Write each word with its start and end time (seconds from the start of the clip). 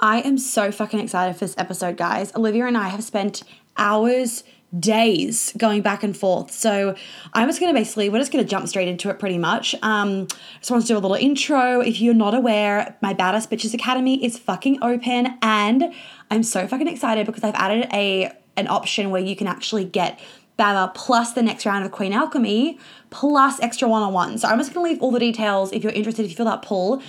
I 0.00 0.20
am 0.20 0.38
so 0.38 0.72
fucking 0.72 0.98
excited 0.98 1.34
for 1.34 1.40
this 1.40 1.54
episode, 1.58 1.96
guys. 1.96 2.34
Olivia 2.34 2.66
and 2.66 2.76
I 2.76 2.88
have 2.88 3.04
spent 3.04 3.42
hours, 3.76 4.44
days 4.78 5.52
going 5.58 5.82
back 5.82 6.02
and 6.02 6.16
forth. 6.16 6.50
So 6.52 6.94
I'm 7.34 7.48
just 7.48 7.60
going 7.60 7.74
to 7.74 7.78
basically, 7.78 8.08
we're 8.08 8.18
just 8.18 8.32
going 8.32 8.42
to 8.44 8.48
jump 8.48 8.66
straight 8.68 8.88
into 8.88 9.10
it 9.10 9.18
pretty 9.18 9.36
much. 9.36 9.74
Um, 9.82 10.26
just 10.58 10.70
want 10.70 10.82
to 10.82 10.88
do 10.88 10.96
a 10.96 11.00
little 11.00 11.16
intro. 11.16 11.80
If 11.80 12.00
you're 12.00 12.14
not 12.14 12.34
aware, 12.34 12.96
my 13.02 13.12
Badass 13.12 13.48
Bitches 13.48 13.74
Academy 13.74 14.24
is 14.24 14.38
fucking 14.38 14.82
open 14.82 15.38
and 15.42 15.92
I'm 16.30 16.42
so 16.42 16.66
fucking 16.66 16.88
excited 16.88 17.26
because 17.26 17.44
I've 17.44 17.54
added 17.54 17.88
a 17.92 18.32
an 18.56 18.68
option 18.68 19.10
where 19.10 19.22
you 19.22 19.36
can 19.36 19.46
actually 19.46 19.84
get 19.84 20.20
Baba 20.56 20.92
plus 20.94 21.32
the 21.32 21.42
next 21.42 21.64
round 21.64 21.84
of 21.84 21.92
Queen 21.92 22.12
Alchemy 22.12 22.78
plus 23.10 23.60
extra 23.60 23.88
one-on-one. 23.88 24.38
So 24.38 24.48
I'm 24.48 24.58
just 24.58 24.74
going 24.74 24.84
to 24.84 24.92
leave 24.92 25.02
all 25.02 25.10
the 25.10 25.20
details 25.20 25.72
if 25.72 25.82
you're 25.82 25.92
interested, 25.92 26.24
if 26.24 26.30
you 26.30 26.36
feel 26.36 26.46
that 26.46 26.62
pull 26.62 27.02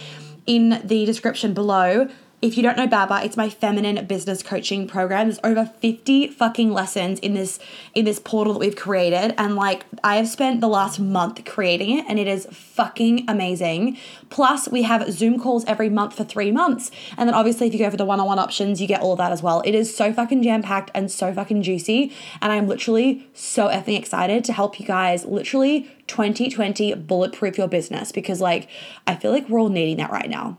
in 0.46 0.82
the 0.84 1.05
description 1.05 1.54
below. 1.54 2.10
If 2.42 2.58
you 2.58 2.64
don't 2.64 2.76
know 2.76 2.88
Baba, 2.88 3.21
it's 3.23 3.38
my 3.38 3.50
feminine 3.50 4.04
business 4.08 4.41
coaching 4.41 4.88
program. 4.88 5.27
There's 5.27 5.40
over 5.44 5.63
50 5.63 6.30
fucking 6.30 6.73
lessons 6.73 7.20
in 7.20 7.36
this 7.36 7.59
in 7.94 8.05
this 8.05 8.17
portal 8.17 8.54
that 8.54 8.59
we've 8.59 8.76
created 8.76 9.36
and 9.38 9.55
like 9.55 9.86
I 10.04 10.16
have 10.16 10.27
spent 10.27 10.59
the 10.59 10.67
last 10.67 11.00
month 11.00 11.45
creating 11.45 12.00
it 12.00 12.05
and 12.09 12.17
it 12.17 12.27
is 12.27 12.48
fucking 12.50 13.26
amazing. 13.27 13.95
Plus, 14.31 14.67
we 14.67 14.81
have 14.81 15.12
Zoom 15.12 15.40
calls 15.40 15.64
every 15.66 15.88
month 15.88 16.16
for 16.16 16.23
3 16.23 16.50
months. 16.52 16.90
And 17.16 17.30
then 17.30 17.36
obviously 17.36 17.67
if 17.67 17.73
you 17.73 17.80
go 17.80 17.91
for 17.91 17.98
the 17.98 18.05
one-on-one 18.05 18.40
options, 18.40 18.81
you 18.81 18.88
get 18.88 19.02
all 19.02 19.12
of 19.12 19.20
that 19.20 19.31
as 19.31 19.44
well. 19.44 19.62
It 19.64 19.76
is 19.76 19.95
so 19.95 20.12
fucking 20.12 20.42
jam-packed 20.42 20.89
and 20.95 21.12
so 21.12 21.31
fucking 21.31 21.62
juicy 21.62 22.12
and 22.42 22.52
I'm 22.52 22.67
literally 22.67 23.30
so 23.36 23.67
effing 23.67 24.00
excited 24.00 24.44
to 24.45 24.53
help 24.53 24.80
you 24.80 24.88
guys 24.88 25.26
literally 25.26 25.92
2020 26.08 26.95
bulletproof 26.95 27.59
your 27.59 27.67
business 27.67 28.12
because 28.12 28.42
like 28.42 28.67
I 29.05 29.16
feel 29.16 29.30
like 29.30 29.48
we're 29.48 29.59
all 29.59 29.70
needing 29.70 29.98
that 29.98 30.09
right 30.09 30.30
now. 30.30 30.58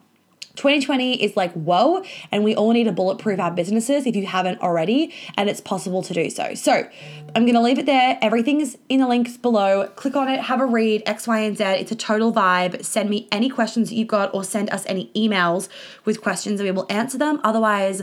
2020 0.56 1.22
is 1.22 1.36
like, 1.36 1.52
whoa, 1.52 2.02
and 2.30 2.44
we 2.44 2.54
all 2.54 2.72
need 2.72 2.84
to 2.84 2.92
bulletproof 2.92 3.40
our 3.40 3.50
businesses 3.50 4.06
if 4.06 4.14
you 4.14 4.26
haven't 4.26 4.60
already, 4.60 5.12
and 5.36 5.48
it's 5.48 5.60
possible 5.60 6.02
to 6.02 6.14
do 6.14 6.28
so. 6.30 6.54
So, 6.54 6.86
I'm 7.34 7.46
gonna 7.46 7.62
leave 7.62 7.78
it 7.78 7.86
there. 7.86 8.18
Everything's 8.20 8.76
in 8.88 9.00
the 9.00 9.08
links 9.08 9.36
below. 9.36 9.88
Click 9.96 10.16
on 10.16 10.28
it, 10.28 10.40
have 10.40 10.60
a 10.60 10.66
read, 10.66 11.02
X, 11.06 11.26
Y, 11.26 11.38
and 11.38 11.56
Z. 11.56 11.64
It's 11.64 11.92
a 11.92 11.96
total 11.96 12.32
vibe. 12.32 12.84
Send 12.84 13.08
me 13.08 13.28
any 13.32 13.48
questions 13.48 13.88
that 13.88 13.94
you've 13.94 14.08
got, 14.08 14.34
or 14.34 14.44
send 14.44 14.70
us 14.70 14.84
any 14.86 15.10
emails 15.16 15.68
with 16.04 16.20
questions, 16.20 16.60
and 16.60 16.68
we 16.68 16.72
will 16.72 16.86
answer 16.90 17.16
them. 17.16 17.40
Otherwise, 17.42 18.02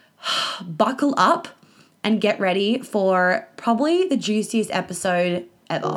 buckle 0.62 1.14
up 1.16 1.48
and 2.04 2.20
get 2.20 2.38
ready 2.38 2.78
for 2.78 3.48
probably 3.56 4.06
the 4.06 4.16
juiciest 4.16 4.70
episode 4.72 5.46
ever. 5.70 5.88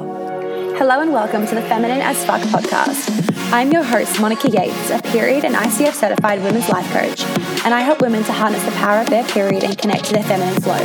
Hello 0.77 1.01
and 1.01 1.13
welcome 1.13 1.45
to 1.47 1.55
the 1.55 1.61
Feminine 1.63 2.01
as 2.01 2.23
Fuck 2.25 2.41
podcast. 2.41 3.34
I'm 3.51 3.71
your 3.71 3.83
host, 3.83 4.19
Monica 4.19 4.49
Yates, 4.49 4.89
a 4.89 5.01
period 5.01 5.45
and 5.45 5.55
ICF 5.55 5.93
certified 5.93 6.41
women's 6.43 6.67
life 6.67 6.91
coach, 6.91 7.23
and 7.63 7.73
I 7.73 7.81
help 7.81 8.01
women 8.01 8.23
to 8.23 8.33
harness 8.33 8.63
the 8.65 8.71
power 8.71 8.99
of 8.99 9.09
their 9.09 9.23
period 9.23 9.63
and 9.63 9.77
connect 9.77 10.05
to 10.05 10.13
their 10.13 10.23
feminine 10.23 10.61
flow. 10.61 10.81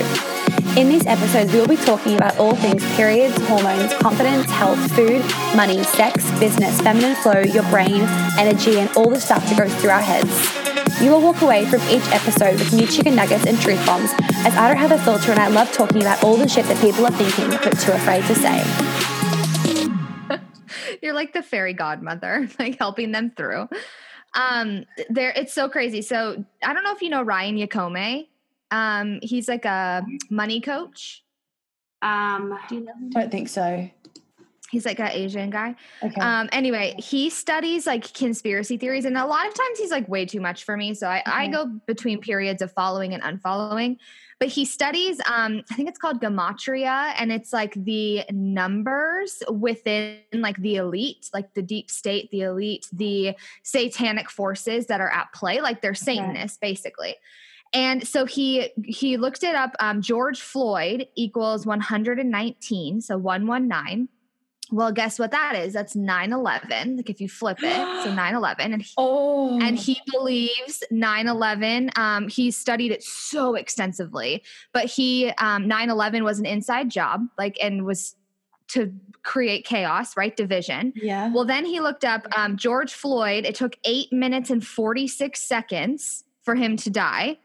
In 0.80 0.88
these 0.88 1.04
episodes, 1.06 1.52
we 1.52 1.58
will 1.58 1.66
be 1.66 1.76
talking 1.76 2.16
about 2.16 2.38
all 2.38 2.54
things 2.54 2.84
periods, 2.94 3.36
hormones, 3.46 3.92
confidence, 3.94 4.48
health, 4.50 4.78
food, 4.92 5.24
money, 5.56 5.82
sex, 5.82 6.30
business, 6.38 6.80
feminine 6.80 7.16
flow, 7.16 7.40
your 7.40 7.64
brain, 7.70 8.02
energy, 8.38 8.78
and 8.78 8.88
all 8.96 9.10
the 9.10 9.20
stuff 9.20 9.44
that 9.48 9.58
goes 9.58 9.74
through 9.80 9.90
our 9.90 10.00
heads. 10.00 10.30
You 11.02 11.10
will 11.10 11.22
walk 11.22 11.40
away 11.42 11.64
from 11.64 11.80
each 11.88 12.06
episode 12.12 12.58
with 12.58 12.72
new 12.72 12.86
chicken 12.86 13.16
nuggets 13.16 13.46
and 13.46 13.58
truth 13.58 13.84
bombs, 13.86 14.12
as 14.46 14.54
I 14.54 14.68
don't 14.68 14.76
have 14.76 14.92
a 14.92 14.98
filter 15.02 15.32
and 15.32 15.40
I 15.40 15.48
love 15.48 15.72
talking 15.72 16.02
about 16.02 16.22
all 16.22 16.36
the 16.36 16.48
shit 16.48 16.66
that 16.66 16.80
people 16.80 17.06
are 17.06 17.10
thinking 17.10 17.48
but 17.48 17.78
too 17.80 17.92
afraid 17.92 18.24
to 18.26 18.34
say. 18.34 19.09
You're 21.02 21.14
like 21.14 21.32
the 21.32 21.42
fairy 21.42 21.72
godmother, 21.72 22.48
like 22.58 22.78
helping 22.78 23.12
them 23.12 23.32
through. 23.36 23.68
Um, 24.34 24.84
there, 25.08 25.32
it's 25.34 25.52
so 25.52 25.68
crazy. 25.68 26.02
So 26.02 26.44
I 26.62 26.72
don't 26.72 26.84
know 26.84 26.92
if 26.92 27.02
you 27.02 27.10
know 27.10 27.22
Ryan 27.22 27.56
Yacome. 27.56 28.28
Um, 28.70 29.18
he's 29.22 29.48
like 29.48 29.64
a 29.64 30.04
money 30.30 30.60
coach. 30.60 31.24
Um, 32.02 32.58
Do 32.68 32.76
you 32.76 32.84
know 32.84 32.92
him? 32.92 33.10
Don't 33.10 33.30
think 33.30 33.48
so. 33.48 33.90
He's 34.70 34.86
like 34.86 35.00
an 35.00 35.10
Asian 35.10 35.50
guy. 35.50 35.74
Okay. 36.00 36.20
Um, 36.20 36.48
anyway, 36.52 36.94
he 36.96 37.28
studies 37.28 37.88
like 37.88 38.14
conspiracy 38.14 38.76
theories, 38.76 39.04
and 39.04 39.18
a 39.18 39.26
lot 39.26 39.48
of 39.48 39.54
times 39.54 39.78
he's 39.78 39.90
like 39.90 40.08
way 40.08 40.24
too 40.24 40.40
much 40.40 40.62
for 40.62 40.76
me. 40.76 40.94
So 40.94 41.08
I, 41.08 41.20
okay. 41.20 41.30
I 41.32 41.48
go 41.48 41.66
between 41.86 42.20
periods 42.20 42.62
of 42.62 42.72
following 42.72 43.12
and 43.12 43.22
unfollowing. 43.22 43.96
But 44.40 44.48
he 44.48 44.64
studies, 44.64 45.20
um, 45.30 45.62
I 45.70 45.74
think 45.74 45.90
it's 45.90 45.98
called 45.98 46.22
gematria, 46.22 47.12
and 47.18 47.30
it's 47.30 47.52
like 47.52 47.74
the 47.74 48.24
numbers 48.30 49.42
within 49.50 50.16
like 50.32 50.56
the 50.56 50.76
elite, 50.76 51.28
like 51.34 51.52
the 51.52 51.60
deep 51.60 51.90
state, 51.90 52.30
the 52.30 52.40
elite, 52.40 52.88
the 52.90 53.34
satanic 53.62 54.30
forces 54.30 54.86
that 54.86 55.02
are 55.02 55.10
at 55.10 55.30
play, 55.34 55.60
like 55.60 55.82
they're 55.82 55.94
Satanists, 55.94 56.58
okay. 56.58 56.72
basically. 56.72 57.16
And 57.74 58.08
so 58.08 58.24
he 58.24 58.70
he 58.82 59.18
looked 59.18 59.44
it 59.44 59.54
up. 59.54 59.76
Um, 59.78 60.00
George 60.00 60.40
Floyd 60.40 61.06
equals 61.16 61.66
119, 61.66 63.02
so 63.02 63.18
119 63.18 64.08
well, 64.70 64.92
guess 64.92 65.18
what 65.18 65.30
that 65.32 65.56
is? 65.56 65.72
That's 65.72 65.94
9-11. 65.94 66.96
Like 66.96 67.10
if 67.10 67.20
you 67.20 67.28
flip 67.28 67.58
it, 67.60 68.04
so 68.04 68.10
9-11. 68.16 68.56
And 68.58 68.82
he, 68.82 68.94
oh. 68.96 69.60
and 69.60 69.78
he 69.78 70.00
believes 70.10 70.82
9-11. 70.92 71.96
Um, 71.98 72.28
he 72.28 72.50
studied 72.50 72.92
it 72.92 73.02
so 73.02 73.54
extensively, 73.54 74.42
but 74.72 74.86
he 74.86 75.30
um 75.38 75.68
9-11 75.68 76.22
was 76.22 76.38
an 76.38 76.46
inside 76.46 76.90
job, 76.90 77.26
like 77.38 77.58
and 77.62 77.84
was 77.84 78.16
to 78.68 78.92
create 79.22 79.64
chaos, 79.64 80.16
right? 80.16 80.36
Division. 80.36 80.92
Yeah. 80.94 81.32
Well, 81.32 81.44
then 81.44 81.64
he 81.64 81.80
looked 81.80 82.04
up 82.04 82.26
um, 82.36 82.56
George 82.56 82.92
Floyd. 82.92 83.44
It 83.44 83.54
took 83.54 83.76
eight 83.84 84.12
minutes 84.12 84.50
and 84.50 84.64
46 84.64 85.40
seconds 85.40 86.24
for 86.42 86.54
him 86.54 86.76
to 86.78 86.90
die. 86.90 87.38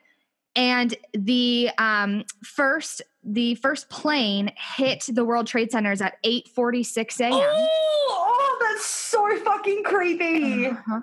And 0.55 0.95
the 1.13 1.71
um, 1.77 2.23
first 2.43 3.01
the 3.25 3.55
first 3.55 3.89
plane 3.89 4.51
hit 4.55 5.05
the 5.11 5.25
World 5.25 5.47
Trade 5.47 5.71
Centers 5.71 6.01
at 6.01 6.21
8:46 6.23 7.19
a.m. 7.21 7.33
Oh, 7.33 8.07
oh, 8.09 8.57
that's 8.61 8.85
so 8.85 9.25
fucking 9.43 9.83
creepy. 9.83 10.67
Uh-huh. 10.67 11.01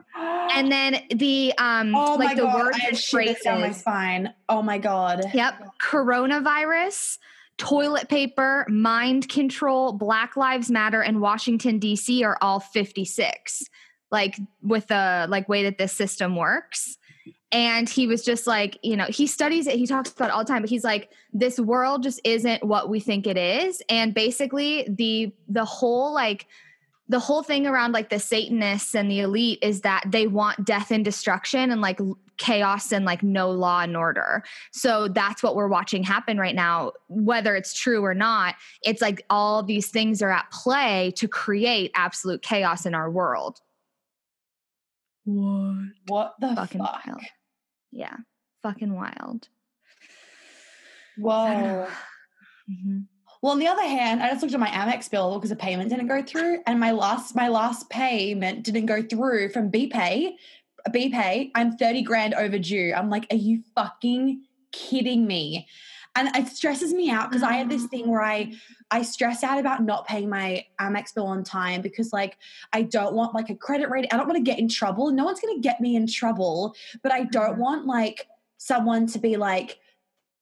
And 0.55 0.71
then 0.71 1.03
the 1.11 1.53
um 1.59 1.94
oh 1.94 2.15
like 2.15 2.37
the 2.37 2.43
god, 2.43 2.72
I 2.75 2.78
have 2.78 3.41
down 3.43 3.61
my 3.61 3.72
spine. 3.72 4.32
Oh 4.49 4.62
my 4.62 4.78
god. 4.78 5.25
Yep. 5.34 5.72
Coronavirus, 5.82 7.19
toilet 7.59 8.09
paper, 8.09 8.66
mind 8.69 9.28
control, 9.28 9.93
Black 9.93 10.37
Lives 10.37 10.71
Matter, 10.71 11.03
and 11.03 11.21
Washington 11.21 11.78
D.C. 11.78 12.22
are 12.22 12.38
all 12.41 12.61
56. 12.61 13.65
Like 14.11 14.38
with 14.62 14.88
the 14.88 15.27
like 15.28 15.49
way 15.49 15.65
that 15.65 15.78
this 15.78 15.93
system 15.93 16.37
works 16.37 16.99
and 17.50 17.88
he 17.88 18.06
was 18.06 18.25
just 18.25 18.47
like 18.47 18.78
you 18.83 18.97
know 18.97 19.06
he 19.06 19.27
studies 19.27 19.66
it 19.66 19.77
he 19.77 19.87
talks 19.87 20.10
about 20.10 20.28
it 20.28 20.33
all 20.33 20.44
the 20.44 20.53
time 20.53 20.62
but 20.62 20.71
he's 20.71 20.84
like 20.84 21.10
this 21.33 21.59
world 21.59 22.03
just 22.03 22.21
isn't 22.25 22.62
what 22.62 22.88
we 22.88 23.00
think 23.00 23.27
it 23.27 23.37
is. 23.37 23.83
And 23.88 24.15
basically 24.15 24.87
the 24.88 25.32
the 25.49 25.65
whole 25.65 26.12
like 26.12 26.47
the 27.09 27.19
whole 27.19 27.43
thing 27.43 27.66
around 27.66 27.93
like 27.93 28.11
the 28.11 28.19
satanists 28.19 28.94
and 28.94 29.11
the 29.11 29.21
elite 29.21 29.59
is 29.61 29.82
that 29.82 30.05
they 30.06 30.27
want 30.27 30.65
death 30.65 30.91
and 30.91 31.05
destruction 31.05 31.71
and 31.71 31.81
like 31.81 32.00
chaos 32.38 32.93
and 32.93 33.05
like 33.05 33.22
no 33.22 33.50
law 33.50 33.81
and 33.81 33.97
order. 33.97 34.43
So 34.72 35.09
that's 35.09 35.43
what 35.43 35.55
we're 35.55 35.69
watching 35.69 36.03
happen 36.05 36.38
right 36.38 36.55
now. 36.55 36.93
Whether 37.09 37.55
it's 37.56 37.75
true 37.75 38.05
or 38.05 38.15
not 38.15 38.55
it's 38.82 39.03
like 39.03 39.25
all 39.31 39.62
these 39.62 39.88
things 39.88 40.22
are 40.22 40.31
at 40.31 40.50
play 40.50 41.12
to 41.16 41.28
create 41.28 41.91
absolute 41.94 42.43
chaos 42.43 42.87
in 42.87 42.94
our 42.94 43.11
world 43.11 43.61
what 45.25 45.77
what 46.06 46.34
the 46.41 46.55
fucking 46.55 46.81
fuck? 46.81 47.06
Wild. 47.06 47.22
Yeah. 47.91 48.16
Fucking 48.62 48.93
wild. 48.94 49.49
Whoa. 51.19 51.88
mm-hmm. 52.71 52.99
Well, 53.43 53.53
on 53.53 53.59
the 53.59 53.66
other 53.66 53.82
hand, 53.82 54.22
I 54.22 54.31
just 54.31 54.43
looked 54.43 54.55
at 54.55 54.61
my 54.61 54.69
Amex 54.69 55.11
bill 55.11 55.34
because 55.34 55.50
a 55.50 55.56
payment 55.56 55.91
didn't 55.91 56.06
go 56.06 56.22
through, 56.22 56.61
and 56.66 56.78
my 56.78 56.93
last 56.93 57.34
my 57.34 57.49
last 57.49 57.91
payment 57.91 58.65
didn't 58.65 58.87
go 58.87 59.03
through 59.03 59.50
from 59.50 59.71
BPay. 59.71 60.34
BPay, 60.88 61.50
I'm 61.55 61.77
30 61.77 62.03
grand 62.03 62.34
overdue. 62.34 62.93
I'm 62.97 63.11
like, 63.11 63.27
are 63.31 63.37
you 63.37 63.62
fucking 63.75 64.44
kidding 64.73 65.26
me? 65.26 65.69
And 66.14 66.29
it 66.37 66.49
stresses 66.49 66.93
me 66.93 67.11
out 67.11 67.31
because 67.31 67.43
I 67.43 67.55
have 67.55 67.69
this 67.69 67.87
thing 67.87 68.09
where 68.09 68.23
I 68.23 68.53
I 68.91 69.03
stress 69.03 69.43
out 69.43 69.59
about 69.59 69.82
not 69.82 70.06
paying 70.06 70.29
my 70.29 70.67
Amex 70.81 71.14
bill 71.14 71.26
on 71.26 71.43
time 71.43 71.81
because 71.81 72.12
like 72.12 72.37
I 72.73 72.82
don't 72.82 73.14
want 73.14 73.35
like 73.35 73.49
a 73.49 73.55
credit 73.55 73.88
rating. 73.88 74.11
I 74.12 74.17
don't 74.17 74.26
want 74.26 74.37
to 74.37 74.43
get 74.43 74.59
in 74.59 74.69
trouble. 74.69 75.11
No 75.11 75.25
one's 75.25 75.41
going 75.41 75.55
to 75.55 75.61
get 75.61 75.81
me 75.81 75.97
in 75.97 76.06
trouble, 76.06 76.75
but 77.03 77.12
I 77.12 77.25
don't 77.25 77.53
mm-hmm. 77.53 77.61
want 77.61 77.87
like 77.87 78.29
someone 78.59 79.06
to 79.09 79.19
be 79.19 79.37
like 79.37 79.79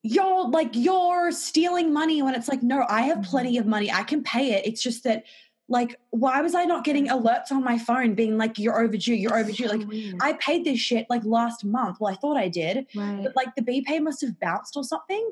you're 0.02 0.48
like 0.48 0.70
you're 0.72 1.30
stealing 1.30 1.92
money 1.92 2.22
when 2.22 2.34
it's 2.34 2.48
like 2.48 2.62
no, 2.62 2.84
I 2.88 3.02
have 3.02 3.18
mm-hmm. 3.18 3.30
plenty 3.30 3.58
of 3.58 3.66
money. 3.66 3.92
I 3.92 4.02
can 4.02 4.22
pay 4.22 4.52
it. 4.52 4.66
It's 4.66 4.82
just 4.82 5.04
that 5.04 5.24
like 5.70 5.94
why 6.10 6.40
was 6.40 6.52
i 6.54 6.64
not 6.64 6.82
getting 6.82 7.06
alerts 7.06 7.52
on 7.52 7.62
my 7.62 7.78
phone 7.78 8.12
being 8.12 8.36
like 8.36 8.58
you're 8.58 8.82
overdue 8.82 9.14
you're 9.14 9.38
overdue 9.38 9.68
like 9.68 9.86
i 10.20 10.32
paid 10.32 10.64
this 10.64 10.80
shit 10.80 11.06
like 11.08 11.24
last 11.24 11.64
month 11.64 11.98
well 12.00 12.12
i 12.12 12.16
thought 12.16 12.36
i 12.36 12.48
did 12.48 12.88
right. 12.96 13.20
but 13.22 13.36
like 13.36 13.54
the 13.54 13.62
BPay 13.62 14.02
must 14.02 14.20
have 14.20 14.38
bounced 14.40 14.76
or 14.76 14.82
something 14.82 15.30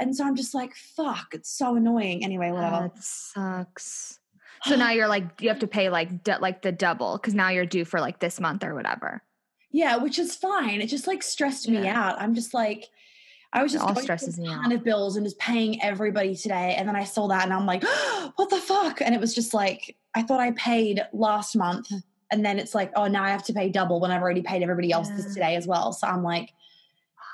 and 0.00 0.16
so 0.16 0.24
I'm 0.24 0.34
just 0.34 0.54
like, 0.54 0.74
fuck, 0.74 1.28
it's 1.32 1.50
so 1.50 1.76
annoying. 1.76 2.24
Anyway, 2.24 2.50
whatever. 2.50 2.90
That 2.94 3.02
sucks. 3.02 4.18
So 4.64 4.74
now 4.76 4.90
you're 4.96 5.08
like, 5.08 5.40
you 5.40 5.48
have 5.48 5.58
to 5.60 5.66
pay 5.66 5.88
like 5.90 6.10
like 6.40 6.62
the 6.62 6.72
double 6.72 7.16
because 7.18 7.34
now 7.34 7.50
you're 7.50 7.66
due 7.66 7.84
for 7.84 8.00
like 8.00 8.18
this 8.18 8.40
month 8.40 8.64
or 8.64 8.74
whatever. 8.74 9.22
Yeah, 9.70 9.96
which 9.96 10.18
is 10.18 10.34
fine. 10.34 10.80
It 10.80 10.86
just 10.88 11.06
like 11.06 11.22
stressed 11.22 11.68
me 11.68 11.84
Yeah. 11.84 12.00
out. 12.08 12.20
I'm 12.20 12.34
just 12.34 12.54
like, 12.54 12.88
I 13.52 13.62
was 13.62 13.74
It 13.74 13.78
just 13.78 13.88
all 13.88 13.96
stresses 13.96 14.38
me 14.38 14.48
ton 14.48 14.72
of 14.72 14.82
bills 14.84 15.16
and 15.16 15.24
just 15.26 15.38
paying 15.38 15.82
everybody 15.82 16.34
today. 16.34 16.74
And 16.78 16.88
then 16.88 16.96
I 16.96 17.04
saw 17.04 17.28
that 17.28 17.44
and 17.44 17.52
I'm 17.52 17.66
like, 17.66 17.82
what 18.36 18.50
the 18.50 18.58
fuck? 18.58 19.00
And 19.00 19.14
it 19.14 19.20
was 19.20 19.34
just 19.34 19.54
like, 19.54 19.96
I 20.14 20.22
thought 20.22 20.40
I 20.40 20.52
paid 20.52 21.00
last 21.12 21.56
month. 21.56 21.88
And 22.32 22.44
then 22.44 22.58
it's 22.60 22.74
like, 22.76 22.92
oh, 22.94 23.06
now 23.08 23.24
I 23.24 23.30
have 23.30 23.42
to 23.44 23.52
pay 23.52 23.68
double 23.68 24.00
when 24.00 24.10
I've 24.12 24.22
already 24.22 24.42
paid 24.42 24.62
everybody 24.62 24.92
else 24.92 25.08
Yeah. 25.10 25.24
today 25.34 25.56
as 25.56 25.66
well. 25.66 25.92
So 25.92 26.06
I'm 26.06 26.22
like, 26.22 26.52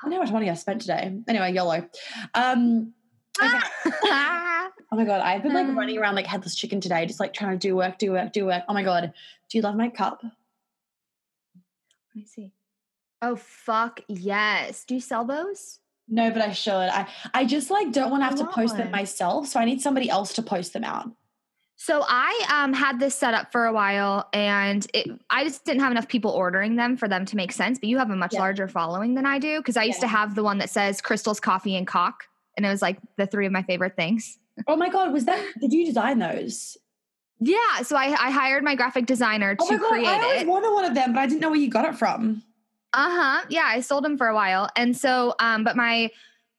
I 0.03 0.09
know 0.09 0.17
how 0.17 0.23
much 0.23 0.31
money 0.31 0.49
I 0.49 0.53
spent 0.53 0.81
today. 0.81 1.17
Anyway, 1.27 1.53
YOLO. 1.53 1.87
Um, 2.33 2.93
okay. 3.41 3.59
Oh 4.89 4.95
my 4.95 5.03
god, 5.03 5.19
I've 5.19 5.43
been 5.43 5.53
like 5.53 5.67
Um, 5.67 5.77
running 5.77 5.97
around 5.97 6.15
like 6.15 6.25
headless 6.25 6.55
chicken 6.55 6.79
today, 6.79 7.05
just 7.05 7.19
like 7.19 7.33
trying 7.33 7.59
to 7.59 7.67
do 7.67 7.75
work, 7.75 7.97
do 7.97 8.13
work, 8.13 8.31
do 8.31 8.45
work. 8.45 8.63
Oh 8.69 8.73
my 8.73 8.83
god, 8.83 9.11
do 9.49 9.57
you 9.57 9.61
love 9.61 9.75
my 9.75 9.89
cup? 9.89 10.21
Let 10.23 10.31
me 12.15 12.25
see. 12.25 12.53
Oh 13.21 13.35
fuck 13.35 13.99
yes. 14.07 14.85
Do 14.85 14.95
you 14.95 15.01
sell 15.01 15.25
those? 15.25 15.79
No, 16.07 16.31
but 16.31 16.41
I 16.41 16.53
should. 16.53 16.71
I 16.71 17.05
I 17.33 17.43
just 17.43 17.69
like 17.69 17.91
don't 17.91 18.11
want 18.11 18.21
to 18.21 18.25
have 18.27 18.37
to 18.37 18.45
post 18.45 18.77
them 18.77 18.89
myself, 18.91 19.47
so 19.47 19.59
I 19.59 19.65
need 19.65 19.81
somebody 19.81 20.09
else 20.09 20.31
to 20.35 20.41
post 20.41 20.71
them 20.71 20.85
out. 20.85 21.11
So 21.79 22.03
I 22.07 22.45
um 22.51 22.73
had 22.73 22.99
this 22.99 23.13
set 23.15 23.33
up 23.35 23.51
for 23.51 23.65
a 23.65 23.71
while 23.71 24.27
and 24.33 24.85
it 24.95 25.07
I 25.29 25.43
just 25.43 25.63
didn't 25.63 25.81
have 25.81 25.91
enough 25.91 26.07
people 26.07 26.31
ordering 26.31 26.75
them 26.75 26.97
for 26.97 27.07
them 27.07 27.23
to 27.25 27.35
make 27.35 27.51
sense, 27.51 27.77
but 27.79 27.87
you 27.87 27.99
have 27.99 28.09
a 28.09 28.15
much 28.15 28.33
Yeah. 28.33 28.39
larger 28.39 28.67
following 28.67 29.13
than 29.13 29.25
I 29.27 29.37
do 29.37 29.59
because 29.59 29.77
I 29.77 29.83
used 29.83 30.01
to 30.01 30.07
have 30.07 30.33
the 30.35 30.43
one 30.43 30.57
that 30.57 30.71
says 30.71 31.01
crystals, 31.01 31.39
coffee, 31.39 31.75
and 31.75 31.85
cock. 31.85 32.23
And 32.57 32.65
it 32.65 32.69
was 32.69 32.81
like 32.81 32.97
the 33.17 33.27
three 33.27 33.45
of 33.45 33.51
my 33.51 33.61
favorite 33.61 33.95
things. 33.95 34.39
Oh 34.65 34.75
my 34.75 34.89
god, 34.89 35.13
was 35.13 35.25
that? 35.25 35.39
Did 35.61 35.71
you 35.71 35.85
design 35.85 36.17
those? 36.17 36.77
Yeah. 37.39 37.83
So 37.83 37.95
I, 37.95 38.05
I 38.05 38.31
hired 38.31 38.63
my 38.63 38.73
graphic 38.73 39.05
designer 39.05 39.55
to 39.55 39.61
Oh 39.63 39.67
my 39.67 39.77
god, 39.77 39.87
create 39.91 40.07
I 40.07 40.23
always 40.23 40.41
it. 40.41 40.47
wanted 40.47 40.71
one 40.73 40.85
of 40.85 40.95
them, 40.95 41.13
but 41.13 41.19
I 41.19 41.27
didn't 41.27 41.41
know 41.41 41.49
where 41.51 41.59
you 41.59 41.69
got 41.69 41.85
it 41.85 41.95
from. 41.95 42.41
Uh-huh. 42.93 43.45
Yeah, 43.49 43.65
I 43.67 43.81
sold 43.81 44.03
them 44.03 44.17
for 44.17 44.27
a 44.27 44.33
while. 44.33 44.67
And 44.75 44.97
so 44.97 45.35
um 45.39 45.63
but 45.63 45.75
my 45.75 46.09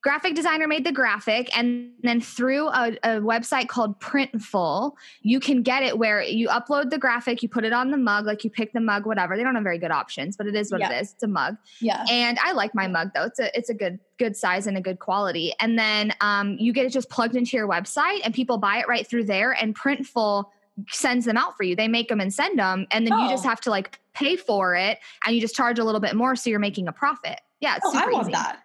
graphic 0.00 0.34
designer 0.34 0.68
made 0.68 0.84
the 0.86 0.92
graphic 0.92 1.50
and 1.58 1.90
then 2.02 2.20
through 2.20 2.68
a, 2.68 2.92
a 3.02 3.08
website 3.20 3.66
called 3.68 3.98
Printful, 4.00 4.92
you 5.22 5.40
can 5.40 5.62
get 5.62 5.82
it 5.82 5.98
where 5.98 6.22
you 6.22 6.48
upload 6.48 6.90
the 6.90 6.98
graphic, 6.98 7.42
you 7.42 7.48
put 7.48 7.64
it 7.64 7.72
on 7.72 7.90
the 7.90 7.96
mug, 7.96 8.24
like 8.24 8.44
you 8.44 8.50
pick 8.50 8.72
the 8.72 8.80
mug, 8.80 9.06
whatever. 9.06 9.36
They 9.36 9.42
don't 9.42 9.54
have 9.56 9.64
very 9.64 9.78
good 9.78 9.90
options, 9.90 10.36
but 10.36 10.46
it 10.46 10.54
is 10.54 10.70
what 10.70 10.80
Yeah. 10.80 10.92
it 10.92 11.02
is. 11.02 11.12
It's 11.14 11.22
a 11.24 11.28
mug. 11.28 11.56
Yeah. 11.80 12.04
And 12.10 12.38
I 12.42 12.52
like 12.52 12.74
my 12.74 12.86
mug 12.86 13.10
though. 13.14 13.24
It's 13.24 13.40
a 13.40 13.56
it's 13.58 13.70
a 13.70 13.74
good 13.74 13.98
good 14.18 14.36
size 14.36 14.66
and 14.66 14.76
a 14.76 14.80
good 14.80 14.98
quality. 15.00 15.52
And 15.60 15.78
then 15.78 16.12
um 16.20 16.56
you 16.58 16.72
get 16.72 16.86
it 16.86 16.90
just 16.90 17.10
plugged 17.10 17.34
into 17.36 17.56
your 17.56 17.68
website 17.68 18.20
and 18.24 18.32
people 18.32 18.56
buy 18.58 18.78
it 18.78 18.88
right 18.88 19.06
through 19.06 19.24
there 19.24 19.52
and 19.52 19.76
Printful 19.76 20.44
sends 20.90 21.24
them 21.24 21.36
out 21.36 21.56
for 21.56 21.64
you. 21.64 21.74
They 21.74 21.88
make 21.88 22.08
them 22.08 22.20
and 22.20 22.32
send 22.32 22.58
them 22.58 22.86
and 22.92 23.04
then 23.06 23.18
you 23.18 23.28
just 23.28 23.44
Oh. 23.44 23.48
have 23.48 23.60
to 23.62 23.70
like 23.70 23.98
pay 24.14 24.36
for 24.36 24.76
it 24.76 24.98
and 25.26 25.34
you 25.34 25.40
just 25.40 25.56
charge 25.56 25.78
a 25.80 25.84
little 25.84 26.00
bit 26.00 26.14
more 26.14 26.36
so 26.36 26.50
you're 26.50 26.60
making 26.60 26.86
a 26.86 26.92
profit. 26.92 27.40
Yeah, 27.60 27.76
it's 27.76 27.86
Oh, 27.86 27.92
super 27.92 28.10
I 28.10 28.12
want 28.12 28.24
easy. 28.26 28.32
that. 28.32 28.60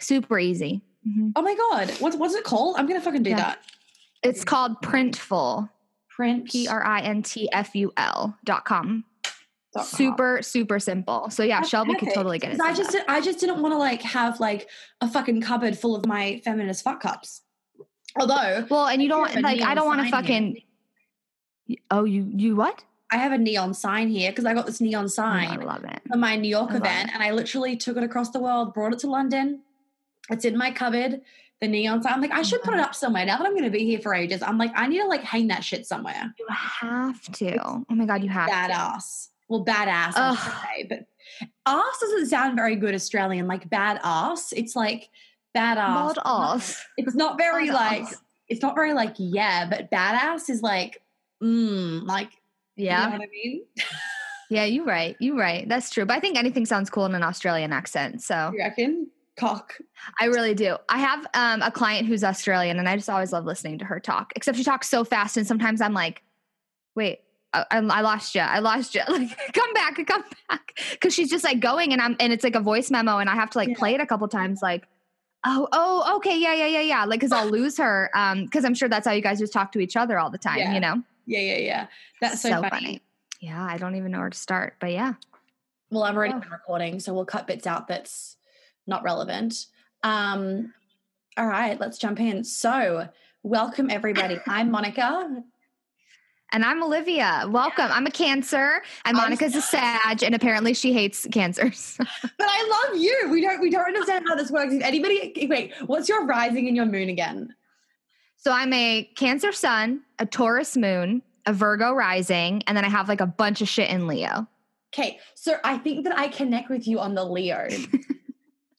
Super 0.00 0.38
easy. 0.38 0.82
Mhm. 1.06 1.32
Oh 1.36 1.42
my 1.42 1.54
god, 1.54 1.90
what's 2.00 2.16
what's 2.16 2.34
it 2.34 2.44
called? 2.44 2.76
I'm 2.78 2.86
gonna 2.86 3.00
fucking 3.00 3.22
do 3.22 3.30
Yeah. 3.30 3.36
that. 3.36 3.58
It's 4.22 4.44
called 4.44 4.82
Printful. 4.82 5.68
Print 6.08 6.44
P 6.50 6.68
R 6.68 6.84
I 6.84 7.00
N 7.00 7.22
T 7.22 7.48
F 7.52 7.74
U 7.74 7.92
L 7.96 8.36
dot 8.44 8.64
com. 8.66 9.04
dot 9.24 9.32
com. 9.74 9.84
Super, 9.84 10.42
super 10.42 10.78
simple. 10.78 11.30
So 11.30 11.42
yeah, 11.42 11.60
That's 11.60 11.70
Shelby 11.70 11.94
could 11.94 12.12
totally 12.12 12.38
get 12.38 12.52
it. 12.52 12.60
I 12.60 12.74
just 12.74 12.90
did- 12.90 13.04
I 13.08 13.20
just 13.22 13.38
didn't 13.40 13.62
want 13.62 13.72
to 13.72 13.78
like 13.78 14.02
have 14.02 14.38
like 14.40 14.68
a 15.00 15.08
fucking 15.08 15.40
cupboard 15.40 15.78
full 15.78 15.94
of 15.96 16.04
my 16.06 16.40
feminist 16.44 16.84
fuck 16.84 17.00
cups. 17.00 17.42
Although 18.18 18.66
well, 18.68 18.88
and 18.88 19.00
you 19.00 19.06
I 19.08 19.08
do 19.08 19.14
don't 19.16 19.30
have 19.30 19.42
like 19.44 19.60
I 19.62 19.74
don't 19.74 19.86
want 19.86 20.02
to 20.02 20.08
sign 20.10 20.24
here. 20.24 20.32
fucking 20.40 20.62
Oh, 21.90 22.04
you 22.04 22.30
you 22.36 22.56
what? 22.56 22.84
I 23.12 23.16
have 23.16 23.32
a 23.32 23.38
neon 23.38 23.74
sign 23.74 24.08
here 24.08 24.30
because 24.30 24.44
I 24.44 24.54
got 24.54 24.66
this 24.66 24.80
neon 24.80 25.04
Oh, 25.04 25.06
I 25.06 25.08
sign 25.08 25.60
love 25.62 25.84
it. 25.84 26.00
for 26.10 26.16
my 26.18 26.36
New 26.36 26.48
York 26.48 26.72
I 26.72 26.76
event, 26.76 27.08
it. 27.08 27.14
and 27.14 27.22
I 27.22 27.30
literally 27.32 27.76
took 27.76 27.96
it 27.96 28.02
across 28.04 28.30
the 28.30 28.38
world, 28.40 28.74
brought 28.74 28.92
it 28.92 28.98
to 29.00 29.06
London. 29.08 29.62
It's 30.30 30.44
in 30.44 30.56
my 30.56 30.70
cupboard. 30.70 31.20
The 31.60 31.68
neon 31.68 32.02
sign. 32.02 32.14
I'm 32.14 32.20
like, 32.22 32.30
I 32.30 32.40
should 32.40 32.62
put 32.62 32.72
it 32.72 32.80
up 32.80 32.94
somewhere. 32.94 33.26
Now 33.26 33.36
that 33.36 33.46
I'm 33.46 33.52
going 33.52 33.64
to 33.64 33.70
be 33.70 33.84
here 33.84 34.00
for 34.00 34.14
ages, 34.14 34.40
I'm 34.42 34.56
like, 34.56 34.72
I 34.74 34.86
need 34.86 35.00
to 35.00 35.06
like 35.06 35.22
hang 35.22 35.48
that 35.48 35.62
shit 35.62 35.84
somewhere. 35.86 36.34
You 36.38 36.46
have 36.48 37.20
to. 37.32 37.60
Oh 37.62 37.84
my 37.90 38.06
god, 38.06 38.22
you 38.22 38.30
have 38.30 38.48
to. 38.48 38.54
Badass. 38.54 39.28
Well, 39.48 39.64
badass. 39.64 40.12
I 40.16 40.34
should 40.34 40.38
Ugh. 40.38 40.62
say, 40.62 40.86
but 40.88 41.06
ass 41.66 41.98
doesn't 42.00 42.26
sound 42.28 42.56
very 42.56 42.76
good 42.76 42.94
Australian. 42.94 43.46
Like 43.46 43.68
badass. 43.68 44.54
It's 44.56 44.74
like 44.74 45.10
badass. 45.54 46.14
Badass. 46.14 46.80
It's 46.96 47.14
not 47.14 47.36
very 47.36 47.68
Badass. 47.68 47.72
like. 47.74 48.08
It's 48.48 48.62
not 48.62 48.74
very 48.74 48.94
like 48.94 49.14
yeah, 49.18 49.68
but 49.68 49.90
badass 49.90 50.48
is 50.48 50.62
like 50.62 51.02
mm, 51.42 52.06
like 52.06 52.30
Yeah. 52.76 53.04
You 53.04 53.10
know 53.12 53.18
what 53.18 53.24
I 53.26 53.30
mean? 53.30 53.64
Yeah, 54.52 54.64
you're 54.64 54.84
right. 54.84 55.16
You're 55.20 55.36
right. 55.36 55.68
That's 55.68 55.90
true. 55.90 56.04
But 56.04 56.16
I 56.16 56.20
think 56.20 56.36
anything 56.36 56.66
sounds 56.66 56.90
cool 56.90 57.06
in 57.06 57.14
an 57.14 57.22
Australian 57.22 57.72
accent. 57.72 58.20
So 58.20 58.50
You 58.52 58.58
reckon? 58.58 59.06
Cock. 59.36 59.78
I 60.20 60.26
really 60.26 60.54
do. 60.54 60.76
I 60.88 60.98
have 60.98 61.26
um, 61.34 61.62
a 61.62 61.70
client 61.70 62.06
who's 62.06 62.22
Australian, 62.24 62.78
and 62.78 62.88
I 62.88 62.96
just 62.96 63.08
always 63.08 63.32
love 63.32 63.44
listening 63.44 63.78
to 63.78 63.84
her 63.86 63.98
talk. 64.00 64.32
Except 64.36 64.58
she 64.58 64.64
talks 64.64 64.88
so 64.88 65.04
fast, 65.04 65.36
and 65.36 65.46
sometimes 65.46 65.80
I'm 65.80 65.94
like, 65.94 66.22
"Wait, 66.94 67.20
I, 67.54 67.64
I 67.70 68.00
lost 68.02 68.34
you. 68.34 68.42
I 68.42 68.58
lost 68.58 68.94
you. 68.94 69.00
Like, 69.08 69.30
come 69.54 69.72
back, 69.72 69.94
come 70.06 70.24
back," 70.48 70.78
because 70.92 71.14
she's 71.14 71.30
just 71.30 71.44
like 71.44 71.60
going, 71.60 71.92
and 71.92 72.02
I'm, 72.02 72.16
and 72.20 72.32
it's 72.32 72.44
like 72.44 72.54
a 72.54 72.60
voice 72.60 72.90
memo, 72.90 73.18
and 73.18 73.30
I 73.30 73.34
have 73.34 73.50
to 73.50 73.58
like 73.58 73.68
Yeah. 73.70 73.76
play 73.78 73.94
it 73.94 74.00
a 74.00 74.06
couple 74.06 74.28
times, 74.28 74.60
like, 74.62 74.86
"Oh, 75.46 75.68
oh, 75.72 76.16
okay, 76.16 76.38
yeah, 76.38 76.52
yeah, 76.54 76.66
yeah, 76.66 76.80
yeah," 76.80 77.04
like 77.04 77.20
because 77.20 77.32
I'll 77.32 77.48
lose 77.48 77.78
her, 77.78 78.10
um, 78.14 78.44
because 78.44 78.64
I'm 78.64 78.74
sure 78.74 78.88
that's 78.90 79.06
how 79.06 79.12
you 79.12 79.22
guys 79.22 79.38
just 79.38 79.52
talk 79.52 79.72
to 79.72 79.78
each 79.80 79.96
other 79.96 80.18
all 80.18 80.28
the 80.30 80.38
time, 80.38 80.58
Yeah. 80.58 80.74
you 80.74 80.80
know? 80.80 81.02
Yeah, 81.26 81.40
yeah, 81.40 81.58
yeah. 81.58 81.86
That's 82.20 82.42
so, 82.42 82.62
funny. 82.68 83.00
Yeah, 83.40 83.64
I 83.64 83.78
don't 83.78 83.94
even 83.94 84.10
know 84.12 84.18
where 84.18 84.30
to 84.30 84.36
start, 84.36 84.74
but 84.80 84.92
yeah. 84.92 85.14
Well, 85.90 86.02
I've 86.02 86.14
already 86.16 86.34
Oh. 86.34 86.40
been 86.40 86.50
recording, 86.50 87.00
so 87.00 87.14
we'll 87.14 87.24
cut 87.24 87.46
bits 87.46 87.66
out 87.66 87.86
that's 87.88 88.36
not 88.86 89.02
relevant. 89.02 89.66
Um, 90.02 90.72
all 91.36 91.46
right, 91.46 91.78
let's 91.80 91.98
jump 91.98 92.20
in. 92.20 92.44
So, 92.44 93.08
welcome 93.42 93.90
everybody. 93.90 94.38
I'm 94.46 94.70
Monica. 94.72 95.42
And 96.52 96.64
I'm 96.64 96.82
Olivia. 96.82 97.46
Welcome. 97.48 97.90
I'm 97.92 98.06
a 98.06 98.10
Cancer, 98.10 98.82
and 99.04 99.16
I'm 99.16 99.22
Monica's 99.22 99.54
a 99.54 99.62
Sag, 99.62 100.24
and 100.24 100.34
apparently 100.34 100.74
she 100.74 100.92
hates 100.92 101.26
cancers. 101.30 101.96
But 102.22 102.48
I 102.48 102.88
love 102.88 103.00
you. 103.00 103.28
We 103.30 103.40
don't 103.40 103.60
we 103.60 103.70
don't 103.70 103.84
understand 103.86 104.24
how 104.28 104.34
this 104.34 104.50
works. 104.50 104.74
If 104.74 104.82
anybody 104.82 105.46
wait, 105.48 105.74
what's 105.86 106.08
your 106.08 106.26
rising 106.26 106.66
and 106.66 106.76
your 106.76 106.86
moon 106.86 107.08
again? 107.08 107.54
So 108.36 108.50
I'm 108.50 108.72
a 108.72 109.04
Cancer 109.16 109.52
Sun, 109.52 110.00
a 110.18 110.26
Taurus 110.26 110.76
Moon, 110.76 111.22
a 111.46 111.52
Virgo 111.52 111.92
Rising, 111.92 112.62
and 112.66 112.76
then 112.76 112.84
I 112.84 112.88
have 112.88 113.08
like 113.08 113.20
a 113.20 113.26
bunch 113.26 113.60
of 113.60 113.68
shit 113.68 113.90
in 113.90 114.06
Leo. 114.06 114.48
Okay, 114.92 115.20
so 115.34 115.56
I 115.62 115.78
think 115.78 116.04
that 116.04 116.18
I 116.18 116.28
connect 116.28 116.68
with 116.68 116.88
you 116.88 116.98
on 116.98 117.14
the 117.14 117.24
Leo. 117.24 117.68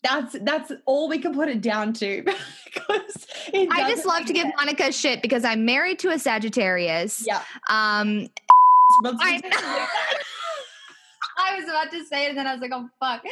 that's 0.03 0.35
that's 0.41 0.71
all 0.85 1.07
we 1.07 1.19
can 1.19 1.33
put 1.33 1.49
it 1.49 1.61
down 1.61 1.93
to. 1.93 2.23
I 2.89 3.89
just 3.89 4.05
love 4.05 4.25
to 4.25 4.33
give 4.33 4.43
sense. 4.43 4.55
Monica 4.57 4.91
shit 4.91 5.21
because 5.21 5.45
I'm 5.45 5.65
married 5.65 5.99
to 5.99 6.09
a 6.09 6.19
Sagittarius. 6.19 7.25
Yeah. 7.25 7.41
Um, 7.69 8.27
I. 9.05 9.41
I 11.43 11.55
was 11.55 11.63
about 11.63 11.91
to 11.91 12.05
say 12.05 12.25
it, 12.25 12.29
and 12.29 12.37
then 12.37 12.45
I 12.45 12.53
was 12.53 12.61
like, 12.61 12.71
"Oh 12.73 12.89
fuck." 12.99 13.23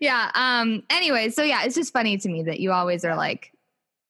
Yeah. 0.00 0.30
Um. 0.34 0.82
Anyway, 0.90 1.30
so 1.30 1.42
yeah, 1.42 1.64
it's 1.64 1.74
just 1.74 1.92
funny 1.92 2.16
to 2.18 2.28
me 2.28 2.42
that 2.44 2.60
you 2.60 2.72
always 2.72 3.04
are 3.04 3.16
like, 3.16 3.52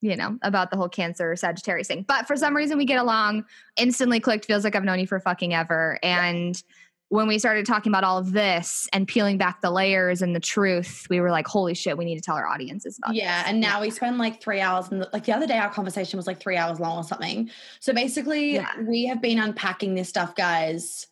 you 0.00 0.16
know, 0.16 0.38
about 0.42 0.70
the 0.70 0.76
whole 0.76 0.88
Cancer 0.88 1.34
Sagittarius 1.36 1.88
thing. 1.88 2.04
But 2.06 2.26
for 2.26 2.36
some 2.36 2.54
reason, 2.54 2.76
we 2.76 2.84
get 2.84 2.98
along. 2.98 3.44
Instantly 3.76 4.20
clicked. 4.20 4.46
Feels 4.46 4.64
like 4.64 4.74
I've 4.74 4.84
known 4.84 4.98
you 4.98 5.06
for 5.06 5.20
fucking 5.20 5.54
ever. 5.54 5.98
And 6.02 6.62
when 7.08 7.28
we 7.28 7.38
started 7.38 7.64
talking 7.66 7.90
about 7.92 8.02
all 8.02 8.18
of 8.18 8.32
this 8.32 8.88
and 8.92 9.06
peeling 9.06 9.38
back 9.38 9.60
the 9.60 9.70
layers 9.70 10.22
and 10.22 10.34
the 10.34 10.40
truth, 10.40 11.06
we 11.08 11.20
were 11.20 11.30
like, 11.30 11.46
"Holy 11.46 11.72
shit, 11.74 11.96
we 11.96 12.04
need 12.04 12.16
to 12.16 12.20
tell 12.20 12.34
our 12.34 12.48
audiences 12.48 12.98
about." 12.98 13.14
Yeah, 13.14 13.42
this. 13.42 13.50
and 13.52 13.60
now 13.60 13.80
we 13.80 13.90
spend 13.90 14.18
like 14.18 14.40
three 14.42 14.60
hours, 14.60 14.88
and 14.90 15.06
like 15.12 15.24
the 15.24 15.32
other 15.32 15.46
day, 15.46 15.58
our 15.58 15.70
conversation 15.70 16.16
was 16.16 16.26
like 16.26 16.40
three 16.40 16.56
hours 16.56 16.80
long 16.80 16.98
or 16.98 17.04
something. 17.04 17.50
So 17.80 17.92
basically, 17.92 18.54
Yeah. 18.54 18.70
we 18.82 19.06
have 19.06 19.22
been 19.22 19.38
unpacking 19.38 19.94
this 19.94 20.08
stuff, 20.08 20.34
guys, 20.34 21.06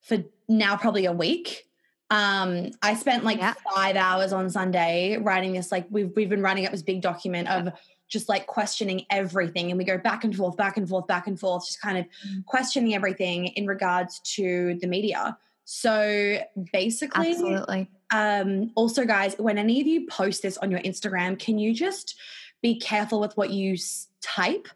for 0.00 0.18
now 0.48 0.76
probably 0.76 1.04
a 1.04 1.12
week. 1.12 1.66
Um, 2.10 2.70
I 2.82 2.94
spent 2.94 3.24
like 3.24 3.38
Yeah. 3.38 3.54
five 3.74 3.96
hours 3.96 4.32
on 4.32 4.48
Sunday 4.50 5.16
writing 5.18 5.52
this. 5.52 5.70
Like 5.72 5.86
we've 5.90 6.10
we've 6.16 6.28
been 6.30 6.42
writing 6.42 6.64
up 6.64 6.72
this 6.72 6.82
big 6.82 7.02
document 7.02 7.48
of 7.48 7.72
just 8.14 8.28
like 8.30 8.46
questioning 8.46 9.04
everything, 9.10 9.70
and 9.70 9.76
we 9.76 9.84
go 9.84 9.98
back 9.98 10.24
and 10.24 10.34
forth, 10.34 10.56
back 10.56 10.78
and 10.78 10.88
forth, 10.88 11.06
back 11.06 11.26
and 11.26 11.38
forth, 11.38 11.66
just 11.66 11.80
kind 11.82 11.98
of 11.98 12.06
Mm. 12.26 12.44
questioning 12.46 12.94
everything 12.94 13.48
in 13.58 13.66
regards 13.66 14.20
to 14.36 14.78
the 14.80 14.86
media. 14.86 15.36
So 15.66 16.38
basically, 16.72 17.30
absolutely. 17.32 17.90
um, 18.10 18.70
also, 18.74 19.04
guys, 19.04 19.34
when 19.38 19.58
any 19.58 19.80
of 19.82 19.86
you 19.86 20.06
post 20.06 20.42
this 20.42 20.56
on 20.58 20.70
your 20.70 20.80
Instagram, 20.80 21.38
can 21.38 21.58
you 21.58 21.74
just 21.74 22.16
be 22.62 22.78
careful 22.78 23.20
with 23.20 23.36
what 23.36 23.50
you 23.50 23.76
type 24.22 24.68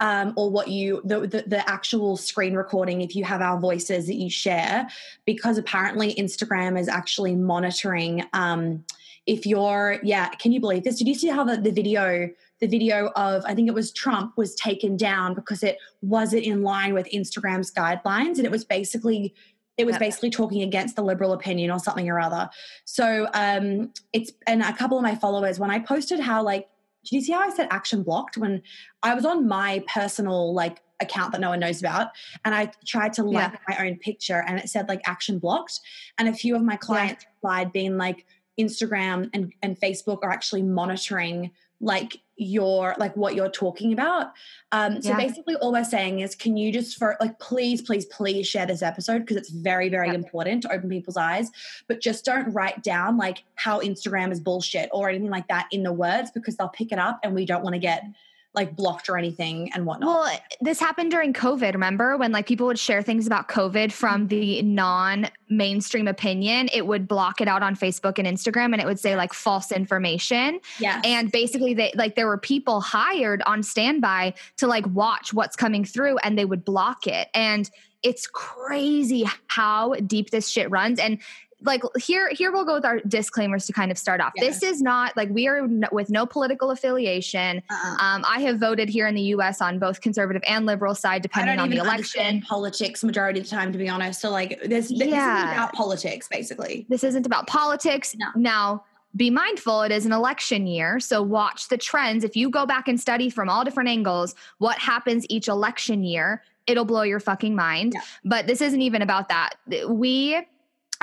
um, 0.00 0.32
or 0.36 0.50
what 0.50 0.68
you 0.68 1.00
the, 1.04 1.20
the 1.20 1.44
the 1.46 1.68
actual 1.68 2.16
screen 2.16 2.54
recording 2.54 3.00
if 3.00 3.14
you 3.16 3.24
have 3.24 3.40
our 3.40 3.58
voices 3.60 4.06
that 4.06 4.16
you 4.16 4.28
share 4.30 4.88
because 5.24 5.56
apparently 5.58 6.14
Instagram 6.14 6.78
is 6.78 6.88
actually 6.88 7.34
monitoring 7.34 8.24
um, 8.32 8.84
if 9.26 9.46
you're 9.46 9.98
yeah 10.02 10.28
can 10.30 10.52
you 10.52 10.60
believe 10.60 10.82
this 10.84 10.98
did 10.98 11.08
you 11.08 11.14
see 11.14 11.28
how 11.28 11.44
the, 11.44 11.56
the 11.56 11.70
video 11.70 12.28
the 12.64 12.78
video 12.78 13.08
of 13.14 13.44
I 13.44 13.54
think 13.54 13.68
it 13.68 13.74
was 13.74 13.92
Trump 13.92 14.38
was 14.38 14.54
taken 14.54 14.96
down 14.96 15.34
because 15.34 15.62
it 15.62 15.76
wasn't 16.00 16.44
in 16.44 16.62
line 16.62 16.94
with 16.94 17.06
Instagram's 17.12 17.70
guidelines 17.70 18.38
and 18.38 18.46
it 18.46 18.50
was 18.50 18.64
basically 18.64 19.34
it 19.76 19.84
was 19.84 19.98
basically 19.98 20.30
talking 20.30 20.62
against 20.62 20.96
the 20.96 21.02
liberal 21.02 21.32
opinion 21.32 21.70
or 21.70 21.80
something 21.80 22.08
or 22.08 22.20
other. 22.20 22.48
So 22.84 23.28
um, 23.34 23.92
it's 24.12 24.32
and 24.46 24.62
a 24.62 24.72
couple 24.72 24.96
of 24.96 25.02
my 25.02 25.14
followers 25.14 25.58
when 25.58 25.70
I 25.70 25.78
posted 25.78 26.20
how 26.20 26.42
like 26.42 26.68
did 27.04 27.16
you 27.16 27.20
see 27.20 27.32
how 27.32 27.40
I 27.40 27.50
said 27.50 27.68
action 27.70 28.02
blocked 28.02 28.38
when 28.38 28.62
I 29.02 29.12
was 29.12 29.26
on 29.26 29.46
my 29.46 29.84
personal 29.92 30.54
like 30.54 30.80
account 31.00 31.32
that 31.32 31.42
no 31.42 31.50
one 31.50 31.60
knows 31.60 31.80
about 31.80 32.12
and 32.46 32.54
I 32.54 32.72
tried 32.86 33.12
to 33.14 33.24
like 33.24 33.52
yeah. 33.52 33.58
my 33.68 33.86
own 33.86 33.98
picture 33.98 34.42
and 34.46 34.58
it 34.58 34.70
said 34.70 34.88
like 34.88 35.02
action 35.04 35.38
blocked 35.38 35.80
and 36.16 36.28
a 36.28 36.32
few 36.32 36.56
of 36.56 36.62
my 36.62 36.76
clients 36.76 37.24
yeah. 37.24 37.30
replied 37.34 37.72
being 37.72 37.98
like 37.98 38.24
Instagram 38.58 39.28
and, 39.34 39.52
and 39.62 39.78
Facebook 39.78 40.20
are 40.22 40.30
actually 40.30 40.62
monitoring 40.62 41.50
like 41.80 42.20
your 42.36 42.96
like 42.98 43.16
what 43.16 43.36
you're 43.36 43.50
talking 43.50 43.92
about 43.92 44.32
um 44.72 45.00
so 45.00 45.10
yeah. 45.10 45.16
basically 45.16 45.54
all 45.56 45.72
we're 45.72 45.84
saying 45.84 46.18
is 46.18 46.34
can 46.34 46.56
you 46.56 46.72
just 46.72 46.98
for 46.98 47.16
like 47.20 47.38
please 47.38 47.80
please 47.80 48.06
please 48.06 48.46
share 48.46 48.66
this 48.66 48.82
episode 48.82 49.20
because 49.20 49.36
it's 49.36 49.50
very 49.50 49.88
very 49.88 50.08
yep. 50.08 50.16
important 50.16 50.62
to 50.62 50.72
open 50.72 50.88
people's 50.88 51.16
eyes 51.16 51.50
but 51.86 52.00
just 52.00 52.24
don't 52.24 52.52
write 52.52 52.82
down 52.82 53.16
like 53.16 53.44
how 53.54 53.80
instagram 53.80 54.32
is 54.32 54.40
bullshit 54.40 54.88
or 54.92 55.08
anything 55.08 55.30
like 55.30 55.46
that 55.46 55.68
in 55.70 55.84
the 55.84 55.92
words 55.92 56.30
because 56.32 56.56
they'll 56.56 56.68
pick 56.68 56.90
it 56.90 56.98
up 56.98 57.20
and 57.22 57.34
we 57.34 57.44
don't 57.44 57.62
want 57.62 57.74
to 57.74 57.80
get 57.80 58.04
like 58.54 58.76
blocked 58.76 59.08
or 59.08 59.18
anything 59.18 59.70
and 59.74 59.84
whatnot. 59.84 60.08
Well, 60.08 60.40
this 60.60 60.78
happened 60.78 61.10
during 61.10 61.32
COVID, 61.32 61.72
remember? 61.72 62.16
When 62.16 62.32
like 62.32 62.46
people 62.46 62.66
would 62.66 62.78
share 62.78 63.02
things 63.02 63.26
about 63.26 63.48
COVID 63.48 63.90
from 63.90 64.22
mm-hmm. 64.22 64.28
the 64.28 64.62
non 64.62 65.28
mainstream 65.48 66.06
opinion, 66.06 66.68
it 66.72 66.86
would 66.86 67.08
block 67.08 67.40
it 67.40 67.48
out 67.48 67.62
on 67.62 67.74
Facebook 67.74 68.18
and 68.18 68.26
Instagram 68.26 68.72
and 68.72 68.80
it 68.80 68.86
would 68.86 69.00
say 69.00 69.16
like 69.16 69.32
false 69.32 69.72
information. 69.72 70.60
Yeah. 70.78 71.02
And 71.04 71.32
basically 71.32 71.74
they 71.74 71.92
like 71.94 72.14
there 72.14 72.26
were 72.26 72.38
people 72.38 72.80
hired 72.80 73.42
on 73.44 73.62
standby 73.62 74.34
to 74.58 74.66
like 74.66 74.86
watch 74.88 75.32
what's 75.34 75.56
coming 75.56 75.84
through 75.84 76.18
and 76.18 76.38
they 76.38 76.44
would 76.44 76.64
block 76.64 77.06
it. 77.06 77.28
And 77.34 77.68
it's 78.04 78.26
crazy 78.26 79.24
how 79.48 79.94
deep 79.94 80.30
this 80.30 80.48
shit 80.48 80.70
runs. 80.70 81.00
And 81.00 81.18
like 81.64 81.82
here 81.98 82.28
here 82.30 82.52
we'll 82.52 82.64
go 82.64 82.74
with 82.74 82.84
our 82.84 83.00
disclaimers 83.00 83.66
to 83.66 83.72
kind 83.72 83.90
of 83.90 83.98
start 83.98 84.20
off 84.20 84.32
yeah. 84.36 84.44
this 84.44 84.62
is 84.62 84.82
not 84.82 85.16
like 85.16 85.28
we 85.30 85.48
are 85.48 85.66
no, 85.66 85.88
with 85.92 86.10
no 86.10 86.26
political 86.26 86.70
affiliation 86.70 87.62
uh-uh. 87.70 87.96
um, 88.00 88.24
i 88.28 88.40
have 88.40 88.58
voted 88.58 88.88
here 88.88 89.06
in 89.06 89.14
the 89.14 89.22
us 89.22 89.60
on 89.60 89.78
both 89.78 90.00
conservative 90.00 90.42
and 90.46 90.66
liberal 90.66 90.94
side 90.94 91.22
depending 91.22 91.58
on 91.58 91.70
the 91.70 91.76
election 91.76 92.40
politics 92.42 93.02
majority 93.02 93.40
of 93.40 93.46
the 93.46 93.50
time 93.50 93.72
to 93.72 93.78
be 93.78 93.88
honest 93.88 94.20
so 94.20 94.30
like 94.30 94.60
this, 94.62 94.88
this 94.88 95.08
yeah. 95.08 95.38
isn't 95.38 95.52
about 95.52 95.72
politics 95.72 96.28
basically 96.28 96.86
this 96.88 97.04
isn't 97.04 97.26
about 97.26 97.46
politics 97.46 98.14
no. 98.16 98.26
now 98.36 98.84
be 99.16 99.30
mindful 99.30 99.82
it 99.82 99.92
is 99.92 100.06
an 100.06 100.12
election 100.12 100.66
year 100.66 100.98
so 100.98 101.22
watch 101.22 101.68
the 101.68 101.78
trends 101.78 102.24
if 102.24 102.36
you 102.36 102.50
go 102.50 102.66
back 102.66 102.88
and 102.88 103.00
study 103.00 103.30
from 103.30 103.48
all 103.48 103.64
different 103.64 103.88
angles 103.88 104.34
what 104.58 104.78
happens 104.78 105.24
each 105.28 105.48
election 105.48 106.02
year 106.02 106.42
it'll 106.66 106.84
blow 106.84 107.02
your 107.02 107.20
fucking 107.20 107.54
mind 107.54 107.92
yeah. 107.94 108.00
but 108.24 108.46
this 108.46 108.60
isn't 108.60 108.82
even 108.82 109.02
about 109.02 109.28
that 109.28 109.54
we 109.88 110.44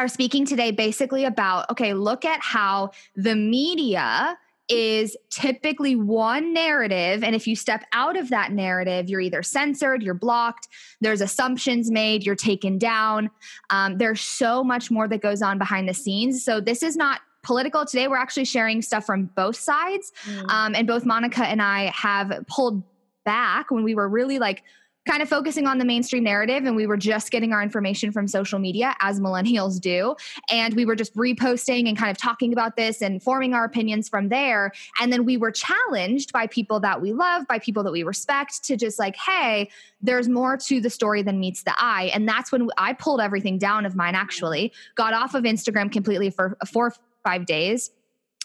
are 0.01 0.07
speaking 0.07 0.45
today 0.45 0.71
basically 0.71 1.25
about 1.25 1.69
okay, 1.69 1.93
look 1.93 2.25
at 2.25 2.39
how 2.41 2.89
the 3.15 3.35
media 3.35 4.37
is 4.67 5.15
typically 5.29 5.95
one 5.95 6.53
narrative. 6.53 7.23
And 7.23 7.35
if 7.35 7.45
you 7.45 7.55
step 7.55 7.83
out 7.93 8.17
of 8.17 8.29
that 8.29 8.51
narrative, 8.51 9.09
you're 9.09 9.19
either 9.19 9.43
censored, 9.43 10.01
you're 10.01 10.13
blocked, 10.13 10.69
there's 11.01 11.21
assumptions 11.21 11.91
made, 11.91 12.25
you're 12.25 12.35
taken 12.35 12.77
down. 12.77 13.29
Um, 13.69 13.97
there's 13.97 14.21
so 14.21 14.63
much 14.63 14.89
more 14.89 15.07
that 15.09 15.21
goes 15.21 15.41
on 15.41 15.57
behind 15.57 15.89
the 15.89 15.93
scenes. 15.93 16.43
So 16.43 16.61
this 16.61 16.83
is 16.83 16.95
not 16.95 17.19
political. 17.43 17.85
Today, 17.85 18.07
we're 18.07 18.17
actually 18.17 18.45
sharing 18.45 18.81
stuff 18.81 19.05
from 19.05 19.25
both 19.35 19.57
sides. 19.57 20.13
Mm. 20.25 20.49
Um, 20.49 20.75
and 20.75 20.87
both 20.87 21.05
Monica 21.05 21.45
and 21.45 21.61
I 21.61 21.91
have 21.93 22.43
pulled 22.47 22.81
back 23.23 23.69
when 23.71 23.83
we 23.83 23.93
were 23.93 24.07
really 24.07 24.39
like 24.39 24.63
kind 25.07 25.21
of 25.21 25.29
focusing 25.29 25.65
on 25.65 25.77
the 25.77 25.85
mainstream 25.85 26.23
narrative 26.23 26.65
and 26.65 26.75
we 26.75 26.85
were 26.85 26.97
just 26.97 27.31
getting 27.31 27.53
our 27.53 27.61
information 27.61 28.11
from 28.11 28.27
social 28.27 28.59
media 28.59 28.95
as 28.99 29.19
millennials 29.19 29.79
do. 29.79 30.15
And 30.49 30.75
we 30.75 30.85
were 30.85 30.95
just 30.95 31.15
reposting 31.15 31.87
and 31.87 31.97
kind 31.97 32.11
of 32.11 32.17
talking 32.17 32.53
about 32.53 32.75
this 32.75 33.01
and 33.01 33.21
forming 33.21 33.53
our 33.53 33.65
opinions 33.65 34.07
from 34.07 34.29
there. 34.29 34.71
And 34.99 35.11
then 35.11 35.25
we 35.25 35.37
were 35.37 35.51
challenged 35.51 36.31
by 36.31 36.47
people 36.47 36.79
that 36.81 37.01
we 37.01 37.13
love 37.13 37.47
by 37.47 37.59
people 37.59 37.83
that 37.83 37.91
we 37.91 38.03
respect 38.03 38.63
to 38.65 38.77
just 38.77 38.99
like 38.99 39.15
hey 39.15 39.69
there's 40.01 40.27
more 40.27 40.57
to 40.57 40.81
the 40.81 40.89
story 40.89 41.21
than 41.21 41.39
meets 41.39 41.63
the 41.63 41.73
eye. 41.77 42.11
And 42.13 42.27
that's 42.27 42.51
when 42.51 42.69
I 42.77 42.93
pulled 42.93 43.21
everything 43.21 43.57
down 43.57 43.85
of 43.85 43.95
mine 43.95 44.15
actually. 44.15 44.73
Got 44.95 45.13
off 45.13 45.35
of 45.35 45.43
Instagram 45.43 45.91
completely 45.91 46.29
for 46.29 46.57
4 46.71 46.87
or 46.87 46.93
5 47.23 47.45
days 47.45 47.91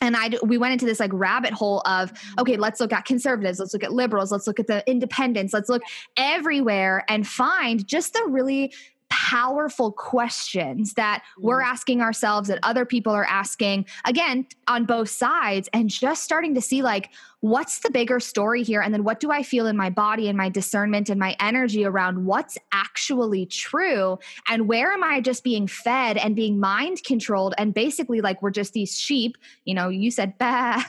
and 0.02 0.16
I 0.16 0.30
we 0.42 0.58
went 0.58 0.72
into 0.72 0.84
this 0.84 1.00
like 1.00 1.10
rabbit 1.12 1.52
hole 1.52 1.82
of 1.86 2.12
okay, 2.38 2.56
let's 2.56 2.80
look 2.80 2.92
at 2.92 3.04
conservatives, 3.04 3.58
let's 3.58 3.72
look 3.72 3.84
at 3.84 3.92
liberals, 3.92 4.30
let's 4.32 4.46
look 4.46 4.60
at 4.60 4.66
the 4.66 4.88
independents, 4.88 5.52
let's 5.52 5.68
look 5.68 5.82
everywhere 6.16 7.04
and 7.08 7.26
find 7.26 7.86
just 7.86 8.12
the 8.12 8.24
really 8.28 8.72
powerful 9.08 9.92
questions 9.92 10.94
that 10.94 11.22
we're 11.38 11.62
mm. 11.62 11.66
asking 11.66 12.00
ourselves 12.00 12.48
that 12.48 12.58
other 12.62 12.84
people 12.84 13.12
are 13.12 13.24
asking 13.24 13.86
again 14.04 14.44
on 14.66 14.84
both 14.84 15.08
sides 15.08 15.68
and 15.72 15.88
just 15.88 16.24
starting 16.24 16.54
to 16.54 16.60
see 16.60 16.82
like 16.82 17.10
what's 17.40 17.80
the 17.80 17.90
bigger 17.90 18.18
story 18.18 18.62
here? 18.62 18.80
And 18.80 18.92
then 18.92 19.04
what 19.04 19.20
do 19.20 19.30
i 19.30 19.42
feel 19.42 19.66
in 19.66 19.76
my 19.76 19.90
body 19.90 20.28
and 20.28 20.36
my 20.36 20.48
discernment 20.48 21.10
and 21.10 21.20
my 21.20 21.36
energy 21.40 21.84
around 21.84 22.24
what's 22.24 22.58
actually 22.72 23.46
true? 23.46 24.18
And 24.48 24.68
where 24.68 24.92
am 24.92 25.04
i 25.04 25.20
just 25.20 25.44
being 25.44 25.66
fed 25.66 26.16
and 26.16 26.34
being 26.34 26.58
mind 26.58 27.02
controlled? 27.04 27.54
And 27.58 27.74
basically 27.74 28.20
like 28.20 28.42
we're 28.42 28.50
just 28.50 28.72
these 28.72 28.98
sheep 28.98 29.36
you 29.64 29.74
know 29.74 29.88
you 29.88 30.10
said 30.10 30.36
bah 30.38 30.82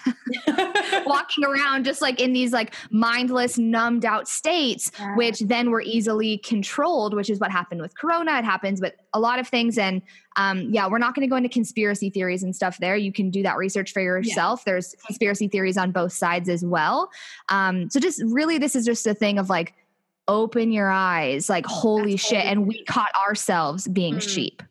walking 1.05 1.43
around 1.43 1.85
just 1.85 2.01
like 2.01 2.19
in 2.19 2.33
these 2.33 2.53
like 2.53 2.73
mindless 2.89 3.57
numbed 3.57 4.05
out 4.05 4.27
states 4.27 4.91
yeah. 4.99 5.15
which 5.15 5.39
then 5.41 5.69
were 5.69 5.81
easily 5.81 6.37
controlled 6.39 7.13
which 7.13 7.29
is 7.29 7.39
what 7.39 7.51
happened 7.51 7.81
with 7.81 7.97
corona. 7.97 8.37
It 8.37 8.45
happens 8.45 8.81
with 8.81 8.93
a 9.17 9.19
lot 9.19 9.39
of 9.39 9.47
things 9.47 9.77
and 9.77 10.01
um, 10.37 10.69
yeah, 10.69 10.87
we're 10.87 10.99
not 10.99 11.15
going 11.15 11.27
to 11.27 11.29
go 11.29 11.35
into 11.35 11.49
conspiracy 11.49 12.09
theories 12.09 12.43
and 12.43 12.55
stuff 12.55 12.77
there. 12.77 12.95
You 12.95 13.11
can 13.11 13.31
do 13.31 13.41
that 13.43 13.57
research 13.57 13.91
for 13.91 14.01
yourself. 14.01 14.61
Yeah. 14.61 14.73
There's 14.73 14.95
conspiracy 15.05 15.47
theories 15.47 15.77
on 15.77 15.91
both 15.91 16.13
sides 16.13 16.47
as 16.47 16.63
well. 16.63 17.09
Um, 17.49 17.89
so 17.89 17.99
just 17.99 18.21
really, 18.23 18.57
this 18.59 18.75
is 18.75 18.85
just 18.85 19.05
a 19.07 19.13
thing 19.15 19.39
of 19.39 19.49
like, 19.49 19.73
open 20.27 20.71
your 20.71 20.89
eyes, 20.89 21.49
like, 21.49 21.65
holy 21.65 22.11
That's 22.11 22.27
shit. 22.27 22.45
And 22.45 22.67
we 22.67 22.83
caught 22.83 23.11
ourselves 23.27 23.87
being 23.87 24.15
mm. 24.15 24.29
sheep, 24.29 24.61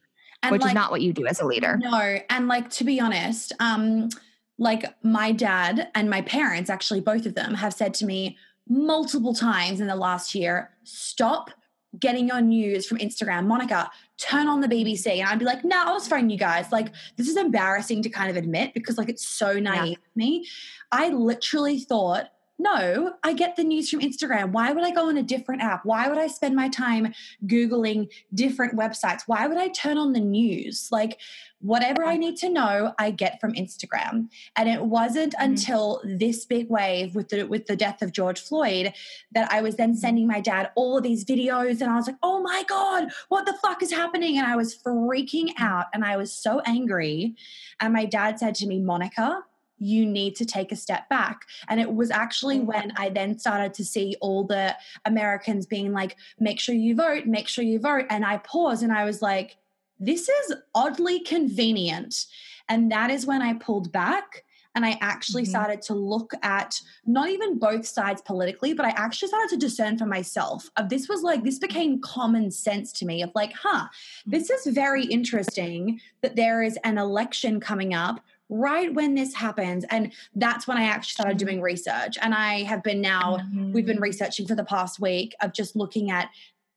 and 0.43 0.53
which 0.53 0.63
like, 0.63 0.71
is 0.71 0.75
not 0.75 0.91
what 0.91 1.01
you 1.01 1.13
do 1.13 1.27
as 1.27 1.41
a 1.41 1.47
leader. 1.47 1.79
No. 1.79 2.19
And 2.31 2.47
like, 2.47 2.71
to 2.71 2.85
be 2.85 3.01
honest, 3.01 3.53
um, 3.59 4.11
like 4.59 4.85
my 5.03 5.33
dad 5.33 5.89
and 5.95 6.09
my 6.09 6.23
parents, 6.23 6.71
actually, 6.71 7.01
both 7.01 7.27
of 7.27 7.35
them 7.35 7.55
have 7.55 7.75
said 7.75 7.95
to 7.95 8.07
me 8.07 8.37
multiple 8.69 9.35
times 9.35 9.81
in 9.81 9.87
the 9.87 9.97
last 9.97 10.35
year, 10.35 10.71
stop 10.85 11.51
getting 11.99 12.29
your 12.29 12.43
news 12.43 12.87
from 12.87 12.99
Instagram. 12.99 13.47
Monica, 13.47 13.91
turn 14.19 14.49
on 14.49 14.61
the 14.61 14.69
BBC. 14.69 15.19
And 15.19 15.29
I'd 15.29 15.39
be 15.39 15.45
like, 15.45 15.65
no, 15.65 15.77
nah, 15.77 15.91
I'll 15.91 15.99
just 15.99 16.11
phone 16.11 16.31
you 16.31 16.39
guys. 16.39 16.73
Like, 16.73 16.89
this 17.17 17.29
is 17.29 17.37
embarrassing 17.37 18.03
to 18.03 18.09
kind 18.09 18.31
of 18.31 18.37
admit 18.37 18.75
because, 18.75 18.99
like, 18.99 19.09
it's 19.09 19.27
so 19.27 19.59
naive 19.59 19.99
yeah. 19.99 20.13
me. 20.15 20.47
I 20.93 21.11
literally 21.11 21.81
thought, 21.81 22.31
no, 22.59 23.15
I 23.23 23.35
get 23.35 23.57
the 23.57 23.65
news 23.65 23.91
from 23.91 24.01
Instagram. 24.01 24.51
Why 24.53 24.73
would 24.73 24.85
I 24.85 24.91
go 24.91 25.09
on 25.09 25.19
a 25.19 25.23
different 25.23 25.63
app? 25.63 25.85
Why 25.85 26.09
would 26.09 26.17
I 26.17 26.27
spend 26.27 26.57
my 26.57 26.69
time 26.69 27.13
Googling 27.47 28.09
different 28.33 28.79
websites? 28.79 29.23
Why 29.27 29.47
would 29.47 29.59
I 29.59 29.69
turn 29.69 29.99
on 29.99 30.15
the 30.15 30.21
news? 30.21 30.89
Like, 30.91 31.21
whatever 31.61 32.05
I 32.05 32.17
need 32.17 32.37
to 32.39 32.49
know, 32.49 32.95
I 32.99 33.11
get 33.11 33.41
from 33.41 33.53
Instagram. 33.53 34.29
And 34.57 34.69
it 34.69 34.83
wasn't 34.83 35.35
mm-hmm. 35.35 35.51
until 35.51 36.01
this 36.05 36.45
big 36.45 36.71
wave 36.71 37.15
with 37.15 37.29
the 37.29 37.45
with 37.45 37.67
the 37.67 37.77
death 37.77 38.01
of 38.01 38.13
George 38.13 38.41
Floyd 38.41 38.93
that 39.33 39.53
I 39.53 39.61
was 39.61 39.77
then 39.77 39.91
mm-hmm. 39.91 39.99
sending 39.99 40.27
my 40.27 40.41
dad 40.41 40.71
all 40.77 40.97
of 40.97 41.03
these 41.03 41.25
videos 41.25 41.81
and 41.81 41.91
I 41.91 41.97
was 41.97 42.07
like, 42.07 42.17
"Oh 42.23 42.43
my 42.43 42.65
god, 42.69 43.11
what 43.29 43.47
the 43.47 43.59
fuck 43.63 43.83
is 43.83 43.93
happening?" 43.93 44.39
And 44.39 44.47
I 44.47 44.57
was 44.57 44.77
freaking 44.77 45.49
mm-hmm. 45.49 45.63
out 45.63 45.87
and 45.93 46.05
I 46.05 46.17
was 46.17 46.33
so 46.33 46.61
angry. 46.65 47.35
And 47.81 47.93
my 47.93 48.07
dad 48.07 48.39
said 48.39 48.55
to 48.57 48.67
me, 48.67 48.81
"Monica, 48.81 49.45
you 49.79 50.07
need 50.07 50.37
to 50.37 50.45
take 50.45 50.73
a 50.73 50.77
step 50.77 51.09
back. 51.09 51.43
And 51.69 51.81
it 51.81 51.93
was 51.93 52.11
actually 52.11 52.61
when 52.61 52.93
I 52.97 53.09
then 53.09 53.39
started 53.39 53.75
to 53.75 53.85
see 53.85 54.17
all 54.21 54.45
the 54.45 54.77
Americans 55.05 55.67
being 55.67 55.93
like, 55.93 56.17
make 56.39 56.61
sure 56.61 56.75
you 56.75 56.95
vote, 56.95 57.27
make 57.27 57.49
sure 57.49 57.65
you 57.65 57.79
vote. 57.79 58.07
And 58.11 58.25
I 58.25 58.39
paused 58.39 58.83
and 58.83 58.93
I 58.93 59.05
was 59.05 59.23
like, 59.23 59.57
this 59.99 60.29
is 60.29 60.55
oddly 60.75 61.21
convenient. 61.21 62.27
And 62.69 62.91
that 62.93 63.11
is 63.11 63.27
when 63.27 63.43
I 63.43 63.55
pulled 63.55 63.93
back 63.93 64.45
and 64.77 64.85
I 64.85 64.99
actually 65.01 65.45
mm-hmm. 65.45 65.51
started 65.51 65.83
to 65.83 65.95
look 65.95 66.33
at 66.43 66.79
not 67.07 67.31
even 67.31 67.59
both 67.59 67.87
sides 67.87 68.21
politically, 68.21 68.75
but 68.75 68.85
I 68.85 68.91
actually 68.91 69.29
started 69.29 69.49
to 69.51 69.57
discern 69.57 69.97
for 69.97 70.05
myself. 70.05 70.69
Of 70.77 70.91
this 70.91 71.09
was 71.09 71.23
like 71.23 71.43
this 71.43 71.59
became 71.59 71.99
common 72.01 72.51
sense 72.51 72.93
to 72.93 73.07
me 73.07 73.23
of 73.23 73.31
like, 73.35 73.55
huh, 73.55 73.87
this 74.27 74.51
is 74.51 74.67
very 74.75 75.07
interesting 75.07 75.99
that 76.21 76.37
there 76.37 76.63
is 76.63 76.79
an 76.85 76.99
election 76.99 77.59
coming 77.59 77.95
up 77.95 78.21
right 78.49 78.95
when 78.95 79.15
this 79.15 79.35
happens 79.35 79.85
and 79.91 80.13
that's 80.37 80.69
when 80.69 80.77
i 80.77 80.85
actually 80.85 81.11
started 81.11 81.37
mm-hmm. 81.37 81.47
doing 81.47 81.61
research 81.61 82.17
and 82.23 82.33
i 82.33 82.63
have 82.63 82.83
been 82.83 83.01
now 83.01 83.39
mm-hmm. 83.39 83.73
we've 83.73 83.87
been 83.87 84.01
researching 84.01 84.47
for 84.47 84.55
the 84.55 84.65
past 84.65 85.01
week 85.01 85.35
of 85.41 85.53
just 85.53 85.75
looking 85.75 86.11
at 86.11 86.29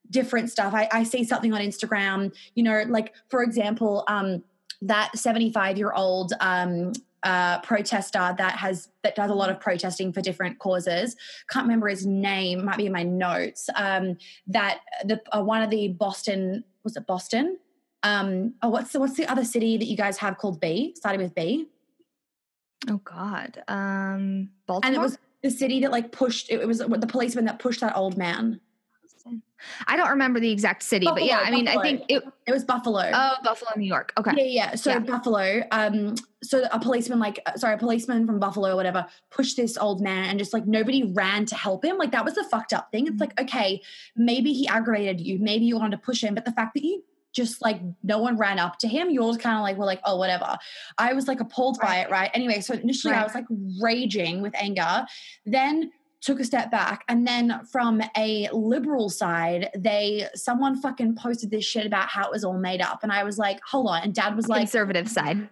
different 0.10 0.50
stuff. 0.50 0.74
I, 0.74 0.88
I 0.92 1.04
see 1.04 1.24
something 1.24 1.54
on 1.54 1.62
Instagram, 1.62 2.36
you 2.56 2.64
know, 2.64 2.84
like 2.88 3.14
for 3.30 3.44
example, 3.44 4.04
um, 4.08 4.44
that 4.82 5.18
75 5.18 5.78
year 5.78 5.92
old 5.94 6.34
um, 6.40 6.94
uh, 7.24 7.60
protester 7.62 8.34
that 8.38 8.56
has 8.56 8.90
that 9.04 9.16
does 9.16 9.30
a 9.30 9.34
lot 9.34 9.50
of 9.50 9.60
protesting 9.60 10.14
for 10.14 10.22
different 10.22 10.58
causes. 10.60 11.16
Can't 11.50 11.66
remember 11.66 11.90
his 11.90 12.06
name. 12.06 12.64
Might 12.64 12.78
be 12.78 12.86
in 12.86 12.94
my 12.94 13.04
notes. 13.04 13.70
Um, 13.76 14.18
that 14.48 14.80
the 15.06 15.22
uh, 15.36 15.44
one 15.44 15.62
of 15.62 15.70
the 15.70 15.90
Boston 15.90 16.64
was 16.84 16.96
it 16.96 17.06
Boston 17.06 17.58
Um, 18.04 18.54
oh, 18.62 18.70
what's 18.70 18.94
the 18.94 19.00
what's 19.00 19.16
the 19.16 19.28
other 19.28 19.44
city 19.44 19.78
that 19.78 19.86
you 19.86 19.98
guys 19.98 20.18
have 20.18 20.38
called 20.38 20.60
B? 20.60 20.94
Starting 20.96 21.22
with 21.22 21.36
B. 21.36 21.68
Oh 22.90 23.02
God, 23.04 23.62
um, 23.68 24.50
Baltimore. 24.68 24.88
And 24.88 24.96
it 24.96 25.00
was 25.00 25.18
the 25.44 25.52
city 25.52 25.82
that 25.82 25.92
like 25.92 26.12
pushed. 26.12 26.50
It, 26.50 26.66
was 26.66 26.80
the 26.80 27.08
policeman 27.08 27.46
that 27.46 27.60
pushed 27.60 27.82
that 27.82 27.96
old 27.96 28.18
man. 28.18 28.62
I 29.88 29.98
don't 29.98 30.10
remember 30.10 30.40
the 30.40 30.52
exact 30.52 30.84
city, 30.84 31.06
Buffalo, 31.06 31.26
but 31.26 31.30
yeah, 31.30 31.42
I 31.44 31.52
mean, 31.52 31.66
Buffalo. 31.66 31.82
I 31.82 31.84
think 31.84 32.06
it, 32.08 32.24
it 32.48 32.52
was 32.52 32.64
Buffalo. 32.64 33.12
Oh, 33.14 33.36
Buffalo, 33.44 33.72
New 33.76 33.86
York. 33.86 34.14
Okay. 34.18 34.32
Yeah, 34.38 34.44
yeah. 34.44 34.76
So 34.76 34.92
yeah. 34.92 35.00
Buffalo. 35.00 35.64
Um, 35.72 36.16
so 36.42 36.66
a 36.72 36.80
policeman, 36.80 37.20
like, 37.20 37.42
uh, 37.46 37.58
sorry, 37.58 37.76
a 37.76 37.78
policeman 37.78 38.26
from 38.26 38.40
Buffalo 38.40 38.72
or 38.72 38.76
whatever, 38.76 39.06
pushed 39.30 39.58
this 39.58 39.78
old 39.78 40.02
man, 40.02 40.30
and 40.30 40.40
just 40.40 40.54
like 40.54 40.66
nobody 40.66 41.04
ran 41.04 41.46
to 41.48 41.56
help 41.56 41.84
him. 41.84 41.98
Like 41.98 42.12
that 42.12 42.24
was 42.24 42.36
the 42.36 42.44
fucked 42.46 42.72
up 42.72 42.92
thing. 42.92 43.08
It's 43.08 43.12
mm-hmm. 43.12 43.20
like, 43.20 43.42
okay, 43.42 43.82
maybe 44.16 44.54
he 44.54 44.68
aggravated 44.68 45.20
you, 45.20 45.40
maybe 45.40 45.66
you 45.66 45.78
wanted 45.78 45.98
to 45.98 46.04
push 46.04 46.24
him, 46.24 46.36
but 46.36 46.46
the 46.46 46.54
fact 46.54 46.74
that 46.76 46.84
you 46.84 47.04
just 47.34 47.62
like 47.62 47.82
no 48.04 48.20
one 48.20 48.38
ran 48.38 48.60
up 48.60 48.78
to 48.80 48.88
him. 48.88 49.10
You 49.10 49.22
all 49.22 49.36
kind 49.38 49.58
of 49.58 49.64
like, 49.64 49.78
were 49.78 49.86
like, 49.86 50.02
oh, 50.06 50.18
whatever. 50.18 50.58
I 50.98 51.14
was 51.14 51.28
like 51.28 51.40
appalled 51.40 51.78
right. 51.82 51.88
by 51.88 51.98
it, 51.98 52.12
right? 52.12 52.32
Anyway, 52.34 52.62
so 52.62 52.74
initially 52.74 53.14
right. 53.14 53.22
I 53.22 53.24
was 53.24 53.36
like 53.36 53.46
raging 53.82 54.42
with 54.42 54.54
anger. 54.56 55.06
Then 55.46 55.92
took 56.22 56.40
a 56.40 56.44
step 56.44 56.70
back 56.70 57.06
and 57.08 57.26
then 57.26 57.62
from 57.72 58.02
a 58.18 58.50
liberal 58.52 59.10
side 59.10 59.70
they 59.78 60.28
someone 60.36 60.76
fucking 60.82 61.16
posted 61.16 61.50
this 61.50 61.64
shit 61.64 61.86
about 61.86 62.10
how 62.10 62.26
it 62.26 62.32
was 62.32 62.44
all 62.44 62.58
made 62.58 62.82
up 62.82 63.00
and 63.04 63.12
i 63.12 63.24
was 63.24 63.38
like 63.38 63.58
hold 63.66 63.88
on 63.88 64.02
and 64.04 64.14
dad 64.14 64.36
was 64.36 64.50
like 64.50 64.60
conservative 64.60 65.08
side 65.08 65.48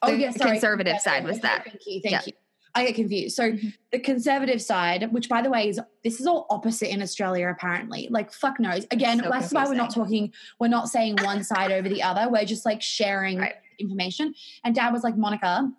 oh 0.00 0.10
yeah 0.10 0.30
sorry. 0.30 0.52
conservative 0.52 0.94
yeah, 0.94 0.98
side 0.98 1.24
was 1.24 1.38
that 1.40 1.62
thank 1.64 1.86
you 1.86 2.00
thank 2.00 2.12
yeah. 2.12 2.20
you 2.24 2.32
I 2.78 2.86
get 2.86 2.94
confused. 2.94 3.36
So 3.36 3.52
mm-hmm. 3.52 3.68
the 3.92 3.98
conservative 3.98 4.62
side, 4.62 5.12
which 5.12 5.28
by 5.28 5.42
the 5.42 5.50
way 5.50 5.68
is 5.68 5.80
this 6.04 6.20
is 6.20 6.26
all 6.26 6.46
opposite 6.50 6.92
in 6.92 7.02
Australia 7.02 7.48
apparently. 7.48 8.08
Like 8.10 8.32
fuck 8.32 8.58
knows. 8.60 8.86
Again, 8.90 9.20
so 9.22 9.30
that's 9.30 9.52
why 9.52 9.66
we're 9.66 9.74
not 9.74 9.92
talking. 9.92 10.32
We're 10.58 10.68
not 10.68 10.88
saying 10.88 11.16
one 11.22 11.44
side 11.44 11.72
over 11.72 11.88
the 11.88 12.02
other. 12.02 12.28
We're 12.30 12.44
just 12.44 12.64
like 12.64 12.82
sharing 12.82 13.38
right. 13.38 13.54
information. 13.78 14.34
And 14.64 14.74
Dad 14.74 14.92
was 14.92 15.02
like, 15.02 15.16
Monica, 15.16 15.70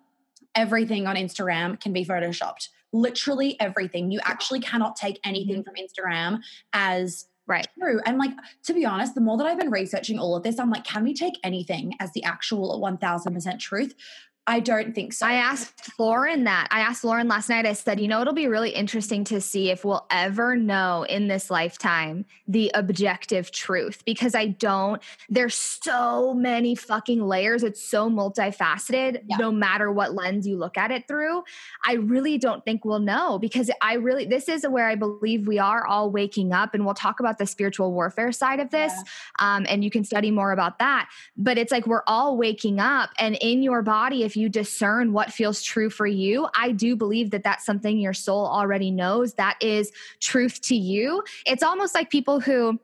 everything 0.54 1.06
on 1.06 1.16
Instagram 1.16 1.80
can 1.80 1.92
be 1.92 2.04
photoshopped 2.04 2.68
literally 2.92 3.58
everything. 3.60 4.10
You 4.10 4.20
actually 4.24 4.58
cannot 4.58 4.96
take 4.96 5.20
anything 5.24 5.62
mm-hmm. 5.62 5.62
from 5.62 5.74
Instagram 5.76 6.40
as 6.72 7.26
right 7.46 7.66
true 7.78 8.00
and 8.06 8.16
like 8.16 8.30
to 8.62 8.72
be 8.72 8.84
honest 8.86 9.14
the 9.14 9.20
more 9.20 9.36
that 9.36 9.46
i've 9.46 9.58
been 9.58 9.70
researching 9.70 10.18
all 10.18 10.36
of 10.36 10.42
this 10.42 10.58
i'm 10.58 10.70
like 10.70 10.84
can 10.84 11.02
we 11.02 11.12
take 11.12 11.34
anything 11.42 11.92
as 11.98 12.12
the 12.12 12.22
actual 12.22 12.80
1000% 12.80 13.58
truth 13.58 13.94
I 14.46 14.58
don't 14.58 14.94
think 14.94 15.12
so. 15.12 15.26
I 15.26 15.34
asked 15.34 15.98
Lauren 15.98 16.44
that. 16.44 16.66
I 16.70 16.80
asked 16.80 17.04
Lauren 17.04 17.28
last 17.28 17.48
night. 17.48 17.66
I 17.66 17.74
said, 17.74 18.00
you 18.00 18.08
know, 18.08 18.20
it'll 18.20 18.32
be 18.32 18.48
really 18.48 18.70
interesting 18.70 19.22
to 19.24 19.40
see 19.40 19.70
if 19.70 19.84
we'll 19.84 20.06
ever 20.10 20.56
know 20.56 21.04
in 21.08 21.28
this 21.28 21.50
lifetime 21.50 22.24
the 22.48 22.70
objective 22.74 23.52
truth 23.52 24.02
because 24.04 24.34
I 24.34 24.46
don't. 24.46 25.00
There's 25.28 25.54
so 25.54 26.34
many 26.34 26.74
fucking 26.74 27.22
layers. 27.22 27.62
It's 27.62 27.82
so 27.82 28.10
multifaceted, 28.10 29.22
yeah. 29.28 29.36
no 29.36 29.52
matter 29.52 29.92
what 29.92 30.14
lens 30.14 30.48
you 30.48 30.56
look 30.56 30.76
at 30.76 30.90
it 30.90 31.06
through. 31.06 31.44
I 31.86 31.94
really 31.94 32.38
don't 32.38 32.64
think 32.64 32.84
we'll 32.84 32.98
know 32.98 33.38
because 33.38 33.70
I 33.82 33.94
really, 33.94 34.24
this 34.24 34.48
is 34.48 34.66
where 34.68 34.88
I 34.88 34.96
believe 34.96 35.46
we 35.46 35.58
are 35.58 35.86
all 35.86 36.10
waking 36.10 36.52
up. 36.52 36.74
And 36.74 36.84
we'll 36.84 36.94
talk 36.94 37.20
about 37.20 37.38
the 37.38 37.46
spiritual 37.46 37.92
warfare 37.92 38.32
side 38.32 38.58
of 38.58 38.70
this. 38.70 38.92
Yeah. 38.92 39.56
Um, 39.56 39.66
and 39.68 39.84
you 39.84 39.90
can 39.90 40.02
study 40.02 40.30
more 40.30 40.50
about 40.50 40.78
that. 40.78 41.08
But 41.36 41.58
it's 41.58 41.70
like 41.70 41.86
we're 41.86 42.02
all 42.06 42.36
waking 42.36 42.80
up, 42.80 43.10
and 43.18 43.36
in 43.40 43.62
your 43.62 43.82
body, 43.82 44.24
if 44.24 44.36
you 44.36 44.39
you 44.40 44.48
discern 44.48 45.12
what 45.12 45.32
feels 45.32 45.62
true 45.62 45.90
for 45.90 46.06
you, 46.06 46.48
I 46.54 46.72
do 46.72 46.96
believe 46.96 47.30
that 47.30 47.44
that's 47.44 47.64
something 47.64 47.98
your 47.98 48.14
soul 48.14 48.46
already 48.46 48.90
knows. 48.90 49.34
That 49.34 49.56
is 49.60 49.92
truth 50.18 50.60
to 50.62 50.74
you. 50.74 51.22
It's 51.46 51.62
almost 51.62 51.94
like 51.94 52.10
people 52.10 52.40
who 52.40 52.80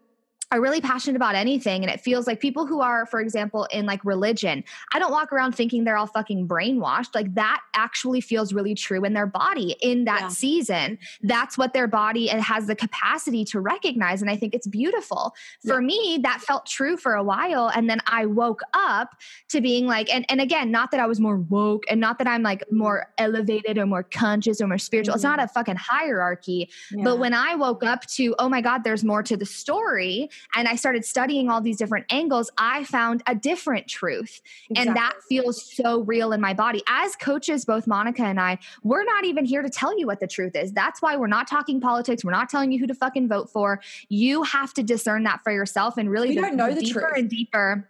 are 0.52 0.60
really 0.60 0.80
passionate 0.80 1.16
about 1.16 1.34
anything 1.34 1.82
and 1.82 1.92
it 1.92 2.00
feels 2.00 2.26
like 2.26 2.38
people 2.38 2.66
who 2.66 2.80
are 2.80 3.04
for 3.06 3.20
example 3.20 3.64
in 3.72 3.84
like 3.84 4.04
religion 4.04 4.62
i 4.94 4.98
don't 4.98 5.10
walk 5.10 5.32
around 5.32 5.52
thinking 5.52 5.82
they're 5.82 5.96
all 5.96 6.06
fucking 6.06 6.46
brainwashed 6.46 7.14
like 7.16 7.34
that 7.34 7.60
actually 7.74 8.20
feels 8.20 8.52
really 8.52 8.74
true 8.74 9.04
in 9.04 9.12
their 9.12 9.26
body 9.26 9.74
in 9.82 10.04
that 10.04 10.20
yeah. 10.22 10.28
season 10.28 10.98
that's 11.22 11.58
what 11.58 11.72
their 11.72 11.88
body 11.88 12.28
has 12.28 12.68
the 12.68 12.76
capacity 12.76 13.44
to 13.44 13.58
recognize 13.58 14.22
and 14.22 14.30
i 14.30 14.36
think 14.36 14.54
it's 14.54 14.68
beautiful 14.68 15.34
for 15.66 15.80
yeah. 15.80 15.86
me 15.86 16.20
that 16.22 16.40
felt 16.40 16.64
true 16.64 16.96
for 16.96 17.14
a 17.14 17.24
while 17.24 17.68
and 17.74 17.90
then 17.90 17.98
i 18.06 18.24
woke 18.24 18.60
up 18.72 19.16
to 19.48 19.60
being 19.60 19.86
like 19.86 20.08
and, 20.14 20.24
and 20.28 20.40
again 20.40 20.70
not 20.70 20.92
that 20.92 21.00
i 21.00 21.06
was 21.06 21.18
more 21.18 21.38
woke 21.38 21.82
and 21.90 22.00
not 22.00 22.18
that 22.18 22.28
i'm 22.28 22.42
like 22.44 22.62
more 22.70 23.12
elevated 23.18 23.78
or 23.78 23.86
more 23.86 24.04
conscious 24.04 24.60
or 24.60 24.68
more 24.68 24.78
spiritual 24.78 25.12
mm-hmm. 25.12 25.16
it's 25.16 25.24
not 25.24 25.40
mm-hmm. 25.40 25.46
a 25.46 25.48
fucking 25.48 25.76
hierarchy 25.76 26.70
yeah. 26.92 27.02
but 27.02 27.18
when 27.18 27.34
i 27.34 27.56
woke 27.56 27.82
up 27.82 28.06
to 28.06 28.32
oh 28.38 28.48
my 28.48 28.60
god 28.60 28.84
there's 28.84 29.02
more 29.02 29.24
to 29.24 29.36
the 29.36 29.44
story 29.44 30.30
and 30.54 30.68
I 30.68 30.76
started 30.76 31.04
studying 31.04 31.50
all 31.50 31.60
these 31.60 31.76
different 31.76 32.06
angles, 32.10 32.50
I 32.58 32.84
found 32.84 33.22
a 33.26 33.34
different 33.34 33.86
truth. 33.86 34.40
Exactly. 34.70 34.88
And 34.88 34.96
that 34.96 35.14
feels 35.28 35.62
so 35.62 36.00
real 36.00 36.32
in 36.32 36.40
my 36.40 36.54
body. 36.54 36.82
As 36.88 37.16
coaches, 37.16 37.64
both 37.64 37.86
Monica 37.86 38.22
and 38.22 38.40
I, 38.40 38.58
we're 38.82 39.04
not 39.04 39.24
even 39.24 39.44
here 39.44 39.62
to 39.62 39.70
tell 39.70 39.98
you 39.98 40.06
what 40.06 40.20
the 40.20 40.26
truth 40.26 40.56
is. 40.56 40.72
That's 40.72 41.02
why 41.02 41.16
we're 41.16 41.26
not 41.26 41.46
talking 41.46 41.80
politics. 41.80 42.24
We're 42.24 42.32
not 42.32 42.48
telling 42.48 42.72
you 42.72 42.78
who 42.78 42.86
to 42.86 42.94
fucking 42.94 43.28
vote 43.28 43.50
for. 43.50 43.80
You 44.08 44.42
have 44.44 44.72
to 44.74 44.82
discern 44.82 45.24
that 45.24 45.42
for 45.42 45.52
yourself 45.52 45.96
and 45.98 46.10
really 46.10 46.28
we 46.28 46.34
don't 46.36 46.56
know 46.56 46.72
the 46.72 46.80
deeper 46.80 47.00
truth. 47.00 47.12
and 47.16 47.30
deeper 47.30 47.88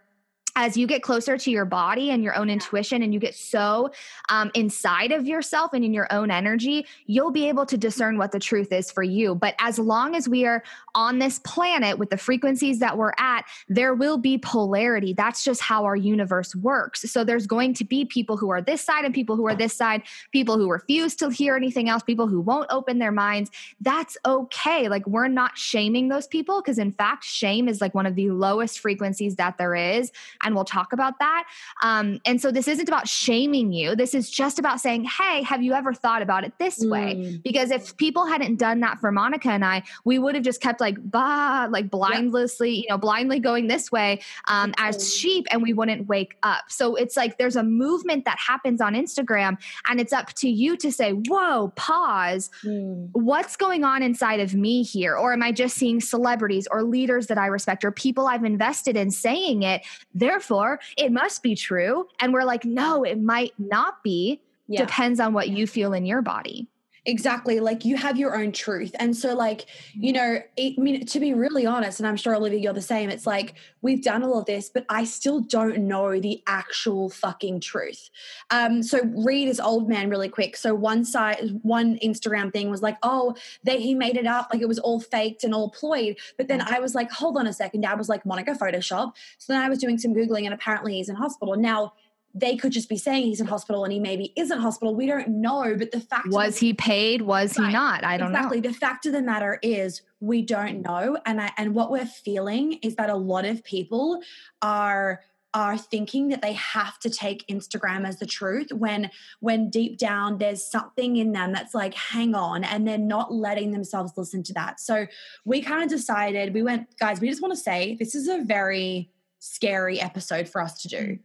as 0.57 0.75
you 0.75 0.87
get 0.87 1.03
closer 1.03 1.37
to 1.37 1.51
your 1.51 1.65
body 1.65 2.09
and 2.09 2.23
your 2.23 2.35
own 2.35 2.49
intuition 2.49 3.03
and 3.03 3.13
you 3.13 3.19
get 3.19 3.35
so 3.35 3.91
um, 4.29 4.49
inside 4.55 5.11
of 5.11 5.27
yourself 5.27 5.71
and 5.71 5.85
in 5.85 5.93
your 5.93 6.11
own 6.11 6.31
energy, 6.31 6.83
you'll 7.05 7.31
be 7.31 7.47
able 7.47 7.63
to 7.63 7.77
discern 7.77 8.17
what 8.17 8.31
the 8.31 8.39
truth 8.39 8.71
is 8.71 8.89
for 8.89 9.03
you. 9.03 9.35
But 9.35 9.53
as 9.59 9.77
long 9.77 10.15
as 10.15 10.27
we 10.27 10.47
are 10.47 10.63
on 10.95 11.19
this 11.19 11.37
planet 11.39 11.99
with 11.99 12.09
the 12.09 12.17
frequencies 12.17 12.79
that 12.79 12.97
we're 12.97 13.13
at, 13.19 13.45
there 13.69 13.93
will 13.93 14.17
be 14.17 14.39
polarity. 14.39 15.13
That's 15.13 15.43
just 15.43 15.61
how 15.61 15.85
our 15.85 15.95
universe 15.95 16.55
works. 16.55 17.01
So 17.01 17.23
there's 17.23 17.45
going 17.45 17.75
to 17.75 17.85
be 17.85 18.03
people 18.05 18.35
who 18.35 18.49
are 18.49 18.61
this 18.61 18.81
side 18.81 19.05
and 19.05 19.13
people 19.13 19.35
who 19.35 19.45
are 19.45 19.55
this 19.55 19.75
side, 19.75 20.01
people 20.31 20.57
who 20.57 20.71
refuse 20.71 21.15
to 21.17 21.29
hear 21.29 21.55
anything 21.55 21.87
else, 21.87 22.01
people 22.01 22.25
who 22.25 22.41
won't 22.41 22.71
open 22.71 22.97
their 22.97 23.11
minds. 23.11 23.51
That's 23.79 24.17
okay. 24.25 24.89
Like 24.89 25.05
we're 25.05 25.27
not 25.27 25.55
shaming 25.55 26.07
those 26.07 26.25
people 26.25 26.63
because, 26.63 26.79
in 26.79 26.93
fact, 26.93 27.25
shame 27.25 27.69
is 27.69 27.79
like 27.79 27.93
one 27.93 28.07
of 28.07 28.15
the 28.15 28.31
lowest 28.31 28.79
frequencies 28.79 29.35
that 29.35 29.59
there 29.59 29.75
is 29.75 30.11
and 30.47 30.55
we'll 30.55 30.65
talk 30.65 30.93
about 30.93 31.19
that. 31.19 31.43
Um, 31.83 32.19
and 32.25 32.41
so 32.41 32.51
this 32.51 32.67
isn't 32.67 32.87
about 32.87 33.07
shaming 33.07 33.71
you. 33.71 33.95
This 33.95 34.15
is 34.15 34.29
just 34.29 34.57
about 34.57 34.81
saying, 34.81 35.03
hey, 35.03 35.43
have 35.43 35.61
you 35.61 35.73
ever 35.73 35.93
thought 35.93 36.21
about 36.21 36.43
it 36.43 36.53
this 36.57 36.83
mm. 36.83 36.89
way? 36.89 37.39
Because 37.43 37.69
if 37.69 37.95
people 37.97 38.25
hadn't 38.25 38.55
done 38.55 38.79
that 38.79 38.99
for 38.99 39.11
Monica 39.11 39.49
and 39.49 39.63
I, 39.63 39.83
we 40.05 40.17
would 40.17 40.35
have 40.35 40.43
just 40.43 40.61
kept 40.61 40.81
like, 40.81 40.97
bah, 41.11 41.67
like 41.69 41.91
blindlessly, 41.91 42.71
yep. 42.71 42.83
you 42.83 42.89
know, 42.89 42.97
blindly 42.97 43.39
going 43.39 43.67
this 43.67 43.91
way 43.91 44.21
um, 44.47 44.73
as 44.77 45.13
sheep 45.13 45.45
and 45.51 45.61
we 45.61 45.73
wouldn't 45.73 46.07
wake 46.07 46.37
up. 46.43 46.63
So 46.69 46.95
it's 46.95 47.17
like 47.17 47.37
there's 47.37 47.55
a 47.55 47.63
movement 47.63 48.25
that 48.25 48.37
happens 48.39 48.81
on 48.81 48.95
Instagram 48.95 49.57
and 49.87 49.99
it's 49.99 50.13
up 50.13 50.33
to 50.35 50.49
you 50.49 50.77
to 50.77 50.91
say, 50.91 51.11
whoa, 51.11 51.73
pause. 51.75 52.49
Mm. 52.63 53.09
What's 53.11 53.57
going 53.57 53.83
on 53.83 54.01
inside 54.01 54.39
of 54.39 54.55
me 54.55 54.83
here? 54.83 55.15
Or 55.17 55.33
am 55.33 55.43
I 55.43 55.51
just 55.51 55.75
seeing 55.75 55.99
celebrities 55.99 56.67
or 56.71 56.83
leaders 56.83 57.27
that 57.27 57.37
I 57.37 57.47
respect 57.47 57.83
or 57.83 57.91
people 57.91 58.27
I've 58.27 58.45
invested 58.45 58.95
in 58.95 59.11
saying 59.11 59.63
it? 59.63 59.85
They're 60.13 60.36
therefore 60.37 60.79
it 60.97 61.11
must 61.11 61.41
be 61.41 61.55
true. 61.55 62.07
And 62.19 62.31
we're 62.31 62.43
like, 62.43 62.63
no, 62.63 63.03
it 63.03 63.19
might 63.19 63.53
not 63.57 64.03
be. 64.03 64.39
Yeah. 64.67 64.85
Depends 64.85 65.19
on 65.19 65.33
what 65.33 65.49
you 65.49 65.65
feel 65.65 65.93
in 65.93 66.05
your 66.05 66.21
body. 66.21 66.67
Exactly. 67.07 67.61
Like 67.61 67.85
you 67.85 67.95
have 67.95 68.17
your 68.17 68.37
own 68.37 68.51
truth. 68.51 68.93
And 68.99 69.15
so, 69.15 69.33
like, 69.33 69.65
you 69.93 70.11
know, 70.11 70.41
it, 70.57 70.75
I 70.77 70.81
mean, 70.81 71.05
to 71.05 71.19
be 71.21 71.33
really 71.33 71.65
honest, 71.65 72.01
and 72.01 72.07
I'm 72.07 72.17
sure 72.17 72.35
Olivia, 72.35 72.59
you're 72.59 72.73
the 72.73 72.81
same, 72.81 73.09
it's 73.09 73.25
like 73.25 73.53
we've 73.81 74.03
done 74.03 74.23
all 74.23 74.39
of 74.39 74.45
this, 74.45 74.69
but 74.69 74.85
I 74.89 75.05
still 75.05 75.39
don't 75.39 75.87
know 75.87 76.19
the 76.19 76.43
actual 76.47 77.09
fucking 77.09 77.61
truth. 77.61 78.09
Um, 78.49 78.83
so 78.83 78.99
read 79.15 79.47
this 79.47 79.61
old 79.61 79.87
man 79.87 80.09
really 80.09 80.27
quick. 80.27 80.57
So 80.57 80.75
one 80.75 81.05
side, 81.05 81.59
one 81.61 81.97
Instagram 81.99 82.51
thing 82.51 82.69
was 82.69 82.81
like, 82.81 82.97
oh, 83.03 83.35
they 83.63 83.79
he 83.79 83.95
made 83.95 84.17
it 84.17 84.27
up, 84.27 84.49
like 84.51 84.61
it 84.61 84.67
was 84.67 84.79
all 84.79 84.99
faked 84.99 85.45
and 85.45 85.55
all 85.55 85.69
ployed. 85.69 86.17
But 86.35 86.49
then 86.49 86.59
I 86.59 86.81
was 86.81 86.93
like, 86.93 87.09
hold 87.09 87.37
on 87.37 87.47
a 87.47 87.53
second. 87.53 87.81
Dad 87.81 87.97
was 87.97 88.09
like, 88.09 88.25
Monica 88.25 88.51
Photoshop. 88.51 89.13
So 89.37 89.53
then 89.53 89.61
I 89.61 89.69
was 89.69 89.79
doing 89.79 89.97
some 89.97 90.13
Googling 90.13 90.43
and 90.43 90.53
apparently 90.53 90.95
he's 90.95 91.07
in 91.07 91.15
hospital. 91.15 91.55
Now 91.55 91.93
they 92.39 92.55
could 92.55 92.71
just 92.71 92.89
be 92.89 92.97
saying 92.97 93.23
he's 93.23 93.41
in 93.41 93.47
hospital 93.47 93.83
and 93.83 93.91
he 93.91 93.99
maybe 93.99 94.33
isn't 94.35 94.59
hospital. 94.59 94.93
We 94.93 95.07
don't 95.07 95.41
know. 95.41 95.75
But 95.77 95.91
the 95.91 95.99
fact 95.99 96.27
was 96.29 96.57
he 96.57 96.73
paid? 96.73 97.21
Was 97.21 97.57
right, 97.57 97.67
he 97.67 97.73
not? 97.73 98.03
I 98.03 98.17
don't 98.17 98.29
exactly. 98.29 98.61
know. 98.61 98.67
Exactly. 98.67 98.71
The 98.71 98.73
fact 98.73 99.05
of 99.07 99.13
the 99.13 99.21
matter 99.21 99.59
is 99.63 100.01
we 100.19 100.41
don't 100.41 100.81
know. 100.81 101.17
And 101.25 101.41
I, 101.41 101.51
and 101.57 101.73
what 101.73 101.91
we're 101.91 102.05
feeling 102.05 102.73
is 102.83 102.95
that 102.95 103.09
a 103.09 103.15
lot 103.15 103.45
of 103.45 103.63
people 103.63 104.21
are 104.61 105.21
are 105.53 105.77
thinking 105.77 106.27
that 106.27 106.41
they 106.41 106.53
have 106.53 106.99
to 106.99 107.09
take 107.09 107.47
Instagram 107.47 108.05
as 108.05 108.19
the 108.19 108.25
truth 108.25 108.71
when 108.71 109.09
when 109.39 109.69
deep 109.69 109.97
down 109.97 110.37
there's 110.37 110.63
something 110.63 111.15
in 111.15 111.31
them 111.31 111.51
that's 111.53 111.73
like 111.73 111.93
hang 111.93 112.35
on 112.35 112.63
and 112.63 112.87
they're 112.87 112.97
not 112.97 113.33
letting 113.33 113.71
themselves 113.71 114.11
listen 114.17 114.43
to 114.43 114.53
that. 114.53 114.79
So 114.79 115.07
we 115.45 115.61
kind 115.61 115.81
of 115.81 115.89
decided 115.89 116.53
we 116.53 116.61
went 116.61 116.87
guys 116.99 117.19
we 117.19 117.29
just 117.29 117.41
want 117.41 117.53
to 117.53 117.59
say 117.59 117.95
this 117.97 118.13
is 118.13 118.27
a 118.27 118.43
very 118.43 119.09
scary 119.39 119.99
episode 119.99 120.47
for 120.49 120.61
us 120.61 120.81
to 120.81 120.87
do 120.87 120.97
mm. 120.97 121.19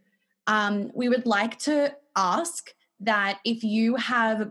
Um, 0.46 0.90
we 0.94 1.08
would 1.08 1.26
like 1.26 1.58
to 1.60 1.94
ask 2.16 2.70
that 3.00 3.40
if 3.44 3.64
you 3.64 3.96
have 3.96 4.50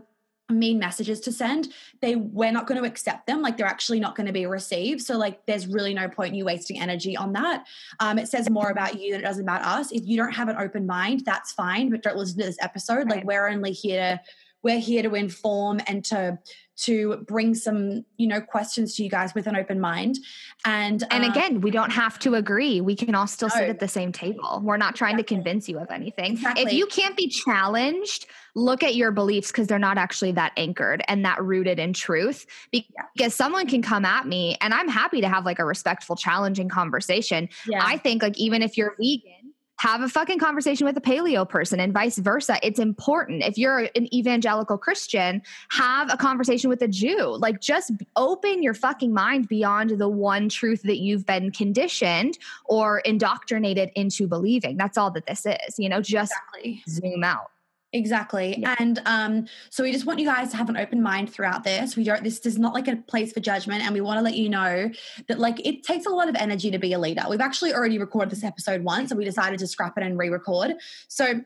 mean 0.50 0.78
messages 0.78 1.20
to 1.20 1.32
send 1.32 1.68
they 2.02 2.14
we're 2.14 2.52
not 2.52 2.66
going 2.66 2.80
to 2.80 2.86
accept 2.86 3.26
them 3.26 3.40
like 3.40 3.56
they're 3.56 3.66
actually 3.66 3.98
not 3.98 4.14
going 4.14 4.26
to 4.26 4.32
be 4.32 4.44
received. 4.44 5.00
So 5.00 5.16
like 5.16 5.46
there's 5.46 5.66
really 5.66 5.94
no 5.94 6.08
point 6.08 6.30
in 6.30 6.34
you 6.34 6.44
wasting 6.44 6.78
energy 6.78 7.16
on 7.16 7.32
that. 7.32 7.64
Um, 8.00 8.18
it 8.18 8.28
says 8.28 8.50
more 8.50 8.70
about 8.70 9.00
you 9.00 9.12
than 9.12 9.20
it 9.20 9.24
does 9.24 9.38
about 9.38 9.62
us. 9.62 9.92
If 9.92 10.02
you 10.04 10.16
don't 10.16 10.32
have 10.32 10.48
an 10.48 10.56
open 10.58 10.86
mind 10.86 11.22
that's 11.24 11.52
fine 11.52 11.90
but 11.90 12.02
don't 12.02 12.16
listen 12.16 12.38
to 12.38 12.44
this 12.44 12.58
episode. 12.60 13.08
Like 13.08 13.24
we're 13.24 13.48
only 13.48 13.72
here 13.72 14.18
to 14.18 14.20
we're 14.62 14.78
here 14.78 15.02
to 15.02 15.14
inform 15.14 15.80
and 15.86 16.04
to 16.06 16.38
to 16.74 17.18
bring 17.28 17.54
some 17.54 18.04
you 18.16 18.26
know 18.26 18.40
questions 18.40 18.94
to 18.96 19.04
you 19.04 19.10
guys 19.10 19.34
with 19.34 19.46
an 19.46 19.54
open 19.56 19.78
mind 19.78 20.16
and 20.64 21.04
and 21.10 21.24
um, 21.24 21.30
again 21.30 21.60
we 21.60 21.70
don't 21.70 21.90
have 21.90 22.18
to 22.18 22.34
agree 22.34 22.80
we 22.80 22.96
can 22.96 23.14
all 23.14 23.26
still 23.26 23.48
no. 23.48 23.54
sit 23.56 23.68
at 23.68 23.78
the 23.78 23.88
same 23.88 24.10
table 24.10 24.60
we're 24.64 24.76
not 24.76 24.94
trying 24.94 25.14
exactly. 25.14 25.36
to 25.36 25.42
convince 25.42 25.68
you 25.68 25.78
of 25.78 25.90
anything 25.90 26.32
exactly. 26.32 26.64
if 26.64 26.72
you 26.72 26.86
can't 26.86 27.16
be 27.16 27.28
challenged 27.28 28.26
look 28.54 28.82
at 28.82 28.94
your 28.94 29.10
beliefs 29.10 29.50
because 29.50 29.66
they're 29.66 29.78
not 29.78 29.98
actually 29.98 30.32
that 30.32 30.52
anchored 30.56 31.02
and 31.08 31.24
that 31.24 31.42
rooted 31.42 31.78
in 31.78 31.92
truth 31.92 32.46
because 32.70 32.88
yeah. 33.16 33.28
someone 33.28 33.66
can 33.66 33.82
come 33.82 34.04
at 34.04 34.26
me 34.26 34.56
and 34.60 34.72
i'm 34.72 34.88
happy 34.88 35.20
to 35.20 35.28
have 35.28 35.44
like 35.44 35.58
a 35.58 35.64
respectful 35.64 36.16
challenging 36.16 36.68
conversation 36.68 37.48
yeah. 37.66 37.82
i 37.84 37.98
think 37.98 38.22
like 38.22 38.38
even 38.38 38.62
if 38.62 38.78
you're 38.78 38.94
vegan 38.98 39.41
have 39.82 40.00
a 40.00 40.08
fucking 40.08 40.38
conversation 40.38 40.86
with 40.86 40.96
a 40.96 41.00
paleo 41.00 41.46
person 41.46 41.80
and 41.80 41.92
vice 41.92 42.18
versa. 42.18 42.56
It's 42.62 42.78
important. 42.78 43.42
If 43.42 43.58
you're 43.58 43.88
an 43.96 44.14
evangelical 44.14 44.78
Christian, 44.78 45.42
have 45.70 46.08
a 46.12 46.16
conversation 46.16 46.70
with 46.70 46.82
a 46.82 46.86
Jew. 46.86 47.36
Like 47.36 47.60
just 47.60 47.90
open 48.14 48.62
your 48.62 48.74
fucking 48.74 49.12
mind 49.12 49.48
beyond 49.48 49.90
the 49.98 50.08
one 50.08 50.48
truth 50.48 50.82
that 50.84 50.98
you've 50.98 51.26
been 51.26 51.50
conditioned 51.50 52.38
or 52.66 53.00
indoctrinated 53.00 53.90
into 53.96 54.28
believing. 54.28 54.76
That's 54.76 54.96
all 54.96 55.10
that 55.10 55.26
this 55.26 55.44
is. 55.46 55.80
You 55.80 55.88
know, 55.88 56.00
just 56.00 56.30
exactly. 56.30 56.84
zoom 56.88 57.24
out. 57.24 57.50
Exactly. 57.94 58.58
Yeah. 58.58 58.74
And 58.78 59.02
um, 59.04 59.46
so 59.68 59.82
we 59.82 59.92
just 59.92 60.06
want 60.06 60.18
you 60.18 60.24
guys 60.24 60.50
to 60.50 60.56
have 60.56 60.70
an 60.70 60.78
open 60.78 61.02
mind 61.02 61.30
throughout 61.30 61.62
this. 61.62 61.94
We 61.94 62.04
don't, 62.04 62.24
this 62.24 62.38
is 62.46 62.58
not 62.58 62.72
like 62.72 62.88
a 62.88 62.96
place 62.96 63.32
for 63.32 63.40
judgment. 63.40 63.82
And 63.82 63.92
we 63.92 64.00
want 64.00 64.18
to 64.18 64.22
let 64.22 64.34
you 64.34 64.48
know 64.48 64.90
that 65.28 65.38
like 65.38 65.64
it 65.66 65.82
takes 65.82 66.06
a 66.06 66.10
lot 66.10 66.28
of 66.28 66.34
energy 66.36 66.70
to 66.70 66.78
be 66.78 66.94
a 66.94 66.98
leader. 66.98 67.22
We've 67.28 67.40
actually 67.40 67.74
already 67.74 67.98
recorded 67.98 68.30
this 68.30 68.44
episode 68.44 68.82
once 68.82 69.10
and 69.10 69.18
we 69.18 69.26
decided 69.26 69.58
to 69.58 69.66
scrap 69.66 69.98
it 69.98 70.04
and 70.04 70.18
re 70.18 70.30
record. 70.30 70.72
So 71.08 71.42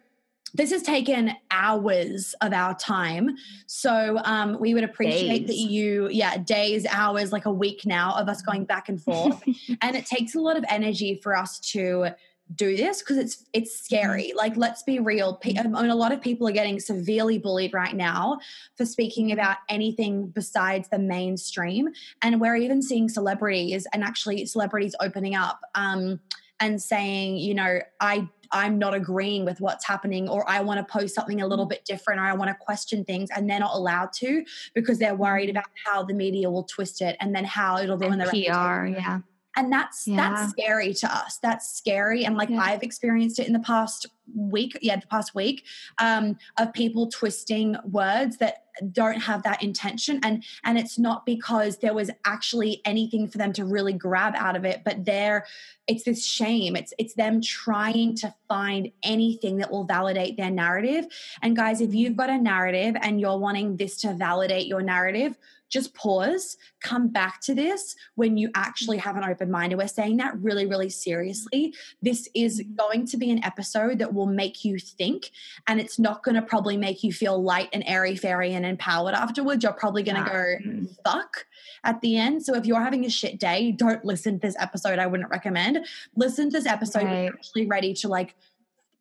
this 0.54 0.70
has 0.70 0.82
taken 0.82 1.32
hours 1.50 2.34
of 2.40 2.52
our 2.52 2.74
time. 2.76 3.36
So 3.66 4.18
um, 4.24 4.58
we 4.60 4.72
would 4.72 4.84
appreciate 4.84 5.40
days. 5.40 5.48
that 5.48 5.56
you, 5.56 6.08
yeah, 6.10 6.38
days, 6.38 6.86
hours, 6.86 7.32
like 7.32 7.46
a 7.46 7.50
week 7.50 7.84
now 7.84 8.14
of 8.14 8.28
us 8.28 8.40
going 8.40 8.64
back 8.64 8.88
and 8.88 9.02
forth. 9.02 9.42
and 9.82 9.96
it 9.96 10.06
takes 10.06 10.36
a 10.36 10.40
lot 10.40 10.56
of 10.56 10.64
energy 10.68 11.18
for 11.22 11.36
us 11.36 11.58
to 11.72 12.10
do 12.54 12.76
this 12.76 13.00
because 13.00 13.16
it's 13.16 13.44
it's 13.52 13.76
scary 13.76 14.28
mm-hmm. 14.28 14.36
like 14.36 14.56
let's 14.56 14.82
be 14.84 15.00
real 15.00 15.40
I 15.44 15.62
mean, 15.62 15.74
a 15.74 15.94
lot 15.94 16.12
of 16.12 16.20
people 16.20 16.46
are 16.46 16.52
getting 16.52 16.78
severely 16.78 17.38
bullied 17.38 17.74
right 17.74 17.94
now 17.94 18.38
for 18.76 18.86
speaking 18.86 19.26
mm-hmm. 19.26 19.38
about 19.38 19.56
anything 19.68 20.28
besides 20.28 20.88
the 20.88 20.98
mainstream 20.98 21.88
and 22.22 22.40
we're 22.40 22.56
even 22.56 22.82
seeing 22.82 23.08
celebrities 23.08 23.86
and 23.92 24.04
actually 24.04 24.46
celebrities 24.46 24.94
opening 25.00 25.34
up 25.34 25.60
um, 25.74 26.20
and 26.60 26.80
saying 26.80 27.36
you 27.36 27.52
know 27.52 27.80
i 28.00 28.26
i'm 28.52 28.78
not 28.78 28.94
agreeing 28.94 29.44
with 29.44 29.60
what's 29.60 29.84
happening 29.84 30.28
or 30.28 30.48
i 30.48 30.60
want 30.60 30.78
to 30.78 30.92
post 30.92 31.16
something 31.16 31.42
a 31.42 31.46
little 31.46 31.64
mm-hmm. 31.64 31.70
bit 31.70 31.84
different 31.84 32.20
or 32.20 32.24
i 32.24 32.32
want 32.32 32.48
to 32.48 32.54
question 32.54 33.04
things 33.04 33.28
and 33.34 33.50
they're 33.50 33.58
not 33.58 33.74
allowed 33.74 34.12
to 34.12 34.44
because 34.72 35.00
they're 35.00 35.16
worried 35.16 35.50
about 35.50 35.66
how 35.84 36.04
the 36.04 36.14
media 36.14 36.48
will 36.48 36.64
twist 36.64 37.02
it 37.02 37.16
and 37.18 37.34
then 37.34 37.44
how 37.44 37.76
it'll 37.78 37.98
ruin 37.98 38.18
their 38.18 38.30
pr 38.30 38.36
yeah 38.36 39.18
and 39.56 39.72
that's 39.72 40.06
yeah. 40.06 40.16
that's 40.16 40.50
scary 40.50 40.92
to 40.94 41.12
us. 41.12 41.38
That's 41.38 41.76
scary. 41.76 42.24
And 42.24 42.36
like 42.36 42.50
yeah. 42.50 42.60
i've 42.60 42.82
experienced 42.82 43.38
it 43.38 43.46
in 43.46 43.52
the 43.52 43.60
past 43.60 44.06
week 44.34 44.76
yeah 44.82 44.96
the 44.96 45.06
past 45.06 45.34
week 45.36 45.64
um, 45.98 46.36
of 46.58 46.72
people 46.72 47.08
twisting 47.08 47.76
words 47.84 48.38
that 48.38 48.64
don't 48.92 49.20
have 49.20 49.42
that 49.44 49.62
intention. 49.62 50.20
And 50.22 50.44
and 50.64 50.78
it's 50.78 50.98
not 50.98 51.24
because 51.24 51.78
there 51.78 51.94
was 51.94 52.10
actually 52.24 52.82
anything 52.84 53.28
for 53.28 53.38
them 53.38 53.52
to 53.54 53.64
really 53.64 53.94
grab 53.94 54.34
out 54.36 54.56
of 54.56 54.64
it 54.64 54.82
but 54.84 55.04
there 55.04 55.46
it's 55.86 56.04
this 56.04 56.26
shame. 56.26 56.76
It's 56.76 56.92
it's 56.98 57.14
them 57.14 57.40
trying 57.40 58.16
to 58.16 58.34
find 58.48 58.90
anything 59.02 59.58
that 59.58 59.70
will 59.70 59.84
validate 59.84 60.36
their 60.36 60.50
narrative. 60.50 61.06
And 61.42 61.56
guys 61.56 61.80
if 61.80 61.94
you've 61.94 62.16
got 62.16 62.30
a 62.30 62.38
narrative 62.38 62.96
and 63.00 63.20
you're 63.20 63.38
wanting 63.38 63.76
this 63.76 63.96
to 64.02 64.12
validate 64.12 64.66
your 64.66 64.82
narrative 64.82 65.38
just 65.68 65.94
pause, 65.94 66.56
come 66.80 67.08
back 67.08 67.40
to 67.42 67.54
this 67.54 67.94
when 68.14 68.36
you 68.36 68.50
actually 68.54 68.98
have 68.98 69.16
an 69.16 69.24
open 69.24 69.50
mind. 69.50 69.72
And 69.72 69.80
we're 69.80 69.88
saying 69.88 70.18
that 70.18 70.36
really, 70.38 70.66
really 70.66 70.90
seriously. 70.90 71.74
This 72.02 72.28
is 72.34 72.60
mm-hmm. 72.60 72.74
going 72.74 73.06
to 73.06 73.16
be 73.16 73.30
an 73.30 73.44
episode 73.44 73.98
that 73.98 74.14
will 74.14 74.26
make 74.26 74.64
you 74.64 74.78
think, 74.78 75.30
and 75.66 75.80
it's 75.80 75.98
not 75.98 76.22
going 76.22 76.36
to 76.36 76.42
probably 76.42 76.76
make 76.76 77.02
you 77.02 77.12
feel 77.12 77.42
light 77.42 77.68
and 77.72 77.82
airy 77.86 78.16
fairy 78.16 78.54
and 78.54 78.64
empowered 78.64 79.14
afterwards. 79.14 79.62
You're 79.62 79.72
probably 79.72 80.02
going 80.02 80.22
to 80.22 80.30
go, 80.30 80.86
fuck 81.04 81.46
at 81.84 82.00
the 82.00 82.16
end. 82.16 82.44
So 82.44 82.54
if 82.54 82.66
you're 82.66 82.80
having 82.80 83.04
a 83.04 83.10
shit 83.10 83.38
day, 83.38 83.72
don't 83.72 84.04
listen 84.04 84.34
to 84.34 84.46
this 84.46 84.56
episode. 84.58 84.98
I 84.98 85.06
wouldn't 85.06 85.30
recommend. 85.30 85.86
Listen 86.14 86.50
to 86.50 86.58
this 86.58 86.66
episode 86.66 87.04
right. 87.04 87.30
actually 87.32 87.66
ready 87.66 87.94
to 87.94 88.08
like 88.08 88.34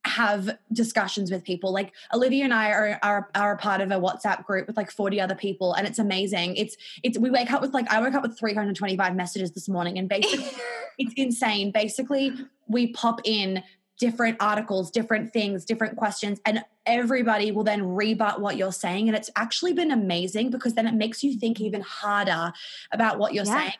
have 0.07 0.57
discussions 0.71 1.31
with 1.31 1.43
people. 1.43 1.71
Like 1.71 1.93
Olivia 2.13 2.43
and 2.43 2.53
I 2.53 2.71
are, 2.71 2.99
are 3.01 3.29
are 3.35 3.53
a 3.53 3.57
part 3.57 3.81
of 3.81 3.91
a 3.91 3.95
WhatsApp 3.95 4.45
group 4.45 4.67
with 4.67 4.77
like 4.77 4.91
40 4.91 5.19
other 5.19 5.35
people 5.35 5.73
and 5.73 5.87
it's 5.87 5.99
amazing. 5.99 6.55
It's 6.55 6.77
it's 7.03 7.17
we 7.17 7.29
wake 7.29 7.51
up 7.51 7.61
with 7.61 7.73
like 7.73 7.89
I 7.91 7.99
woke 7.99 8.13
up 8.13 8.23
with 8.23 8.37
325 8.37 9.15
messages 9.15 9.51
this 9.51 9.67
morning 9.67 9.97
and 9.97 10.07
basically 10.07 10.49
it's 10.97 11.13
insane. 11.15 11.71
Basically, 11.71 12.33
we 12.67 12.87
pop 12.87 13.21
in 13.23 13.63
different 13.97 14.37
articles, 14.41 14.91
different 14.91 15.31
things, 15.31 15.63
different 15.63 15.95
questions 15.95 16.39
and 16.45 16.63
everybody 16.85 17.51
will 17.51 17.63
then 17.63 17.83
rebut 17.95 18.39
what 18.39 18.57
you're 18.57 18.71
saying 18.71 19.07
and 19.07 19.17
it's 19.17 19.29
actually 19.35 19.73
been 19.73 19.89
amazing 19.89 20.49
because 20.49 20.73
then 20.73 20.85
it 20.85 20.93
makes 20.93 21.23
you 21.23 21.33
think 21.33 21.59
even 21.59 21.81
harder 21.81 22.53
about 22.91 23.17
what 23.17 23.33
you're 23.33 23.45
yeah. 23.45 23.61
saying 23.61 23.73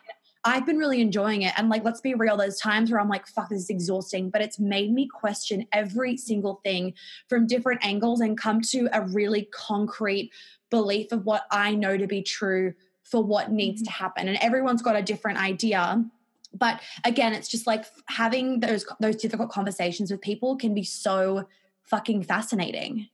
I've 0.46 0.66
been 0.66 0.78
really 0.78 1.02
enjoying 1.02 1.42
it. 1.42 1.54
And 1.58 1.70
like, 1.70 1.84
let's 1.84 2.02
be 2.02 2.14
real, 2.14 2.38
there's 2.38 2.60
times 2.60 2.92
where 2.92 3.02
I'm 3.02 3.10
like, 3.10 3.26
fuck, 3.26 3.50
this 3.50 3.64
is 3.64 3.70
exhausting, 3.70 4.30
but 4.30 4.42
it's 4.42 4.60
made 4.60 4.94
me 4.94 5.08
question 5.08 5.68
every 5.74 6.18
single 6.18 6.62
thing 6.64 6.94
from 7.28 7.48
different 7.48 7.84
angles 7.84 8.22
and 8.22 8.38
come 8.38 8.62
to 8.62 8.88
a 8.94 9.02
really 9.02 9.50
concrete 9.52 10.32
belief 10.70 11.12
of 11.12 11.26
what 11.26 11.46
I 11.50 11.74
know 11.74 11.98
to 11.98 12.06
be 12.06 12.22
true 12.22 12.76
for 13.04 13.24
what 13.24 13.52
needs 13.52 13.82
to 13.82 13.90
mm-hmm. 13.90 14.04
happen. 14.04 14.28
And 14.28 14.38
everyone's 14.38 14.84
got 14.84 14.96
a 14.96 15.02
different 15.02 15.40
idea. 15.40 16.06
But 16.54 16.80
again, 17.04 17.34
it's 17.34 17.48
just 17.48 17.66
like 17.66 17.86
having 18.08 18.60
those 18.60 18.86
those 19.00 19.18
difficult 19.18 19.50
conversations 19.50 20.12
with 20.12 20.22
people 20.22 20.56
can 20.56 20.74
be 20.74 20.84
so 20.84 21.48
fucking 21.84 22.24
fascinating. 22.24 23.10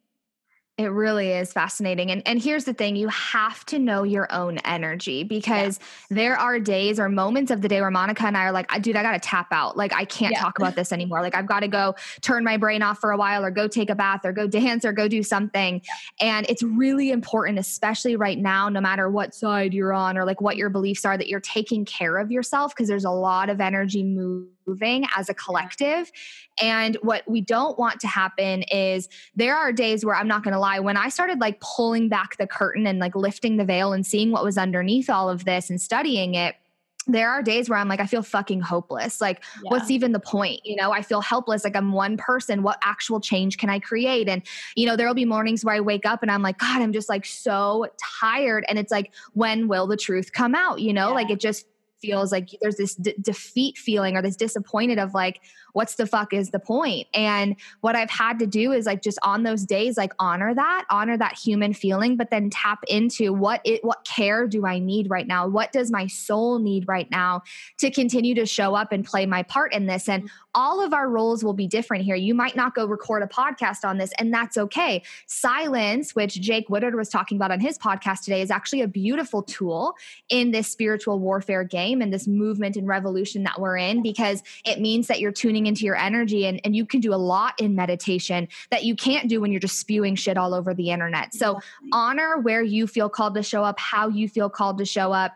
It 0.78 0.88
really 0.88 1.32
is 1.32 1.54
fascinating. 1.54 2.12
And 2.12 2.24
and 2.26 2.42
here's 2.42 2.64
the 2.64 2.74
thing, 2.74 2.96
you 2.96 3.10
have 3.10 3.66
to 3.68 3.78
know 3.78 4.04
your 4.04 4.32
own 4.32 4.58
energy 4.60 5.24
because 5.24 5.80
yeah. 5.80 6.16
there 6.16 6.38
are 6.38 6.60
days 6.60 7.00
or 7.00 7.10
moments 7.10 7.52
of 7.52 7.62
the 7.62 7.68
day 7.68 7.82
where 7.82 7.92
Monica 7.92 8.26
and 8.26 8.38
I 8.38 8.46
are 8.46 8.52
like, 8.52 8.72
dude, 8.82 8.96
I 8.96 9.04
got 9.04 9.12
to 9.12 9.20
tap 9.20 9.48
out. 9.52 9.76
Like 9.76 9.94
I 9.94 10.06
can't 10.06 10.32
yeah. 10.32 10.42
talk 10.42 10.58
about 10.58 10.76
this 10.76 10.92
anymore. 10.92 11.22
Like 11.22 11.36
I've 11.36 11.46
got 11.46 11.60
to 11.60 11.68
go 11.68 11.96
turn 12.22 12.44
my 12.44 12.58
brain 12.58 12.82
off 12.82 13.00
for 13.00 13.12
a 13.12 13.18
while 13.18 13.44
or 13.44 13.52
go 13.52 13.68
take 13.68 13.90
a 13.90 13.96
bath 13.96 14.22
or 14.24 14.32
go 14.32 14.48
dance 14.48 14.86
or 14.86 14.94
go 14.94 15.08
do 15.08 15.24
something. 15.24 15.82
Yeah. 15.84 16.28
And 16.28 16.46
it's 16.50 16.64
really 16.64 17.12
important 17.12 17.60
especially 17.60 18.16
right 18.16 18.40
now 18.40 18.70
no 18.70 18.82
matter 18.82 19.10
what 19.10 19.36
side 19.36 19.74
you're 19.74 19.94
on 19.94 20.18
or 20.18 20.26
like 20.26 20.42
what 20.42 20.58
your 20.58 20.70
beliefs 20.70 21.06
are 21.06 21.18
that 21.18 21.28
you're 21.28 21.42
taking 21.42 21.86
care 21.86 22.18
of 22.18 22.32
yourself 22.32 22.74
because 22.74 22.88
there's 22.88 23.06
a 23.06 23.12
lot 23.12 23.50
of 23.50 23.62
energy 23.62 24.04
moving 24.04 24.50
moving 24.66 25.06
as 25.16 25.30
a 25.30 25.34
collective. 25.34 26.12
And 26.62 26.98
what 27.02 27.24
we 27.30 27.42
don't 27.42 27.78
want 27.78 28.00
to 28.02 28.08
happen 28.08 28.64
is 28.64 29.10
there 29.36 29.56
are 29.56 29.72
days 29.72 30.06
where 30.06 30.16
I'm 30.16 30.28
not 30.28 30.44
going 30.44 30.54
to 30.54 30.60
lie, 30.60 30.80
when 30.80 30.98
I 30.98 31.10
started 31.10 31.40
like 31.40 31.60
pulling 31.60 32.10
back 32.10 32.38
the 32.38 32.48
curtain 32.48 32.88
and 32.88 33.00
like 33.00 33.16
lifting 33.16 33.58
the 33.58 33.66
veil 33.66 33.94
and 33.94 34.06
seeing 34.06 34.32
what 34.32 34.44
was 34.44 34.58
underneath 34.58 35.10
all 35.10 35.30
of 35.30 35.46
this 35.46 35.70
and 35.70 35.80
studying 35.80 36.36
it, 36.36 36.56
there 37.08 37.32
are 37.32 37.42
days 37.42 37.68
where 37.68 37.80
I'm 37.80 37.88
like, 37.88 38.00
I 38.00 38.06
feel 38.06 38.22
fucking 38.22 38.62
hopeless. 38.62 39.20
Like, 39.20 39.44
yeah. 39.64 39.70
what's 39.72 39.90
even 39.90 40.12
the 40.12 40.20
point? 40.20 40.62
You 40.64 40.76
know, 40.76 40.92
I 40.92 41.02
feel 41.02 41.20
helpless. 41.20 41.64
Like, 41.64 41.76
I'm 41.76 41.94
one 41.94 42.16
person. 42.16 42.62
What 42.62 42.78
actual 42.84 43.20
change 43.20 43.58
can 43.58 43.72
I 43.72 43.80
create? 43.80 44.30
And, 44.30 44.44
you 44.76 44.86
know, 44.86 44.96
there 44.96 45.08
will 45.08 45.16
be 45.16 45.26
mornings 45.26 45.66
where 45.66 45.74
I 45.74 45.80
wake 45.80 46.06
up 46.06 46.22
and 46.22 46.30
I'm 46.30 46.44
like, 46.44 46.60
God, 46.60 46.82
I'm 46.82 46.94
just 46.94 47.10
like 47.10 47.26
so 47.26 47.88
tired. 48.20 48.66
And 48.70 48.78
it's 48.78 48.92
like, 48.92 49.12
when 49.34 49.68
will 49.68 49.88
the 49.88 49.98
truth 49.98 50.32
come 50.32 50.54
out? 50.54 50.80
You 50.80 50.94
know, 50.94 51.08
yeah. 51.08 51.16
like 51.16 51.32
it 51.32 51.40
just 51.40 51.66
feels 52.02 52.32
like 52.32 52.50
there's 52.62 52.78
this 52.78 52.96
d- 52.96 53.16
defeat 53.22 53.78
feeling 53.78 54.18
or 54.18 54.22
this 54.22 54.36
disappointed 54.36 55.00
of 55.00 55.14
like 55.14 55.42
what's 55.74 55.96
the 55.96 56.06
fuck 56.06 56.34
is 56.34 56.50
the 56.50 56.60
point? 56.60 57.08
and 57.14 57.56
what 57.82 57.96
i've 57.96 58.10
had 58.10 58.40
to 58.40 58.46
do 58.46 58.72
is 58.72 58.86
like 58.86 59.02
just 59.02 59.20
on 59.24 59.44
those 59.44 59.66
days 59.66 59.98
like 59.98 60.14
honor 60.20 60.54
that 60.54 60.86
honor 60.90 61.18
that 61.18 61.38
human 61.38 61.74
feeling 61.74 62.16
but 62.16 62.30
then 62.30 62.50
tap 62.50 62.80
into 62.88 63.34
what 63.34 63.62
it 63.64 63.84
what 63.84 64.04
care 64.04 64.48
do 64.48 64.66
i 64.66 64.80
need 64.80 65.10
right 65.10 65.28
now 65.28 65.48
what 65.48 65.72
does 65.72 65.92
my 65.92 66.08
soul 66.08 66.60
need 66.60 66.88
right 66.88 67.10
now 67.12 67.42
to 67.78 67.90
continue 67.92 68.36
to 68.36 68.46
show 68.46 68.76
up 68.76 68.92
and 68.92 69.06
play 69.06 69.26
my 69.26 69.44
part 69.44 69.74
in 69.74 69.86
this 69.86 70.08
and 70.08 70.30
all 70.54 70.84
of 70.84 70.94
our 70.94 71.10
roles 71.10 71.44
will 71.44 71.54
be 71.54 71.68
different 71.68 72.04
here. 72.04 72.16
You 72.16 72.34
might 72.34 72.56
not 72.56 72.76
go 72.76 72.86
record 72.86 73.24
a 73.24 73.28
podcast 73.28 73.86
on 73.86 73.98
this, 73.98 74.12
and 74.18 74.34
that's 74.34 74.58
okay. 74.58 75.02
Silence, 75.28 76.14
which 76.16 76.42
Jake 76.42 76.70
Woodard 76.70 76.96
was 76.96 77.10
talking 77.10 77.38
about 77.38 77.52
on 77.52 77.60
his 77.60 77.78
podcast 77.78 78.24
today, 78.24 78.42
is 78.42 78.52
actually 78.52 78.82
a 78.82 78.88
beautiful 78.88 79.44
tool 79.44 79.96
in 80.30 80.52
this 80.52 80.68
spiritual 80.68 81.20
warfare 81.20 81.64
game 81.64 82.02
and 82.02 82.14
this 82.14 82.28
movement 82.28 82.76
and 82.76 82.88
revolution 82.88 83.44
that 83.44 83.60
we're 83.60 83.78
in 83.78 84.02
because 84.02 84.44
it 84.66 84.80
means 84.80 85.08
that 85.08 85.20
you're 85.20 85.32
tuning 85.32 85.61
into 85.68 85.86
your 85.86 85.96
energy 85.96 86.46
and, 86.46 86.62
and 86.64 86.76
you 86.76 86.86
can 86.86 87.00
do 87.00 87.14
a 87.14 87.16
lot 87.16 87.54
in 87.60 87.76
meditation 87.76 88.48
that 88.70 88.84
you 88.84 88.96
can't 88.96 89.30
do 89.30 89.42
when 89.42 89.52
you're 89.52 89.60
just 89.60 89.80
spewing 89.80 90.16
shit 90.16 90.38
all 90.38 90.54
over 90.54 90.74
the 90.74 90.90
internet. 90.90 91.34
So 91.34 91.60
honor 91.92 92.40
where 92.40 92.62
you 92.62 92.88
feel 92.88 93.10
called 93.10 93.36
to 93.36 93.44
show 93.44 93.64
up, 93.64 93.80
how 93.80 94.08
you 94.08 94.28
feel 94.28 94.50
called 94.50 94.78
to 94.80 94.86
show 94.86 95.12
up 95.12 95.34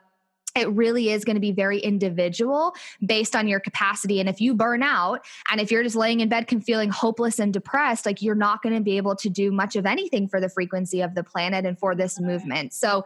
it 0.55 0.69
really 0.69 1.09
is 1.09 1.25
going 1.25 1.35
to 1.35 1.41
be 1.41 1.51
very 1.51 1.79
individual 1.79 2.73
based 3.05 3.35
on 3.35 3.47
your 3.47 3.59
capacity. 3.59 4.19
And 4.19 4.29
if 4.29 4.39
you 4.39 4.53
burn 4.53 4.81
out 4.81 5.25
and 5.51 5.59
if 5.59 5.69
you're 5.69 5.83
just 5.83 5.95
laying 5.95 6.21
in 6.21 6.29
bed 6.29 6.47
can 6.47 6.61
feeling 6.61 6.89
hopeless 6.89 7.39
and 7.39 7.53
depressed, 7.53 8.05
like 8.05 8.21
you're 8.21 8.35
not 8.35 8.61
going 8.61 8.73
to 8.73 8.81
be 8.81 8.97
able 8.97 9.15
to 9.17 9.29
do 9.29 9.51
much 9.51 9.75
of 9.75 9.85
anything 9.85 10.27
for 10.27 10.39
the 10.39 10.49
frequency 10.49 11.01
of 11.01 11.13
the 11.13 11.23
planet 11.23 11.65
and 11.65 11.77
for 11.77 11.93
this 11.93 12.19
movement. 12.19 12.73
So 12.73 13.03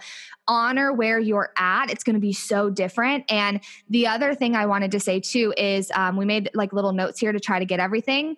honor 0.48 0.94
where 0.94 1.20
you're 1.20 1.52
at. 1.58 1.90
It's 1.90 2.04
going 2.04 2.16
to 2.16 2.20
be 2.20 2.34
so 2.34 2.70
different. 2.70 3.26
And 3.30 3.62
the 3.90 4.08
other 4.08 4.36
thing 4.36 4.56
I 4.56 4.68
wanted 4.68 4.92
to 4.92 5.00
say 5.00 5.20
too 5.20 5.54
is 5.58 5.92
um, 5.96 6.18
we 6.18 6.26
made 6.26 6.52
like 6.54 6.72
little 6.72 6.94
notes 6.94 7.20
here 7.20 7.32
to 7.32 7.40
try 7.40 7.58
to 7.60 7.66
get 7.66 7.80
everything 7.80 8.38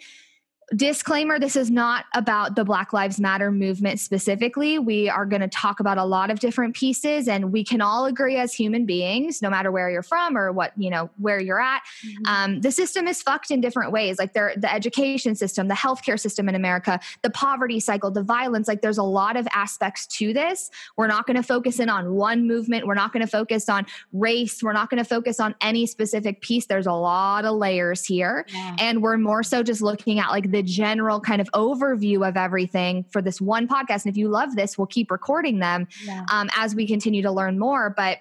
disclaimer 0.76 1.40
this 1.40 1.56
is 1.56 1.70
not 1.70 2.06
about 2.14 2.56
the 2.56 2.64
black 2.64 2.94
lives 2.94 3.20
matter 3.20 3.52
movement 3.52 4.00
specifically. 4.00 4.80
We 4.80 5.10
are 5.10 5.26
going 5.26 5.42
to 5.42 5.48
talk 5.48 5.80
about 5.80 5.98
a 5.98 6.06
lot 6.06 6.32
of 6.32 6.40
different 6.40 6.76
pieces 6.76 7.28
and 7.28 7.52
we 7.52 7.64
can 7.64 7.82
all 7.82 8.06
agree 8.06 8.38
as 8.38 8.54
human 8.54 8.86
beings 8.86 9.42
no 9.42 9.50
matter 9.50 9.72
where 9.72 9.90
you're 9.90 10.04
from 10.04 10.38
or 10.38 10.52
what 10.52 10.72
you 10.78 10.90
know 10.90 11.10
where 11.18 11.40
you're 11.40 11.60
at 11.60 11.82
mm-hmm. 12.06 12.26
um, 12.26 12.62
the 12.62 12.72
system 12.72 13.08
is 13.08 13.22
fucked 13.22 13.52
in 13.52 13.62
different 13.62 13.92
ways. 13.92 14.18
Like 14.18 14.34
there 14.34 14.54
the 14.56 14.72
education 14.72 15.36
system 15.36 15.68
the 15.68 15.76
healthcare 15.76 16.20
system 16.20 16.48
in 16.48 16.56
america 16.56 17.00
the 17.22 17.30
poverty 17.30 17.80
cycle 17.80 18.12
the 18.12 18.24
violence 18.24 18.68
like 18.68 18.82
there's 18.82 18.98
a 18.98 19.04
lot 19.04 19.36
of 19.36 19.48
aspects 19.54 20.08
to 20.08 20.34
this. 20.34 20.70
We're 20.98 21.08
not 21.08 21.28
going 21.28 21.38
to 21.38 21.44
focus 21.44 21.80
in 21.80 21.90
on 21.90 22.14
one 22.14 22.48
movement. 22.48 22.88
We're 22.88 22.94
not 22.94 23.12
going 23.14 23.26
to 23.26 23.32
focus 23.32 23.68
on 23.70 23.86
race. 24.14 24.64
We're 24.64 24.74
not 24.74 24.90
going 24.90 25.04
to 25.04 25.08
focus 25.08 25.40
on 25.40 25.56
any 25.62 25.86
specific 25.86 26.42
piece. 26.42 26.66
There's 26.66 26.88
a 26.88 26.94
lot 26.94 27.46
of 27.46 27.56
layers 27.56 28.06
here. 28.06 28.46
Yeah. 28.54 28.76
and 28.80 29.02
we're 29.02 29.18
more 29.18 29.44
so 29.44 29.64
just 29.64 29.82
looking 29.82 30.20
at 30.20 30.30
like 30.30 30.52
the 30.52 30.61
general 30.62 31.20
kind 31.20 31.42
of 31.42 31.50
overview 31.52 32.28
of 32.28 32.38
everything 32.38 33.04
for 33.12 33.22
this 33.22 33.42
one 33.42 33.68
podcast. 33.68 34.06
And 34.06 34.12
if 34.12 34.18
you 34.18 34.30
love 34.30 34.56
this, 34.56 34.78
we'll 34.78 34.88
keep 34.88 35.12
recording 35.12 35.60
them 35.60 35.88
yeah. 36.04 36.26
um, 36.32 36.50
as 36.56 36.76
we 36.76 36.88
continue 36.88 37.22
to 37.22 37.32
learn 37.32 37.60
more. 37.60 37.90
But 37.90 38.20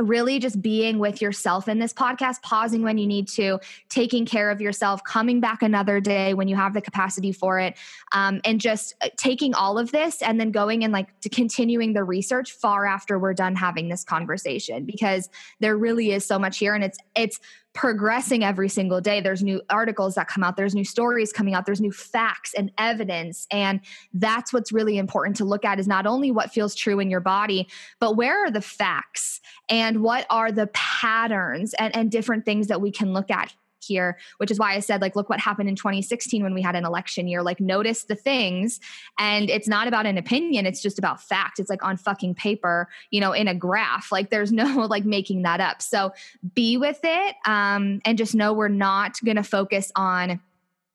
really 0.00 0.38
just 0.38 0.62
being 0.62 0.98
with 0.98 1.20
yourself 1.20 1.68
in 1.68 1.78
this 1.78 1.92
podcast, 1.92 2.40
pausing 2.42 2.82
when 2.82 2.98
you 2.98 3.06
need 3.06 3.26
to, 3.26 3.58
taking 3.88 4.24
care 4.24 4.50
of 4.50 4.60
yourself, 4.60 5.02
coming 5.02 5.40
back 5.40 5.62
another 5.62 6.00
day 6.00 6.34
when 6.34 6.46
you 6.46 6.54
have 6.54 6.72
the 6.72 6.80
capacity 6.80 7.32
for 7.32 7.58
it, 7.58 7.76
um, 8.12 8.40
and 8.44 8.60
just 8.60 8.94
uh, 9.00 9.08
taking 9.16 9.54
all 9.54 9.76
of 9.76 9.90
this 9.90 10.22
and 10.22 10.40
then 10.40 10.52
going 10.52 10.84
and 10.84 10.92
like 10.92 11.18
to 11.20 11.28
continuing 11.28 11.94
the 11.94 12.04
research 12.04 12.52
far 12.52 12.86
after 12.86 13.18
we're 13.18 13.34
done 13.34 13.56
having 13.56 13.88
this 13.88 14.04
conversation 14.04 14.84
because 14.84 15.28
there 15.58 15.76
really 15.76 16.12
is 16.12 16.24
so 16.24 16.38
much 16.38 16.58
here 16.58 16.74
and 16.74 16.84
it's 16.84 16.98
it's 17.16 17.40
progressing 17.74 18.42
every 18.42 18.68
single 18.68 19.00
day. 19.00 19.20
There's 19.20 19.42
new 19.42 19.62
articles 19.70 20.14
that 20.14 20.28
come 20.28 20.42
out, 20.42 20.56
there's 20.56 20.74
new 20.74 20.84
stories 20.84 21.32
coming 21.32 21.54
out, 21.54 21.66
there's 21.66 21.80
new 21.80 21.92
facts 21.92 22.54
and 22.54 22.72
evidence. 22.78 23.46
And 23.50 23.80
that's 24.12 24.52
what's 24.52 24.72
really 24.72 24.98
important 24.98 25.36
to 25.36 25.44
look 25.44 25.64
at 25.64 25.78
is 25.78 25.86
not 25.86 26.06
only 26.06 26.30
what 26.30 26.50
feels 26.50 26.74
true 26.74 26.98
in 26.98 27.10
your 27.10 27.20
body, 27.20 27.68
but 28.00 28.16
where 28.16 28.44
are 28.44 28.50
the 28.50 28.60
facts 28.60 29.40
and 29.68 30.02
what 30.02 30.26
are 30.30 30.50
the 30.50 30.68
patterns 30.68 31.74
and, 31.74 31.94
and 31.94 32.10
different 32.10 32.44
things 32.44 32.66
that 32.68 32.80
we 32.80 32.90
can 32.90 33.12
look 33.12 33.30
at 33.30 33.54
here, 33.84 34.18
which 34.38 34.50
is 34.50 34.58
why 34.58 34.74
I 34.74 34.80
said, 34.80 35.00
like, 35.00 35.16
look 35.16 35.28
what 35.28 35.40
happened 35.40 35.68
in 35.68 35.76
2016 35.76 36.42
when 36.42 36.54
we 36.54 36.62
had 36.62 36.76
an 36.76 36.84
election 36.84 37.28
year. 37.28 37.42
Like, 37.42 37.60
notice 37.60 38.04
the 38.04 38.14
things. 38.14 38.80
And 39.18 39.50
it's 39.50 39.68
not 39.68 39.88
about 39.88 40.06
an 40.06 40.18
opinion, 40.18 40.66
it's 40.66 40.82
just 40.82 40.98
about 40.98 41.20
fact. 41.22 41.58
It's 41.58 41.70
like 41.70 41.84
on 41.84 41.96
fucking 41.96 42.34
paper, 42.34 42.88
you 43.10 43.20
know, 43.20 43.32
in 43.32 43.48
a 43.48 43.54
graph. 43.54 44.12
Like, 44.12 44.30
there's 44.30 44.52
no 44.52 44.86
like 44.90 45.04
making 45.04 45.42
that 45.42 45.60
up. 45.60 45.82
So 45.82 46.12
be 46.54 46.76
with 46.76 47.00
it 47.04 47.36
um, 47.46 48.00
and 48.04 48.18
just 48.18 48.34
know 48.34 48.52
we're 48.52 48.68
not 48.68 49.18
going 49.24 49.36
to 49.36 49.42
focus 49.42 49.90
on 49.96 50.40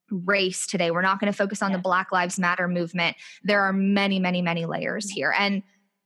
race 0.09 0.67
today. 0.67 0.91
We're 0.91 1.01
not 1.01 1.19
going 1.19 1.31
to 1.31 1.37
focus 1.37 1.61
on 1.61 1.71
yeah. 1.71 1.77
the 1.77 1.83
Black 1.83 2.11
Lives 2.11 2.37
Matter 2.37 2.67
movement. 2.67 3.17
There 3.43 3.61
are 3.61 3.73
many, 3.73 4.19
many, 4.19 4.41
many 4.41 4.65
layers 4.65 5.09
here. 5.09 5.33
And 5.37 5.63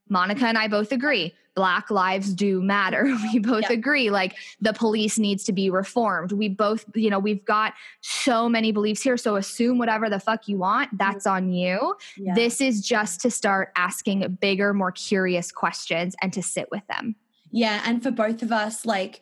Monica 0.10 0.46
and 0.46 0.58
I 0.58 0.68
both 0.68 0.92
agree 0.92 1.34
black 1.58 1.90
lives 1.90 2.34
do 2.34 2.62
matter. 2.62 3.04
We 3.34 3.40
oh, 3.40 3.42
both 3.42 3.64
yeah. 3.64 3.74
agree 3.74 4.10
like 4.12 4.36
the 4.62 4.74
police 4.74 5.18
needs 5.18 5.44
to 5.46 5.52
be 5.52 5.72
reformed. 5.72 6.32
We 6.32 6.50
both 6.50 6.86
you 6.94 7.10
know 7.10 7.18
we've 7.20 7.44
got 7.44 7.74
so 8.02 8.48
many 8.48 8.72
beliefs 8.72 9.02
here 9.02 9.18
so 9.18 9.36
assume 9.36 9.80
whatever 9.80 10.10
the 10.10 10.20
fuck 10.20 10.48
you 10.48 10.58
want. 10.58 10.96
That's 10.98 11.26
on 11.26 11.52
you. 11.52 11.96
Yeah. 12.16 12.36
this 12.36 12.62
is 12.62 12.82
just 12.82 13.20
to 13.22 13.32
start 13.32 13.72
asking 13.76 14.38
bigger 14.40 14.74
more 14.74 14.92
curious 14.92 15.52
questions 15.52 16.16
and 16.22 16.32
to 16.34 16.44
sit 16.44 16.70
with 16.72 16.86
them. 16.88 17.16
Yeah 17.52 17.82
and 17.86 18.04
for 18.04 18.12
both 18.12 18.44
of 18.44 18.52
us 18.52 18.86
like 18.86 19.20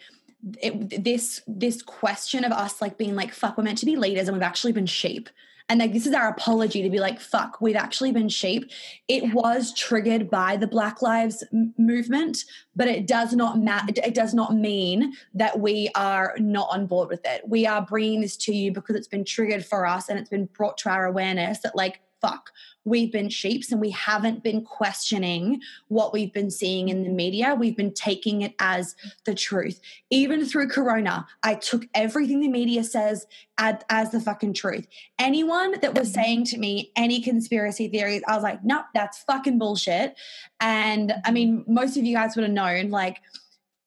it, 0.62 1.04
this 1.04 1.42
this 1.48 1.82
question 1.82 2.44
of 2.44 2.52
us 2.52 2.82
like 2.82 2.98
being 2.98 3.16
like 3.16 3.34
fuck 3.34 3.58
we're 3.58 3.64
meant 3.64 3.78
to 3.78 3.86
be 3.86 3.96
leaders 3.96 4.28
and 4.28 4.36
we've 4.36 4.44
actually 4.44 4.74
been 4.74 4.86
sheep 4.86 5.30
and 5.70 5.80
like 5.80 5.94
this 5.94 6.06
is 6.06 6.14
our 6.14 6.30
apology 6.30 6.82
to 6.82 6.90
be 6.90 7.00
like 7.00 7.20
fuck 7.20 7.60
we've 7.60 7.76
actually 7.76 8.12
been 8.12 8.30
sheep 8.30 8.70
it 9.08 9.34
was 9.34 9.74
triggered 9.74 10.30
by 10.30 10.56
the 10.58 10.68
black 10.68 11.02
lives 11.02 11.44
movement 11.78 12.46
but 12.76 12.88
it 12.88 13.08
does 13.08 13.34
not 13.34 13.60
matter 13.60 13.94
it 14.04 14.14
does 14.14 14.34
not 14.34 14.54
mean 14.56 15.14
that 15.34 15.60
we 15.60 15.90
are 15.96 16.36
not 16.40 16.68
on 16.72 16.86
board 16.86 17.10
with 17.10 17.22
it. 17.26 17.48
We 17.48 17.66
are 17.66 17.82
bringing 17.82 18.22
this 18.22 18.38
to 18.38 18.54
you 18.54 18.72
because 18.72 18.96
it's 18.96 19.08
been 19.08 19.26
triggered 19.26 19.66
for 19.66 19.86
us 19.86 20.10
and 20.10 20.20
it's 20.20 20.30
been 20.30 20.46
brought 20.46 20.78
to 20.80 20.90
our 20.90 21.06
awareness 21.06 21.60
that 21.60 21.76
like 21.76 22.02
fuck 22.22 22.52
we've 22.86 23.12
been 23.12 23.30
sheeps 23.30 23.72
and 23.72 23.82
we 23.82 23.90
haven't 23.90 24.44
been 24.44 24.64
questioning 24.64 25.60
what 25.88 26.14
we've 26.14 26.32
been 26.32 26.52
seeing 26.52 26.90
in 26.90 27.04
the 27.04 27.10
media. 27.10 27.56
We've 27.56 27.76
been 27.76 27.94
taking 27.94 28.44
it 28.44 28.54
as 28.60 28.96
the 29.26 29.34
truth. 29.34 29.82
Even 30.12 30.46
through 30.46 30.70
Corona, 30.70 31.28
I 31.44 31.56
took 31.56 31.88
everything 31.94 32.40
the 32.40 32.48
media 32.48 32.84
says 32.84 33.26
as, 33.58 33.76
as 33.90 34.12
the 34.12 34.20
fucking 34.20 34.54
truth. 34.54 34.88
Anyone 35.20 35.80
that 35.82 35.98
was 35.98 36.14
saying 36.14 36.46
to 36.46 36.58
me 36.58 36.92
any 36.96 37.22
conspiracy 37.22 37.88
theories, 37.90 38.22
I 38.28 38.36
was 38.36 38.44
like, 38.44 38.64
no, 38.64 38.84
that's 38.94 39.24
fucking 39.24 39.58
bullshit. 39.58 40.16
And 40.60 41.14
I 41.26 41.32
mean, 41.32 41.66
most 41.68 41.98
of 41.98 42.04
you 42.04 42.16
guys 42.16 42.36
would 42.36 42.44
have 42.44 42.54
known, 42.54 42.92
like, 42.92 43.22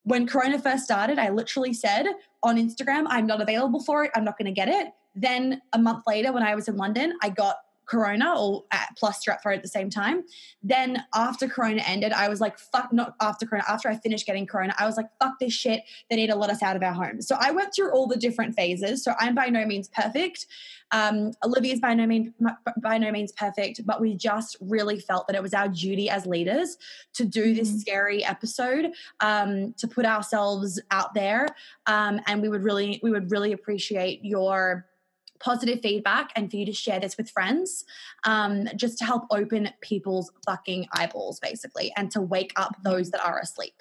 when 0.03 0.27
Corona 0.27 0.59
first 0.59 0.85
started, 0.85 1.19
I 1.19 1.29
literally 1.29 1.73
said 1.73 2.07
on 2.41 2.57
Instagram, 2.57 3.05
I'm 3.09 3.27
not 3.27 3.41
available 3.41 3.81
for 3.81 4.05
it. 4.05 4.11
I'm 4.15 4.23
not 4.23 4.37
going 4.37 4.47
to 4.47 4.51
get 4.51 4.67
it. 4.67 4.87
Then 5.13 5.61
a 5.73 5.77
month 5.77 6.03
later, 6.07 6.31
when 6.31 6.41
I 6.41 6.55
was 6.55 6.67
in 6.67 6.77
London, 6.77 7.17
I 7.21 7.29
got 7.29 7.57
corona 7.89 8.35
or 8.37 8.63
plus 8.97 9.23
strep 9.23 9.41
throat 9.41 9.55
at 9.55 9.63
the 9.63 9.69
same 9.69 9.89
time. 9.89 10.23
Then 10.61 11.03
after 11.15 11.47
corona 11.47 11.81
ended, 11.85 12.13
I 12.13 12.29
was 12.29 12.39
like, 12.39 12.59
fuck, 12.59 12.93
not 12.93 13.15
after 13.19 13.45
corona, 13.45 13.65
after 13.67 13.89
I 13.89 13.97
finished 13.97 14.25
getting 14.25 14.45
corona, 14.45 14.75
I 14.77 14.85
was 14.85 14.95
like, 14.95 15.07
fuck 15.19 15.39
this 15.39 15.53
shit. 15.53 15.83
They 16.09 16.15
need 16.15 16.27
to 16.27 16.35
let 16.35 16.49
us 16.49 16.61
out 16.61 16.75
of 16.75 16.83
our 16.83 16.93
homes. 16.93 17.27
So 17.27 17.35
I 17.39 17.51
went 17.51 17.73
through 17.73 17.91
all 17.91 18.07
the 18.07 18.17
different 18.17 18.55
phases. 18.55 19.03
So 19.03 19.13
I'm 19.19 19.33
by 19.33 19.47
no 19.47 19.65
means 19.65 19.87
perfect. 19.87 20.45
Um, 20.91 21.31
Olivia's 21.43 21.79
by 21.79 21.93
no 21.93 22.05
means 22.05 22.33
by 22.81 22.97
no 22.97 23.11
means 23.11 23.31
perfect, 23.31 23.85
but 23.85 24.01
we 24.01 24.15
just 24.15 24.57
really 24.59 24.99
felt 24.99 25.27
that 25.27 25.35
it 25.35 25.41
was 25.41 25.53
our 25.53 25.67
duty 25.67 26.09
as 26.09 26.25
leaders 26.25 26.77
to 27.13 27.25
do 27.25 27.53
this 27.53 27.69
mm-hmm. 27.69 27.77
scary 27.77 28.25
episode, 28.25 28.91
um, 29.19 29.73
to 29.77 29.87
put 29.87 30.05
ourselves 30.05 30.81
out 30.89 31.13
there, 31.13 31.47
um, 31.85 32.19
and 32.25 32.41
we 32.41 32.49
would 32.49 32.63
really 32.63 32.99
we 33.03 33.11
would 33.11 33.29
really 33.29 33.51
appreciate 33.51 34.25
your 34.25 34.88
positive 35.39 35.81
feedback 35.81 36.31
and 36.35 36.49
for 36.49 36.57
you 36.57 36.65
to 36.65 36.73
share 36.73 36.99
this 36.99 37.17
with 37.17 37.29
friends 37.29 37.85
um, 38.25 38.67
just 38.75 38.97
to 38.99 39.05
help 39.05 39.23
open 39.31 39.69
people's 39.81 40.31
fucking 40.45 40.87
eyeballs 40.93 41.39
basically 41.39 41.91
and 41.95 42.11
to 42.11 42.21
wake 42.21 42.53
up 42.55 42.75
those 42.83 43.11
that 43.11 43.25
are 43.25 43.39
asleep. 43.39 43.75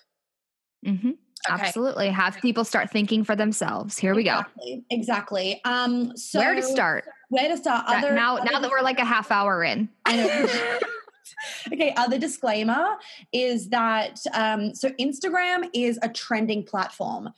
Mm-hmm. 0.87 1.09
okay. 1.09 1.17
absolutely. 1.49 2.09
Have 2.09 2.37
people 2.41 2.65
start 2.65 2.91
thinking 2.91 3.25
for 3.25 3.35
themselves. 3.35 3.99
Here 3.99 4.13
exactly. 4.13 4.63
we 4.65 4.77
go. 4.77 4.83
Exactly. 4.91 5.61
Um 5.65 6.17
so 6.17 6.39
where 6.39 6.55
to 6.55 6.63
start? 6.63 7.05
where 7.31 7.49
to 7.49 7.57
start? 7.57 7.87
That, 7.87 8.05
other, 8.05 8.15
now 8.15 8.37
other 8.37 8.51
now 8.51 8.61
that 8.61 8.71
we're 8.71 8.83
like 8.83 8.99
a 8.99 9.05
half 9.05 9.31
hour 9.31 9.65
in. 9.65 9.89
Okay 11.73 11.93
other 11.97 12.19
disclaimer 12.19 12.97
is 13.33 13.69
that 13.69 14.19
um, 14.33 14.75
so 14.75 14.91
instagram 15.01 15.69
is 15.73 15.99
a 16.03 16.09
trending 16.09 16.65
platform 16.65 17.31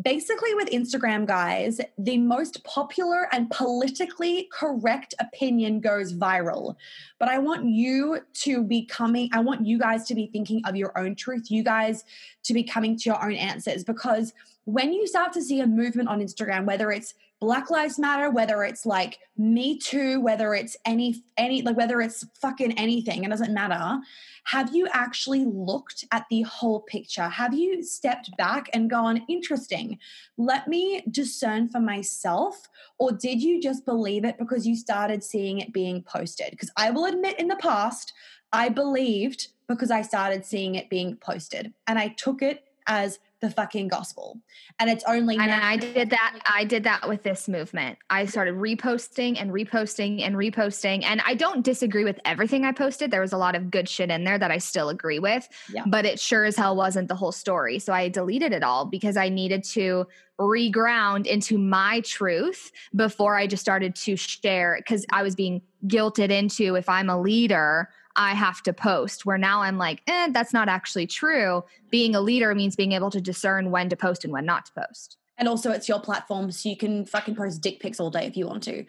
basically 0.00 0.54
with 0.54 0.70
Instagram, 0.70 1.26
guys, 1.26 1.80
the 1.98 2.18
most 2.18 2.64
popular 2.64 3.28
and 3.32 3.50
politically 3.50 4.48
correct 4.52 5.14
opinion 5.20 5.80
goes 5.80 6.12
viral. 6.12 6.76
But 7.18 7.28
I 7.28 7.38
want 7.38 7.66
you 7.66 8.20
to 8.34 8.64
be 8.64 8.86
coming, 8.86 9.30
I 9.32 9.40
want 9.40 9.66
you 9.66 9.78
guys 9.78 10.04
to 10.06 10.14
be 10.14 10.26
thinking 10.26 10.62
of 10.64 10.74
your 10.74 10.96
own 10.98 11.14
truth, 11.14 11.50
you 11.50 11.62
guys 11.62 12.04
to 12.44 12.54
be 12.54 12.64
coming 12.64 12.96
to 12.98 13.10
your 13.10 13.24
own 13.24 13.34
answers. 13.34 13.84
Because 13.84 14.32
when 14.64 14.92
you 14.92 15.06
start 15.06 15.32
to 15.34 15.42
see 15.42 15.60
a 15.60 15.66
movement 15.66 16.08
on 16.08 16.20
Instagram, 16.20 16.64
whether 16.64 16.90
it's 16.90 17.14
Black 17.44 17.68
Lives 17.68 17.98
Matter, 17.98 18.30
whether 18.30 18.64
it's 18.64 18.86
like 18.86 19.18
Me 19.36 19.76
Too, 19.76 20.18
whether 20.22 20.54
it's 20.54 20.78
any 20.86 21.22
any 21.36 21.60
like 21.60 21.76
whether 21.76 22.00
it's 22.00 22.24
fucking 22.40 22.72
anything, 22.78 23.22
it 23.22 23.28
doesn't 23.28 23.52
matter. 23.52 24.00
Have 24.44 24.74
you 24.74 24.88
actually 24.94 25.44
looked 25.44 26.06
at 26.10 26.24
the 26.30 26.40
whole 26.40 26.80
picture? 26.80 27.28
Have 27.28 27.52
you 27.52 27.82
stepped 27.82 28.34
back 28.38 28.70
and 28.72 28.88
gone, 28.88 29.26
interesting, 29.28 29.98
let 30.38 30.68
me 30.68 31.02
discern 31.10 31.68
for 31.68 31.80
myself? 31.80 32.66
Or 32.96 33.12
did 33.12 33.42
you 33.42 33.60
just 33.60 33.84
believe 33.84 34.24
it 34.24 34.38
because 34.38 34.66
you 34.66 34.74
started 34.74 35.22
seeing 35.22 35.58
it 35.58 35.70
being 35.70 36.02
posted? 36.02 36.50
Because 36.50 36.70
I 36.78 36.92
will 36.92 37.04
admit 37.04 37.38
in 37.38 37.48
the 37.48 37.56
past, 37.56 38.14
I 38.54 38.70
believed 38.70 39.48
because 39.68 39.90
I 39.90 40.00
started 40.00 40.46
seeing 40.46 40.76
it 40.76 40.88
being 40.88 41.16
posted 41.16 41.74
and 41.86 41.98
I 41.98 42.08
took 42.08 42.40
it 42.40 42.64
as 42.86 43.18
the 43.44 43.50
fucking 43.50 43.88
gospel. 43.88 44.40
And 44.78 44.88
it's 44.88 45.04
only 45.06 45.36
And 45.36 45.52
I 45.52 45.76
did 45.76 46.10
that 46.10 46.40
I 46.46 46.64
did 46.64 46.84
that 46.84 47.06
with 47.06 47.22
this 47.22 47.46
movement. 47.46 47.98
I 48.08 48.24
started 48.24 48.54
reposting 48.54 49.40
and 49.40 49.50
reposting 49.50 50.22
and 50.22 50.34
reposting 50.34 51.04
and 51.04 51.20
I 51.26 51.34
don't 51.34 51.62
disagree 51.62 52.04
with 52.04 52.18
everything 52.24 52.64
I 52.64 52.72
posted. 52.72 53.10
There 53.10 53.20
was 53.20 53.34
a 53.34 53.36
lot 53.36 53.54
of 53.54 53.70
good 53.70 53.88
shit 53.88 54.10
in 54.10 54.24
there 54.24 54.38
that 54.38 54.50
I 54.50 54.58
still 54.58 54.88
agree 54.88 55.18
with, 55.18 55.46
Yeah. 55.72 55.84
but 55.86 56.06
it 56.06 56.18
sure 56.18 56.44
as 56.44 56.56
hell 56.56 56.74
wasn't 56.74 57.08
the 57.08 57.14
whole 57.14 57.32
story. 57.32 57.78
So 57.78 57.92
I 57.92 58.08
deleted 58.08 58.52
it 58.52 58.62
all 58.62 58.86
because 58.86 59.16
I 59.18 59.28
needed 59.28 59.62
to 59.64 60.06
reground 60.40 61.26
into 61.26 61.58
my 61.58 62.00
truth 62.00 62.72
before 62.96 63.36
I 63.36 63.46
just 63.46 63.60
started 63.60 63.94
to 63.96 64.16
share 64.16 64.80
cuz 64.88 65.04
I 65.12 65.22
was 65.22 65.34
being 65.34 65.60
guilted 65.86 66.30
into 66.30 66.76
if 66.76 66.88
I'm 66.88 67.10
a 67.10 67.20
leader 67.20 67.90
I 68.16 68.34
have 68.34 68.62
to 68.62 68.72
post. 68.72 69.26
Where 69.26 69.38
now 69.38 69.62
I'm 69.62 69.78
like, 69.78 70.02
eh, 70.06 70.28
that's 70.32 70.52
not 70.52 70.68
actually 70.68 71.06
true. 71.06 71.62
Being 71.90 72.14
a 72.14 72.20
leader 72.20 72.54
means 72.54 72.76
being 72.76 72.92
able 72.92 73.10
to 73.10 73.20
discern 73.20 73.70
when 73.70 73.88
to 73.88 73.96
post 73.96 74.24
and 74.24 74.32
when 74.32 74.44
not 74.46 74.66
to 74.66 74.72
post. 74.86 75.16
and 75.36 75.48
also 75.48 75.72
it's 75.72 75.88
your 75.88 76.00
platform, 76.00 76.50
so 76.52 76.68
you 76.68 76.76
can 76.76 77.04
fucking 77.04 77.34
post 77.34 77.60
dick 77.60 77.80
pics 77.80 77.98
all 77.98 78.10
day 78.10 78.24
if 78.26 78.36
you 78.36 78.46
want 78.46 78.62
to. 78.64 78.84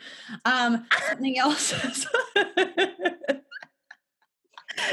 Um, 0.46 0.86
something 1.08 1.38
else. 1.40 1.74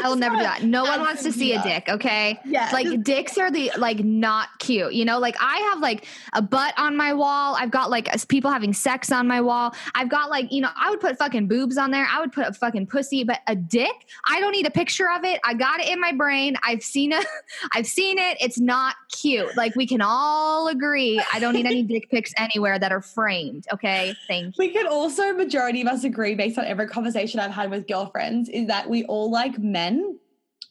I 0.02 0.08
will 0.08 0.16
never 0.16 0.36
do 0.36 0.42
that. 0.42 0.62
No 0.62 0.84
one 0.84 1.00
wants 1.00 1.22
to 1.24 1.32
see 1.32 1.52
a 1.52 1.62
dick, 1.62 1.88
okay? 1.88 2.38
Yeah. 2.44 2.70
Like 2.72 3.02
dicks 3.02 3.38
are 3.38 3.50
the 3.50 3.72
like 3.76 4.04
not 4.04 4.48
cute. 4.58 4.92
You 4.92 5.04
know, 5.04 5.18
like 5.18 5.36
I 5.40 5.58
have 5.72 5.80
like 5.80 6.06
a 6.32 6.42
butt 6.42 6.74
on 6.76 6.96
my 6.96 7.12
wall. 7.12 7.56
I've 7.56 7.70
got 7.70 7.90
like 7.90 8.08
people 8.28 8.50
having 8.50 8.72
sex 8.72 9.10
on 9.12 9.26
my 9.26 9.40
wall. 9.40 9.74
I've 9.94 10.08
got 10.08 10.30
like, 10.30 10.52
you 10.52 10.60
know, 10.60 10.70
I 10.76 10.90
would 10.90 11.00
put 11.00 11.18
fucking 11.18 11.48
boobs 11.48 11.76
on 11.76 11.90
there. 11.90 12.06
I 12.10 12.20
would 12.20 12.32
put 12.32 12.46
a 12.46 12.52
fucking 12.52 12.86
pussy, 12.86 13.24
but 13.24 13.40
a 13.46 13.56
dick, 13.56 14.06
I 14.28 14.40
don't 14.40 14.52
need 14.52 14.66
a 14.66 14.70
picture 14.70 15.08
of 15.10 15.24
it. 15.24 15.40
I 15.44 15.54
got 15.54 15.80
it 15.80 15.88
in 15.88 16.00
my 16.00 16.12
brain. 16.12 16.56
I've 16.62 16.82
seen 16.82 17.12
it. 17.12 17.26
I've 17.72 17.86
seen 17.86 18.18
it. 18.18 18.38
It's 18.40 18.58
not 18.58 18.96
cute. 19.10 19.56
Like 19.56 19.74
we 19.76 19.86
can 19.86 20.00
all 20.00 20.68
agree. 20.68 21.22
I 21.32 21.38
don't 21.38 21.54
need 21.54 21.66
any 21.66 21.82
dick 21.92 22.10
pics 22.10 22.32
anywhere 22.36 22.78
that 22.78 22.92
are 22.92 23.02
framed, 23.02 23.66
okay? 23.72 24.14
Thank 24.28 24.46
you. 24.46 24.52
we 24.58 24.70
can 24.70 24.86
also, 24.86 25.32
majority 25.32 25.82
of 25.82 25.88
us 25.88 26.04
agree, 26.04 26.34
based 26.34 26.58
on 26.58 26.64
every 26.64 26.86
conversation 26.88 27.40
I've 27.40 27.50
had 27.50 27.70
with 27.70 27.86
girlfriends, 27.86 28.48
is 28.48 28.66
that 28.68 28.88
we 28.88 29.04
all 29.04 29.30
like 29.30 29.58
men 29.72 30.18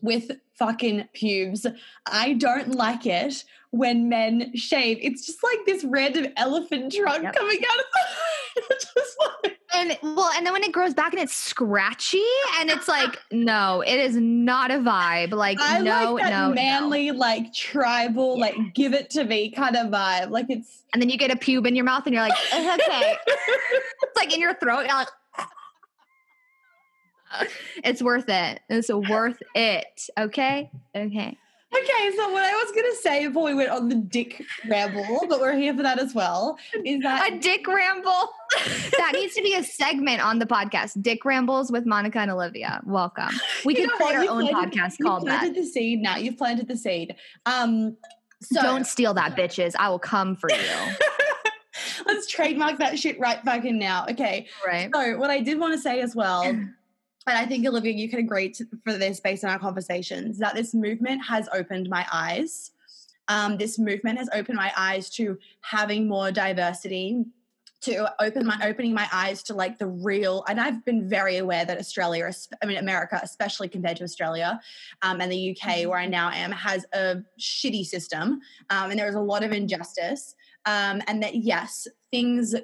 with 0.01 0.31
fucking 0.57 1.07
pubes. 1.13 1.65
I 2.05 2.33
don't 2.33 2.75
like 2.75 3.05
it 3.05 3.43
when 3.71 4.09
men 4.09 4.55
shave. 4.55 4.97
It's 5.01 5.25
just 5.25 5.41
like 5.43 5.59
this 5.65 5.83
random 5.83 6.27
elephant 6.37 6.93
trunk 6.93 7.23
Yep. 7.23 7.35
coming 7.35 7.59
out 7.71 7.79
of 7.79 7.85
the. 7.93 7.99
It's 8.69 8.93
just 8.93 9.17
like, 9.43 9.57
And 9.73 9.97
well, 10.03 10.29
and 10.35 10.45
then 10.45 10.51
when 10.51 10.61
it 10.63 10.73
grows 10.73 10.93
back 10.93 11.13
and 11.13 11.21
it's 11.21 11.33
scratchy, 11.33 12.21
and 12.59 12.69
it's 12.69 12.89
like, 12.89 13.17
no, 13.31 13.79
it 13.79 13.97
is 13.97 14.17
not 14.17 14.71
a 14.71 14.75
vibe. 14.79 15.31
Like, 15.31 15.57
I 15.61 15.79
no, 15.79 16.15
like 16.15 16.25
no, 16.29 16.49
no. 16.49 16.53
manly, 16.53 17.11
like 17.11 17.53
tribal, 17.53 18.37
like 18.37 18.55
give 18.73 18.93
it 18.93 19.09
to 19.11 19.23
me 19.23 19.51
kind 19.51 19.77
of 19.77 19.87
vibe. 19.87 20.31
Like 20.31 20.47
it's 20.49 20.83
And 20.91 21.01
then 21.01 21.09
you 21.09 21.17
get 21.17 21.31
a 21.31 21.37
pube 21.37 21.65
in 21.65 21.75
your 21.77 21.85
mouth, 21.85 22.05
and 22.07 22.13
you're 22.13 22.23
like, 22.23 22.37
okay, 22.53 23.15
it's 23.27 24.17
like 24.17 24.33
in 24.33 24.41
your 24.41 24.53
throat. 24.55 24.81
You're 24.81 24.95
like, 24.95 25.07
it's 27.83 28.01
worth 28.01 28.29
it. 28.29 28.59
It's 28.69 28.89
worth 28.89 29.41
it. 29.55 30.09
Okay, 30.17 30.71
okay. 30.95 31.37
Okay, 31.73 32.11
so 32.17 32.29
what 32.31 32.43
I 32.43 32.51
was 32.51 32.71
gonna 32.75 32.95
say 32.95 33.27
before 33.27 33.45
we 33.45 33.53
went 33.53 33.69
on 33.69 33.87
the 33.87 33.95
dick 33.95 34.43
ramble, 34.69 35.25
but 35.29 35.39
we're 35.39 35.55
here 35.55 35.73
for 35.73 35.81
that 35.83 35.99
as 35.99 36.13
well, 36.13 36.57
is 36.83 37.01
that 37.03 37.31
A 37.31 37.39
dick 37.39 37.65
ramble. 37.65 38.29
that 38.97 39.11
needs 39.13 39.33
to 39.35 39.41
be 39.41 39.53
a 39.55 39.63
segment 39.63 40.19
on 40.21 40.37
the 40.39 40.45
podcast. 40.45 41.01
Dick 41.01 41.23
rambles 41.23 41.71
with 41.71 41.85
Monica 41.85 42.19
and 42.19 42.29
Olivia. 42.29 42.81
Welcome. 42.85 43.29
We 43.63 43.73
could 43.73 43.89
create 43.91 44.15
our 44.15 44.29
own 44.29 44.47
planted- 44.49 44.77
podcast 44.77 45.01
called 45.01 45.25
that. 45.27 45.39
planted 45.39 45.55
the 45.55 45.65
seed 45.65 46.01
now. 46.01 46.17
You've 46.17 46.37
planted 46.37 46.67
the 46.67 46.75
seed. 46.75 47.15
Um, 47.45 47.95
so 48.41 48.61
Don't 48.61 48.85
steal 48.85 49.13
that, 49.13 49.37
bitches. 49.37 49.73
I 49.79 49.87
will 49.89 49.99
come 49.99 50.35
for 50.35 50.49
you. 50.51 50.57
let's 52.05 52.27
trademark 52.27 52.79
that 52.79 52.99
shit 52.99 53.19
right 53.19 53.43
back 53.45 53.65
in 53.65 53.79
now. 53.79 54.05
Okay. 54.09 54.47
right. 54.65 54.89
So 54.93 55.17
what 55.17 55.29
I 55.29 55.39
did 55.39 55.59
want 55.59 55.73
to 55.73 55.79
say 55.79 56.01
as 56.01 56.15
well, 56.15 56.43
and 57.27 57.37
I 57.37 57.45
think 57.45 57.67
Olivia, 57.67 57.93
you 57.93 58.09
can 58.09 58.19
agree 58.19 58.49
to, 58.49 58.65
for 58.83 58.93
this 58.93 59.19
based 59.19 59.43
on 59.43 59.51
our 59.51 59.59
conversations, 59.59 60.39
that 60.39 60.55
this 60.55 60.73
movement 60.73 61.21
has 61.27 61.47
opened 61.53 61.89
my 61.89 62.05
eyes. 62.11 62.71
Um, 63.27 63.57
this 63.57 63.77
movement 63.77 64.17
has 64.17 64.29
opened 64.33 64.57
my 64.57 64.73
eyes 64.75 65.09
to 65.11 65.37
having 65.61 66.07
more 66.07 66.31
diversity, 66.31 67.23
to 67.81 68.11
open 68.21 68.45
my 68.45 68.59
opening 68.63 68.93
my 68.93 69.07
eyes 69.11 69.43
to 69.43 69.53
like 69.53 69.77
the 69.77 69.87
real. 69.87 70.43
And 70.47 70.59
I've 70.59 70.83
been 70.85 71.07
very 71.07 71.37
aware 71.37 71.65
that 71.65 71.77
Australia, 71.77 72.31
I 72.61 72.65
mean 72.65 72.77
America, 72.77 73.19
especially 73.21 73.69
compared 73.69 73.97
to 73.97 74.03
Australia 74.03 74.59
um, 75.01 75.21
and 75.21 75.31
the 75.31 75.57
UK, 75.57 75.87
where 75.87 75.97
I 75.97 76.07
now 76.07 76.29
am, 76.31 76.51
has 76.51 76.85
a 76.93 77.17
shitty 77.39 77.85
system, 77.85 78.41
um, 78.69 78.91
and 78.91 78.99
there 78.99 79.09
is 79.09 79.15
a 79.15 79.21
lot 79.21 79.43
of 79.43 79.51
injustice. 79.51 80.35
Um, 80.65 81.01
and 81.07 81.23
that 81.23 81.35
yes, 81.35 81.87
things 82.11 82.55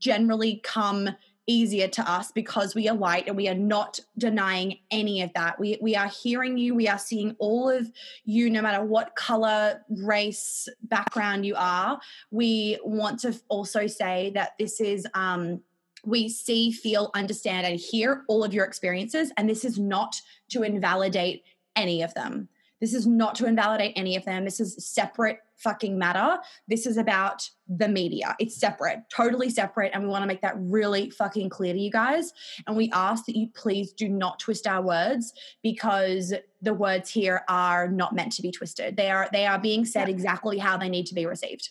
generally 0.00 0.60
come 0.64 1.10
easier 1.46 1.88
to 1.88 2.10
us 2.10 2.32
because 2.32 2.74
we 2.74 2.88
are 2.88 2.96
white 2.96 3.26
and 3.28 3.36
we 3.36 3.48
are 3.48 3.54
not 3.54 4.00
denying 4.18 4.78
any 4.90 5.22
of 5.22 5.32
that. 5.34 5.58
We 5.58 5.78
we 5.80 5.96
are 5.96 6.08
hearing 6.08 6.58
you, 6.58 6.74
we 6.74 6.88
are 6.88 6.98
seeing 6.98 7.36
all 7.38 7.70
of 7.70 7.90
you 8.24 8.50
no 8.50 8.62
matter 8.62 8.84
what 8.84 9.14
color, 9.16 9.82
race, 9.88 10.68
background 10.82 11.46
you 11.46 11.54
are. 11.56 12.00
We 12.30 12.78
want 12.82 13.20
to 13.20 13.38
also 13.48 13.86
say 13.86 14.30
that 14.34 14.52
this 14.58 14.80
is 14.80 15.06
um 15.14 15.62
we 16.04 16.28
see, 16.28 16.70
feel, 16.70 17.10
understand, 17.14 17.66
and 17.66 17.80
hear 17.80 18.22
all 18.28 18.44
of 18.44 18.54
your 18.54 18.64
experiences. 18.64 19.32
And 19.36 19.50
this 19.50 19.64
is 19.64 19.76
not 19.76 20.20
to 20.50 20.62
invalidate 20.62 21.42
any 21.74 22.02
of 22.02 22.14
them. 22.14 22.48
This 22.80 22.94
is 22.94 23.06
not 23.06 23.34
to 23.36 23.46
invalidate 23.46 23.92
any 23.96 24.16
of 24.16 24.24
them. 24.24 24.44
This 24.44 24.60
is 24.60 24.76
separate 24.86 25.38
fucking 25.56 25.98
matter. 25.98 26.38
This 26.68 26.86
is 26.86 26.96
about 26.96 27.48
the 27.68 27.88
media. 27.88 28.36
It's 28.38 28.56
separate, 28.56 29.00
totally 29.14 29.48
separate. 29.48 29.92
And 29.94 30.02
we 30.02 30.08
want 30.08 30.22
to 30.22 30.26
make 30.26 30.42
that 30.42 30.54
really 30.58 31.10
fucking 31.10 31.48
clear 31.48 31.72
to 31.72 31.78
you 31.78 31.90
guys. 31.90 32.32
And 32.66 32.76
we 32.76 32.90
ask 32.92 33.24
that 33.26 33.36
you 33.36 33.48
please 33.54 33.92
do 33.92 34.08
not 34.08 34.38
twist 34.38 34.66
our 34.66 34.82
words 34.82 35.32
because 35.62 36.34
the 36.60 36.74
words 36.74 37.10
here 37.10 37.42
are 37.48 37.88
not 37.88 38.14
meant 38.14 38.32
to 38.32 38.42
be 38.42 38.50
twisted. 38.50 38.96
They 38.96 39.10
are 39.10 39.28
they 39.32 39.46
are 39.46 39.58
being 39.58 39.84
said 39.84 40.08
exactly 40.08 40.58
how 40.58 40.76
they 40.76 40.88
need 40.88 41.06
to 41.06 41.14
be 41.14 41.26
received. 41.26 41.70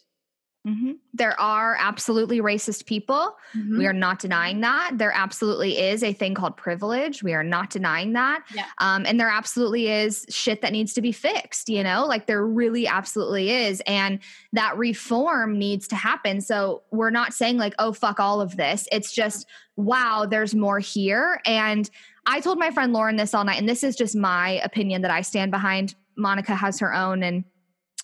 Hmm 0.66 0.94
There 1.14 1.40
are 1.40 1.78
absolutely 1.80 2.42
racist 2.42 2.88
people. 2.88 3.38
Mm-hmm. 3.56 3.78
We 3.78 3.86
are 3.86 3.94
not 3.94 4.18
denying 4.18 4.62
that. 4.62 4.94
There 4.96 5.12
absolutely 5.12 5.78
is 5.78 6.04
a 6.04 6.12
thing 6.12 6.34
called 6.34 6.58
privilege. 6.58 7.22
We 7.22 7.34
are 7.36 7.44
not 7.44 7.70
denying 7.70 8.14
that. 8.14 8.44
Yeah. 8.54 8.66
Um, 8.80 9.06
and 9.06 9.20
there 9.20 9.30
absolutely 9.30 9.90
is 9.90 10.26
shit 10.28 10.62
that 10.64 10.72
needs 10.72 10.94
to 10.96 11.02
be 11.02 11.12
fixed, 11.12 11.70
you 11.70 11.84
know, 11.84 12.06
like 12.08 12.26
there 12.26 12.44
really 12.44 12.88
absolutely 12.88 13.52
is. 13.52 13.82
And 13.86 14.20
that 14.54 14.76
reform 14.76 15.60
needs 15.60 15.88
to 15.90 15.96
happen. 15.96 16.42
So 16.42 16.82
we're 16.90 17.12
not 17.12 17.34
saying 17.34 17.58
like, 17.58 17.76
oh, 17.78 17.94
fuck 17.94 18.20
all 18.20 18.42
of 18.42 18.58
this. 18.58 18.88
It's 18.92 19.12
just, 19.12 19.46
wow, 19.76 20.26
there's 20.28 20.56
more 20.56 20.80
here. 20.80 21.42
And 21.46 21.88
I 22.26 22.40
told 22.40 22.58
my 22.58 22.72
friend 22.72 22.92
Lauren 22.92 23.18
this 23.18 23.36
all 23.36 23.44
night, 23.44 23.60
and 23.60 23.70
this 23.70 23.84
is 23.84 23.96
just 23.96 24.16
my 24.16 24.60
opinion 24.64 25.04
that 25.04 25.12
I 25.12 25.22
stand 25.22 25.52
behind. 25.52 25.94
Monica 26.18 26.56
has 26.56 26.80
her 26.80 26.92
own. 26.92 27.22
And 27.22 27.44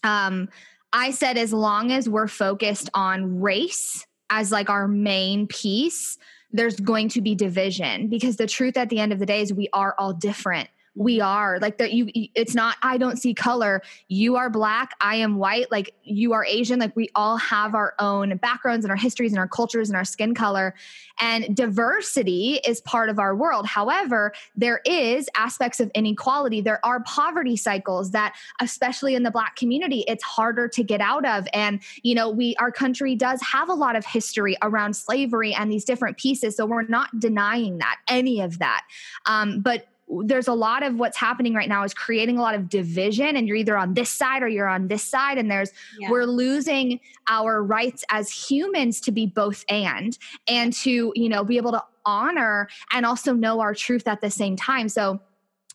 um, 0.04 0.50
I 0.94 1.12
said, 1.12 1.38
as 1.38 1.54
long 1.54 1.92
as 1.92 2.10
we're 2.10 2.28
focused 2.28 2.90
on 2.94 3.40
race 3.40 4.06
as 4.30 4.52
like 4.52 4.70
our 4.70 4.88
main 4.88 5.48
piece, 5.48 6.18
there's 6.52 6.80
going 6.80 7.10
to 7.10 7.22
be 7.22 7.34
division 7.36 8.08
because 8.08 8.36
the 8.36 8.48
truth 8.48 8.76
at 8.78 8.90
the 8.90 9.00
end 9.00 9.14
of 9.14 9.20
the 9.20 9.26
day 9.26 9.42
is 9.42 9.54
we 9.54 9.70
are 9.74 9.96
all 9.98 10.14
different. 10.14 10.70
We 10.96 11.22
are 11.22 11.58
like 11.60 11.78
that. 11.78 11.94
You, 11.94 12.10
it's 12.36 12.54
not, 12.54 12.76
I 12.82 12.98
don't 12.98 13.18
see 13.18 13.34
color. 13.34 13.82
You 14.10 14.36
are 14.36 14.50
black. 14.50 14.94
I 15.00 15.16
am 15.16 15.38
white. 15.38 15.72
Like 15.72 15.94
you 16.04 16.34
are 16.34 16.44
Asian. 16.44 16.80
Like 16.80 16.96
we 16.98 17.10
all 17.16 17.38
have 17.38 17.76
our 17.76 17.94
own 18.00 18.36
backgrounds 18.38 18.84
and 18.84 18.92
our 18.92 18.98
histories 18.98 19.32
and 19.32 19.40
our 19.40 19.48
cultures 19.48 19.90
and 19.90 19.96
our 19.96 20.04
skin 20.04 20.36
color. 20.36 20.76
And 21.20 21.56
diversity 21.56 22.60
is 22.68 22.82
part 22.82 23.10
of 23.10 23.20
our 23.20 23.34
world. 23.36 23.66
However, 23.68 24.34
there 24.56 24.82
is 24.86 25.30
aspects 25.36 25.80
of 25.80 25.90
inequality. 25.96 26.60
There 26.60 26.86
are 26.86 27.02
poverty 27.04 27.56
cycles 27.56 28.12
that, 28.12 28.36
especially 28.60 29.16
in 29.16 29.24
the 29.24 29.32
black 29.32 29.56
community, 29.56 30.04
it's 30.10 30.24
harder 30.24 30.68
to 30.68 30.84
get 30.84 31.00
out 31.00 31.26
of. 31.26 31.48
And, 31.54 31.82
you 32.04 32.16
know, 32.16 32.30
we, 32.30 32.56
our 32.58 32.72
country 32.72 33.16
does 33.16 33.42
have 33.42 33.70
a 33.70 33.74
lot 33.74 33.96
of 33.96 34.06
history 34.06 34.58
around 34.62 34.96
slavery 34.96 35.54
and 35.54 35.72
these 35.72 35.86
different 35.86 36.18
pieces. 36.18 36.58
So 36.58 36.66
we're 36.66 36.84
not 36.84 37.18
denying 37.18 37.78
that, 37.78 38.00
any 38.10 38.42
of 38.42 38.60
that. 38.60 38.86
Um, 39.26 39.62
but 39.62 39.88
there's 40.26 40.48
a 40.48 40.54
lot 40.54 40.84
of 40.84 40.96
what's 40.96 41.18
happening 41.18 41.54
right 41.54 41.70
now 41.70 41.84
is 41.84 41.94
creating 41.94 42.38
a 42.38 42.42
lot 42.42 42.56
of 42.56 42.70
division 42.70 43.36
and 43.36 43.48
you're 43.48 43.58
either 43.58 43.78
on 43.78 43.94
this 43.94 44.10
side 44.10 44.44
or 44.44 44.48
you're 44.48 44.68
on 44.68 44.88
this 44.88 45.04
side 45.04 45.38
and 45.38 45.50
there's 45.50 45.72
yeah. 46.00 46.10
we're 46.10 46.26
losing 46.26 47.00
our 47.28 47.64
rights 47.64 48.04
as 48.10 48.30
humans 48.30 49.00
to 49.02 49.12
be 49.12 49.26
both 49.26 49.64
and 49.70 50.18
and 50.48 50.74
to 50.74 51.14
you 51.16 51.30
know 51.30 51.44
be 51.44 51.58
able 51.58 51.72
to 51.72 51.84
honor 52.06 52.68
and 52.92 53.06
also 53.06 53.34
know 53.34 53.60
our 53.60 53.74
truth 53.74 54.08
at 54.08 54.22
the 54.22 54.30
same 54.30 54.56
time 54.56 54.90
so 54.90 55.20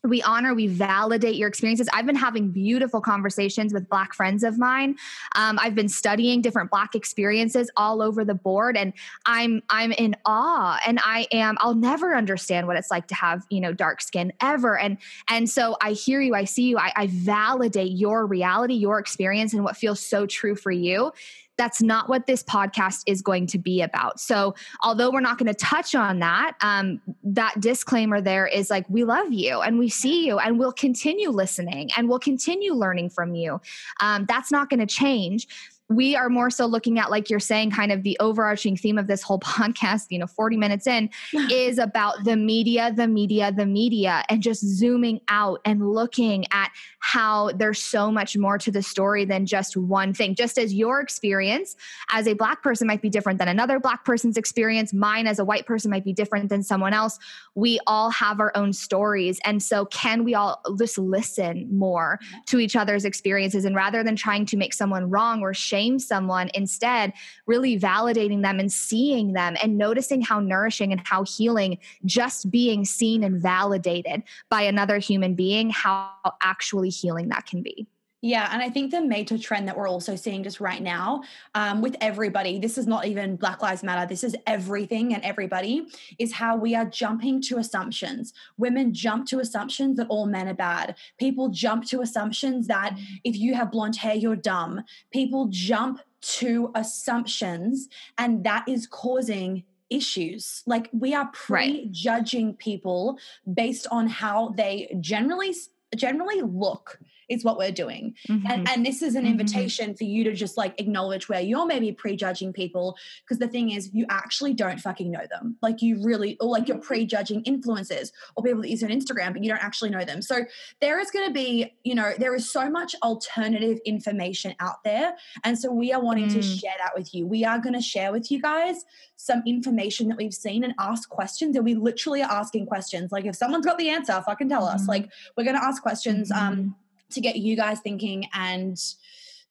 we 0.03 0.21
honor 0.23 0.53
we 0.53 0.67
validate 0.67 1.35
your 1.35 1.47
experiences. 1.47 1.89
I've 1.93 2.05
been 2.05 2.15
having 2.15 2.51
beautiful 2.51 3.01
conversations 3.01 3.73
with 3.73 3.89
black 3.89 4.13
friends 4.13 4.43
of 4.43 4.57
mine. 4.57 4.95
Um, 5.35 5.59
i've 5.59 5.75
been 5.75 5.89
studying 5.89 6.41
different 6.41 6.69
black 6.71 6.95
experiences 6.95 7.69
all 7.77 8.01
over 8.01 8.23
the 8.23 8.33
board 8.33 8.77
and 8.77 8.93
i'm 9.25 9.61
i'm 9.69 9.91
in 9.93 10.15
awe 10.25 10.79
and 10.85 10.99
i 11.03 11.27
am 11.31 11.57
i'll 11.59 11.75
never 11.75 12.15
understand 12.15 12.67
what 12.67 12.77
it's 12.77 12.91
like 12.91 13.07
to 13.07 13.15
have 13.15 13.45
you 13.49 13.59
know 13.59 13.73
dark 13.73 14.01
skin 14.01 14.33
ever 14.41 14.77
and 14.77 14.97
and 15.29 15.49
so 15.49 15.77
i 15.81 15.91
hear 15.91 16.21
you 16.21 16.35
i 16.35 16.43
see 16.43 16.63
you 16.63 16.77
i, 16.77 16.91
I 16.95 17.07
validate 17.07 17.91
your 17.91 18.25
reality 18.25 18.75
your 18.75 18.99
experience 18.99 19.53
and 19.53 19.63
what 19.63 19.77
feels 19.77 19.99
so 19.99 20.25
true 20.25 20.55
for 20.55 20.71
you 20.71 21.11
that's 21.57 21.81
not 21.81 22.07
what 22.07 22.25
this 22.27 22.43
podcast 22.43 23.03
is 23.05 23.21
going 23.21 23.47
to 23.47 23.57
be 23.57 23.81
about. 23.81 24.19
So, 24.19 24.55
although 24.81 25.11
we're 25.11 25.21
not 25.21 25.37
going 25.37 25.47
to 25.47 25.53
touch 25.53 25.95
on 25.95 26.19
that, 26.19 26.53
um, 26.61 27.01
that 27.23 27.59
disclaimer 27.59 28.21
there 28.21 28.47
is 28.47 28.69
like, 28.69 28.85
we 28.89 29.03
love 29.03 29.31
you 29.31 29.61
and 29.61 29.79
we 29.79 29.89
see 29.89 30.25
you 30.25 30.39
and 30.39 30.59
we'll 30.59 30.71
continue 30.71 31.29
listening 31.29 31.89
and 31.97 32.07
we'll 32.07 32.19
continue 32.19 32.73
learning 32.73 33.09
from 33.09 33.35
you. 33.35 33.59
Um, 33.99 34.25
that's 34.27 34.51
not 34.51 34.69
going 34.69 34.79
to 34.79 34.85
change 34.85 35.47
we 35.89 36.15
are 36.15 36.29
more 36.29 36.49
so 36.49 36.65
looking 36.65 36.99
at 36.99 37.09
like 37.09 37.29
you're 37.29 37.39
saying 37.39 37.71
kind 37.71 37.91
of 37.91 38.03
the 38.03 38.17
overarching 38.19 38.75
theme 38.75 38.97
of 38.97 39.07
this 39.07 39.21
whole 39.21 39.39
podcast 39.47 40.05
you 40.09 40.19
know 40.19 40.27
40 40.27 40.57
minutes 40.57 40.87
in 40.87 41.09
is 41.51 41.77
about 41.77 42.23
the 42.23 42.35
media 42.35 42.91
the 42.95 43.07
media 43.07 43.51
the 43.51 43.65
media 43.65 44.23
and 44.29 44.41
just 44.41 44.61
zooming 44.61 45.21
out 45.27 45.61
and 45.65 45.93
looking 45.93 46.45
at 46.51 46.71
how 46.99 47.51
there's 47.53 47.81
so 47.81 48.11
much 48.11 48.35
more 48.37 48.57
to 48.57 48.69
the 48.69 48.81
story 48.81 49.23
than 49.23 49.45
just 49.45 49.77
one 49.77 50.13
thing. 50.13 50.35
Just 50.35 50.57
as 50.57 50.73
your 50.73 50.99
experience 50.99 51.75
as 52.11 52.27
a 52.27 52.33
black 52.33 52.61
person 52.61 52.85
might 52.85 53.01
be 53.01 53.09
different 53.09 53.39
than 53.39 53.47
another 53.47 53.79
black 53.79 54.03
person's 54.03 54.35
experience 54.35 54.93
mine 54.93 55.25
as 55.25 55.39
a 55.39 55.45
white 55.45 55.65
person 55.65 55.89
might 55.89 56.03
be 56.03 56.13
different 56.13 56.49
than 56.49 56.63
someone 56.63 56.93
else 56.93 57.17
we 57.57 57.79
all 57.87 58.11
have 58.11 58.39
our 58.39 58.51
own 58.55 58.71
stories. 58.71 59.39
And 59.43 59.63
so 59.63 59.85
can 59.85 60.23
we 60.23 60.35
all 60.35 60.61
just 60.77 60.99
listen 60.99 61.67
more 61.75 62.19
to 62.45 62.59
each 62.59 62.75
other's 62.75 63.03
experiences? 63.03 63.65
And 63.65 63.75
rather 63.75 64.03
than 64.03 64.15
trying 64.15 64.45
to 64.47 64.57
make 64.57 64.75
someone 64.75 65.09
wrong 65.09 65.41
or 65.41 65.55
shame 65.55 65.76
shame 65.77 65.99
someone, 65.99 66.49
instead, 66.53 67.13
really 67.45 67.79
validating 67.79 68.41
them 68.41 68.59
and 68.59 68.71
seeing 68.71 69.33
them 69.33 69.55
and 69.61 69.77
noticing 69.77 70.21
how 70.21 70.39
nourishing 70.39 70.91
and 70.91 71.01
how 71.05 71.23
healing 71.23 71.77
just 72.05 72.49
being 72.49 72.83
seen 72.83 73.23
and 73.23 73.41
validated 73.41 74.23
by 74.49 74.61
another 74.61 74.97
human 74.97 75.35
being, 75.35 75.69
how 75.69 76.11
actually 76.41 76.89
healing 76.89 77.29
that 77.29 77.45
can 77.45 77.61
be. 77.61 77.87
Yeah, 78.21 78.49
and 78.51 78.63
I 78.63 78.69
think 78.69 78.89
the 78.89 79.01
major 79.01 79.37
trend 79.37 79.67
that 79.67 79.77
we're 79.77 79.87
also 79.87 80.15
seeing 80.15 80.41
just 80.41 80.59
right 80.59 80.81
now 80.81 81.21
um, 81.53 81.81
with 81.81 81.95
everybody, 82.01 82.57
this 82.57 82.79
is 82.79 82.87
not 82.87 83.05
even 83.05 83.35
Black 83.35 83.61
Lives 83.61 83.83
Matter, 83.83 84.07
this 84.07 84.23
is 84.23 84.35
everything 84.47 85.13
and 85.13 85.23
everybody, 85.23 85.87
is 86.17 86.33
how 86.33 86.57
we 86.57 86.73
are 86.73 86.85
jumping 86.85 87.41
to 87.43 87.59
assumptions. 87.59 88.33
Women 88.57 88.91
jump 88.91 89.27
to 89.27 89.39
assumptions 89.39 89.97
that 89.97 90.07
all 90.09 90.25
men 90.25 90.47
are 90.47 90.55
bad. 90.55 90.95
People 91.19 91.49
jump 91.49 91.85
to 91.85 92.01
assumptions 92.01 92.65
that 92.67 92.93
mm. 92.93 93.05
if 93.23 93.37
you 93.37 93.53
have 93.53 93.71
blonde 93.71 93.97
hair, 93.97 94.15
you're 94.15 94.35
dumb. 94.35 94.83
People 95.11 95.47
jump 95.51 95.99
to 96.19 96.71
assumptions, 96.73 97.87
and 98.17 98.43
that 98.43 98.67
is 98.67 98.87
causing 98.87 99.63
issues. 99.91 100.63
Like 100.65 100.89
we 100.91 101.13
are 101.13 101.29
prejudging 101.33 102.47
right. 102.47 102.57
people 102.57 103.19
based 103.53 103.85
on 103.91 104.07
how 104.07 104.49
they 104.57 104.97
generally 104.99 105.53
generally 105.95 106.41
look 106.41 106.99
is 107.29 107.43
what 107.43 107.57
we're 107.57 107.71
doing. 107.71 108.15
Mm-hmm. 108.29 108.47
And, 108.49 108.69
and 108.69 108.85
this 108.85 109.01
is 109.01 109.15
an 109.15 109.23
mm-hmm. 109.23 109.31
invitation 109.31 109.95
for 109.95 110.03
you 110.03 110.23
to 110.23 110.33
just 110.33 110.57
like 110.57 110.79
acknowledge 110.79 111.29
where 111.29 111.41
you're 111.41 111.65
maybe 111.65 111.91
prejudging 111.91 112.53
people. 112.53 112.97
Because 113.23 113.39
the 113.39 113.47
thing 113.47 113.71
is, 113.71 113.89
you 113.93 114.05
actually 114.09 114.53
don't 114.53 114.79
fucking 114.79 115.11
know 115.11 115.25
them. 115.29 115.57
Like 115.61 115.81
you 115.81 116.01
really, 116.03 116.37
or 116.39 116.49
like 116.49 116.67
you're 116.67 116.77
prejudging 116.77 117.43
influencers 117.43 118.11
or 118.35 118.43
people 118.43 118.61
that 118.61 118.69
use 118.69 118.83
on 118.83 118.89
Instagram, 118.89 119.33
but 119.33 119.43
you 119.43 119.49
don't 119.49 119.63
actually 119.63 119.89
know 119.89 120.05
them. 120.05 120.21
So 120.21 120.45
there 120.81 120.99
is 120.99 121.11
going 121.11 121.27
to 121.27 121.33
be, 121.33 121.73
you 121.83 121.95
know, 121.95 122.13
there 122.17 122.35
is 122.35 122.49
so 122.49 122.69
much 122.69 122.95
alternative 123.03 123.79
information 123.85 124.55
out 124.59 124.83
there. 124.83 125.15
And 125.43 125.57
so 125.57 125.71
we 125.71 125.91
are 125.93 126.01
wanting 126.01 126.29
mm. 126.29 126.33
to 126.33 126.41
share 126.41 126.75
that 126.79 126.91
with 126.95 127.13
you. 127.13 127.27
We 127.27 127.43
are 127.43 127.59
going 127.59 127.75
to 127.75 127.81
share 127.81 128.11
with 128.11 128.31
you 128.31 128.41
guys 128.41 128.85
some 129.17 129.41
information 129.45 130.07
that 130.07 130.17
we've 130.17 130.33
seen 130.33 130.63
and 130.63 130.73
ask 130.79 131.09
questions. 131.09 131.55
And 131.55 131.65
we 131.65 131.75
literally 131.75 132.21
are 132.21 132.31
asking 132.31 132.67
questions. 132.67 133.11
Like 133.11 133.25
if 133.25 133.35
someone's 133.35 133.65
got 133.65 133.77
the 133.77 133.89
answer, 133.89 134.21
fucking 134.25 134.49
tell 134.49 134.67
mm. 134.67 134.73
us. 134.73 134.87
Like 134.87 135.09
we're 135.35 135.43
going 135.43 135.57
to 135.57 135.63
ask 135.63 135.81
questions. 135.81 136.31
Um, 136.31 136.37
mm-hmm. 136.37 136.47
Um, 136.47 136.75
to 137.11 137.21
get 137.21 137.37
you 137.37 137.55
guys 137.55 137.79
thinking. 137.79 138.27
And 138.33 138.77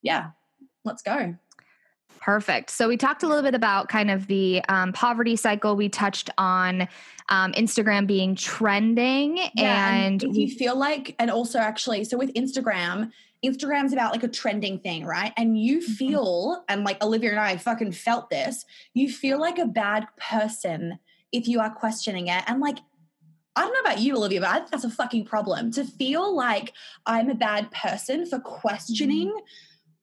yeah, 0.02 0.30
let's 0.84 1.02
go. 1.02 1.36
Perfect. 2.20 2.70
So 2.70 2.88
we 2.88 2.96
talked 2.96 3.22
a 3.22 3.28
little 3.28 3.44
bit 3.44 3.54
about 3.54 3.88
kind 3.88 4.10
of 4.10 4.26
the 4.26 4.60
um, 4.68 4.92
poverty 4.92 5.36
cycle. 5.36 5.76
We 5.76 5.88
touched 5.88 6.28
on 6.38 6.88
um, 7.28 7.52
Instagram 7.52 8.06
being 8.06 8.34
trending, 8.34 9.38
yeah, 9.54 9.94
and, 9.94 10.22
and 10.22 10.36
you 10.36 10.48
feel 10.48 10.76
like, 10.76 11.14
and 11.18 11.30
also 11.30 11.58
actually, 11.58 12.02
so 12.04 12.18
with 12.18 12.32
Instagram, 12.34 13.12
Instagram's 13.44 13.92
about 13.92 14.12
like 14.12 14.24
a 14.24 14.28
trending 14.28 14.80
thing, 14.80 15.04
right? 15.04 15.32
And 15.36 15.58
you 15.60 15.78
mm-hmm. 15.78 15.92
feel, 15.92 16.64
and 16.68 16.84
like 16.84 17.02
Olivia 17.02 17.30
and 17.30 17.38
I 17.38 17.56
fucking 17.58 17.92
felt 17.92 18.30
this, 18.30 18.64
you 18.94 19.10
feel 19.10 19.40
like 19.40 19.58
a 19.58 19.66
bad 19.66 20.06
person 20.16 20.98
if 21.32 21.46
you 21.46 21.60
are 21.60 21.70
questioning 21.70 22.28
it. 22.28 22.42
And 22.46 22.60
like 22.60 22.78
I 23.56 23.62
don't 23.62 23.72
know 23.72 23.80
about 23.80 24.00
you, 24.00 24.16
Olivia, 24.16 24.40
but 24.40 24.50
I 24.50 24.58
think 24.58 24.70
that's 24.70 24.84
a 24.84 24.90
fucking 24.90 25.24
problem. 25.24 25.70
To 25.72 25.84
feel 25.84 26.36
like 26.36 26.74
I'm 27.06 27.30
a 27.30 27.34
bad 27.34 27.70
person 27.70 28.26
for 28.26 28.38
questioning 28.38 29.32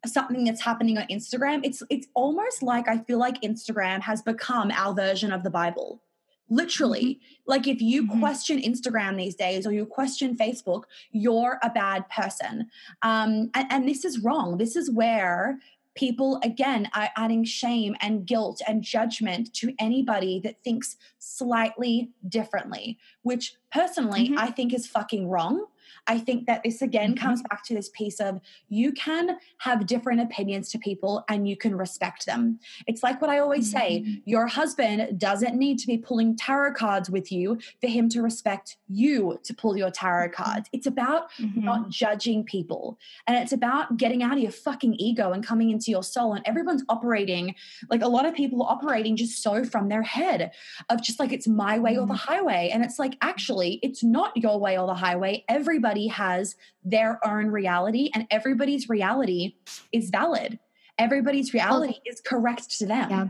something 0.06 0.44
that's 0.44 0.62
happening 0.62 0.98
on 0.98 1.06
Instagram, 1.08 1.62
it's 1.64 1.84
it's 1.90 2.08
almost 2.16 2.64
like 2.64 2.88
I 2.88 2.98
feel 3.00 3.20
like 3.20 3.42
Instagram 3.42 4.02
has 4.02 4.24
become 4.24 4.72
our 4.72 4.94
version 4.94 5.32
of 5.32 5.44
the 5.44 5.52
Bible. 5.52 6.02
Literally, 6.50 7.06
mm-hmm. 7.06 7.36
like 7.46 7.68
if 7.68 7.80
you 7.80 8.08
mm-hmm. 8.08 8.20
question 8.20 8.60
Instagram 8.60 9.18
these 9.18 9.36
days 9.36 9.68
or 9.68 9.72
you 9.72 9.86
question 9.86 10.36
Facebook, 10.36 10.84
you're 11.12 11.60
a 11.62 11.70
bad 11.70 12.10
person. 12.10 12.70
Um, 13.04 13.52
and, 13.54 13.68
and 13.70 13.88
this 13.88 14.04
is 14.04 14.20
wrong. 14.20 14.58
This 14.58 14.76
is 14.76 14.90
where 14.90 15.60
people 15.96 16.40
again 16.44 16.90
are 16.96 17.10
adding 17.16 17.44
shame 17.44 17.96
and 18.02 18.26
guilt 18.26 18.62
and 18.68 18.84
judgment 18.84 19.54
to 19.54 19.74
anybody 19.80 20.40
that 20.40 20.64
thinks 20.64 20.96
slightly 21.20 22.10
differently 22.28 22.98
which 23.22 23.56
personally 23.72 24.26
mm-hmm. 24.26 24.40
i 24.40 24.50
think 24.50 24.74
is 24.74 24.88
fucking 24.88 25.30
wrong 25.30 25.66
I 26.08 26.20
think 26.20 26.48
that 26.48 26.64
this 26.64 26.82
again 26.82 27.16
mm-hmm. 27.16 27.26
comes 27.26 27.42
back 27.44 27.64
to 27.66 27.74
this 27.74 27.90
piece 27.90 28.20
of 28.20 28.42
you 28.70 28.92
can 28.92 29.38
have 29.60 29.86
different 29.86 30.22
opinions 30.22 30.70
to 30.72 30.80
people 30.80 31.24
and 31.30 31.48
you 31.48 31.56
can 31.56 31.76
respect 31.76 32.26
them. 32.26 32.60
It's 32.88 33.04
like 33.04 33.22
what 33.22 33.30
I 33.30 33.40
always 33.40 33.74
mm-hmm. 33.74 33.80
say 33.80 34.22
your 34.26 34.48
husband 34.48 35.18
doesn't 35.20 35.56
need 35.56 35.80
to 35.80 35.88
be 35.88 35.98
pulling 35.98 36.36
tarot 36.36 36.74
cards 36.74 37.10
with 37.10 37.32
you 37.32 37.60
for 37.80 37.88
him 37.88 38.10
to 38.10 38.22
respect 38.22 38.78
you 38.90 39.40
to 39.44 39.54
pull 39.54 39.78
your 39.78 39.92
tarot 39.92 40.28
mm-hmm. 40.28 40.44
cards. 40.44 40.70
It's 40.74 40.88
about 40.88 41.32
mm-hmm. 41.40 41.64
not 41.64 41.90
judging 41.90 42.44
people 42.44 42.98
and 43.28 43.38
it's 43.38 43.54
about 43.54 43.98
getting 43.98 44.24
out 44.24 44.34
of 44.34 44.40
your 44.40 44.52
fucking 44.52 44.96
ego 45.00 45.32
and 45.32 45.46
coming 45.46 45.70
into 45.70 45.90
your 45.90 46.04
soul. 46.04 46.34
And 46.34 46.46
everyone's 46.46 46.84
operating 46.90 47.56
like 47.90 48.02
a 48.02 48.08
lot 48.08 48.26
of 48.26 48.34
people 48.34 48.62
are 48.64 48.72
operating 48.72 49.16
just 49.16 49.42
so 49.42 49.64
from 49.64 49.90
their 49.90 50.04
head 50.04 50.52
of 50.90 51.02
just 51.02 51.20
like 51.20 51.32
it's 51.32 51.48
my 51.48 51.80
way 51.80 51.94
or 51.98 52.06
the 52.06 52.14
mm-hmm. 52.14 52.32
highway. 52.32 52.70
And 52.74 52.84
it's 52.84 53.00
like 53.00 53.18
actually, 53.22 53.80
it's 53.82 54.04
not 54.04 54.36
your 54.36 54.60
way 54.60 54.78
or 54.78 54.88
the 54.88 54.94
highway. 54.94 55.46
Everybody 55.48 55.93
everybody 55.94 56.08
has 56.08 56.56
their 56.84 57.20
own 57.26 57.48
reality 57.48 58.10
and 58.16 58.26
everybody's 58.32 58.90
reality 58.90 59.56
is 59.92 60.10
valid. 60.10 60.58
Everybody's 60.98 61.54
reality 61.54 62.00
is 62.06 62.20
correct 62.20 62.80
to 62.80 62.86
them. 62.86 63.10
Yeah. 63.10 63.28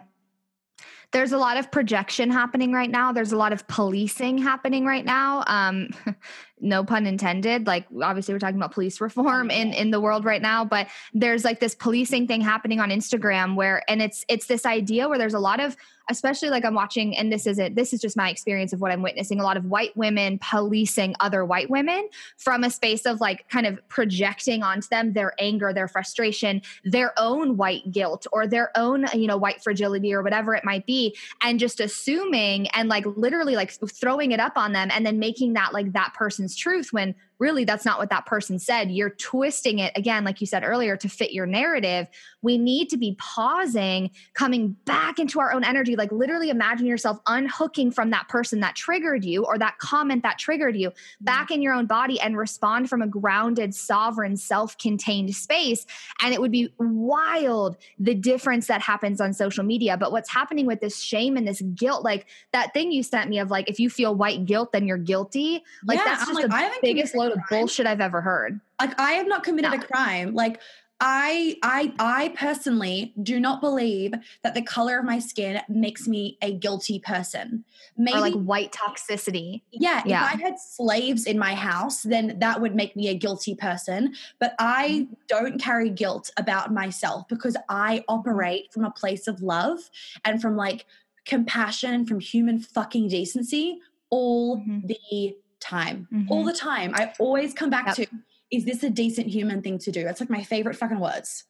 There's 1.11 1.33
a 1.33 1.37
lot 1.37 1.57
of 1.57 1.69
projection 1.71 2.31
happening 2.31 2.71
right 2.71 2.89
now. 2.89 3.11
There's 3.11 3.33
a 3.33 3.37
lot 3.37 3.53
of 3.53 3.67
policing 3.67 4.37
happening 4.37 4.85
right 4.85 5.05
now. 5.05 5.43
Um, 5.45 5.89
no 6.63 6.83
pun 6.83 7.05
intended 7.05 7.67
like 7.67 7.85
obviously 8.01 8.33
we're 8.33 8.39
talking 8.39 8.55
about 8.55 8.71
police 8.71 8.99
reform 9.01 9.51
in 9.51 9.73
in 9.73 9.91
the 9.91 9.99
world 9.99 10.25
right 10.25 10.41
now 10.41 10.63
but 10.63 10.87
there's 11.13 11.43
like 11.43 11.59
this 11.59 11.75
policing 11.75 12.25
thing 12.25 12.41
happening 12.41 12.79
on 12.79 12.89
instagram 12.89 13.55
where 13.55 13.83
and 13.89 14.01
it's 14.01 14.25
it's 14.29 14.47
this 14.47 14.65
idea 14.65 15.07
where 15.07 15.17
there's 15.17 15.33
a 15.33 15.39
lot 15.39 15.59
of 15.59 15.75
especially 16.09 16.49
like 16.49 16.65
i'm 16.65 16.73
watching 16.73 17.15
and 17.17 17.31
this 17.31 17.45
isn't 17.47 17.75
this 17.75 17.93
is 17.93 18.01
just 18.01 18.17
my 18.17 18.29
experience 18.29 18.73
of 18.73 18.81
what 18.81 18.91
i'm 18.91 19.01
witnessing 19.01 19.39
a 19.39 19.43
lot 19.43 19.57
of 19.57 19.65
white 19.65 19.95
women 19.95 20.39
policing 20.39 21.15
other 21.19 21.45
white 21.45 21.69
women 21.69 22.07
from 22.37 22.63
a 22.63 22.69
space 22.69 23.05
of 23.05 23.21
like 23.21 23.47
kind 23.49 23.65
of 23.65 23.79
projecting 23.89 24.63
onto 24.63 24.87
them 24.89 25.13
their 25.13 25.33
anger 25.39 25.73
their 25.73 25.87
frustration 25.87 26.61
their 26.83 27.13
own 27.17 27.57
white 27.57 27.91
guilt 27.91 28.25
or 28.31 28.47
their 28.47 28.71
own 28.77 29.05
you 29.13 29.27
know 29.27 29.37
white 29.37 29.61
fragility 29.61 30.13
or 30.13 30.21
whatever 30.21 30.55
it 30.55 30.63
might 30.65 30.85
be 30.85 31.15
and 31.41 31.59
just 31.59 31.79
assuming 31.79 32.67
and 32.69 32.89
like 32.89 33.05
literally 33.17 33.55
like 33.55 33.71
throwing 33.89 34.31
it 34.31 34.39
up 34.39 34.57
on 34.57 34.73
them 34.73 34.89
and 34.91 35.05
then 35.05 35.19
making 35.19 35.53
that 35.53 35.73
like 35.73 35.91
that 35.93 36.13
person's 36.13 36.52
truth 36.55 36.91
when 36.91 37.15
really 37.43 37.65
that's 37.65 37.83
not 37.83 37.99
what 37.99 38.09
that 38.09 38.25
person 38.25 38.57
said. 38.57 38.89
You're 38.89 39.09
twisting 39.09 39.79
it 39.79 39.91
again, 39.97 40.23
like 40.23 40.39
you 40.39 40.47
said 40.47 40.63
earlier, 40.63 40.95
to 40.95 41.09
fit 41.09 41.33
your 41.33 41.45
narrative. 41.45 42.07
We 42.41 42.57
need 42.57 42.89
to 42.89 42.97
be 42.97 43.15
pausing, 43.19 44.11
coming 44.33 44.77
back 44.85 45.19
into 45.19 45.41
our 45.41 45.51
own 45.51 45.65
energy. 45.65 45.97
Like 45.97 46.11
literally 46.11 46.49
imagine 46.49 46.85
yourself 46.85 47.19
unhooking 47.27 47.91
from 47.91 48.11
that 48.11 48.29
person 48.29 48.61
that 48.61 48.75
triggered 48.75 49.25
you 49.25 49.45
or 49.45 49.57
that 49.57 49.77
comment 49.77 50.23
that 50.23 50.39
triggered 50.39 50.77
you 50.77 50.93
back 51.19 51.51
in 51.51 51.61
your 51.61 51.73
own 51.73 51.85
body 51.85 52.19
and 52.21 52.37
respond 52.37 52.89
from 52.89 53.01
a 53.01 53.07
grounded, 53.07 53.75
sovereign, 53.75 54.37
self 54.37 54.77
contained 54.77 55.35
space. 55.35 55.85
And 56.21 56.33
it 56.33 56.39
would 56.39 56.51
be 56.51 56.73
wild 56.79 57.75
the 57.99 58.15
difference 58.15 58.67
that 58.67 58.81
happens 58.81 59.19
on 59.19 59.33
social 59.33 59.65
media. 59.65 59.97
But 59.97 60.13
what's 60.13 60.31
happening 60.31 60.65
with 60.65 60.79
this 60.79 61.01
shame 61.01 61.35
and 61.35 61.45
this 61.45 61.61
guilt, 61.75 62.05
like 62.05 62.27
that 62.53 62.73
thing 62.73 62.93
you 62.93 63.03
sent 63.03 63.29
me 63.29 63.39
of 63.39 63.51
like, 63.51 63.69
if 63.69 63.81
you 63.81 63.89
feel 63.89 64.15
white 64.15 64.45
guilt, 64.45 64.71
then 64.71 64.87
you're 64.87 64.97
guilty. 64.97 65.61
Like 65.83 65.97
yeah, 65.97 66.05
that's 66.05 66.25
just 66.27 66.35
like, 66.35 66.49
the 66.49 66.79
biggest 66.81 67.15
load 67.15 67.32
of 67.33 67.39
bullshit 67.49 67.87
I've 67.87 68.01
ever 68.01 68.21
heard. 68.21 68.59
Like 68.79 68.99
I 68.99 69.13
have 69.13 69.27
not 69.27 69.43
committed 69.43 69.71
no. 69.71 69.77
a 69.77 69.81
crime. 69.81 70.33
Like 70.33 70.59
I 70.99 71.57
I 71.61 71.93
I 71.99 72.29
personally 72.29 73.13
do 73.21 73.39
not 73.39 73.59
believe 73.59 74.13
that 74.43 74.53
the 74.53 74.61
color 74.61 74.99
of 74.99 75.05
my 75.05 75.19
skin 75.19 75.59
makes 75.67 76.07
me 76.07 76.37
a 76.41 76.53
guilty 76.53 76.99
person. 76.99 77.65
Maybe 77.97 78.17
or 78.17 78.21
like 78.21 78.33
white 78.33 78.71
toxicity. 78.71 79.63
Yeah, 79.71 80.01
yeah, 80.05 80.25
if 80.25 80.35
I 80.35 80.41
had 80.41 80.59
slaves 80.59 81.25
in 81.25 81.37
my 81.37 81.55
house, 81.55 82.03
then 82.03 82.39
that 82.39 82.61
would 82.61 82.73
make 82.73 82.95
me 82.95 83.09
a 83.09 83.15
guilty 83.15 83.53
person. 83.53 84.13
But 84.39 84.55
I 84.59 84.89
mm-hmm. 84.89 85.13
don't 85.27 85.61
carry 85.61 85.89
guilt 85.89 86.31
about 86.37 86.73
myself 86.73 87.27
because 87.27 87.57
I 87.67 88.03
operate 88.07 88.71
from 88.71 88.85
a 88.85 88.91
place 88.91 89.27
of 89.27 89.41
love 89.41 89.79
and 90.23 90.41
from 90.41 90.55
like 90.55 90.85
compassion, 91.25 92.05
from 92.05 92.21
human 92.21 92.59
fucking 92.59 93.09
decency 93.09 93.79
all 94.13 94.57
mm-hmm. 94.57 94.85
the 94.85 95.35
time. 95.63 96.07
Mm-hmm. 96.13 96.31
All 96.31 96.43
the 96.43 96.53
time. 96.53 96.93
I 96.93 97.13
always 97.19 97.53
come 97.53 97.69
back 97.69 97.87
yep. 97.87 97.95
to 97.95 98.07
is 98.51 98.65
this 98.65 98.83
a 98.83 98.89
decent 98.89 99.27
human 99.27 99.61
thing 99.63 99.79
to 99.79 99.91
do? 99.91 100.03
That's 100.03 100.19
like 100.19 100.29
my 100.29 100.43
favorite 100.43 100.75
fucking 100.75 100.99
words. 100.99 101.45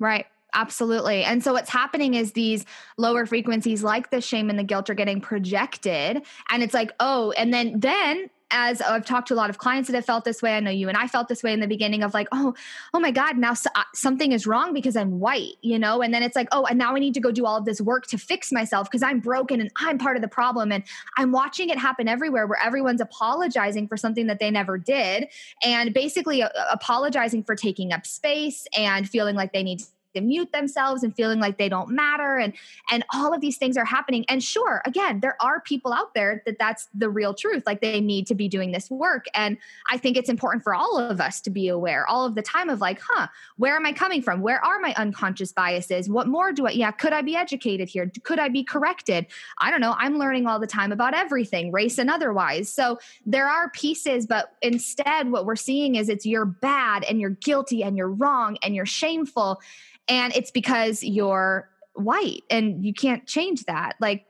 Right. 0.00 0.26
Absolutely. 0.52 1.22
And 1.22 1.42
so 1.42 1.52
what's 1.52 1.70
happening 1.70 2.14
is 2.14 2.32
these 2.32 2.64
lower 2.96 3.26
frequencies 3.26 3.82
like 3.84 4.10
the 4.10 4.20
shame 4.20 4.50
and 4.50 4.58
the 4.58 4.64
guilt 4.64 4.90
are 4.90 4.94
getting 4.94 5.20
projected 5.20 6.22
and 6.50 6.62
it's 6.62 6.74
like, 6.74 6.92
"Oh, 7.00 7.32
and 7.32 7.52
then 7.52 7.80
then 7.80 8.30
as 8.54 8.80
I've 8.80 9.04
talked 9.04 9.28
to 9.28 9.34
a 9.34 9.36
lot 9.36 9.50
of 9.50 9.58
clients 9.58 9.88
that 9.88 9.96
have 9.96 10.06
felt 10.06 10.24
this 10.24 10.40
way, 10.40 10.56
I 10.56 10.60
know 10.60 10.70
you 10.70 10.88
and 10.88 10.96
I 10.96 11.08
felt 11.08 11.26
this 11.26 11.42
way 11.42 11.52
in 11.52 11.58
the 11.58 11.66
beginning 11.66 12.04
of 12.04 12.14
like, 12.14 12.28
oh, 12.30 12.54
oh 12.94 13.00
my 13.00 13.10
God, 13.10 13.36
now 13.36 13.52
so, 13.52 13.68
uh, 13.74 13.82
something 13.94 14.30
is 14.30 14.46
wrong 14.46 14.72
because 14.72 14.96
I'm 14.96 15.18
white, 15.18 15.56
you 15.60 15.76
know? 15.76 16.00
And 16.02 16.14
then 16.14 16.22
it's 16.22 16.36
like, 16.36 16.46
oh, 16.52 16.64
and 16.64 16.78
now 16.78 16.94
I 16.94 17.00
need 17.00 17.14
to 17.14 17.20
go 17.20 17.32
do 17.32 17.46
all 17.46 17.56
of 17.56 17.64
this 17.64 17.80
work 17.80 18.06
to 18.06 18.18
fix 18.18 18.52
myself 18.52 18.88
because 18.88 19.02
I'm 19.02 19.18
broken 19.18 19.60
and 19.60 19.70
I'm 19.76 19.98
part 19.98 20.16
of 20.16 20.22
the 20.22 20.28
problem. 20.28 20.70
And 20.70 20.84
I'm 21.16 21.32
watching 21.32 21.68
it 21.68 21.78
happen 21.78 22.06
everywhere 22.06 22.46
where 22.46 22.62
everyone's 22.62 23.00
apologizing 23.00 23.88
for 23.88 23.96
something 23.96 24.28
that 24.28 24.38
they 24.38 24.52
never 24.52 24.78
did 24.78 25.26
and 25.64 25.92
basically 25.92 26.44
uh, 26.44 26.48
apologizing 26.70 27.42
for 27.42 27.56
taking 27.56 27.92
up 27.92 28.06
space 28.06 28.66
and 28.76 29.08
feeling 29.08 29.34
like 29.34 29.52
they 29.52 29.64
need 29.64 29.82
to 30.14 30.20
mute 30.20 30.52
themselves 30.52 31.02
and 31.02 31.14
feeling 31.14 31.40
like 31.40 31.58
they 31.58 31.68
don't 31.68 31.90
matter 31.90 32.38
and 32.38 32.52
and 32.90 33.04
all 33.12 33.32
of 33.34 33.40
these 33.40 33.56
things 33.56 33.76
are 33.76 33.84
happening. 33.84 34.24
And 34.28 34.42
sure 34.42 34.82
again 34.84 35.20
there 35.20 35.36
are 35.40 35.60
people 35.60 35.92
out 35.92 36.14
there 36.14 36.42
that 36.46 36.58
that's 36.58 36.88
the 36.94 37.08
real 37.08 37.34
truth 37.34 37.64
like 37.66 37.80
they 37.80 38.00
need 38.00 38.26
to 38.28 38.34
be 38.34 38.48
doing 38.48 38.72
this 38.72 38.90
work. 38.90 39.26
And 39.34 39.56
i 39.90 39.98
think 39.98 40.16
it's 40.16 40.28
important 40.28 40.64
for 40.64 40.74
all 40.74 40.98
of 40.98 41.20
us 41.20 41.40
to 41.42 41.50
be 41.50 41.68
aware 41.68 42.08
all 42.08 42.24
of 42.24 42.34
the 42.34 42.42
time 42.42 42.68
of 42.68 42.80
like 42.80 43.00
huh 43.00 43.26
where 43.56 43.76
am 43.76 43.86
i 43.86 43.92
coming 43.92 44.22
from? 44.22 44.40
Where 44.40 44.64
are 44.64 44.78
my 44.80 44.94
unconscious 44.96 45.52
biases? 45.52 46.08
What 46.08 46.28
more 46.28 46.52
do 46.52 46.66
i 46.66 46.70
yeah 46.70 46.90
could 46.90 47.12
i 47.12 47.22
be 47.22 47.36
educated 47.36 47.88
here? 47.88 48.10
Could 48.22 48.38
i 48.38 48.48
be 48.48 48.64
corrected? 48.64 49.26
I 49.58 49.70
don't 49.70 49.80
know. 49.80 49.94
I'm 49.98 50.18
learning 50.18 50.46
all 50.46 50.58
the 50.58 50.66
time 50.66 50.92
about 50.92 51.14
everything 51.14 51.72
race 51.72 51.98
and 51.98 52.10
otherwise. 52.10 52.68
So 52.68 52.98
there 53.26 53.48
are 53.48 53.70
pieces 53.70 54.26
but 54.26 54.54
instead 54.62 55.30
what 55.30 55.46
we're 55.46 55.56
seeing 55.56 55.96
is 55.96 56.08
it's 56.08 56.26
you're 56.26 56.44
bad 56.44 57.04
and 57.04 57.20
you're 57.20 57.30
guilty 57.30 57.82
and 57.82 57.96
you're 57.96 58.10
wrong 58.10 58.56
and 58.62 58.74
you're 58.74 58.86
shameful 58.86 59.60
and 60.08 60.34
it's 60.34 60.50
because 60.50 61.02
you're 61.02 61.68
white 61.94 62.42
and 62.50 62.84
you 62.84 62.92
can't 62.92 63.26
change 63.26 63.64
that. 63.64 63.94
Like, 64.00 64.26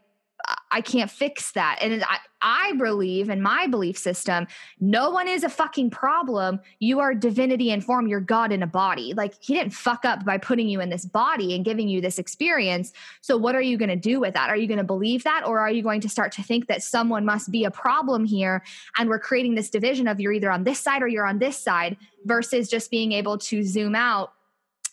I 0.71 0.81
can't 0.81 1.11
fix 1.11 1.53
that. 1.53 1.79
And 1.81 2.03
I, 2.05 2.19
I 2.43 2.73
believe 2.75 3.31
in 3.31 3.41
my 3.41 3.67
belief 3.67 3.97
system, 3.97 4.47
no 4.81 5.11
one 5.11 5.29
is 5.29 5.45
a 5.45 5.49
fucking 5.49 5.91
problem. 5.91 6.61
You 6.81 7.01
are 7.01 7.15
divinity 7.15 7.71
in 7.71 7.81
form. 7.81 8.07
You're 8.07 8.21
God 8.21 8.53
in 8.53 8.63
a 8.63 8.67
body. 8.67 9.15
Like 9.15 9.35
he 9.41 9.55
didn't 9.55 9.73
fuck 9.73 10.05
up 10.05 10.25
by 10.25 10.37
putting 10.37 10.69
you 10.69 10.81
in 10.81 10.91
this 10.91 11.07
body 11.07 11.55
and 11.55 11.65
giving 11.65 11.89
you 11.89 12.01
this 12.01 12.19
experience. 12.19 12.93
So 13.23 13.37
what 13.37 13.55
are 13.55 13.63
you 13.63 13.79
going 13.79 13.89
to 13.89 13.97
do 13.97 14.21
with 14.21 14.35
that? 14.35 14.51
Are 14.51 14.57
you 14.57 14.67
going 14.67 14.79
to 14.79 14.85
believe 14.85 15.25
that? 15.25 15.47
Or 15.47 15.61
are 15.61 15.71
you 15.71 15.83
going 15.83 16.01
to 16.03 16.09
start 16.09 16.33
to 16.33 16.43
think 16.43 16.67
that 16.67 16.83
someone 16.83 17.25
must 17.25 17.51
be 17.51 17.65
a 17.65 17.71
problem 17.71 18.25
here? 18.25 18.63
And 18.99 19.09
we're 19.09 19.21
creating 19.21 19.55
this 19.55 19.71
division 19.71 20.09
of 20.09 20.21
you're 20.21 20.33
either 20.33 20.51
on 20.51 20.65
this 20.65 20.81
side 20.81 21.03
or 21.03 21.09
you're 21.09 21.27
on 21.27 21.39
this 21.39 21.59
side 21.59 21.97
versus 22.25 22.69
just 22.69 22.91
being 22.91 23.13
able 23.13 23.39
to 23.39 23.63
zoom 23.63 23.95
out 23.95 24.35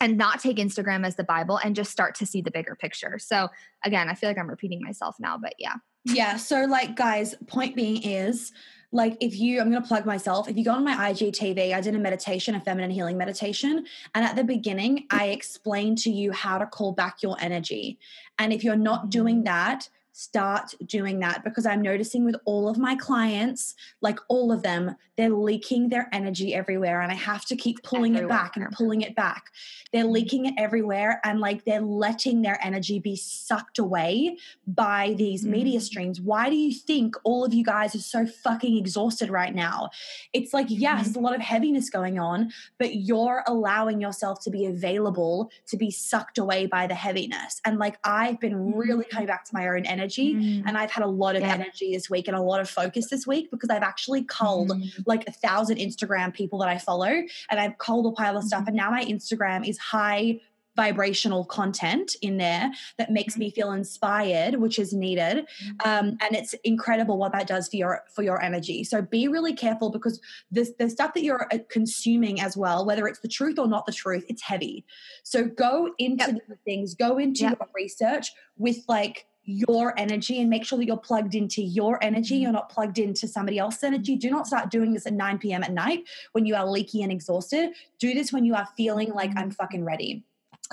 and 0.02 0.18
not 0.18 0.40
take 0.40 0.56
Instagram 0.56 1.06
as 1.06 1.14
the 1.14 1.22
Bible 1.22 1.60
and 1.62 1.76
just 1.76 1.92
start 1.92 2.16
to 2.16 2.26
see 2.26 2.42
the 2.42 2.50
bigger 2.50 2.74
picture. 2.74 3.20
So, 3.20 3.48
again, 3.84 4.08
I 4.08 4.14
feel 4.14 4.28
like 4.28 4.36
I'm 4.36 4.50
repeating 4.50 4.82
myself 4.82 5.14
now, 5.20 5.38
but 5.38 5.54
yeah. 5.58 5.74
Yeah. 6.04 6.36
So, 6.36 6.64
like, 6.64 6.96
guys, 6.96 7.36
point 7.46 7.76
being 7.76 8.02
is 8.02 8.50
like, 8.90 9.16
if 9.20 9.38
you, 9.38 9.60
I'm 9.60 9.70
going 9.70 9.80
to 9.80 9.86
plug 9.86 10.04
myself. 10.04 10.48
If 10.48 10.56
you 10.56 10.64
go 10.64 10.72
on 10.72 10.82
my 10.82 11.12
IGTV, 11.12 11.72
I 11.72 11.80
did 11.80 11.94
a 11.94 12.00
meditation, 12.00 12.56
a 12.56 12.60
feminine 12.60 12.90
healing 12.90 13.16
meditation. 13.16 13.86
And 14.16 14.24
at 14.24 14.34
the 14.34 14.42
beginning, 14.42 15.06
I 15.10 15.26
explained 15.26 15.98
to 15.98 16.10
you 16.10 16.32
how 16.32 16.58
to 16.58 16.66
call 16.66 16.90
back 16.90 17.22
your 17.22 17.36
energy. 17.40 18.00
And 18.40 18.52
if 18.52 18.64
you're 18.64 18.74
not 18.74 19.08
doing 19.08 19.44
that, 19.44 19.88
start 20.12 20.74
doing 20.84 21.20
that 21.20 21.42
because 21.42 21.66
I'm 21.66 21.80
noticing 21.80 22.24
with 22.24 22.36
all 22.44 22.68
of 22.68 22.78
my 22.78 22.94
clients, 22.94 23.74
like 24.02 24.18
all 24.28 24.52
of 24.52 24.62
them, 24.62 24.94
they're 25.16 25.30
leaking 25.30 25.88
their 25.88 26.08
energy 26.12 26.54
everywhere. 26.54 27.00
And 27.00 27.10
I 27.10 27.14
have 27.14 27.44
to 27.46 27.56
keep 27.56 27.82
pulling 27.82 28.16
everywhere. 28.16 28.36
it 28.36 28.40
back 28.40 28.56
and 28.56 28.70
pulling 28.72 29.00
it 29.00 29.14
back. 29.14 29.44
They're 29.92 30.04
mm-hmm. 30.04 30.12
leaking 30.12 30.46
it 30.46 30.54
everywhere 30.58 31.20
and 31.24 31.40
like 31.40 31.64
they're 31.64 31.80
letting 31.80 32.42
their 32.42 32.58
energy 32.62 32.98
be 32.98 33.16
sucked 33.16 33.78
away 33.78 34.36
by 34.66 35.14
these 35.16 35.42
mm-hmm. 35.42 35.52
media 35.52 35.80
streams. 35.80 36.20
Why 36.20 36.50
do 36.50 36.56
you 36.56 36.72
think 36.72 37.16
all 37.24 37.44
of 37.44 37.54
you 37.54 37.64
guys 37.64 37.94
are 37.94 38.00
so 38.00 38.26
fucking 38.26 38.76
exhausted 38.76 39.30
right 39.30 39.54
now? 39.54 39.90
It's 40.32 40.52
like, 40.52 40.66
yes, 40.68 41.10
mm-hmm. 41.10 41.18
a 41.18 41.22
lot 41.22 41.34
of 41.34 41.40
heaviness 41.40 41.90
going 41.90 42.18
on, 42.18 42.52
but 42.78 42.96
you're 42.96 43.44
allowing 43.46 44.00
yourself 44.00 44.40
to 44.44 44.50
be 44.50 44.66
available 44.66 45.50
to 45.68 45.76
be 45.76 45.90
sucked 45.90 46.38
away 46.38 46.66
by 46.66 46.86
the 46.86 46.94
heaviness. 46.94 47.60
And 47.64 47.78
like 47.78 47.98
I've 48.04 48.40
been 48.40 48.74
really 48.74 49.04
coming 49.04 49.26
back 49.26 49.44
to 49.44 49.54
my 49.54 49.68
own 49.68 49.86
energy 49.86 50.01
energy. 50.02 50.34
Mm. 50.34 50.64
And 50.66 50.76
I've 50.76 50.90
had 50.90 51.04
a 51.04 51.08
lot 51.08 51.36
of 51.36 51.42
yeah. 51.42 51.54
energy 51.54 51.92
this 51.92 52.10
week 52.10 52.28
and 52.28 52.36
a 52.36 52.42
lot 52.42 52.60
of 52.60 52.68
focus 52.68 53.08
this 53.08 53.26
week 53.26 53.50
because 53.50 53.70
I've 53.70 53.82
actually 53.82 54.24
culled 54.24 54.70
mm. 54.70 54.90
like 55.06 55.28
a 55.28 55.32
thousand 55.32 55.78
Instagram 55.78 56.34
people 56.34 56.58
that 56.60 56.68
I 56.68 56.78
follow 56.78 57.06
and 57.06 57.60
I've 57.60 57.78
culled 57.78 58.06
a 58.06 58.12
pile 58.12 58.36
of 58.36 58.44
stuff. 58.44 58.60
Mm-hmm. 58.60 58.68
And 58.68 58.76
now 58.76 58.90
my 58.90 59.04
Instagram 59.04 59.66
is 59.66 59.78
high 59.78 60.40
vibrational 60.74 61.44
content 61.44 62.16
in 62.22 62.38
there 62.38 62.70
that 62.96 63.10
makes 63.10 63.36
me 63.36 63.48
mm-hmm. 63.48 63.54
feel 63.54 63.72
inspired 63.72 64.54
which 64.54 64.78
is 64.78 64.94
needed 64.94 65.46
mm-hmm. 65.62 65.88
um, 65.88 66.16
and 66.22 66.34
it's 66.34 66.54
incredible 66.64 67.18
what 67.18 67.30
that 67.30 67.46
does 67.46 67.68
for 67.68 67.76
your 67.76 68.02
for 68.14 68.22
your 68.22 68.42
energy 68.42 68.82
so 68.82 69.02
be 69.02 69.28
really 69.28 69.52
careful 69.52 69.90
because 69.90 70.18
the, 70.50 70.66
the 70.78 70.88
stuff 70.88 71.12
that 71.12 71.22
you're 71.22 71.46
uh, 71.52 71.58
consuming 71.68 72.40
as 72.40 72.56
well 72.56 72.86
whether 72.86 73.06
it's 73.06 73.20
the 73.20 73.28
truth 73.28 73.58
or 73.58 73.68
not 73.68 73.84
the 73.84 73.92
truth 73.92 74.24
it's 74.30 74.40
heavy 74.40 74.82
so 75.22 75.44
go 75.44 75.90
into 75.98 76.24
yep. 76.24 76.58
things 76.64 76.94
go 76.94 77.18
into 77.18 77.42
yep. 77.42 77.58
your 77.58 77.68
research 77.74 78.32
with 78.56 78.78
like 78.88 79.26
your 79.44 79.98
energy 79.98 80.40
and 80.40 80.48
make 80.48 80.64
sure 80.64 80.78
that 80.78 80.86
you're 80.86 80.96
plugged 80.96 81.34
into 81.34 81.62
your 81.62 82.02
energy. 82.02 82.34
Mm-hmm. 82.34 82.42
You're 82.42 82.52
not 82.52 82.68
plugged 82.68 82.98
into 82.98 83.26
somebody 83.26 83.58
else's 83.58 83.82
energy. 83.82 84.16
Do 84.16 84.30
not 84.30 84.46
start 84.46 84.70
doing 84.70 84.92
this 84.92 85.06
at 85.06 85.14
9 85.14 85.38
p.m. 85.38 85.62
at 85.62 85.72
night 85.72 86.04
when 86.32 86.46
you 86.46 86.54
are 86.54 86.66
leaky 86.66 87.02
and 87.02 87.10
exhausted. 87.10 87.70
Do 87.98 88.14
this 88.14 88.32
when 88.32 88.44
you 88.44 88.54
are 88.54 88.68
feeling 88.76 89.12
like 89.12 89.30
I'm 89.30 89.48
mm-hmm. 89.48 89.50
fucking 89.50 89.84
ready. 89.84 90.24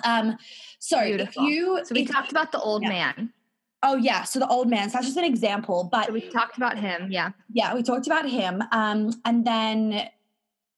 Um, 0.03 0.37
so 0.79 1.03
Beautiful. 1.03 1.43
if 1.43 1.49
you 1.49 1.81
So 1.83 1.93
we 1.93 2.05
talked 2.05 2.31
about 2.31 2.51
the 2.51 2.59
old 2.59 2.83
yeah. 2.83 2.89
man. 2.89 3.33
Oh 3.81 3.95
yeah, 3.95 4.23
so 4.23 4.39
the 4.39 4.47
old 4.47 4.69
man. 4.69 4.89
So 4.89 4.93
that's 4.93 5.05
just 5.05 5.17
an 5.17 5.23
example, 5.23 5.87
but 5.89 6.07
so 6.07 6.13
we 6.13 6.21
talked 6.21 6.57
about 6.57 6.77
him. 6.77 7.07
Yeah, 7.09 7.31
yeah, 7.51 7.73
we 7.73 7.81
talked 7.81 8.07
about 8.07 8.29
him. 8.29 8.61
Um, 8.73 9.13
and 9.23 9.45
then, 9.47 10.09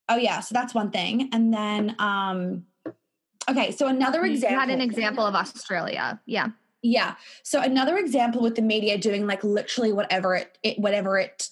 oh 0.07 0.17
yeah, 0.17 0.39
so 0.39 0.53
that's 0.53 0.75
one 0.75 0.91
thing. 0.91 1.29
And 1.33 1.51
then, 1.51 1.95
um, 1.97 2.65
okay, 3.49 3.71
so 3.71 3.87
another 3.87 4.23
example. 4.23 4.53
You 4.53 4.59
had 4.59 4.69
an 4.69 4.81
example 4.81 5.25
of 5.25 5.33
Australia. 5.33 6.21
Yeah. 6.27 6.49
Yeah. 6.81 7.15
So 7.43 7.61
another 7.61 7.97
example 7.97 8.41
with 8.41 8.55
the 8.55 8.61
media 8.61 8.97
doing 8.97 9.27
like 9.27 9.43
literally 9.43 9.93
whatever 9.93 10.35
it, 10.35 10.57
it 10.63 10.79
whatever 10.79 11.17
it 11.17 11.49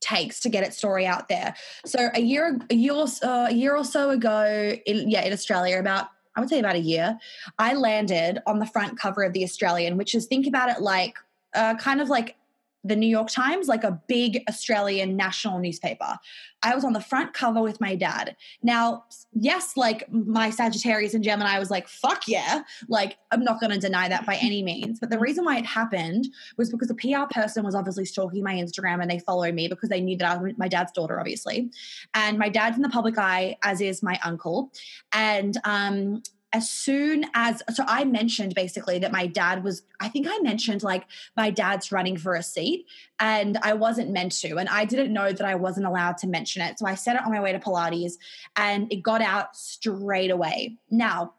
takes 0.00 0.40
to 0.40 0.48
get 0.48 0.64
its 0.64 0.76
story 0.76 1.06
out 1.06 1.28
there. 1.28 1.54
So 1.84 2.10
a 2.14 2.20
year 2.20 2.58
a 2.70 2.74
year 2.74 2.94
or 2.94 3.08
so, 3.08 3.46
a 3.46 3.52
year 3.52 3.76
or 3.76 3.84
so 3.84 4.10
ago, 4.10 4.76
in, 4.86 5.10
yeah, 5.10 5.22
in 5.22 5.32
Australia, 5.32 5.78
about 5.78 6.08
I 6.36 6.40
would 6.40 6.48
say 6.48 6.60
about 6.60 6.76
a 6.76 6.80
year, 6.80 7.18
I 7.58 7.74
landed 7.74 8.40
on 8.46 8.60
the 8.60 8.66
front 8.66 8.98
cover 8.98 9.24
of 9.24 9.32
the 9.32 9.42
Australian, 9.42 9.96
which 9.96 10.14
is 10.14 10.26
think 10.26 10.46
about 10.46 10.68
it 10.70 10.80
like 10.80 11.16
uh, 11.54 11.74
kind 11.76 12.00
of 12.00 12.08
like 12.08 12.36
the 12.84 12.96
New 12.96 13.08
York 13.08 13.28
Times, 13.28 13.66
like 13.68 13.84
a 13.84 14.00
big 14.08 14.42
Australian 14.48 15.16
national 15.16 15.58
newspaper. 15.58 16.18
I 16.62 16.74
was 16.74 16.84
on 16.84 16.92
the 16.92 17.00
front 17.00 17.34
cover 17.34 17.60
with 17.60 17.80
my 17.80 17.94
dad. 17.94 18.36
Now, 18.62 19.04
yes, 19.32 19.76
like 19.76 20.10
my 20.12 20.50
Sagittarius 20.50 21.14
and 21.14 21.22
Gemini 21.22 21.58
was 21.58 21.70
like, 21.70 21.88
fuck 21.88 22.26
yeah. 22.26 22.62
Like, 22.88 23.18
I'm 23.30 23.44
not 23.44 23.60
going 23.60 23.72
to 23.72 23.78
deny 23.78 24.08
that 24.08 24.26
by 24.26 24.36
any 24.36 24.62
means. 24.62 24.98
But 25.00 25.10
the 25.10 25.18
reason 25.18 25.44
why 25.44 25.58
it 25.58 25.66
happened 25.66 26.28
was 26.56 26.70
because 26.70 26.88
the 26.88 26.94
PR 26.94 27.26
person 27.30 27.64
was 27.64 27.74
obviously 27.74 28.04
stalking 28.04 28.42
my 28.42 28.54
Instagram 28.54 29.00
and 29.02 29.10
they 29.10 29.18
follow 29.20 29.50
me 29.52 29.68
because 29.68 29.88
they 29.88 30.00
knew 30.00 30.16
that 30.16 30.38
I 30.38 30.42
was 30.42 30.52
my 30.56 30.68
dad's 30.68 30.92
daughter, 30.92 31.18
obviously. 31.18 31.70
And 32.14 32.38
my 32.38 32.48
dad's 32.48 32.76
in 32.76 32.82
the 32.82 32.88
public 32.88 33.18
eye, 33.18 33.56
as 33.62 33.80
is 33.80 34.02
my 34.02 34.18
uncle. 34.24 34.72
And 35.12 35.56
um, 35.64 36.22
as 36.52 36.70
soon 36.70 37.26
as 37.34 37.62
so 37.74 37.84
I 37.86 38.04
mentioned 38.04 38.54
basically 38.54 38.98
that 39.00 39.12
my 39.12 39.26
dad 39.26 39.62
was 39.62 39.82
I 40.00 40.08
think 40.08 40.26
I 40.28 40.38
mentioned 40.38 40.82
like 40.82 41.04
my 41.36 41.50
dad's 41.50 41.92
running 41.92 42.16
for 42.16 42.34
a 42.34 42.42
seat 42.42 42.86
and 43.20 43.58
I 43.58 43.74
wasn't 43.74 44.10
meant 44.10 44.32
to 44.40 44.56
and 44.56 44.68
I 44.68 44.84
didn't 44.84 45.12
know 45.12 45.30
that 45.30 45.46
I 45.46 45.54
wasn't 45.56 45.86
allowed 45.86 46.18
to 46.18 46.26
mention 46.26 46.62
it 46.62 46.78
so 46.78 46.86
I 46.86 46.94
said 46.94 47.16
it 47.16 47.22
on 47.24 47.32
my 47.32 47.40
way 47.40 47.52
to 47.52 47.58
Pilates 47.58 48.14
and 48.56 48.90
it 48.92 49.02
got 49.02 49.20
out 49.20 49.56
straight 49.56 50.30
away. 50.30 50.76
Now, 50.90 51.34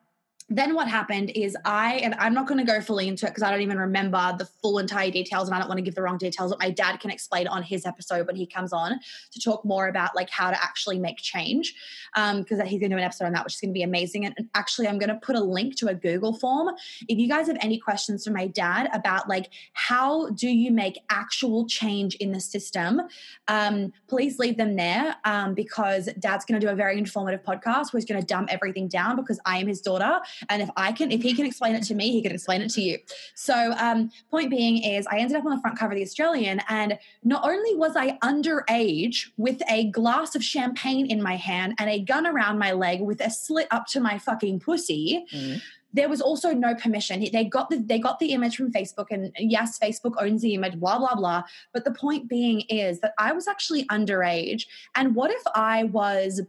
then 0.49 0.73
what 0.73 0.87
happened 0.87 1.31
is 1.35 1.55
I, 1.63 1.95
and 1.97 2.15
I'm 2.15 2.33
not 2.33 2.47
going 2.47 2.59
to 2.59 2.69
go 2.69 2.81
fully 2.81 3.07
into 3.07 3.25
it 3.25 3.29
because 3.29 3.43
I 3.43 3.51
don't 3.51 3.61
even 3.61 3.77
remember 3.77 4.35
the 4.37 4.45
full 4.45 4.79
entire 4.79 5.11
details 5.11 5.47
and 5.47 5.55
I 5.55 5.59
don't 5.59 5.67
want 5.67 5.77
to 5.77 5.83
give 5.83 5.95
the 5.95 6.01
wrong 6.01 6.17
details, 6.17 6.51
but 6.51 6.59
my 6.59 6.71
dad 6.71 6.99
can 6.99 7.11
explain 7.11 7.47
on 7.47 7.61
his 7.61 7.85
episode 7.85 8.25
when 8.27 8.35
he 8.35 8.45
comes 8.45 8.73
on 8.73 8.99
to 9.31 9.39
talk 9.39 9.63
more 9.63 9.87
about 9.87 10.15
like 10.15 10.29
how 10.29 10.49
to 10.49 10.61
actually 10.61 10.99
make 10.99 11.17
change. 11.17 11.75
Um, 12.15 12.39
because 12.39 12.59
he's 12.67 12.79
going 12.79 12.89
to 12.89 12.95
do 12.95 12.97
an 12.97 13.03
episode 13.03 13.25
on 13.25 13.33
that, 13.33 13.43
which 13.43 13.53
is 13.53 13.61
going 13.61 13.69
to 13.69 13.77
be 13.77 13.83
amazing. 13.83 14.25
And, 14.25 14.49
actually, 14.55 14.87
I'm 14.87 14.97
going 14.97 15.09
to 15.09 15.19
put 15.21 15.35
a 15.35 15.39
link 15.39 15.75
to 15.77 15.87
a 15.89 15.93
Google 15.93 16.33
form. 16.33 16.69
If 17.07 17.19
you 17.19 17.27
guys 17.27 17.47
have 17.47 17.57
any 17.61 17.77
questions 17.77 18.25
for 18.25 18.31
my 18.31 18.47
dad 18.47 18.89
about 18.93 19.29
like 19.29 19.51
how 19.73 20.31
do 20.31 20.49
you 20.49 20.71
make 20.71 20.99
actual 21.09 21.67
change 21.67 22.15
in 22.15 22.31
the 22.31 22.39
system, 22.39 23.01
um, 23.47 23.93
please 24.07 24.39
leave 24.39 24.57
them 24.57 24.75
there 24.75 25.15
um, 25.25 25.53
because 25.53 26.09
dad's 26.19 26.45
going 26.45 26.59
to 26.59 26.65
do 26.65 26.71
a 26.71 26.75
very 26.75 26.97
informative 26.97 27.43
podcast 27.43 27.93
where 27.93 27.99
he's 27.99 28.05
going 28.05 28.19
to 28.19 28.25
dumb 28.25 28.47
everything 28.49 28.87
down 28.87 29.15
because 29.15 29.39
I 29.45 29.57
am 29.57 29.67
his 29.67 29.81
daughter 29.81 30.19
and 30.49 30.61
if 30.61 30.69
I 30.77 30.91
can, 30.91 31.11
if 31.11 31.21
he 31.21 31.33
can 31.33 31.45
explain 31.45 31.75
it 31.75 31.83
to 31.83 31.95
me, 31.95 32.11
he 32.11 32.21
can 32.21 32.31
explain 32.31 32.61
it 32.61 32.71
to 32.71 32.81
you. 32.81 32.97
So, 33.35 33.73
um, 33.77 34.11
point 34.31 34.49
being 34.49 34.83
is, 34.83 35.07
I 35.07 35.17
ended 35.17 35.37
up 35.37 35.45
on 35.45 35.51
the 35.55 35.61
front 35.61 35.77
cover 35.77 35.93
of 35.93 35.97
the 35.97 36.03
Australian, 36.03 36.61
and 36.69 36.97
not 37.23 37.43
only 37.43 37.75
was 37.75 37.95
I 37.95 38.17
underage 38.19 39.27
with 39.37 39.61
a 39.69 39.89
glass 39.91 40.35
of 40.35 40.43
champagne 40.43 41.07
in 41.07 41.21
my 41.21 41.35
hand 41.35 41.75
and 41.79 41.89
a 41.89 41.99
gun 41.99 42.25
around 42.25 42.59
my 42.59 42.71
leg 42.71 43.01
with 43.01 43.21
a 43.21 43.29
slit 43.29 43.67
up 43.71 43.87
to 43.87 43.99
my 43.99 44.17
fucking 44.17 44.59
pussy. 44.59 45.25
Mm-hmm 45.33 45.57
there 45.93 46.09
was 46.09 46.21
also 46.21 46.53
no 46.53 46.75
permission. 46.75 47.25
They 47.31 47.45
got 47.45 47.69
the 47.69 47.77
they 47.77 47.99
got 47.99 48.19
the 48.19 48.31
image 48.33 48.55
from 48.55 48.71
Facebook, 48.71 49.07
and 49.09 49.31
yes, 49.39 49.79
Facebook 49.79 50.13
owns 50.19 50.41
the 50.41 50.53
image. 50.53 50.79
Blah 50.79 50.99
blah 50.99 51.15
blah. 51.15 51.43
But 51.73 51.83
the 51.83 51.91
point 51.91 52.29
being 52.29 52.61
is 52.61 52.99
that 52.99 53.13
I 53.17 53.31
was 53.31 53.47
actually 53.47 53.85
underage, 53.85 54.65
and 54.95 55.15
what 55.15 55.31
if 55.31 55.41
I 55.55 55.85
was 55.85 56.41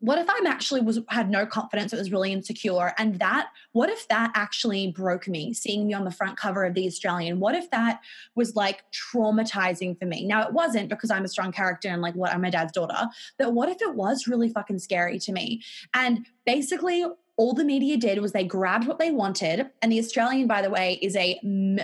what 0.00 0.18
if 0.18 0.26
I'm 0.28 0.46
actually 0.46 0.80
was 0.80 1.00
had 1.08 1.30
no 1.30 1.46
confidence, 1.46 1.92
it 1.92 1.98
was 1.98 2.12
really 2.12 2.32
insecure, 2.32 2.94
and 2.98 3.18
that 3.18 3.48
what 3.72 3.90
if 3.90 4.06
that 4.08 4.32
actually 4.34 4.92
broke 4.92 5.26
me, 5.26 5.52
seeing 5.52 5.86
me 5.86 5.94
on 5.94 6.04
the 6.04 6.10
front 6.10 6.36
cover 6.36 6.64
of 6.64 6.74
the 6.74 6.86
Australian? 6.86 7.40
What 7.40 7.54
if 7.54 7.70
that 7.70 8.00
was 8.34 8.54
like 8.54 8.84
traumatizing 8.92 9.98
for 9.98 10.06
me? 10.06 10.24
Now 10.24 10.46
it 10.46 10.52
wasn't 10.52 10.88
because 10.88 11.10
I'm 11.10 11.24
a 11.24 11.28
strong 11.28 11.52
character 11.52 11.88
and 11.88 12.02
like 12.02 12.14
what 12.14 12.32
I'm 12.32 12.42
my 12.42 12.50
dad's 12.50 12.72
daughter, 12.72 13.08
but 13.38 13.54
what 13.54 13.68
if 13.68 13.80
it 13.80 13.94
was 13.94 14.28
really 14.28 14.50
fucking 14.50 14.78
scary 14.78 15.18
to 15.20 15.32
me? 15.32 15.62
And 15.94 16.26
basically 16.44 17.06
all 17.36 17.54
the 17.54 17.64
media 17.64 17.96
did 17.96 18.18
was 18.18 18.32
they 18.32 18.44
grabbed 18.44 18.86
what 18.86 18.98
they 18.98 19.10
wanted 19.10 19.68
and 19.82 19.90
the 19.90 19.98
australian 19.98 20.46
by 20.46 20.62
the 20.62 20.70
way 20.70 21.00
is 21.02 21.16
a 21.16 21.36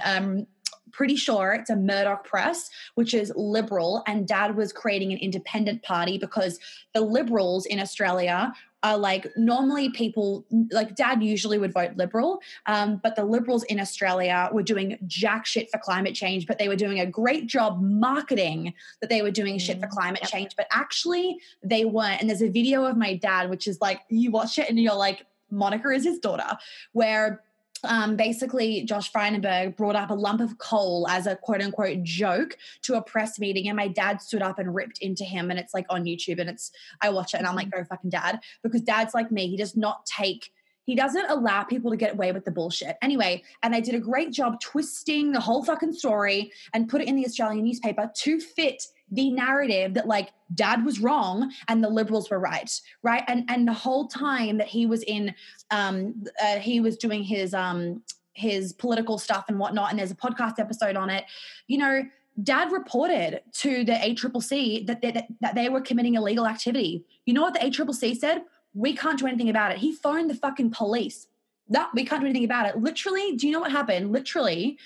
um, 0.05 0.47
pretty 0.93 1.17
sure 1.17 1.53
it's 1.53 1.71
a 1.71 1.77
Murdoch 1.77 2.25
press, 2.25 2.71
which 2.95 3.15
is 3.15 3.33
liberal, 3.37 4.03
and 4.07 4.27
dad 4.27 4.57
was 4.57 4.73
creating 4.73 5.13
an 5.13 5.19
independent 5.19 5.83
party 5.83 6.19
because 6.19 6.59
the 6.95 7.01
liberals 7.01 7.67
in 7.67 7.81
Australia 7.81 8.53
are 8.83 8.97
like 8.97 9.27
normally 9.37 9.91
people 9.91 10.47
like 10.71 10.95
dad 10.95 11.23
usually 11.23 11.59
would 11.59 11.73
vote 11.73 11.97
liberal 11.97 12.41
um, 12.67 13.01
but 13.03 13.15
the 13.17 13.25
liberals 13.25 13.63
in 13.65 13.79
australia 13.79 14.49
were 14.53 14.63
doing 14.63 14.99
jack 15.07 15.47
shit 15.47 15.71
for 15.71 15.79
climate 15.79 16.15
change 16.15 16.47
but 16.47 16.59
they 16.59 16.69
were 16.69 16.77
doing 16.77 17.01
a 17.01 17.07
great 17.07 17.47
job 17.47 17.81
marketing 17.81 18.73
that 19.01 19.11
they 19.11 19.23
were 19.23 19.31
doing 19.31 19.59
shit 19.59 19.81
for 19.81 19.87
mm, 19.87 19.91
climate 19.91 20.21
yep. 20.23 20.31
change 20.31 20.57
but 20.57 20.67
actually 20.71 21.39
they 21.63 21.85
weren't 21.85 22.21
and 22.21 22.31
there's 22.31 22.43
a 22.43 22.49
video 22.49 22.85
of 22.85 22.97
my 22.97 23.15
dad 23.15 23.51
which 23.51 23.67
is 23.67 23.81
like 23.81 24.01
you 24.09 24.31
watch 24.31 24.59
it 24.59 24.69
and 24.69 24.79
you're 24.81 24.95
like 24.95 25.27
monica 25.51 25.91
is 25.91 26.05
his 26.05 26.19
daughter 26.19 26.57
where 26.93 27.43
um, 27.85 28.17
basically 28.17 28.85
Josh 28.85 29.13
Frydenberg 29.13 29.77
brought 29.77 29.97
up 29.97 30.11
a 30.11 30.15
lump 30.15 30.41
of 30.41 30.59
coal 30.59 31.07
as 31.09 31.27
a 31.27 31.37
quote 31.37 31.63
unquote 31.63 32.03
joke 32.03 32.57
to 32.83 32.95
a 32.95 33.03
press 33.03 33.39
meeting, 33.39 33.69
and 33.69 33.77
my 33.77 33.89
dad 33.89 34.21
stood 34.21 34.43
up 34.43 34.59
and 34.59 34.75
ripped 34.75 34.99
into 34.99 35.25
him, 35.25 35.51
and 35.51 35.59
it's 35.59 35.75
like 35.75 35.87
on 35.91 36.05
YouTube, 36.05 36.41
and 36.41 36.51
it's 36.51 36.71
I 37.01 37.11
watch 37.11 37.35
it, 37.35 37.39
and 37.39 37.47
I'm 37.47 37.55
like, 37.55 37.69
mm-hmm. 37.69 37.81
go 37.81 37.85
fucking 37.85 38.11
dad, 38.11 38.41
because 38.63 38.83
dad's 38.83 39.15
like 39.15 39.31
me, 39.31 39.49
he 39.49 39.57
does 39.57 39.77
not 39.77 40.07
take. 40.07 40.53
He 40.85 40.97
doesn't 40.97 41.31
allow 41.31 41.63
people 41.63 41.91
to 41.91 41.97
get 41.97 42.15
away 42.15 42.33
with 42.33 42.45
the 42.45 42.51
bullshit. 42.51 42.97
Anyway, 43.01 43.45
and 43.63 43.73
they 43.73 43.81
did 43.81 43.95
a 43.95 44.01
great 44.01 44.33
job 44.33 44.61
twisting 44.61 45.31
the 45.31 45.39
whole 45.39 45.63
fucking 45.63 45.93
story 45.93 46.51
and 46.73 46.89
put 46.89 47.01
it 47.01 47.07
in 47.07 47.15
the 47.15 47.25
Australian 47.25 47.65
newspaper 47.65 48.11
to 48.17 48.41
fit 48.41 48.87
the 49.11 49.31
narrative 49.31 49.95
that 49.95 50.07
like 50.07 50.31
dad 50.55 50.85
was 50.85 51.01
wrong 51.01 51.53
and 51.69 51.83
the 51.83 51.89
liberals 51.89 52.31
were 52.31 52.39
right 52.39 52.81
right? 53.03 53.25
And 53.29 53.45
and 53.49 53.67
the 53.67 53.73
whole 53.73 54.07
time 54.07 54.59
that 54.59 54.69
he 54.69 54.87
was 54.87 55.03
in 55.03 55.35
um 55.71 56.25
uh, 56.43 56.59
he 56.59 56.81
was 56.81 56.97
doing 56.97 57.23
his 57.23 57.55
um 57.55 58.03
his 58.33 58.73
political 58.73 59.19
stuff 59.19 59.47
and 59.49 59.59
whatnot 59.59 59.91
and 59.91 59.99
there's 59.99 60.13
a 60.13 60.17
podcast 60.17 60.59
episode 60.59 60.97
on 60.97 61.11
it 61.11 61.25
you 61.67 61.77
know 61.77 62.03
dad 62.43 62.73
reported 62.73 63.43
to 63.53 63.85
the 63.85 63.93
ACCC 63.93 64.87
that 64.87 65.03
they, 65.03 65.27
that 65.41 65.55
they 65.55 65.69
were 65.69 65.81
committing 65.81 66.15
illegal 66.15 66.47
activity. 66.47 67.05
You 67.27 67.35
know 67.35 67.43
what 67.43 67.55
the 67.55 67.61
ACCC 67.61 68.17
said? 68.17 68.43
We 68.73 68.95
can't 68.95 69.19
do 69.19 69.27
anything 69.27 69.51
about 69.51 69.73
it. 69.73 69.79
He 69.79 69.93
phoned 69.93 70.31
the 70.31 70.35
fucking 70.35 70.71
police. 70.71 71.27
No 71.69 71.87
we 71.95 72.05
can't 72.05 72.21
do 72.21 72.27
anything 72.27 72.45
about 72.45 72.67
it. 72.67 72.77
Literally 72.77 73.37
do 73.37 73.47
you 73.47 73.53
know 73.53 73.61
what 73.61 73.73
happened? 73.73 74.13
Literally 74.13 74.79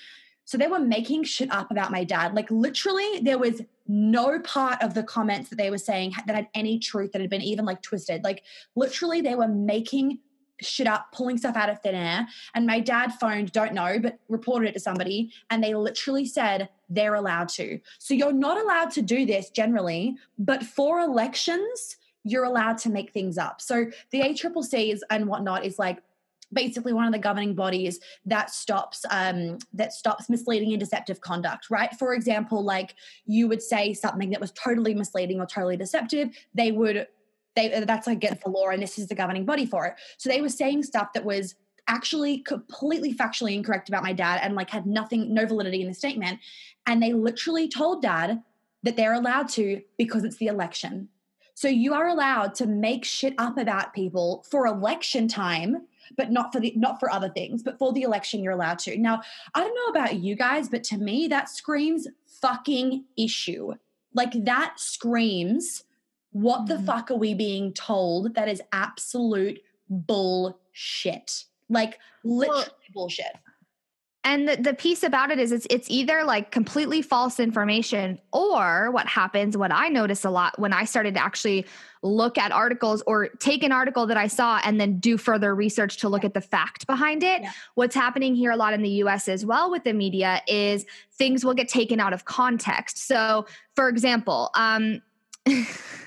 so 0.45 0.57
they 0.57 0.67
were 0.67 0.79
making 0.79 1.23
shit 1.23 1.51
up 1.51 1.71
about 1.71 1.91
my 1.91 2.03
dad. 2.03 2.33
Like 2.33 2.49
literally, 2.49 3.19
there 3.19 3.37
was 3.37 3.61
no 3.87 4.39
part 4.39 4.81
of 4.81 4.93
the 4.93 5.03
comments 5.03 5.49
that 5.49 5.57
they 5.57 5.69
were 5.69 5.77
saying 5.77 6.13
that 6.25 6.35
had 6.35 6.47
any 6.53 6.79
truth 6.79 7.11
that 7.11 7.21
had 7.21 7.29
been 7.29 7.41
even 7.41 7.65
like 7.65 7.81
twisted. 7.81 8.23
Like 8.23 8.43
literally, 8.75 9.21
they 9.21 9.35
were 9.35 9.47
making 9.47 10.19
shit 10.61 10.87
up, 10.87 11.11
pulling 11.11 11.37
stuff 11.37 11.55
out 11.55 11.69
of 11.69 11.81
thin 11.81 11.95
air. 11.95 12.27
And 12.53 12.65
my 12.65 12.79
dad 12.79 13.13
phoned, 13.13 13.51
don't 13.51 13.73
know, 13.73 13.99
but 13.99 14.19
reported 14.29 14.69
it 14.69 14.73
to 14.73 14.79
somebody. 14.79 15.31
And 15.49 15.63
they 15.63 15.73
literally 15.75 16.25
said 16.25 16.69
they're 16.89 17.15
allowed 17.15 17.49
to. 17.49 17.79
So 17.97 18.13
you're 18.13 18.31
not 18.31 18.61
allowed 18.61 18.91
to 18.91 19.01
do 19.01 19.25
this 19.25 19.49
generally, 19.49 20.15
but 20.37 20.63
for 20.63 20.99
elections, 20.99 21.97
you're 22.23 22.45
allowed 22.45 22.77
to 22.79 22.89
make 22.89 23.11
things 23.11 23.37
up. 23.37 23.61
So 23.61 23.87
the 24.11 24.21
ACCCs 24.21 24.99
and 25.09 25.27
whatnot 25.27 25.65
is 25.65 25.77
like, 25.77 26.01
basically 26.55 26.93
one 26.93 27.05
of 27.05 27.13
the 27.13 27.19
governing 27.19 27.53
bodies 27.53 27.99
that 28.25 28.49
stops 28.49 29.05
um, 29.11 29.59
that 29.73 29.93
stops 29.93 30.29
misleading 30.29 30.71
and 30.71 30.79
deceptive 30.79 31.21
conduct 31.21 31.69
right? 31.69 31.93
For 31.99 32.13
example 32.13 32.63
like 32.63 32.95
you 33.25 33.47
would 33.47 33.61
say 33.61 33.93
something 33.93 34.31
that 34.31 34.41
was 34.41 34.51
totally 34.51 34.95
misleading 34.95 35.39
or 35.39 35.45
totally 35.45 35.77
deceptive 35.77 36.29
they 36.53 36.71
would 36.71 37.07
they 37.55 37.83
that's 37.85 38.07
like 38.07 38.17
against 38.17 38.43
the 38.43 38.49
law 38.49 38.69
and 38.69 38.81
this 38.81 38.97
is 38.97 39.07
the 39.07 39.15
governing 39.15 39.45
body 39.45 39.65
for 39.65 39.85
it. 39.85 39.95
So 40.17 40.29
they 40.29 40.41
were 40.41 40.49
saying 40.49 40.83
stuff 40.83 41.13
that 41.13 41.25
was 41.25 41.55
actually 41.87 42.39
completely 42.39 43.13
factually 43.13 43.53
incorrect 43.53 43.89
about 43.89 44.03
my 44.03 44.13
dad 44.13 44.39
and 44.41 44.55
like 44.55 44.69
had 44.69 44.85
nothing 44.85 45.33
no 45.33 45.45
validity 45.45 45.81
in 45.81 45.87
the 45.87 45.93
statement. 45.93 46.39
And 46.85 47.01
they 47.01 47.13
literally 47.13 47.67
told 47.67 48.01
dad 48.01 48.41
that 48.83 48.95
they're 48.95 49.13
allowed 49.13 49.49
to 49.49 49.81
because 49.97 50.23
it's 50.23 50.37
the 50.37 50.47
election. 50.47 51.09
So 51.53 51.67
you 51.69 51.93
are 51.93 52.07
allowed 52.07 52.53
to 52.55 52.67
make 52.67 53.05
shit 53.05 53.33
up 53.37 53.57
about 53.57 53.93
people 53.93 54.45
for 54.49 54.67
election 54.67 55.27
time 55.27 55.87
but 56.17 56.31
not 56.31 56.51
for 56.53 56.59
the 56.59 56.73
not 56.75 56.99
for 56.99 57.09
other 57.09 57.29
things 57.29 57.63
but 57.63 57.77
for 57.77 57.93
the 57.93 58.03
election 58.03 58.43
you're 58.43 58.53
allowed 58.53 58.79
to. 58.79 58.97
Now 58.97 59.21
i 59.53 59.61
don't 59.61 59.75
know 59.75 59.99
about 59.99 60.15
you 60.15 60.35
guys 60.35 60.69
but 60.69 60.83
to 60.85 60.97
me 60.97 61.27
that 61.27 61.49
screams 61.49 62.07
fucking 62.41 63.05
issue. 63.17 63.73
Like 64.13 64.45
that 64.45 64.79
screams 64.79 65.83
what 66.31 66.67
the 66.67 66.75
mm-hmm. 66.75 66.85
fuck 66.85 67.11
are 67.11 67.15
we 67.15 67.33
being 67.33 67.73
told 67.73 68.35
that 68.35 68.49
is 68.49 68.61
absolute 68.71 69.59
bullshit? 69.89 71.45
Like 71.69 71.99
literally 72.23 72.63
well, 72.63 72.77
bullshit 72.93 73.37
and 74.25 74.47
the, 74.49 74.57
the 74.57 74.73
piece 74.73 75.03
about 75.03 75.29
it 75.29 75.39
is 75.39 75.51
it's 75.51 75.67
it's 75.69 75.89
either 75.89 76.23
like 76.23 76.51
completely 76.51 77.01
false 77.01 77.39
information 77.39 78.19
or 78.33 78.91
what 78.91 79.07
happens 79.07 79.55
what 79.55 79.71
i 79.71 79.87
notice 79.87 80.25
a 80.25 80.29
lot 80.29 80.57
when 80.59 80.73
i 80.73 80.83
started 80.83 81.13
to 81.13 81.23
actually 81.23 81.65
look 82.01 82.37
at 82.37 82.51
articles 82.51 83.01
or 83.07 83.29
take 83.39 83.63
an 83.63 83.71
article 83.71 84.05
that 84.05 84.17
i 84.17 84.27
saw 84.27 84.59
and 84.65 84.81
then 84.81 84.99
do 84.99 85.17
further 85.17 85.55
research 85.55 85.97
to 85.97 86.09
look 86.09 86.23
yeah. 86.23 86.27
at 86.27 86.33
the 86.33 86.41
fact 86.41 86.85
behind 86.87 87.23
it 87.23 87.43
yeah. 87.43 87.51
what's 87.75 87.95
happening 87.95 88.35
here 88.35 88.51
a 88.51 88.57
lot 88.57 88.73
in 88.73 88.81
the 88.81 88.89
us 88.89 89.29
as 89.29 89.45
well 89.45 89.71
with 89.71 89.83
the 89.83 89.93
media 89.93 90.41
is 90.47 90.85
things 91.13 91.45
will 91.45 91.53
get 91.53 91.69
taken 91.69 91.99
out 91.99 92.11
of 92.11 92.25
context 92.25 92.97
so 92.97 93.45
for 93.75 93.87
example 93.87 94.49
um 94.55 95.01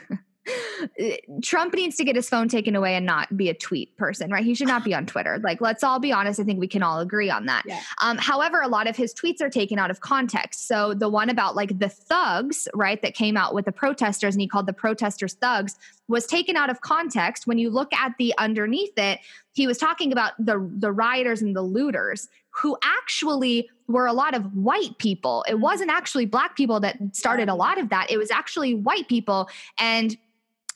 Trump 1.42 1.74
needs 1.74 1.96
to 1.96 2.05
get 2.05 2.16
his 2.16 2.28
phone 2.28 2.49
taken 2.49 2.76
away 2.76 2.94
and 2.94 3.05
not 3.07 3.36
be 3.36 3.49
a 3.49 3.55
tweet 3.55 3.96
person, 3.96 4.30
right? 4.30 4.44
He 4.44 4.55
should 4.55 4.68
not 4.68 4.84
be 4.84 4.94
on 4.94 5.07
Twitter. 5.07 5.38
Like, 5.42 5.61
let's 5.61 5.82
all 5.82 5.99
be 5.99 6.12
honest. 6.12 6.40
I 6.40 6.44
think 6.44 6.61
we 6.61 6.68
can 6.68 6.82
all 6.82 7.01
agree 7.01 7.30
on 7.30 7.46
that. 7.46 7.64
Yeah. 7.66 7.80
Um, 8.01 8.18
however, 8.18 8.61
a 8.61 8.68
lot 8.68 8.86
of 8.86 8.96
his 8.96 9.14
tweets 9.14 9.40
are 9.40 9.51
taken 9.51 9.78
out 9.78 9.90
of 9.90 10.01
context. 10.01 10.66
So 10.68 10.94
the 10.94 11.09
one 11.09 11.30
about 11.30 11.57
like 11.57 11.78
the 11.78 11.88
thugs, 11.88 12.68
right, 12.74 13.01
that 13.03 13.14
came 13.14 13.36
out 13.36 13.55
with 13.55 13.64
the 13.64 13.72
protesters 13.72 14.34
and 14.34 14.40
he 14.40 14.49
called 14.49 14.66
the 14.66 14.72
protesters 14.72 15.34
thugs 15.34 15.76
was 16.09 16.26
taken 16.26 16.57
out 16.57 16.70
of 16.70 16.80
context. 16.80 17.46
When 17.46 17.59
you 17.59 17.70
look 17.70 17.92
at 17.92 18.12
the 18.18 18.34
underneath 18.38 18.96
it, 18.96 19.20
he 19.53 19.66
was 19.66 19.78
talking 19.78 20.12
about 20.12 20.32
the 20.38 20.70
the 20.76 20.92
rioters 20.92 21.42
and 21.42 21.55
the 21.55 21.62
looters 21.62 22.28
who 22.51 22.76
actually 22.82 23.68
were 23.86 24.07
a 24.07 24.12
lot 24.12 24.34
of 24.34 24.55
white 24.55 24.99
people. 24.99 25.44
It 25.49 25.61
wasn't 25.61 25.90
actually 25.90 26.26
black 26.26 26.57
people 26.57 26.80
that 26.80 26.99
started 27.12 27.49
a 27.49 27.55
lot 27.55 27.78
of 27.78 27.88
that. 27.90 28.11
It 28.11 28.18
was 28.18 28.30
actually 28.30 28.74
white 28.74 29.09
people 29.09 29.49
and 29.78 30.16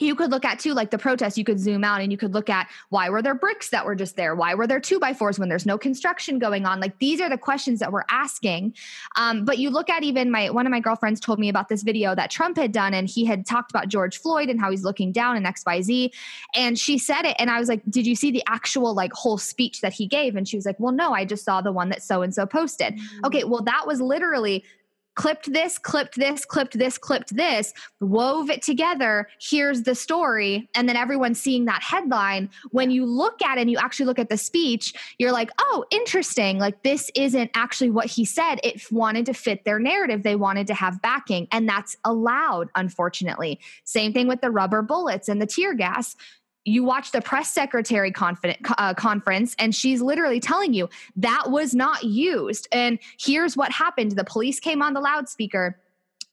you 0.02 0.14
could 0.14 0.30
look 0.30 0.44
at 0.44 0.58
too 0.58 0.74
like 0.74 0.90
the 0.90 0.98
protests 0.98 1.38
you 1.38 1.44
could 1.44 1.58
zoom 1.58 1.84
out 1.84 2.00
and 2.00 2.10
you 2.12 2.18
could 2.18 2.34
look 2.34 2.50
at 2.50 2.68
why 2.90 3.08
were 3.08 3.22
there 3.22 3.34
bricks 3.34 3.70
that 3.70 3.86
were 3.86 3.94
just 3.94 4.16
there? 4.16 4.34
Why 4.34 4.54
were 4.54 4.66
there 4.66 4.80
two 4.80 4.98
by 4.98 5.14
fours 5.14 5.38
when 5.38 5.48
there's 5.48 5.66
no 5.66 5.78
construction 5.78 6.38
going 6.38 6.66
on? 6.66 6.80
Like 6.80 6.98
these 6.98 7.20
are 7.20 7.28
the 7.28 7.38
questions 7.38 7.80
that 7.80 7.92
we're 7.92 8.04
asking. 8.10 8.74
Um, 9.16 9.44
but 9.44 9.58
you 9.58 9.70
look 9.70 9.88
at 9.88 10.02
even 10.02 10.30
my 10.30 10.50
one 10.50 10.66
of 10.66 10.70
my 10.70 10.80
girlfriends 10.80 11.20
told 11.20 11.38
me 11.38 11.48
about 11.48 11.68
this 11.68 11.82
video 11.82 12.14
that 12.14 12.30
trump 12.30 12.56
had 12.56 12.72
done 12.72 12.94
and 12.94 13.08
he 13.08 13.24
had 13.24 13.46
talked 13.46 13.70
about 13.70 13.88
george 13.88 14.18
floyd 14.18 14.48
and 14.48 14.60
how 14.60 14.70
he's 14.70 14.84
looking 14.84 15.12
down 15.12 15.36
in 15.36 15.42
xyz 15.44 16.10
and 16.54 16.78
she 16.78 16.98
said 16.98 17.24
it 17.24 17.36
and 17.38 17.50
i 17.50 17.58
was 17.58 17.68
like 17.68 17.82
did 17.88 18.06
you 18.06 18.16
see 18.16 18.30
the 18.30 18.42
actual 18.48 18.94
like 18.94 19.12
whole 19.12 19.38
speech 19.38 19.80
that 19.80 19.92
he 19.92 20.06
gave? 20.06 20.36
And 20.36 20.48
she 20.48 20.56
was 20.56 20.66
like 20.66 20.78
well 20.78 20.92
no 20.92 21.12
i 21.12 21.24
just 21.24 21.44
saw 21.44 21.60
the 21.60 21.72
one 21.72 21.88
that 21.90 22.02
so 22.02 22.22
and 22.22 22.34
so 22.34 22.46
posted. 22.46 22.94
Mm-hmm. 22.94 23.26
okay 23.26 23.44
well 23.44 23.62
that 23.62 23.86
was 23.86 24.00
literally 24.00 24.64
clipped 25.14 25.52
this, 25.52 25.78
clipped 25.78 26.16
this, 26.16 26.44
clipped 26.44 26.78
this, 26.78 26.98
clipped 26.98 27.34
this, 27.36 27.72
wove 28.00 28.50
it 28.50 28.62
together. 28.62 29.28
Here's 29.40 29.82
the 29.82 29.94
story. 29.94 30.68
And 30.74 30.88
then 30.88 30.96
everyone's 30.96 31.40
seeing 31.40 31.66
that 31.66 31.82
headline. 31.82 32.50
When 32.70 32.90
you 32.90 33.04
look 33.04 33.42
at 33.42 33.58
it 33.58 33.62
and 33.62 33.70
you 33.70 33.78
actually 33.78 34.06
look 34.06 34.18
at 34.18 34.28
the 34.28 34.36
speech, 34.36 34.94
you're 35.18 35.32
like, 35.32 35.50
oh, 35.58 35.84
interesting. 35.90 36.58
Like, 36.58 36.82
this 36.82 37.10
isn't 37.14 37.50
actually 37.54 37.90
what 37.90 38.06
he 38.06 38.24
said. 38.24 38.60
It 38.62 38.90
wanted 38.90 39.26
to 39.26 39.34
fit 39.34 39.64
their 39.64 39.78
narrative. 39.78 40.22
They 40.22 40.36
wanted 40.36 40.66
to 40.68 40.74
have 40.74 41.02
backing. 41.02 41.48
And 41.52 41.68
that's 41.68 41.96
allowed, 42.04 42.68
unfortunately. 42.74 43.60
Same 43.84 44.12
thing 44.12 44.28
with 44.28 44.40
the 44.40 44.50
rubber 44.50 44.82
bullets 44.82 45.28
and 45.28 45.40
the 45.40 45.46
tear 45.46 45.74
gas 45.74 46.16
you 46.64 46.84
watch 46.84 47.10
the 47.12 47.20
press 47.20 47.50
secretary 47.50 48.12
uh, 48.14 48.94
conference 48.94 49.56
and 49.58 49.74
she's 49.74 50.00
literally 50.00 50.40
telling 50.40 50.72
you 50.72 50.88
that 51.16 51.50
was 51.50 51.74
not 51.74 52.04
used 52.04 52.68
and 52.72 52.98
here's 53.18 53.56
what 53.56 53.72
happened 53.72 54.12
the 54.12 54.24
police 54.24 54.60
came 54.60 54.80
on 54.82 54.94
the 54.94 55.00
loudspeaker 55.00 55.78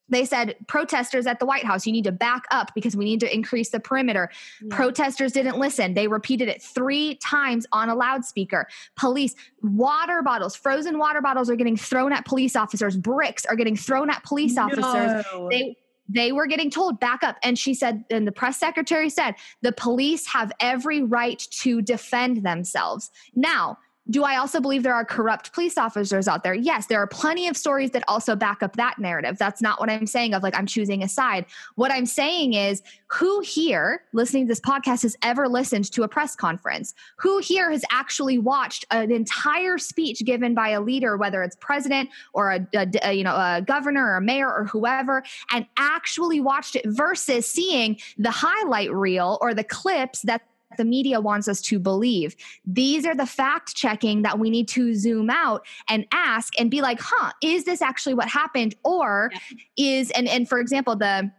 they 0.10 0.26
said 0.26 0.56
protesters 0.68 1.28
at 1.28 1.40
the 1.40 1.46
White 1.46 1.64
House, 1.64 1.86
you 1.86 1.94
need 1.94 2.04
to 2.06 2.12
back 2.12 2.44
up 2.52 2.72
because 2.74 2.96
we 2.96 3.06
need 3.06 3.20
to 3.20 3.34
increase 3.34 3.70
the 3.70 3.80
perimeter. 3.80 4.30
Yeah. 4.62 4.76
Protesters 4.76 5.32
didn't 5.32 5.58
listen. 5.58 5.94
They 5.94 6.08
repeated 6.08 6.50
it 6.50 6.62
three 6.62 7.16
times 7.16 7.66
on 7.72 7.90
a 7.90 7.96
loudspeaker. 7.96 8.68
Police, 8.96 9.36
water 9.62 10.22
bottles, 10.24 10.56
frozen 10.56 10.98
water 10.98 11.22
bottles 11.22 11.50
are 11.50 11.56
getting 11.56 11.78
thrown 11.78 12.12
at 12.12 12.26
police 12.26 12.56
officers. 12.56 12.98
Bricks 12.98 13.46
are 13.46 13.56
getting 13.56 13.76
thrown 13.76 14.10
at 14.10 14.24
police 14.24 14.54
no. 14.54 14.64
officers. 14.64 15.26
They 15.50 15.78
they 16.10 16.32
were 16.32 16.48
getting 16.48 16.70
told 16.70 17.00
back 17.00 17.24
up. 17.24 17.38
And 17.44 17.58
she 17.58 17.74
said 17.74 18.04
and 18.10 18.28
the 18.28 18.32
press 18.32 18.58
secretary 18.58 19.10
said 19.10 19.36
the 19.62 19.72
police 19.72 20.28
have 20.28 20.52
every 20.60 21.04
right 21.04 21.40
to 21.52 21.82
defend 21.82 22.44
themselves. 22.44 23.12
Now 23.36 23.78
do 24.10 24.24
I 24.24 24.38
also 24.38 24.60
believe 24.60 24.84
there 24.84 24.96
are 24.96 25.06
corrupt 25.06 25.54
police 25.54 25.78
officers 25.78 26.28
out 26.28 26.44
there? 26.44 26.54
Yes, 26.54 26.88
there 26.88 27.00
are 27.00 27.08
plenty 27.08 27.48
of 27.48 27.56
stories 27.56 27.92
that 27.92 28.04
also 28.08 28.36
back 28.36 28.64
up 28.64 28.76
that 28.76 28.98
narrative. 28.98 29.38
That's 29.38 29.62
not 29.62 29.80
what 29.80 29.90
I'm 29.90 30.08
saying 30.08 30.34
of 30.34 30.42
like 30.42 30.58
I'm 30.58 30.66
choosing 30.66 31.04
a 31.04 31.08
side. 31.08 31.46
What 31.76 31.92
I'm 31.92 32.06
saying 32.06 32.54
is 32.54 32.82
who 33.08 33.42
here 33.42 34.04
listening 34.14 34.46
to 34.46 34.48
this 34.50 34.60
podcast 34.60 35.04
has 35.04 35.16
ever 35.22 35.48
listened 35.48 35.92
to 35.92 36.04
a 36.04 36.08
press 36.08 36.36
conference? 36.36 36.94
Who 37.18 37.40
here 37.40 37.72
has 37.72 37.84
actually 37.92 38.40
watched 38.40 38.86
an 38.92 39.12
entire 39.12 39.78
speech 39.78 40.26
given 40.26 40.56
by 40.56 40.70
a 40.70 40.82
leader, 40.82 41.18
whether 41.18 41.44
it's 41.44 41.56
president 41.58 42.10
or 42.34 42.52
a, 42.52 42.68
a, 42.74 42.88
a 43.04 43.14
you 43.14 43.24
know 43.24 43.36
a 43.36 43.62
governor 43.66 44.06
or 44.06 44.18
a 44.18 44.22
mayor 44.22 44.52
or 44.52 44.66
whoever, 44.66 45.24
and 45.52 45.68
actually 45.78 46.40
watched 46.40 46.76
it 46.76 46.86
versus 46.88 47.50
seeing 47.50 48.00
the 48.18 48.32
highlight 48.32 48.92
reel 48.92 49.38
or 49.42 49.54
the 49.54 49.64
clips 49.64 50.24
that 50.24 50.42
the 50.78 50.86
media 50.86 51.20
wants 51.20 51.48
us 51.48 51.62
to 51.62 51.80
believe. 51.80 52.36
These 52.66 53.06
are 53.06 53.16
the 53.16 53.26
fact 53.26 53.76
checking 53.76 54.22
that 54.22 54.40
we 54.40 54.50
need 54.50 54.68
to 54.70 54.94
zoom 54.96 55.30
out 55.30 55.66
and 55.90 56.06
ask 56.12 56.54
and 56.60 56.70
be 56.70 56.82
like, 56.82 57.00
huh, 57.02 57.32
is 57.42 57.66
this 57.66 57.82
actually 57.82 58.14
what 58.14 58.28
happened? 58.28 58.76
Or 58.84 59.32
is, 59.78 60.12
and, 60.12 60.28
and 60.28 60.48
for 60.48 60.60
example, 60.60 60.96
the, 60.96 61.32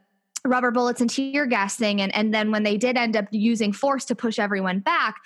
rubber 0.47 0.70
bullets 0.70 1.03
and 1.03 1.11
tear 1.11 1.45
gas 1.45 1.76
thing 1.76 2.01
and, 2.01 2.14
and 2.14 2.33
then 2.33 2.51
when 2.51 2.62
they 2.62 2.78
did 2.78 2.97
end 2.97 3.14
up 3.14 3.26
using 3.31 3.74
force 3.74 4.07
to 4.07 4.14
push 4.14 4.39
everyone 4.39 4.81
back 4.81 5.16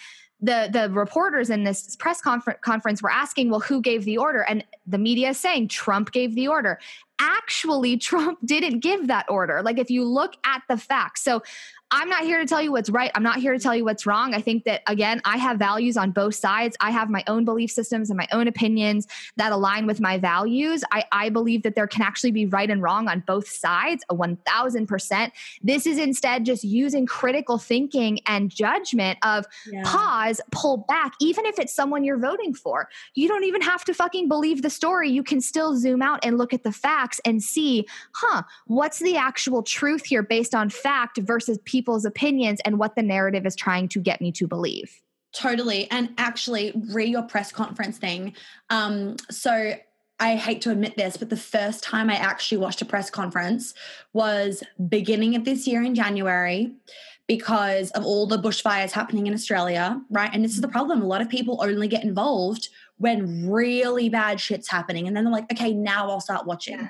the 0.44 0.68
the 0.70 0.90
reporters 0.90 1.48
in 1.48 1.64
this 1.64 1.96
press 1.96 2.20
confer- 2.20 2.58
conference 2.60 3.02
were 3.02 3.10
asking 3.10 3.50
well 3.50 3.60
who 3.60 3.80
gave 3.80 4.04
the 4.04 4.18
order? 4.18 4.42
And 4.42 4.64
the 4.86 4.98
media 4.98 5.30
is 5.30 5.40
saying 5.40 5.68
trump 5.68 6.12
gave 6.12 6.34
the 6.34 6.48
order. 6.48 6.78
Actually 7.18 7.96
trump 8.10 8.38
didn't 8.44 8.80
give 8.80 9.06
that 9.08 9.26
order. 9.28 9.62
Like 9.62 9.78
if 9.78 9.90
you 9.90 10.04
look 10.04 10.34
at 10.44 10.62
the 10.68 10.76
facts. 10.76 11.24
So 11.24 11.42
I'm 11.90 12.08
not 12.08 12.22
here 12.22 12.38
to 12.38 12.46
tell 12.46 12.60
you 12.60 12.72
what's 12.72 12.90
right. 12.90 13.10
I'm 13.14 13.22
not 13.22 13.36
here 13.36 13.52
to 13.52 13.58
tell 13.58 13.74
you 13.76 13.84
what's 13.84 14.04
wrong. 14.04 14.34
I 14.34 14.40
think 14.40 14.64
that, 14.64 14.82
again, 14.88 15.20
I 15.24 15.36
have 15.36 15.58
values 15.58 15.96
on 15.96 16.10
both 16.10 16.34
sides. 16.34 16.76
I 16.80 16.90
have 16.90 17.08
my 17.08 17.22
own 17.28 17.44
belief 17.44 17.70
systems 17.70 18.10
and 18.10 18.16
my 18.16 18.26
own 18.32 18.48
opinions 18.48 19.06
that 19.36 19.52
align 19.52 19.86
with 19.86 20.00
my 20.00 20.18
values. 20.18 20.82
I, 20.90 21.04
I 21.12 21.28
believe 21.28 21.62
that 21.62 21.76
there 21.76 21.86
can 21.86 22.02
actually 22.02 22.32
be 22.32 22.46
right 22.46 22.68
and 22.68 22.82
wrong 22.82 23.06
on 23.08 23.20
both 23.26 23.46
sides, 23.46 24.02
a 24.10 24.14
1000%. 24.14 25.30
This 25.62 25.86
is 25.86 25.98
instead 25.98 26.44
just 26.44 26.64
using 26.64 27.06
critical 27.06 27.58
thinking 27.58 28.18
and 28.26 28.50
judgment 28.50 29.18
of 29.22 29.44
yeah. 29.70 29.82
pause, 29.84 30.40
pull 30.50 30.78
back, 30.88 31.12
even 31.20 31.46
if 31.46 31.58
it's 31.58 31.72
someone 31.72 32.02
you're 32.02 32.18
voting 32.18 32.54
for. 32.54 32.88
You 33.14 33.28
don't 33.28 33.44
even 33.44 33.60
have 33.60 33.84
to 33.84 33.94
fucking 33.94 34.26
believe 34.26 34.62
the 34.62 34.70
story. 34.70 35.10
You 35.10 35.22
can 35.22 35.40
still 35.40 35.76
zoom 35.76 36.02
out 36.02 36.24
and 36.24 36.38
look 36.38 36.52
at 36.52 36.64
the 36.64 36.72
facts 36.72 37.20
and 37.24 37.42
see, 37.42 37.86
huh, 38.14 38.42
what's 38.66 38.98
the 38.98 39.16
actual 39.16 39.62
truth 39.62 40.06
here 40.06 40.22
based 40.22 40.54
on 40.54 40.70
fact 40.70 41.18
versus 41.18 41.58
people 41.64 41.83
people's 41.84 42.06
opinions 42.06 42.60
and 42.64 42.78
what 42.78 42.96
the 42.96 43.02
narrative 43.02 43.44
is 43.44 43.54
trying 43.54 43.88
to 43.88 44.00
get 44.00 44.20
me 44.22 44.32
to 44.32 44.46
believe. 44.46 45.02
Totally. 45.34 45.90
And 45.90 46.10
actually, 46.16 46.72
re 46.90 47.04
your 47.04 47.22
press 47.22 47.52
conference 47.52 47.98
thing. 47.98 48.34
Um, 48.70 49.16
so 49.30 49.74
I 50.18 50.36
hate 50.36 50.62
to 50.62 50.70
admit 50.70 50.96
this, 50.96 51.18
but 51.18 51.28
the 51.28 51.36
first 51.36 51.82
time 51.84 52.08
I 52.08 52.14
actually 52.14 52.58
watched 52.58 52.80
a 52.80 52.86
press 52.86 53.10
conference 53.10 53.74
was 54.14 54.62
beginning 54.88 55.36
of 55.36 55.44
this 55.44 55.66
year 55.66 55.82
in 55.82 55.94
January 55.94 56.72
because 57.26 57.90
of 57.90 58.04
all 58.04 58.26
the 58.26 58.38
bushfires 58.38 58.92
happening 58.92 59.26
in 59.26 59.34
Australia, 59.34 60.00
right? 60.10 60.30
And 60.32 60.42
this 60.42 60.54
is 60.54 60.60
the 60.60 60.68
problem. 60.68 61.02
A 61.02 61.06
lot 61.06 61.20
of 61.20 61.28
people 61.28 61.58
only 61.62 61.88
get 61.88 62.04
involved 62.04 62.68
when 62.98 63.50
really 63.50 64.08
bad 64.08 64.40
shit's 64.40 64.70
happening. 64.70 65.06
And 65.06 65.16
then 65.16 65.24
they're 65.24 65.32
like, 65.32 65.50
okay, 65.52 65.74
now 65.74 66.08
I'll 66.08 66.20
start 66.20 66.46
watching. 66.46 66.78
Yeah. 66.78 66.88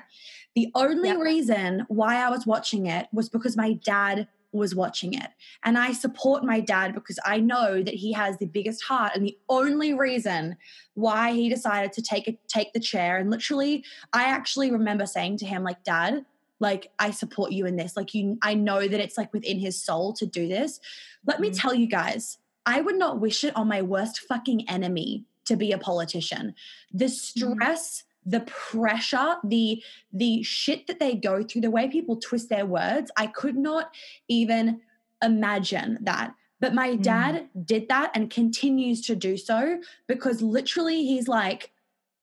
The 0.55 0.71
only 0.73 1.15
reason 1.17 1.85
why 1.89 2.15
I 2.15 2.29
was 2.29 2.45
watching 2.45 2.85
it 2.85 3.07
was 3.11 3.27
because 3.27 3.57
my 3.57 3.73
dad 3.73 4.27
was 4.55 4.75
watching 4.75 5.13
it. 5.13 5.27
And 5.63 5.77
I 5.77 5.93
support 5.93 6.43
my 6.43 6.59
dad 6.59 6.93
because 6.93 7.19
I 7.25 7.39
know 7.39 7.83
that 7.83 7.93
he 7.93 8.13
has 8.13 8.37
the 8.37 8.45
biggest 8.45 8.83
heart 8.83 9.11
and 9.15 9.25
the 9.25 9.37
only 9.49 9.93
reason 9.93 10.57
why 10.93 11.33
he 11.33 11.49
decided 11.49 11.93
to 11.93 12.01
take 12.01 12.27
a, 12.27 12.37
take 12.47 12.73
the 12.73 12.79
chair 12.79 13.17
and 13.17 13.29
literally 13.29 13.83
I 14.13 14.23
actually 14.23 14.71
remember 14.71 15.05
saying 15.05 15.37
to 15.37 15.45
him 15.45 15.63
like 15.63 15.83
dad 15.83 16.25
like 16.59 16.91
I 16.99 17.11
support 17.11 17.51
you 17.51 17.65
in 17.65 17.75
this 17.75 17.97
like 17.97 18.13
you 18.13 18.37
I 18.41 18.53
know 18.53 18.87
that 18.87 18.99
it's 18.99 19.17
like 19.17 19.33
within 19.33 19.59
his 19.59 19.81
soul 19.81 20.13
to 20.13 20.25
do 20.25 20.47
this. 20.47 20.79
Let 21.25 21.35
mm-hmm. 21.35 21.41
me 21.41 21.51
tell 21.51 21.73
you 21.73 21.87
guys, 21.87 22.37
I 22.65 22.81
would 22.81 22.97
not 22.97 23.19
wish 23.19 23.43
it 23.43 23.55
on 23.55 23.67
my 23.67 23.81
worst 23.81 24.19
fucking 24.21 24.69
enemy 24.69 25.25
to 25.45 25.55
be 25.55 25.71
a 25.71 25.77
politician. 25.77 26.55
The 26.91 27.05
mm-hmm. 27.05 27.53
stress 27.53 28.03
the 28.25 28.41
pressure 28.41 29.35
the 29.43 29.81
the 30.11 30.41
shit 30.43 30.87
that 30.87 30.99
they 30.99 31.15
go 31.15 31.43
through 31.43 31.61
the 31.61 31.71
way 31.71 31.87
people 31.87 32.15
twist 32.17 32.49
their 32.49 32.65
words 32.65 33.11
i 33.17 33.27
could 33.27 33.55
not 33.55 33.93
even 34.27 34.81
imagine 35.23 35.97
that 36.01 36.33
but 36.59 36.73
my 36.73 36.89
mm. 36.89 37.01
dad 37.01 37.49
did 37.65 37.87
that 37.89 38.11
and 38.15 38.29
continues 38.29 39.01
to 39.01 39.15
do 39.15 39.37
so 39.37 39.79
because 40.07 40.41
literally 40.41 41.05
he's 41.05 41.27
like 41.27 41.71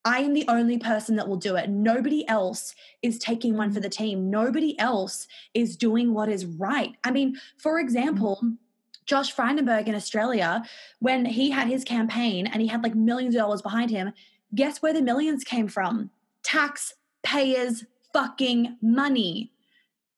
I 0.05 0.19
am 0.19 0.33
the 0.33 0.47
only 0.49 0.79
person 0.79 1.15
that 1.17 1.29
will 1.29 1.37
do 1.37 1.55
it. 1.55 1.71
Nobody 1.71 2.29
else 2.29 2.75
is 3.03 3.19
taking 3.19 3.57
one 3.57 3.71
for 3.71 3.79
mm. 3.79 3.85
the 3.85 3.89
team. 3.89 4.31
Nobody 4.31 4.77
else 4.79 5.29
is 5.55 5.77
doing 5.77 6.13
what 6.13 6.29
is 6.29 6.45
right. 6.45 6.97
I 7.05 7.13
mean, 7.13 7.37
for 7.57 7.79
example, 7.79 8.41
mm. 8.43 8.57
Josh 9.05 9.35
Frydenberg 9.35 9.87
in 9.87 9.95
Australia, 9.95 10.65
when 11.01 11.25
he 11.25 11.51
had 11.51 11.69
his 11.69 11.85
campaign 11.85 12.47
and 12.47 12.61
he 12.61 12.69
had 12.69 12.83
like 12.83 12.95
millions 12.95 13.35
of 13.35 13.41
dollars 13.41 13.63
behind 13.63 13.91
him, 13.91 14.13
Guess 14.55 14.83
where 14.83 14.93
the 14.93 15.03
millions 15.03 15.45
came 15.45 15.69
from? 15.69 16.11
Taxpayers' 16.43 17.85
fucking 18.13 18.77
money. 18.83 19.53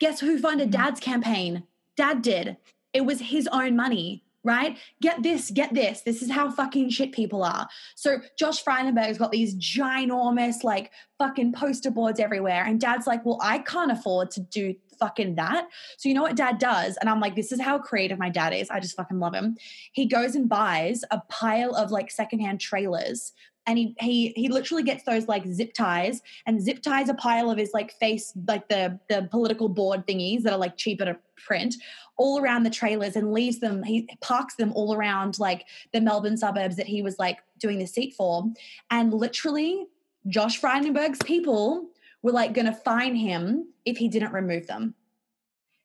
Guess 0.00 0.20
who 0.20 0.38
funded 0.38 0.70
mm-hmm. 0.70 0.82
dad's 0.82 1.00
campaign? 1.00 1.64
Dad 1.96 2.22
did. 2.22 2.56
It 2.92 3.02
was 3.02 3.20
his 3.20 3.48
own 3.52 3.76
money, 3.76 4.24
right? 4.42 4.76
Get 5.00 5.22
this, 5.22 5.50
get 5.50 5.74
this. 5.74 6.00
This 6.00 6.22
is 6.22 6.30
how 6.30 6.50
fucking 6.50 6.90
shit 6.90 7.12
people 7.12 7.44
are. 7.44 7.68
So 7.94 8.18
Josh 8.38 8.62
Frydenberg's 8.64 9.18
got 9.18 9.32
these 9.32 9.54
ginormous, 9.56 10.64
like, 10.64 10.90
fucking 11.18 11.52
poster 11.52 11.90
boards 11.90 12.18
everywhere. 12.18 12.64
And 12.64 12.80
dad's 12.80 13.06
like, 13.06 13.24
well, 13.24 13.38
I 13.42 13.58
can't 13.58 13.92
afford 13.92 14.30
to 14.32 14.40
do 14.40 14.74
fucking 14.98 15.34
that. 15.36 15.68
So 15.96 16.08
you 16.08 16.14
know 16.14 16.22
what 16.22 16.36
dad 16.36 16.58
does? 16.58 16.96
And 16.96 17.08
I'm 17.08 17.20
like, 17.20 17.36
this 17.36 17.52
is 17.52 17.60
how 17.60 17.78
creative 17.78 18.18
my 18.18 18.30
dad 18.30 18.52
is. 18.52 18.70
I 18.70 18.80
just 18.80 18.96
fucking 18.96 19.18
love 19.18 19.34
him. 19.34 19.56
He 19.92 20.06
goes 20.06 20.34
and 20.34 20.48
buys 20.48 21.04
a 21.10 21.20
pile 21.28 21.74
of 21.74 21.90
like 21.90 22.10
secondhand 22.10 22.60
trailers 22.60 23.32
and 23.66 23.78
he 23.78 23.94
he 23.98 24.32
he 24.36 24.48
literally 24.48 24.82
gets 24.82 25.04
those 25.04 25.28
like 25.28 25.46
zip 25.46 25.72
ties 25.74 26.22
and 26.46 26.60
zip 26.60 26.82
ties 26.82 27.08
a 27.08 27.14
pile 27.14 27.50
of 27.50 27.58
his 27.58 27.72
like 27.72 27.92
face 27.92 28.32
like 28.46 28.68
the 28.68 28.98
the 29.08 29.28
political 29.30 29.68
board 29.68 30.06
thingies 30.06 30.42
that 30.42 30.52
are 30.52 30.58
like 30.58 30.76
cheaper 30.76 31.04
to 31.04 31.16
print 31.36 31.76
all 32.16 32.40
around 32.40 32.62
the 32.62 32.70
trailers 32.70 33.16
and 33.16 33.32
leaves 33.32 33.58
them 33.58 33.82
he 33.82 34.08
parks 34.20 34.54
them 34.56 34.72
all 34.74 34.94
around 34.94 35.38
like 35.38 35.66
the 35.92 36.00
melbourne 36.00 36.36
suburbs 36.36 36.76
that 36.76 36.86
he 36.86 37.02
was 37.02 37.18
like 37.18 37.38
doing 37.58 37.78
the 37.78 37.86
seat 37.86 38.14
for. 38.14 38.44
And 38.90 39.12
literally 39.12 39.86
josh 40.28 40.60
frydenberg's 40.60 41.18
people 41.24 41.88
were 42.22 42.32
like 42.32 42.54
going 42.54 42.66
to 42.66 42.72
fine 42.72 43.14
him 43.14 43.68
if 43.84 43.98
he 43.98 44.08
didn't 44.08 44.32
remove 44.32 44.66
them. 44.66 44.94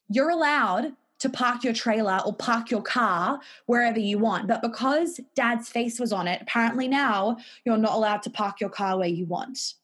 You're 0.09 0.29
allowed 0.29 0.93
to 1.19 1.29
park 1.29 1.63
your 1.63 1.73
trailer 1.73 2.19
or 2.25 2.33
park 2.33 2.71
your 2.71 2.81
car 2.81 3.39
wherever 3.65 3.99
you 3.99 4.17
want. 4.17 4.47
But 4.47 4.61
because 4.61 5.19
dad's 5.35 5.69
face 5.69 5.99
was 5.99 6.11
on 6.11 6.27
it, 6.27 6.41
apparently 6.41 6.87
now 6.87 7.37
you're 7.65 7.77
not 7.77 7.93
allowed 7.93 8.23
to 8.23 8.29
park 8.29 8.59
your 8.59 8.69
car 8.69 8.97
where 8.97 9.07
you 9.07 9.25
want. 9.25 9.75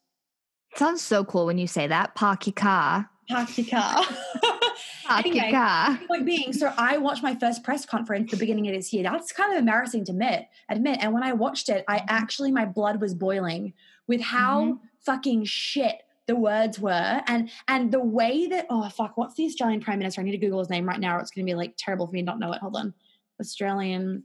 Sounds 0.74 1.02
so 1.02 1.24
cool 1.24 1.46
when 1.46 1.58
you 1.58 1.66
say 1.66 1.86
that. 1.86 2.14
Park 2.14 2.46
your 2.46 2.54
car. 2.54 3.08
Park 3.28 3.56
your 3.56 3.66
car. 3.66 4.04
park 5.06 5.26
anyway, 5.26 5.48
your 5.48 5.50
car. 5.50 5.98
Point 6.06 6.26
being, 6.26 6.52
so 6.52 6.72
I 6.76 6.98
watched 6.98 7.22
my 7.22 7.34
first 7.34 7.62
press 7.62 7.86
conference 7.86 8.30
the 8.30 8.36
beginning 8.36 8.68
of 8.68 8.74
this 8.74 8.92
year. 8.92 9.02
That's 9.02 9.32
kind 9.32 9.52
of 9.52 9.58
embarrassing 9.58 10.04
to 10.06 10.12
admit. 10.12 10.46
Admit, 10.68 10.98
and 11.00 11.12
when 11.12 11.22
I 11.22 11.32
watched 11.32 11.68
it, 11.68 11.84
I 11.88 12.04
actually 12.08 12.52
my 12.52 12.64
blood 12.64 13.00
was 13.00 13.14
boiling 13.14 13.72
with 14.06 14.20
how 14.20 14.64
mm-hmm. 14.64 14.84
fucking 15.00 15.44
shit 15.44 16.02
the 16.26 16.36
words 16.36 16.78
were 16.78 17.22
and 17.26 17.50
and 17.68 17.92
the 17.92 18.00
way 18.00 18.46
that 18.48 18.66
oh 18.70 18.88
fuck 18.88 19.16
what's 19.16 19.34
the 19.34 19.44
australian 19.46 19.80
prime 19.80 19.98
minister? 19.98 20.20
I 20.20 20.24
need 20.24 20.32
to 20.32 20.38
google 20.38 20.58
his 20.58 20.70
name 20.70 20.86
right 20.86 21.00
now 21.00 21.16
or 21.16 21.20
it's 21.20 21.30
going 21.30 21.46
to 21.46 21.50
be 21.50 21.54
like 21.54 21.74
terrible 21.76 22.06
for 22.06 22.12
me 22.12 22.20
to 22.20 22.26
not 22.26 22.38
know 22.38 22.52
it. 22.52 22.60
Hold 22.60 22.76
on. 22.76 22.94
Australian 23.40 24.24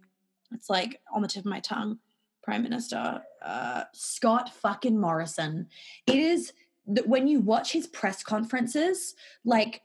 it's 0.53 0.69
like 0.69 0.99
on 1.13 1.21
the 1.21 1.27
tip 1.27 1.45
of 1.45 1.49
my 1.49 1.59
tongue. 1.59 1.99
Prime 2.43 2.63
minister 2.63 3.21
uh 3.43 3.83
scott 3.93 4.53
fucking 4.53 4.99
morrison. 4.99 5.67
It 6.07 6.15
is 6.15 6.53
that 6.87 7.07
when 7.07 7.27
you 7.27 7.39
watch 7.39 7.71
his 7.71 7.87
press 7.87 8.23
conferences 8.23 9.15
like 9.45 9.81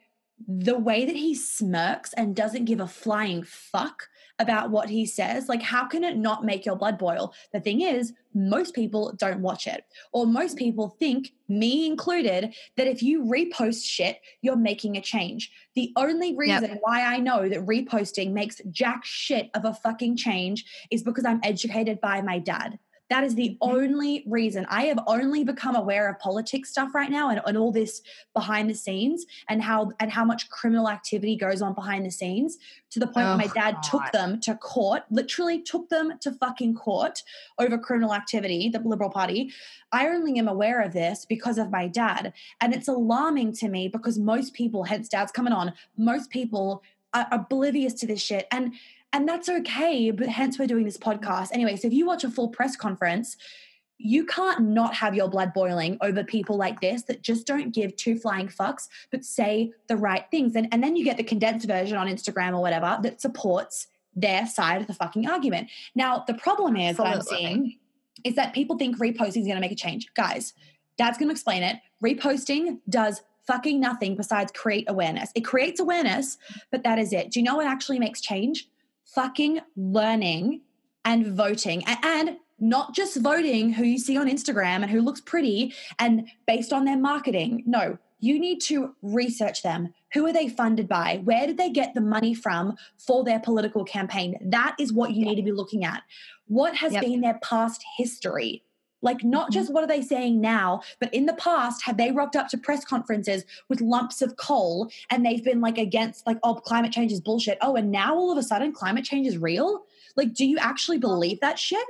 the 0.47 0.79
way 0.79 1.05
that 1.05 1.17
he 1.17 1.35
smirks 1.35 2.13
and 2.15 2.37
doesn't 2.37 2.67
give 2.67 2.81
a 2.81 2.87
flying 2.87 3.43
fuck 3.43 4.09
about 4.39 4.71
what 4.71 4.89
he 4.89 5.07
says, 5.07 5.49
like, 5.49 5.63
how 5.63 5.87
can 5.87 6.05
it 6.05 6.17
not 6.17 6.45
make 6.45 6.67
your 6.67 6.77
blood 6.77 6.99
boil? 6.99 7.33
The 7.53 7.61
thing 7.61 7.81
is, 7.81 8.13
most 8.35 8.75
people 8.75 9.15
don't 9.17 9.41
watch 9.41 9.67
it, 9.67 9.85
or 10.13 10.27
most 10.27 10.59
people 10.59 10.97
think, 10.99 11.33
me 11.49 11.87
included, 11.87 12.55
that 12.77 12.87
if 12.87 13.03
you 13.03 13.25
repost 13.25 13.85
shit, 13.85 14.21
you're 14.43 14.57
making 14.57 14.97
a 14.97 15.01
change. 15.01 15.51
The 15.75 15.93
only 15.97 16.37
reason 16.37 16.71
yep. 16.71 16.79
why 16.83 17.03
I 17.03 17.19
know 17.19 17.49
that 17.49 17.65
reposting 17.65 18.33
makes 18.33 18.61
jack 18.71 19.05
shit 19.05 19.51
of 19.55 19.65
a 19.65 19.75
fucking 19.75 20.17
change 20.17 20.67
is 20.91 21.03
because 21.03 21.25
I'm 21.25 21.41
educated 21.43 22.01
by 22.01 22.21
my 22.21 22.39
dad. 22.39 22.79
That 23.09 23.25
is 23.25 23.35
the 23.35 23.51
mm-hmm. 23.51 23.71
only 23.77 24.25
reason 24.27 24.67
I 24.69 24.85
have 24.85 24.99
only 25.07 25.45
become 25.45 25.77
aware 25.77 26.11
of 26.11 26.19
politics 26.19 26.71
stuff 26.71 26.95
right 26.95 27.11
now 27.11 27.31
and, 27.31 27.41
and 27.47 27.57
all 27.57 27.73
this 27.73 28.03
behind 28.35 28.69
the 28.69 28.75
scenes 28.75 29.27
and 29.49 29.63
how 29.63 29.93
and 30.01 30.11
how 30.11 30.25
much 30.25 30.49
criminal 30.51 30.89
activity 30.89 31.37
goes 31.37 31.63
on 31.63 31.75
behind 31.75 32.05
the 32.05 32.11
scenes 32.11 32.59
to 32.91 33.01
the 33.01 33.07
point 33.07 33.27
oh, 33.27 33.37
where 33.37 33.47
my 33.47 33.53
dad 33.55 33.75
God. 33.75 33.83
took 33.83 34.13
them 34.13 34.41
to 34.41 34.55
court, 34.55 35.05
literally 35.11 35.63
took 35.63 35.89
them 35.89 36.15
to 36.21 36.33
fucking 36.33 36.75
court 36.75 37.23
over 37.59 37.79
criminal 37.79 38.15
activity, 38.15 38.69
the 38.69 38.81
Liberal 38.81 39.11
Party. 39.11 39.53
I 39.93 40.09
only 40.09 40.39
am 40.39 40.49
aware 40.49 40.81
of 40.83 40.93
this 40.93 41.25
because 41.25 41.59
of 41.59 41.71
my 41.71 41.89
dad. 41.89 42.33
And 42.61 42.75
it's 42.75 42.89
alarming 42.89 43.53
to 43.55 43.69
me 43.69 43.89
because 43.89 44.19
most 44.19 44.55
people, 44.55 44.85
hence 44.85 45.09
dad's 45.09 45.33
coming 45.33 45.53
on, 45.53 45.73
most 45.97 46.31
people 46.31 46.83
are 47.15 47.27
oblivious 47.33 47.95
to 47.95 48.07
this 48.07 48.21
shit. 48.23 48.47
And 48.51 48.75
and 49.13 49.29
that's 49.29 49.49
okay, 49.49 50.11
but 50.11 50.29
hence 50.29 50.59
we're 50.59 50.67
doing 50.67 50.85
this 50.85 50.99
podcast. 50.99 51.49
Anyway, 51.53 51.77
so 51.77 51.87
if 51.87 51.95
you 51.95 52.07
watch 52.07 52.25
a 52.25 52.31
full 52.31 52.49
press 52.49 52.77
conference, 52.77 53.37
you 53.99 54.27
can't 54.27 54.61
not 54.61 54.95
have 54.95 55.15
your 55.15 55.29
blood 55.29 55.53
boiling 55.55 55.97
over 56.03 56.23
people 56.23 56.57
like 56.57 56.81
this 56.81 57.03
that 57.05 57.23
just 57.23 57.47
don't 57.47 57.75
give 57.75 57.97
two 57.97 58.17
flying 58.17 58.49
fucks, 58.49 58.89
but 59.11 59.25
say 59.25 59.73
the 59.89 59.97
right 59.97 60.25
things. 60.31 60.55
And, 60.55 60.69
and 60.71 60.83
then 60.83 60.97
you 60.97 61.05
get 61.05 61.17
the 61.17 61.25
condensed 61.25 61.67
version 61.67 61.97
on 61.97 62.07
Instagram 62.07 62.53
or 62.53 62.61
whatever 62.61 62.99
that 63.03 63.21
supports 63.21 63.87
their 64.15 64.47
side 64.47 64.81
of 64.81 64.87
the 64.87 64.95
fucking 64.95 65.29
argument. 65.29 65.69
Now, 65.95 66.25
the 66.27 66.35
problem 66.35 66.77
is 66.77 66.97
that 66.97 67.07
I'm 67.07 67.23
seeing 67.23 67.79
is 68.25 68.35
that 68.35 68.55
people 68.55 68.77
think 68.77 68.99
reposting 68.99 69.43
is 69.43 69.47
going 69.47 69.55
to 69.57 69.61
make 69.61 69.73
a 69.73 69.77
change. 69.77 70.13
Guys, 70.15 70.53
Dad's 70.99 71.19
going 71.19 71.29
to 71.29 71.33
explain 71.33 71.63
it. 71.63 71.77
Reposting 72.03 72.79
does 72.89 73.23
fucking 73.47 73.79
nothing 73.79 74.17
besides 74.17 74.53
create 74.53 74.87
awareness. 74.89 75.31
It 75.35 75.43
creates 75.43 75.81
awareness, 75.81 76.39
but 76.73 76.83
that 76.83 76.99
is 76.99 77.13
it. 77.13 77.31
Do 77.31 77.41
you 77.41 77.45
know 77.45 77.57
what 77.57 77.67
actually 77.67 77.99
makes 77.99 78.21
change? 78.21 78.69
Fucking 79.15 79.61
learning 79.77 80.63
and 81.05 81.27
voting 81.27 81.85
and 82.03 82.37
not 82.59 82.95
just 82.95 83.19
voting 83.21 83.73
who 83.73 83.85
you 83.85 83.99
see 83.99 84.17
on 84.17 84.29
Instagram 84.29 84.83
and 84.83 84.91
who 84.91 85.01
looks 85.01 85.21
pretty 85.21 85.75
and 85.99 86.29
based 86.47 86.73
on 86.73 86.85
their 86.85 86.99
marketing. 86.99 87.63
No, 87.67 87.99
you 88.19 88.39
need 88.41 88.61
to 88.63 88.95
research 89.03 89.63
them. 89.63 89.93
Who 90.15 90.27
are 90.27 90.33
they 90.33 90.49
funded 90.49 90.89
by? 90.89 91.21
Where 91.25 91.47
did 91.47 91.59
they 91.59 91.71
get 91.71 91.95
the 91.95 92.01
money 92.01 92.35
from 92.35 92.77
for 92.99 93.25
their 93.25 93.41
political 93.41 93.85
campaign? 93.85 94.37
That 94.41 94.75
is 94.79 94.93
what 94.93 95.13
you 95.13 95.25
need 95.25 95.37
to 95.37 95.43
be 95.43 95.53
looking 95.53 95.85
at. 95.85 96.03
What 96.47 96.75
has 96.77 96.93
yep. 96.93 97.03
been 97.03 97.21
their 97.21 97.39
past 97.43 97.85
history? 97.99 98.63
Like, 99.07 99.23
not 99.23 99.47
mm-hmm. 99.47 99.53
just 99.53 99.73
what 99.73 99.85
are 99.85 99.87
they 99.87 100.03
saying 100.03 100.41
now, 100.41 100.83
but 101.01 101.15
in 101.15 101.27
the 101.27 101.35
past, 101.35 101.85
have 101.85 101.97
they 101.97 102.11
rocked 102.11 102.35
up 102.35 102.49
to 102.49 102.59
press 102.59 102.85
conferences 102.85 103.45
with 103.69 103.81
lumps 103.81 104.21
of 104.21 104.37
coal 104.37 104.91
and 105.11 105.25
they've 105.25 105.45
been 105.45 105.61
like 105.61 105.79
against, 105.79 106.27
like, 106.27 106.39
oh, 106.43 106.57
climate 106.57 106.93
change 106.93 107.13
is 107.13 107.21
bullshit. 107.21 107.57
Oh, 107.63 107.77
and 107.77 107.93
now 107.93 108.17
all 108.17 108.33
of 108.33 108.39
a 108.39 108.43
sudden 108.43 108.73
climate 108.73 109.05
change 109.05 109.29
is 109.29 109.39
real? 109.39 109.85
Like, 110.17 110.35
do 110.35 110.45
you 110.45 110.59
actually 110.59 110.99
believe 110.99 111.41
that 111.41 111.59
shit? 111.59 111.87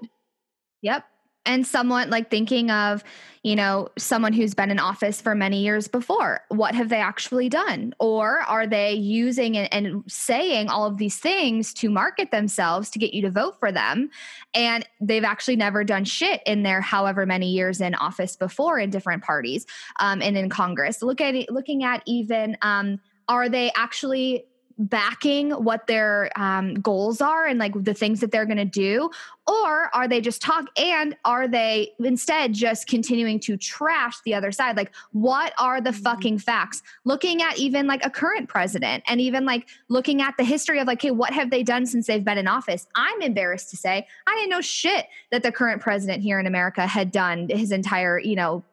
Yep 0.82 1.04
and 1.46 1.66
someone 1.66 2.10
like 2.10 2.30
thinking 2.30 2.70
of 2.70 3.02
you 3.42 3.54
know 3.54 3.88
someone 3.96 4.32
who's 4.32 4.54
been 4.54 4.72
in 4.72 4.80
office 4.80 5.20
for 5.20 5.34
many 5.34 5.62
years 5.62 5.86
before. 5.86 6.40
What 6.48 6.74
have 6.74 6.88
they 6.88 6.96
actually 6.96 7.48
done? 7.48 7.94
Or 8.00 8.40
are 8.40 8.66
they 8.66 8.92
using 8.94 9.56
and, 9.56 9.72
and, 9.72 10.02
saying 10.08 10.68
all 10.68 10.84
of 10.84 10.98
these 10.98 11.18
things 11.18 11.72
to 11.74 11.88
market 11.88 12.32
themselves 12.32 12.90
to 12.90 12.98
get 12.98 13.14
you 13.14 13.22
to 13.22 13.30
vote 13.30 13.60
for 13.60 13.70
them? 13.70 14.10
And 14.52 14.84
they've 15.00 15.22
actually 15.22 15.54
never 15.54 15.84
done 15.84 16.04
shit 16.04 16.42
in 16.44 16.64
their 16.64 16.80
however 16.80 17.24
many 17.24 17.50
years 17.50 17.80
in 17.80 17.94
office 17.94 18.34
before 18.34 18.80
in 18.80 18.90
different 18.90 19.22
parties 19.22 19.64
um, 20.00 20.20
and 20.22 20.36
in 20.36 20.50
congress. 20.50 21.00
Look 21.00 21.20
at 21.20 21.48
looking 21.48 21.84
at 21.84 22.02
even 22.04 22.56
um, 22.62 22.98
are 23.28 23.48
they 23.48 23.70
actually 23.76 24.44
backing 24.78 25.50
what 25.50 25.86
their 25.86 26.30
um, 26.36 26.74
goals 26.74 27.20
are 27.20 27.46
and 27.46 27.58
like 27.58 27.72
the 27.82 27.94
things 27.94 28.20
that 28.20 28.30
they're 28.30 28.46
going 28.46 28.56
to 28.56 28.64
do? 28.64 29.10
Or 29.46 29.94
are 29.94 30.08
they 30.08 30.20
just 30.20 30.42
talk 30.42 30.66
and 30.76 31.16
are 31.24 31.46
they 31.46 31.92
instead 32.00 32.52
just 32.52 32.88
continuing 32.88 33.38
to 33.40 33.56
trash 33.56 34.20
the 34.24 34.34
other 34.34 34.50
side? 34.52 34.76
Like 34.76 34.92
what 35.12 35.52
are 35.58 35.80
the 35.80 35.90
mm-hmm. 35.90 36.02
fucking 36.02 36.38
facts? 36.38 36.82
Looking 37.04 37.42
at 37.42 37.58
even 37.58 37.86
like 37.86 38.04
a 38.04 38.10
current 38.10 38.48
president 38.48 39.04
and 39.06 39.20
even 39.20 39.44
like 39.44 39.68
looking 39.88 40.20
at 40.20 40.36
the 40.36 40.44
history 40.44 40.80
of 40.80 40.86
like 40.86 41.00
hey 41.00 41.10
what 41.10 41.32
have 41.32 41.50
they 41.50 41.62
done 41.62 41.86
since 41.86 42.06
they've 42.06 42.24
been 42.24 42.38
in 42.38 42.48
office? 42.48 42.86
I'm 42.94 43.22
embarrassed 43.22 43.70
to 43.70 43.76
say 43.76 44.06
i 44.26 44.34
didn't 44.34 44.50
know 44.50 44.60
shit 44.60 45.06
that 45.30 45.42
the 45.42 45.52
current 45.52 45.80
president 45.80 46.22
here 46.22 46.38
in 46.40 46.46
america 46.46 46.86
had 46.86 47.10
done 47.10 47.48
his 47.48 47.72
entire 47.72 48.18
you 48.18 48.36
know 48.36 48.64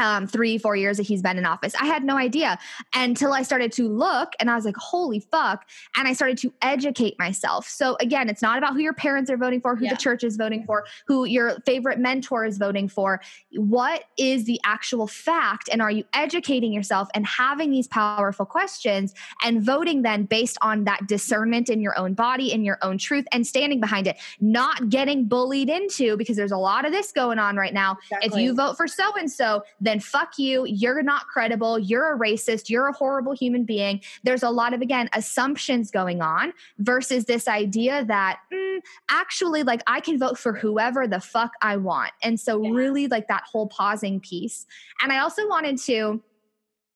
um, 0.00 0.26
three, 0.26 0.58
four 0.58 0.74
years 0.74 0.96
that 0.96 1.04
he's 1.04 1.22
been 1.22 1.38
in 1.38 1.44
office. 1.44 1.74
I 1.80 1.84
had 1.86 2.02
no 2.02 2.16
idea 2.16 2.58
until 2.94 3.32
I 3.32 3.42
started 3.42 3.70
to 3.72 3.88
look 3.88 4.32
and 4.40 4.50
I 4.50 4.56
was 4.56 4.64
like, 4.64 4.76
holy 4.76 5.20
fuck. 5.20 5.66
And 5.96 6.08
I 6.08 6.14
started 6.14 6.38
to 6.38 6.52
educate 6.62 7.18
myself. 7.18 7.68
So 7.68 7.96
again, 8.00 8.28
it's 8.28 8.42
not 8.42 8.56
about 8.58 8.72
who 8.72 8.80
your 8.80 8.94
parents 8.94 9.30
are 9.30 9.36
voting 9.36 9.60
for, 9.60 9.76
who 9.76 9.84
yeah. 9.84 9.90
the 9.90 9.98
church 9.98 10.24
is 10.24 10.36
voting 10.36 10.64
for, 10.64 10.86
who 11.06 11.26
your 11.26 11.60
favorite 11.66 11.98
mentor 11.98 12.46
is 12.46 12.56
voting 12.56 12.88
for. 12.88 13.20
What 13.52 14.04
is 14.16 14.44
the 14.46 14.58
actual 14.64 15.06
fact? 15.06 15.68
And 15.70 15.82
are 15.82 15.90
you 15.90 16.04
educating 16.14 16.72
yourself 16.72 17.08
and 17.14 17.26
having 17.26 17.70
these 17.70 17.86
powerful 17.86 18.46
questions 18.46 19.14
and 19.44 19.62
voting 19.62 20.02
then 20.02 20.24
based 20.24 20.56
on 20.62 20.84
that 20.84 21.06
discernment 21.06 21.68
in 21.68 21.80
your 21.80 21.98
own 21.98 22.14
body, 22.14 22.52
in 22.52 22.64
your 22.64 22.78
own 22.80 22.96
truth, 22.96 23.26
and 23.32 23.46
standing 23.46 23.80
behind 23.80 24.06
it, 24.06 24.16
not 24.40 24.88
getting 24.88 25.26
bullied 25.26 25.68
into 25.68 26.16
because 26.16 26.36
there's 26.36 26.52
a 26.52 26.56
lot 26.56 26.86
of 26.86 26.92
this 26.92 27.12
going 27.12 27.38
on 27.38 27.56
right 27.56 27.74
now. 27.74 27.98
Exactly. 28.10 28.28
If 28.28 28.44
you 28.44 28.54
vote 28.54 28.78
for 28.78 28.88
so 28.88 29.14
and 29.16 29.30
so, 29.30 29.62
then 29.90 30.00
fuck 30.00 30.38
you. 30.38 30.64
You're 30.66 31.02
not 31.02 31.26
credible. 31.26 31.78
You're 31.78 32.14
a 32.14 32.18
racist. 32.18 32.70
You're 32.70 32.88
a 32.88 32.92
horrible 32.92 33.32
human 33.32 33.64
being. 33.64 34.00
There's 34.22 34.42
a 34.42 34.50
lot 34.50 34.72
of, 34.72 34.80
again, 34.80 35.10
assumptions 35.12 35.90
going 35.90 36.22
on 36.22 36.52
versus 36.78 37.24
this 37.24 37.48
idea 37.48 38.04
that 38.06 38.38
mm, 38.52 38.78
actually, 39.10 39.64
like, 39.64 39.82
I 39.86 40.00
can 40.00 40.18
vote 40.18 40.38
for 40.38 40.52
whoever 40.52 41.06
the 41.06 41.20
fuck 41.20 41.52
I 41.60 41.76
want. 41.76 42.12
And 42.22 42.38
so, 42.38 42.62
yeah. 42.62 42.70
really, 42.70 43.08
like, 43.08 43.28
that 43.28 43.42
whole 43.50 43.66
pausing 43.66 44.20
piece. 44.20 44.66
And 45.02 45.12
I 45.12 45.18
also 45.18 45.48
wanted 45.48 45.78
to, 45.78 46.22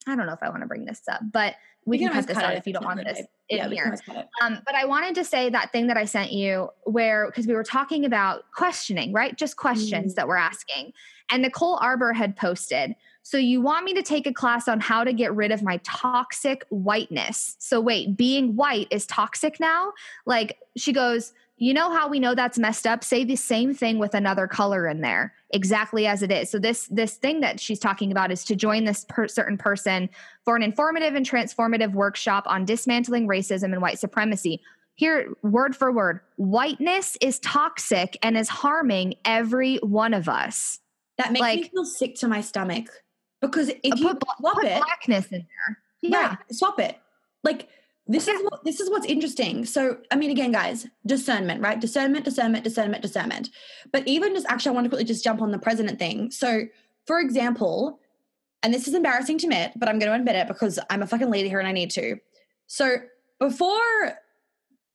I 0.07 0.15
don't 0.17 0.27
know 0.27 0.33
if 0.33 0.43
I 0.43 0.49
want 0.49 0.63
to 0.63 0.69
bring 0.69 0.85
this 0.85 1.03
up, 1.11 1.21
but 1.33 1.57
we, 1.87 1.93
we 1.93 1.99
can, 1.99 2.09
can 2.09 2.17
cut 2.17 2.27
this 2.29 2.37
cut 2.37 2.45
out 2.45 2.55
if 2.57 2.67
you 2.67 2.73
don't 2.73 2.85
want 2.85 3.05
this 3.05 3.23
in 3.49 3.71
here. 3.71 3.95
Um, 4.41 4.63
but 4.65 4.75
I 4.75 4.87
wanted 4.87 5.15
to 5.17 5.25
say 5.25 5.51
that 5.51 5.73
thing 5.73 5.89
that 5.89 5.97
I 5.97 6.05
sent 6.07 6.33
you 6.33 6.71
where, 6.85 7.27
because 7.27 7.47
we 7.47 7.55
were 7.55 7.65
talking 7.65 8.05
about 8.05 8.45
questioning, 8.55 9.13
right? 9.13 9.37
Just 9.37 9.57
questions 9.57 10.13
mm. 10.13 10.17
that 10.17 10.29
we're 10.29 10.37
asking. 10.37 10.93
And 11.31 11.43
Nicole 11.43 11.79
Arbour 11.81 12.13
had 12.13 12.37
posted 12.37 12.95
So 13.23 13.39
you 13.39 13.61
want 13.61 13.85
me 13.85 13.95
to 13.95 14.03
take 14.03 14.27
a 14.27 14.33
class 14.33 14.69
on 14.69 14.81
how 14.81 15.05
to 15.05 15.13
get 15.13 15.35
rid 15.35 15.51
of 15.51 15.63
my 15.63 15.79
toxic 15.85 16.65
whiteness. 16.69 17.57
So 17.59 17.81
wait, 17.81 18.17
being 18.17 18.55
white 18.55 18.89
is 18.91 19.07
toxic 19.07 19.59
now? 19.59 19.93
Like 20.27 20.59
she 20.77 20.93
goes, 20.93 21.33
you 21.57 21.73
know 21.73 21.91
how 21.91 22.09
we 22.09 22.19
know 22.19 22.35
that's 22.35 22.59
messed 22.59 22.87
up? 22.87 23.05
Say 23.05 23.25
the 23.25 23.37
same 23.37 23.75
thing 23.75 23.99
with 23.99 24.15
another 24.15 24.49
color 24.49 24.89
in 24.89 25.01
there, 25.01 25.33
exactly 25.51 26.07
as 26.07 26.23
it 26.23 26.33
is. 26.33 26.51
So 26.51 26.59
this 26.59 26.89
this 26.89 27.15
thing 27.15 27.41
that 27.41 27.61
she's 27.61 27.79
talking 27.79 28.11
about 28.11 28.33
is 28.33 28.45
to 28.47 28.57
join 28.57 28.85
this 28.85 29.07
per- 29.09 29.29
certain 29.29 29.57
person 29.57 30.11
for 30.45 30.57
an 30.57 30.63
informative 30.63 31.15
and 31.15 31.25
transformative 31.25 31.93
workshop 31.93 32.45
on 32.47 32.65
dismantling 32.65 33.29
racism 33.29 33.73
and 33.73 33.81
white 33.81 34.01
supremacy. 34.01 34.61
Here, 34.97 35.29
word 35.43 35.75
for 35.75 35.91
word, 35.91 36.21
whiteness 36.37 37.17
is 37.21 37.39
toxic 37.41 38.17
and 38.23 38.37
is 38.37 38.49
harming 38.49 39.15
every 39.25 39.79
one 39.79 40.13
of 40.13 40.29
us. 40.29 40.81
That 41.19 41.33
makes 41.33 41.41
like, 41.41 41.61
me 41.61 41.69
feel 41.69 41.85
sick 41.85 42.17
to 42.17 42.29
my 42.29 42.41
stomach 42.41 42.87
because 43.41 43.69
if 43.69 44.01
you 44.01 44.09
put, 44.09 44.23
swap 44.39 44.55
put 44.55 44.65
it, 44.65 44.83
blackness 44.83 45.27
in 45.27 45.47
there, 45.47 45.79
yeah, 46.03 46.29
right, 46.29 46.39
swap 46.51 46.81
it. 46.81 46.99
Like 47.43 47.69
this 48.07 48.29
is 48.29 48.43
what 48.43 48.65
this 48.65 48.81
is 48.81 48.91
what's 48.91 49.07
interesting. 49.07 49.65
So, 49.65 49.99
I 50.11 50.17
mean, 50.17 50.31
again, 50.31 50.53
guys, 50.53 50.87
discernment, 51.07 51.63
right? 51.63 51.81
Discernment, 51.81 52.25
discernment, 52.25 52.65
discernment, 52.65 53.03
discernment. 53.03 53.51
But 53.93 54.07
even 54.07 54.35
just 54.35 54.47
actually, 54.49 54.71
I 54.71 54.75
want 54.75 54.85
to 54.85 54.89
quickly 54.91 55.05
just 55.05 55.25
jump 55.25 55.41
on 55.41 55.53
the 55.53 55.59
president 55.59 55.99
thing. 55.99 56.31
So, 56.31 56.65
for 57.07 57.19
example, 57.19 58.01
and 58.63 58.75
this 58.75 58.89
is 58.89 58.95
embarrassing 58.95 59.39
to 59.39 59.47
admit, 59.47 59.73
but 59.77 59.89
I'm 59.89 59.99
going 59.99 60.11
to 60.11 60.17
admit 60.17 60.37
it 60.37 60.49
because 60.49 60.79
I'm 60.91 61.03
a 61.03 61.07
fucking 61.07 61.31
leader 61.31 61.49
here 61.49 61.59
and 61.59 61.69
I 61.69 61.73
need 61.73 61.91
to. 61.93 62.17
So, 62.67 62.97
before 63.39 64.19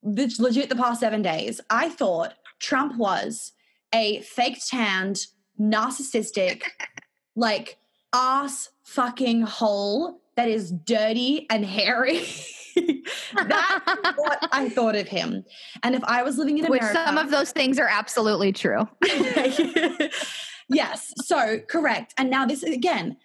the 0.03 0.33
legit 0.39 0.69
the 0.69 0.75
past 0.75 0.99
seven 0.99 1.21
days, 1.23 1.59
I 1.69 1.89
thought 1.89 2.35
Trump 2.59 2.95
was 2.97 3.53
a 3.93 4.21
faked 4.21 4.67
tanned, 4.67 5.19
narcissistic, 5.59 6.63
like 7.35 7.77
ass 8.13 8.69
fucking 8.83 9.41
hole 9.41 10.21
that 10.35 10.49
is 10.49 10.71
dirty 10.71 11.45
and 11.49 11.65
hairy. 11.65 12.19
That's 12.75 14.17
what 14.17 14.49
I 14.51 14.69
thought 14.69 14.95
of 14.95 15.07
him. 15.07 15.43
And 15.83 15.95
if 15.95 16.03
I 16.05 16.23
was 16.23 16.37
living 16.37 16.57
in 16.57 16.65
America, 16.65 16.85
which 16.85 16.93
some 16.93 17.17
of 17.17 17.29
those 17.29 17.51
things 17.51 17.77
are 17.77 17.89
absolutely 17.89 18.53
true. 18.53 18.87
yes, 20.69 21.13
so 21.17 21.59
correct. 21.67 22.13
And 22.17 22.29
now 22.29 22.45
this 22.45 22.63
again, 22.63 23.17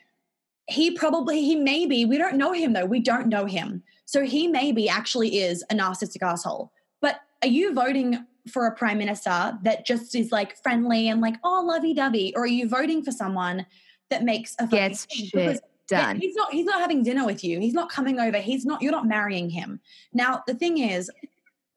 he 0.66 0.90
probably 0.90 1.42
he 1.42 1.56
maybe 1.56 2.04
we 2.04 2.18
don't 2.18 2.36
know 2.36 2.52
him 2.52 2.72
though. 2.72 2.86
We 2.86 3.00
don't 3.00 3.28
know 3.28 3.46
him, 3.46 3.82
so 4.06 4.24
he 4.24 4.48
maybe 4.48 4.88
actually 4.88 5.38
is 5.38 5.64
a 5.70 5.74
narcissistic 5.74 6.22
asshole. 6.22 6.72
But 7.00 7.20
are 7.42 7.48
you 7.48 7.74
voting 7.74 8.26
for 8.50 8.66
a 8.66 8.74
prime 8.74 8.98
minister 8.98 9.58
that 9.62 9.86
just 9.86 10.14
is 10.14 10.30
like 10.30 10.60
friendly 10.62 11.08
and 11.08 11.20
like 11.20 11.36
oh 11.44 11.64
lovey 11.66 11.94
dovey, 11.94 12.32
or 12.36 12.42
are 12.42 12.46
you 12.46 12.68
voting 12.68 13.02
for 13.02 13.10
someone 13.10 13.66
that 14.10 14.22
makes 14.22 14.54
a 14.58 14.66
gets 14.66 15.06
shit 15.10 15.60
done. 15.86 16.18
He's 16.18 16.34
not 16.34 16.52
he's 16.52 16.66
not 16.66 16.80
having 16.80 17.02
dinner 17.02 17.26
with 17.26 17.44
you. 17.44 17.60
He's 17.60 17.74
not 17.74 17.90
coming 17.90 18.18
over. 18.18 18.38
He's 18.38 18.64
not 18.64 18.82
you're 18.82 18.92
not 18.92 19.06
marrying 19.06 19.50
him. 19.50 19.80
Now, 20.12 20.42
the 20.46 20.54
thing 20.54 20.78
is, 20.78 21.10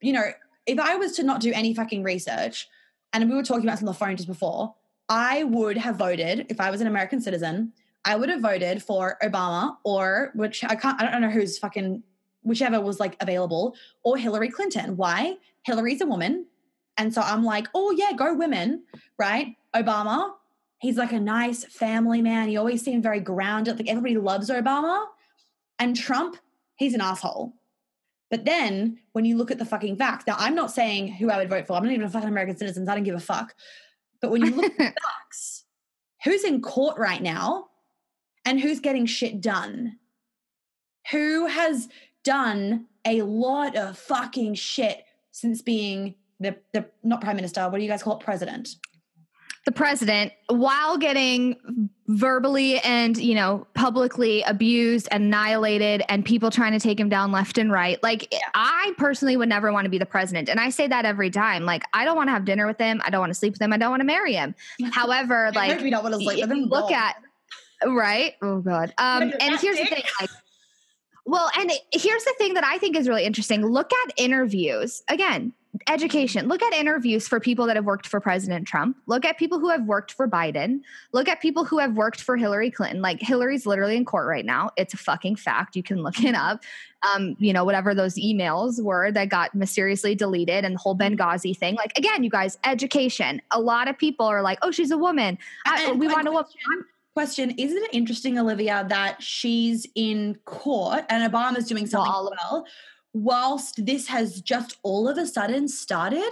you 0.02 0.14
know, 0.14 0.32
if 0.66 0.80
I 0.80 0.96
was 0.96 1.14
to 1.14 1.24
not 1.24 1.42
do 1.42 1.52
any 1.54 1.74
fucking 1.74 2.04
research, 2.04 2.68
and 3.14 3.30
we 3.30 3.36
were 3.36 3.44
talking 3.44 3.64
about 3.64 3.74
this 3.74 3.82
on 3.82 3.86
the 3.86 3.94
phone 3.94 4.16
just 4.16 4.28
before, 4.28 4.76
I 5.10 5.44
would 5.44 5.78
have 5.78 5.96
voted 5.96 6.46
if 6.50 6.60
I 6.60 6.70
was 6.70 6.82
an 6.82 6.88
American 6.88 7.22
citizen. 7.22 7.74
I 8.06 8.16
would 8.16 8.30
have 8.30 8.42
voted 8.42 8.82
for 8.82 9.18
Obama 9.22 9.76
or 9.84 10.32
which 10.36 10.64
I 10.64 10.76
can't 10.76 11.02
I 11.02 11.12
don't 11.12 11.22
know 11.22 11.30
who's 11.30 11.58
fucking 11.58 12.04
whichever 12.44 12.80
was 12.80 13.00
like 13.00 13.18
available 13.20 13.76
or 14.04 14.18
Hillary 14.18 14.50
Clinton. 14.50 14.96
Why? 14.96 15.36
Hillary's 15.64 16.02
a 16.02 16.06
woman. 16.06 16.46
And 16.98 17.14
so 17.14 17.22
I'm 17.22 17.44
like, 17.44 17.68
oh 17.76 17.92
yeah, 17.92 18.14
go 18.14 18.34
women, 18.34 18.84
right? 19.18 19.56
Obama, 19.76 20.32
He's 20.80 20.98
like 20.98 21.12
a 21.12 21.20
nice 21.20 21.66
family 21.66 22.22
man. 22.22 22.50
He 22.50 22.58
always 22.58 22.84
seemed 22.84 23.04
very 23.04 23.20
grounded. 23.20 23.78
Like 23.78 23.90
everybody 23.90 24.18
loves 24.18 24.50
Obama. 24.50 25.06
And 25.80 25.96
Trump, 25.96 26.38
he's 26.76 26.94
an 26.94 27.02
asshole. 27.02 27.54
But 28.30 28.46
then 28.46 29.00
when 29.14 29.26
you 29.26 29.38
look 29.38 29.52
at 29.52 29.58
the 29.58 29.66
fucking 29.66 29.98
facts, 29.98 30.26
now 30.28 30.36
I'm 30.38 30.54
not 30.54 30.72
saying 30.72 31.14
who 31.14 31.32
I 31.32 31.38
would 31.38 31.50
vote 31.50 31.66
for. 31.66 31.74
I'm 31.74 31.84
not 31.84 31.94
even 31.94 32.06
a 32.06 32.10
fucking 32.10 32.30
American 32.30 32.58
citizen. 32.58 32.88
I 32.88 32.96
don't 32.96 33.04
give 33.04 33.16
a 33.16 33.20
fuck. 33.20 33.56
But 34.22 34.32
when 34.32 34.44
you 34.44 34.52
look 34.52 34.66
at 34.66 34.78
the 34.78 34.84
facts, 35.24 35.66
who's 36.24 36.44
in 36.44 36.62
court 36.62 36.98
right 36.98 37.22
now 37.22 37.68
and 38.46 38.60
who's 38.60 38.80
getting 38.80 39.06
shit 39.06 39.42
done? 39.42 39.98
Who 41.12 41.48
has 41.48 41.88
done 42.24 42.88
a 43.06 43.22
lot 43.22 43.76
of 43.76 43.98
fucking 43.98 44.56
shit 44.56 45.06
since 45.32 45.62
being 45.62 46.16
the, 46.40 46.56
the 46.74 46.90
not 47.04 47.22
prime 47.22 47.36
minister, 47.36 47.68
what 47.70 47.78
do 47.78 47.84
you 47.84 47.90
guys 47.90 48.04
call 48.04 48.18
it? 48.18 48.24
President. 48.24 48.70
The 49.66 49.72
president 49.74 50.32
while 50.48 50.98
getting 50.98 51.90
verbally 52.08 52.80
and 52.80 53.18
you 53.18 53.36
know 53.36 53.68
publicly 53.74 54.42
abused 54.44 55.10
annihilated 55.12 56.04
and 56.08 56.24
people 56.24 56.50
trying 56.50 56.72
to 56.72 56.80
take 56.80 56.98
him 56.98 57.10
down 57.10 57.34
left 57.34 57.58
and 57.58 57.70
right 57.70 58.02
like 58.02 58.34
i 58.56 58.94
personally 58.98 59.36
would 59.36 59.50
never 59.50 59.74
want 59.74 59.84
to 59.84 59.90
be 59.90 59.98
the 59.98 60.06
president. 60.06 60.48
And 60.48 60.58
i 60.58 60.70
say 60.70 60.88
that 60.88 61.04
every 61.04 61.30
time. 61.30 61.66
Like 61.66 61.84
i 61.94 62.06
don't 62.06 62.16
want 62.16 62.30
to 62.30 62.32
have 62.32 62.46
dinner 62.46 62.66
with 62.66 62.80
him. 62.80 63.02
I 63.04 63.10
don't 63.10 63.20
want 63.20 63.32
to 63.32 63.38
sleep 63.38 63.52
with 63.56 63.62
him. 63.62 63.74
I 63.74 63.78
don't 63.78 63.90
want 63.90 64.00
to 64.00 64.06
marry 64.06 64.36
him. 64.36 64.56
However 64.92 65.52
like 65.54 65.82
we 65.82 65.90
don't 65.90 66.02
want 66.02 66.16
to 66.16 66.22
sleep 66.22 66.40
with 66.40 66.50
him 66.50 66.64
look 66.70 66.90
at 66.94 67.18
right? 67.86 68.36
Oh 68.42 68.62
god. 68.62 68.94
Um 68.98 69.34
and 69.42 69.60
here's 69.60 69.80
the 69.80 69.86
thing 69.86 70.04
like 70.22 70.30
well, 71.28 71.52
and 71.58 71.72
here's 71.92 72.24
the 72.24 72.34
thing 72.38 72.54
that 72.54 72.64
I 72.64 72.78
think 72.78 72.96
is 72.96 73.08
really 73.08 73.26
interesting. 73.26 73.66
Look 73.66 73.92
at 74.06 74.14
interviews. 74.18 75.04
Again, 75.10 75.52
education. 75.90 76.48
Look 76.48 76.64
at 76.64 76.74
interviews 76.74 77.28
for 77.28 77.42
people 77.42 77.66
that 77.68 77.76
have 77.76 77.84
worked 77.84 78.08
for 78.08 78.22
President 78.22 78.66
Trump. 78.66 78.96
Look 79.08 79.26
at 79.26 79.38
people 79.38 79.60
who 79.60 79.70
have 79.70 79.84
worked 79.84 80.14
for 80.14 80.26
Biden. 80.26 80.80
Look 81.12 81.28
at 81.28 81.42
people 81.42 81.66
who 81.66 81.80
have 81.80 81.98
worked 81.98 82.22
for 82.22 82.38
Hillary 82.38 82.72
Clinton. 82.72 83.02
Like 83.02 83.20
Hillary's 83.20 83.66
literally 83.66 83.98
in 83.98 84.06
court 84.06 84.26
right 84.26 84.46
now. 84.46 84.72
It's 84.78 84.94
a 84.94 84.98
fucking 84.98 85.36
fact. 85.36 85.76
You 85.76 85.84
can 85.84 86.02
look 86.02 86.24
it 86.24 86.34
up. 86.34 86.64
Um, 87.14 87.36
you 87.40 87.52
know, 87.52 87.66
whatever 87.66 87.94
those 87.94 88.16
emails 88.16 88.82
were 88.82 89.12
that 89.12 89.28
got 89.28 89.54
mysteriously 89.54 90.16
deleted 90.16 90.64
and 90.64 90.76
the 90.76 90.80
whole 90.80 90.98
Benghazi 90.98 91.56
thing. 91.56 91.76
Like 91.76 91.92
again, 91.98 92.24
you 92.24 92.30
guys, 92.30 92.58
education. 92.64 93.42
A 93.52 93.60
lot 93.60 93.90
of 93.90 93.98
people 93.98 94.26
are 94.26 94.42
like, 94.42 94.60
"Oh, 94.62 94.72
she's 94.72 94.92
a 94.92 94.98
woman. 94.98 95.38
I, 95.66 95.92
we 95.92 96.08
want 96.08 96.28
a 96.28 96.32
woman." 96.32 96.46
Question 97.18 97.50
isn't 97.58 97.84
it 97.86 97.94
interesting 97.94 98.38
olivia 98.38 98.86
that 98.90 99.22
she's 99.24 99.88
in 99.96 100.36
court 100.46 101.04
and 101.10 101.20
obama's 101.34 101.68
doing 101.68 101.88
something 101.88 102.12
well, 102.12 102.32
well 102.40 102.66
whilst 103.14 103.84
this 103.84 104.08
has 104.08 104.40
just 104.42 104.78
all 104.84 105.10
of 105.10 105.18
a 105.18 105.26
sudden 105.26 105.68
started 105.68 106.30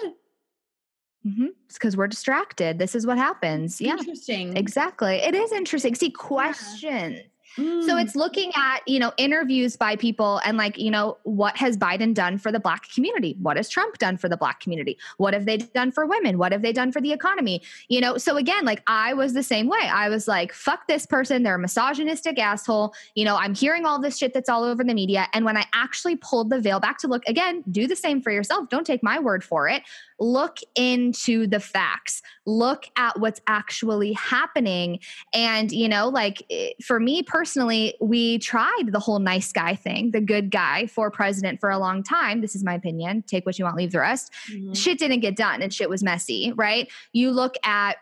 Mm-hmm. 1.25 1.47
It's 1.65 1.73
because 1.73 1.97
we're 1.97 2.07
distracted. 2.07 2.77
This 2.77 2.93
is 2.93 3.07
what 3.07 3.17
happens. 3.17 3.81
Yeah. 3.81 3.93
Interesting. 3.93 4.55
Exactly. 4.55 5.15
It 5.15 5.33
is 5.33 5.51
interesting. 5.51 5.95
See, 5.95 6.11
questions. 6.11 7.17
Yeah. 7.17 7.21
Mm. 7.57 7.85
So 7.85 7.97
it's 7.97 8.15
looking 8.15 8.51
at, 8.55 8.79
you 8.87 8.99
know, 8.99 9.13
interviews 9.17 9.75
by 9.75 9.95
people 9.95 10.39
and 10.45 10.57
like, 10.57 10.77
you 10.77 10.91
know, 10.91 11.17
what 11.23 11.55
has 11.57 11.77
Biden 11.77 12.13
done 12.13 12.37
for 12.37 12.51
the 12.51 12.59
black 12.59 12.89
community? 12.91 13.35
What 13.41 13.57
has 13.57 13.69
Trump 13.69 13.97
done 13.97 14.17
for 14.17 14.29
the 14.29 14.37
black 14.37 14.59
community? 14.59 14.97
What 15.17 15.33
have 15.33 15.45
they 15.45 15.57
done 15.57 15.91
for 15.91 16.05
women? 16.05 16.37
What 16.37 16.51
have 16.51 16.61
they 16.61 16.73
done 16.73 16.91
for 16.91 17.01
the 17.01 17.11
economy? 17.11 17.61
You 17.87 18.01
know, 18.01 18.17
so 18.17 18.37
again, 18.37 18.65
like 18.65 18.81
I 18.87 19.13
was 19.13 19.33
the 19.33 19.43
same 19.43 19.67
way. 19.67 19.77
I 19.81 20.09
was 20.09 20.27
like, 20.27 20.53
fuck 20.53 20.87
this 20.87 21.05
person. 21.05 21.43
They're 21.43 21.55
a 21.55 21.59
misogynistic 21.59 22.39
asshole. 22.39 22.93
You 23.15 23.25
know, 23.25 23.35
I'm 23.35 23.55
hearing 23.55 23.85
all 23.85 23.99
this 23.99 24.17
shit 24.17 24.33
that's 24.33 24.49
all 24.49 24.63
over 24.63 24.83
the 24.83 24.93
media. 24.93 25.27
And 25.33 25.45
when 25.45 25.57
I 25.57 25.65
actually 25.73 26.17
pulled 26.17 26.49
the 26.49 26.59
veil 26.59 26.79
back 26.79 26.97
to 26.99 27.07
look 27.07 27.23
again, 27.27 27.63
do 27.71 27.87
the 27.87 27.95
same 27.95 28.21
for 28.21 28.31
yourself. 28.31 28.69
Don't 28.69 28.85
take 28.85 29.03
my 29.03 29.19
word 29.19 29.43
for 29.43 29.67
it 29.67 29.83
look 30.19 30.59
into 30.75 31.47
the 31.47 31.59
facts 31.59 32.21
look 32.45 32.85
at 32.95 33.19
what's 33.19 33.41
actually 33.47 34.13
happening 34.13 34.99
and 35.33 35.71
you 35.71 35.89
know 35.89 36.07
like 36.07 36.43
eh, 36.49 36.69
for 36.83 36.99
me 36.99 37.21
personally 37.21 37.95
we 37.99 38.37
tried 38.39 38.83
the 38.87 38.99
whole 38.99 39.19
nice 39.19 39.51
guy 39.51 39.75
thing 39.75 40.11
the 40.11 40.21
good 40.21 40.49
guy 40.51 40.85
for 40.85 41.11
president 41.11 41.59
for 41.59 41.69
a 41.69 41.77
long 41.77 42.01
time 42.01 42.41
this 42.41 42.55
is 42.55 42.63
my 42.63 42.73
opinion 42.73 43.23
take 43.27 43.45
what 43.45 43.59
you 43.59 43.65
want 43.65 43.75
leave 43.75 43.91
the 43.91 43.99
rest 43.99 44.31
mm-hmm. 44.49 44.73
shit 44.73 44.97
didn't 44.97 45.19
get 45.19 45.35
done 45.35 45.61
and 45.61 45.73
shit 45.73 45.89
was 45.89 46.03
messy 46.03 46.53
right 46.55 46.89
you 47.11 47.31
look 47.31 47.55
at 47.63 47.97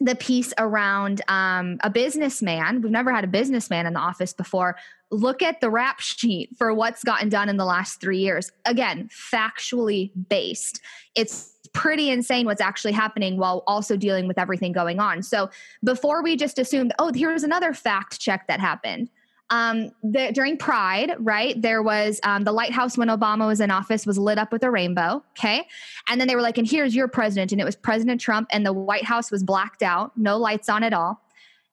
the 0.00 0.14
piece 0.14 0.52
around 0.58 1.20
um, 1.28 1.78
a 1.82 1.90
businessman. 1.90 2.80
We've 2.80 2.90
never 2.90 3.12
had 3.12 3.22
a 3.22 3.28
businessman 3.28 3.86
in 3.86 3.92
the 3.92 4.00
office 4.00 4.32
before. 4.32 4.76
Look 5.10 5.42
at 5.42 5.60
the 5.60 5.70
rap 5.70 6.00
sheet 6.00 6.50
for 6.56 6.72
what's 6.72 7.02
gotten 7.02 7.28
done 7.28 7.48
in 7.48 7.56
the 7.56 7.64
last 7.64 8.00
three 8.00 8.18
years. 8.18 8.52
Again, 8.64 9.08
factually 9.08 10.10
based. 10.28 10.80
It's 11.14 11.56
pretty 11.72 12.10
insane 12.10 12.46
what's 12.46 12.60
actually 12.60 12.92
happening 12.92 13.36
while 13.36 13.62
also 13.66 13.96
dealing 13.96 14.26
with 14.26 14.38
everything 14.38 14.72
going 14.72 14.98
on. 14.98 15.22
So 15.22 15.50
before 15.84 16.22
we 16.22 16.36
just 16.36 16.58
assumed, 16.58 16.92
oh, 16.98 17.12
here's 17.12 17.42
another 17.42 17.72
fact 17.74 18.20
check 18.20 18.46
that 18.48 18.60
happened 18.60 19.08
um, 19.50 19.90
the, 20.02 20.30
during 20.32 20.56
Pride, 20.56 21.12
right, 21.18 21.60
there 21.60 21.82
was 21.82 22.20
um, 22.22 22.44
the 22.44 22.54
White 22.54 22.72
House 22.72 22.96
when 22.96 23.08
Obama 23.08 23.48
was 23.48 23.60
in 23.60 23.70
office 23.70 24.06
was 24.06 24.16
lit 24.16 24.38
up 24.38 24.52
with 24.52 24.62
a 24.62 24.70
rainbow. 24.70 25.24
Okay. 25.36 25.66
And 26.08 26.20
then 26.20 26.28
they 26.28 26.36
were 26.36 26.42
like, 26.42 26.56
and 26.56 26.68
here's 26.68 26.94
your 26.94 27.08
president. 27.08 27.50
And 27.50 27.60
it 27.60 27.64
was 27.64 27.76
President 27.76 28.20
Trump, 28.20 28.48
and 28.52 28.64
the 28.64 28.72
White 28.72 29.04
House 29.04 29.30
was 29.30 29.42
blacked 29.42 29.82
out, 29.82 30.16
no 30.16 30.38
lights 30.38 30.68
on 30.68 30.84
at 30.84 30.92
all. 30.92 31.20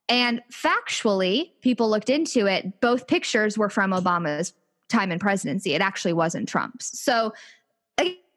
And 0.10 0.42
factually, 0.52 1.52
people 1.62 1.90
looked 1.90 2.10
into 2.10 2.46
it. 2.46 2.80
Both 2.80 3.08
pictures 3.08 3.58
were 3.58 3.70
from 3.70 3.92
Obama's 3.92 4.54
time 4.90 5.12
in 5.12 5.20
presidency. 5.20 5.74
It 5.74 5.82
actually 5.82 6.14
wasn't 6.14 6.48
Trump's. 6.48 6.98
So, 6.98 7.34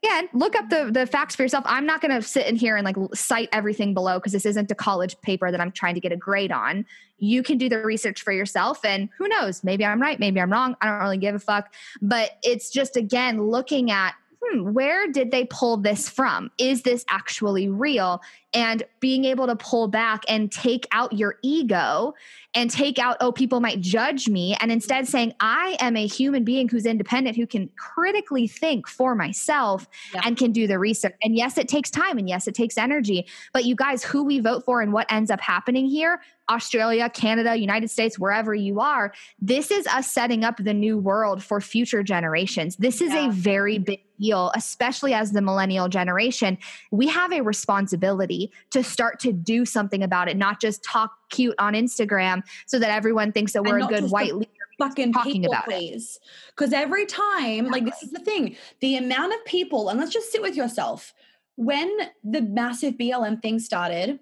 again, 0.03 0.29
look 0.33 0.57
up 0.57 0.69
the 0.71 0.91
the 0.91 1.07
facts 1.07 1.37
for 1.37 1.43
yourself. 1.43 1.65
I'm 1.67 1.87
not 1.87 2.01
going 2.01 2.11
to 2.11 2.27
sit 2.27 2.47
in 2.47 2.57
here 2.57 2.77
and 2.77 2.85
like 2.85 2.97
cite 3.15 3.49
everything 3.53 3.95
below 3.95 4.19
because 4.19 4.33
this 4.33 4.47
isn't 4.47 4.71
a 4.71 4.75
college 4.75 5.21
paper 5.21 5.51
that 5.51 5.61
I'm 5.61 5.71
trying 5.71 5.95
to 5.95 6.01
get 6.01 6.13
a 6.13 6.17
grade 6.17 6.53
on. 6.53 6.87
You 7.19 7.43
can 7.43 7.59
do 7.59 7.69
the 7.69 7.79
research 7.79 8.23
for 8.23 8.33
yourself, 8.33 8.85
and 8.85 9.09
who 9.19 9.29
knows? 9.29 9.63
Maybe 9.63 9.85
I'm 9.85 10.01
right, 10.01 10.19
maybe 10.19 10.41
I'm 10.41 10.51
wrong. 10.51 10.77
I 10.81 10.87
don't 10.87 11.01
really 11.01 11.19
give 11.19 11.35
a 11.35 11.39
fuck. 11.39 11.73
But 12.01 12.39
it's 12.43 12.71
just 12.71 12.97
again 12.97 13.43
looking 13.43 13.91
at 13.91 14.15
hmm, 14.43 14.73
where 14.73 15.11
did 15.11 15.31
they 15.31 15.45
pull 15.45 15.77
this 15.77 16.09
from? 16.09 16.51
Is 16.59 16.83
this 16.83 17.05
actually 17.09 17.69
real? 17.69 18.21
And 18.53 18.83
being 19.01 19.25
able 19.25 19.47
to 19.47 19.57
pull 19.57 19.89
back 19.89 20.25
and 20.29 20.51
take 20.51 20.87
out 20.93 21.13
your 21.13 21.37
ego 21.43 22.15
and 22.55 22.71
take 22.71 22.99
out, 22.99 23.17
oh, 23.21 23.31
people 23.31 23.61
might 23.61 23.81
judge 23.81 24.29
me, 24.29 24.57
and 24.61 24.73
instead 24.73 25.07
saying, 25.07 25.33
I 25.41 25.77
am 25.81 25.97
a 25.97 26.07
human 26.07 26.45
being 26.45 26.69
who's 26.69 26.85
independent, 26.85 27.37
who 27.37 27.47
can 27.47 27.71
critically 27.77 28.49
think 28.49 28.89
for 28.89 29.15
myself 29.15 29.87
yeah. 30.13 30.23
and 30.25 30.37
can 30.37 30.51
do 30.51 30.67
the 30.67 30.79
research. 30.79 31.15
And 31.23 31.37
yes, 31.37 31.59
it 31.59 31.69
takes 31.69 31.91
time 31.91 32.19
and 32.19 32.29
yes, 32.29 32.49
it 32.49 32.55
takes 32.55 32.77
energy. 32.77 33.27
But 33.53 33.65
you 33.65 33.77
guys, 33.77 34.03
who 34.03 34.25
we 34.25 34.41
vote 34.41 34.65
for 34.65 34.81
and 34.81 34.93
what 34.93 35.11
ends 35.13 35.31
up 35.31 35.41
happening 35.41 35.87
here, 35.87 36.21
Australia, 36.51 37.09
Canada, 37.09 37.57
United 37.57 37.91
States, 37.91 38.19
wherever 38.19 38.53
you 38.53 38.81
are, 38.81 39.13
this 39.41 39.71
is 39.71 39.87
us 39.87 40.11
setting 40.11 40.43
up 40.43 40.57
the 40.57 40.75
new 40.75 40.99
world 40.99 41.45
for 41.45 41.61
future 41.61 42.03
generations. 42.03 42.75
This 42.77 43.01
is 43.01 43.13
yeah. 43.13 43.29
a 43.29 43.31
very 43.31 43.79
big 43.79 44.01
deal, 44.19 44.51
especially 44.57 45.15
as 45.15 45.31
the 45.31 45.41
millennial 45.41 45.89
generation. 45.89 46.59
We 46.91 47.07
have 47.07 47.33
a 47.33 47.43
responsibility 47.43 48.51
to 48.71 48.83
start 48.83 49.21
to 49.21 49.33
do 49.33 49.65
something 49.65 50.03
about 50.03 50.29
it, 50.29 50.37
not 50.37 50.61
just 50.61 50.83
talk 50.83 51.13
cute 51.31 51.55
on 51.59 51.75
Instagram 51.75 52.43
so 52.67 52.79
that 52.79 52.91
everyone 52.91 53.33
thinks 53.33 53.53
that 53.53 53.65
we're 53.65 53.79
a 53.79 53.87
good 53.87 54.11
white 54.11 54.35
leader 54.35 54.51
fucking 54.81 55.13
talking 55.13 55.43
people, 55.43 55.53
about 55.53 55.65
please. 55.65 56.19
Because 56.57 56.73
every 56.73 57.07
time, 57.07 57.67
like 57.67 57.85
this 57.85 58.03
is 58.03 58.11
the 58.11 58.21
thing, 58.21 58.57
the 58.81 58.97
amount 58.97 59.33
of 59.33 59.45
people, 59.45 59.89
and 59.89 60.01
let's 60.01 60.13
just 60.13 60.33
sit 60.33 60.43
with 60.43 60.57
yourself. 60.57 61.13
When 61.57 61.91
the 62.25 62.41
massive 62.41 62.95
BLM 62.95 63.43
thing 63.43 63.59
started, 63.59 64.19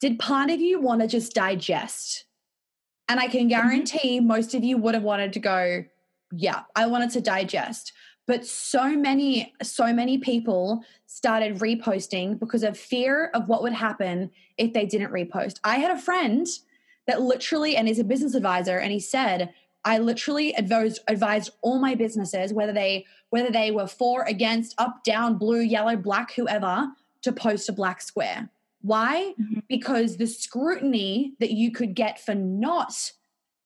did 0.00 0.18
part 0.18 0.50
of 0.50 0.60
you 0.60 0.80
want 0.80 1.00
to 1.02 1.08
just 1.08 1.34
digest? 1.34 2.24
And 3.08 3.18
I 3.18 3.26
can 3.26 3.40
mm-hmm. 3.40 3.48
guarantee 3.48 4.18
mm-hmm. 4.18 4.28
most 4.28 4.54
of 4.54 4.62
you 4.62 4.78
would 4.78 4.94
have 4.94 5.02
wanted 5.02 5.32
to 5.32 5.40
go, 5.40 5.84
yeah, 6.32 6.62
I 6.76 6.86
wanted 6.86 7.10
to 7.10 7.20
digest. 7.20 7.92
But 8.28 8.46
so 8.46 8.94
many, 8.94 9.54
so 9.62 9.92
many 9.92 10.18
people 10.18 10.84
started 11.06 11.58
reposting 11.60 12.38
because 12.38 12.62
of 12.62 12.78
fear 12.78 13.30
of 13.32 13.48
what 13.48 13.62
would 13.62 13.72
happen 13.72 14.30
if 14.58 14.74
they 14.74 14.84
didn't 14.84 15.10
repost. 15.10 15.58
I 15.64 15.78
had 15.78 15.90
a 15.90 15.98
friend 15.98 16.46
that 17.06 17.22
literally, 17.22 17.74
and 17.74 17.88
he's 17.88 17.98
a 17.98 18.04
business 18.04 18.34
advisor, 18.34 18.78
and 18.78 18.92
he 18.92 19.00
said, 19.00 19.54
I 19.84 19.96
literally 19.96 20.52
advised 20.54 21.00
advised 21.08 21.52
all 21.62 21.78
my 21.78 21.94
businesses, 21.94 22.52
whether 22.52 22.72
they 22.72 23.06
whether 23.30 23.50
they 23.50 23.70
were 23.70 23.86
for, 23.86 24.24
against, 24.24 24.74
up, 24.78 25.04
down, 25.04 25.38
blue, 25.38 25.60
yellow, 25.60 25.96
black, 25.96 26.32
whoever, 26.32 26.88
to 27.22 27.32
post 27.32 27.68
a 27.70 27.72
black 27.72 28.02
square. 28.02 28.50
Why? 28.82 29.32
Mm-hmm. 29.40 29.60
Because 29.68 30.18
the 30.18 30.26
scrutiny 30.26 31.32
that 31.40 31.52
you 31.52 31.72
could 31.72 31.94
get 31.94 32.20
for 32.20 32.34
not 32.34 33.12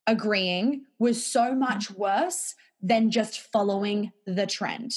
agreeing 0.07 0.83
was 1.01 1.25
so 1.25 1.51
mm-hmm. 1.51 1.61
much 1.61 1.91
worse 1.91 2.55
than 2.83 3.11
just 3.11 3.41
following 3.53 4.13
the 4.27 4.47
trend. 4.47 4.93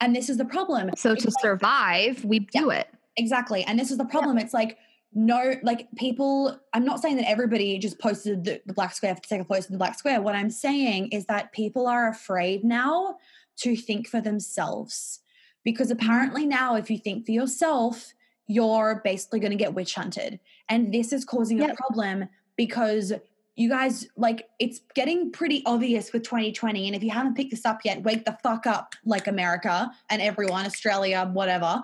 And 0.00 0.14
this 0.14 0.28
is 0.28 0.36
the 0.36 0.44
problem. 0.44 0.90
So 0.96 1.12
it's 1.12 1.22
to 1.22 1.28
like, 1.28 1.40
survive, 1.40 2.24
we 2.24 2.40
do 2.40 2.70
it. 2.70 2.88
Exactly. 3.16 3.64
And 3.64 3.78
this 3.78 3.90
is 3.90 3.98
the 3.98 4.04
problem. 4.04 4.36
Yeah. 4.36 4.44
It's 4.44 4.54
like, 4.54 4.78
no, 5.14 5.54
like 5.62 5.88
people, 5.96 6.58
I'm 6.74 6.84
not 6.84 7.00
saying 7.00 7.16
that 7.16 7.28
everybody 7.28 7.78
just 7.78 7.98
posted 7.98 8.44
the, 8.44 8.60
the 8.66 8.74
black 8.74 8.94
square 8.94 9.14
for 9.14 9.22
the 9.22 9.26
sake 9.28 9.40
of 9.40 9.48
posting 9.48 9.72
the 9.72 9.78
black 9.78 9.98
square. 9.98 10.20
What 10.20 10.34
I'm 10.34 10.50
saying 10.50 11.08
is 11.08 11.26
that 11.26 11.52
people 11.52 11.86
are 11.86 12.08
afraid 12.08 12.62
now 12.62 13.16
to 13.58 13.74
think 13.74 14.06
for 14.06 14.20
themselves. 14.20 15.20
Because 15.64 15.88
mm-hmm. 15.88 16.04
apparently 16.04 16.46
now, 16.46 16.76
if 16.76 16.90
you 16.90 16.98
think 16.98 17.26
for 17.26 17.32
yourself, 17.32 18.12
you're 18.46 19.00
basically 19.04 19.40
going 19.40 19.50
to 19.50 19.56
get 19.56 19.74
witch 19.74 19.94
hunted. 19.94 20.40
And 20.68 20.92
this 20.92 21.12
is 21.12 21.24
causing 21.24 21.58
yep. 21.58 21.70
a 21.70 21.74
problem 21.74 22.28
because 22.56 23.12
you 23.58 23.68
guys 23.68 24.06
like 24.16 24.48
it's 24.60 24.80
getting 24.94 25.32
pretty 25.32 25.62
obvious 25.66 26.12
with 26.12 26.22
2020 26.22 26.86
and 26.86 26.94
if 26.94 27.02
you 27.02 27.10
haven't 27.10 27.34
picked 27.34 27.50
this 27.50 27.66
up 27.66 27.80
yet 27.84 28.02
wake 28.04 28.24
the 28.24 28.38
fuck 28.42 28.66
up 28.66 28.94
like 29.04 29.26
america 29.26 29.90
and 30.08 30.22
everyone 30.22 30.64
australia 30.64 31.28
whatever. 31.32 31.82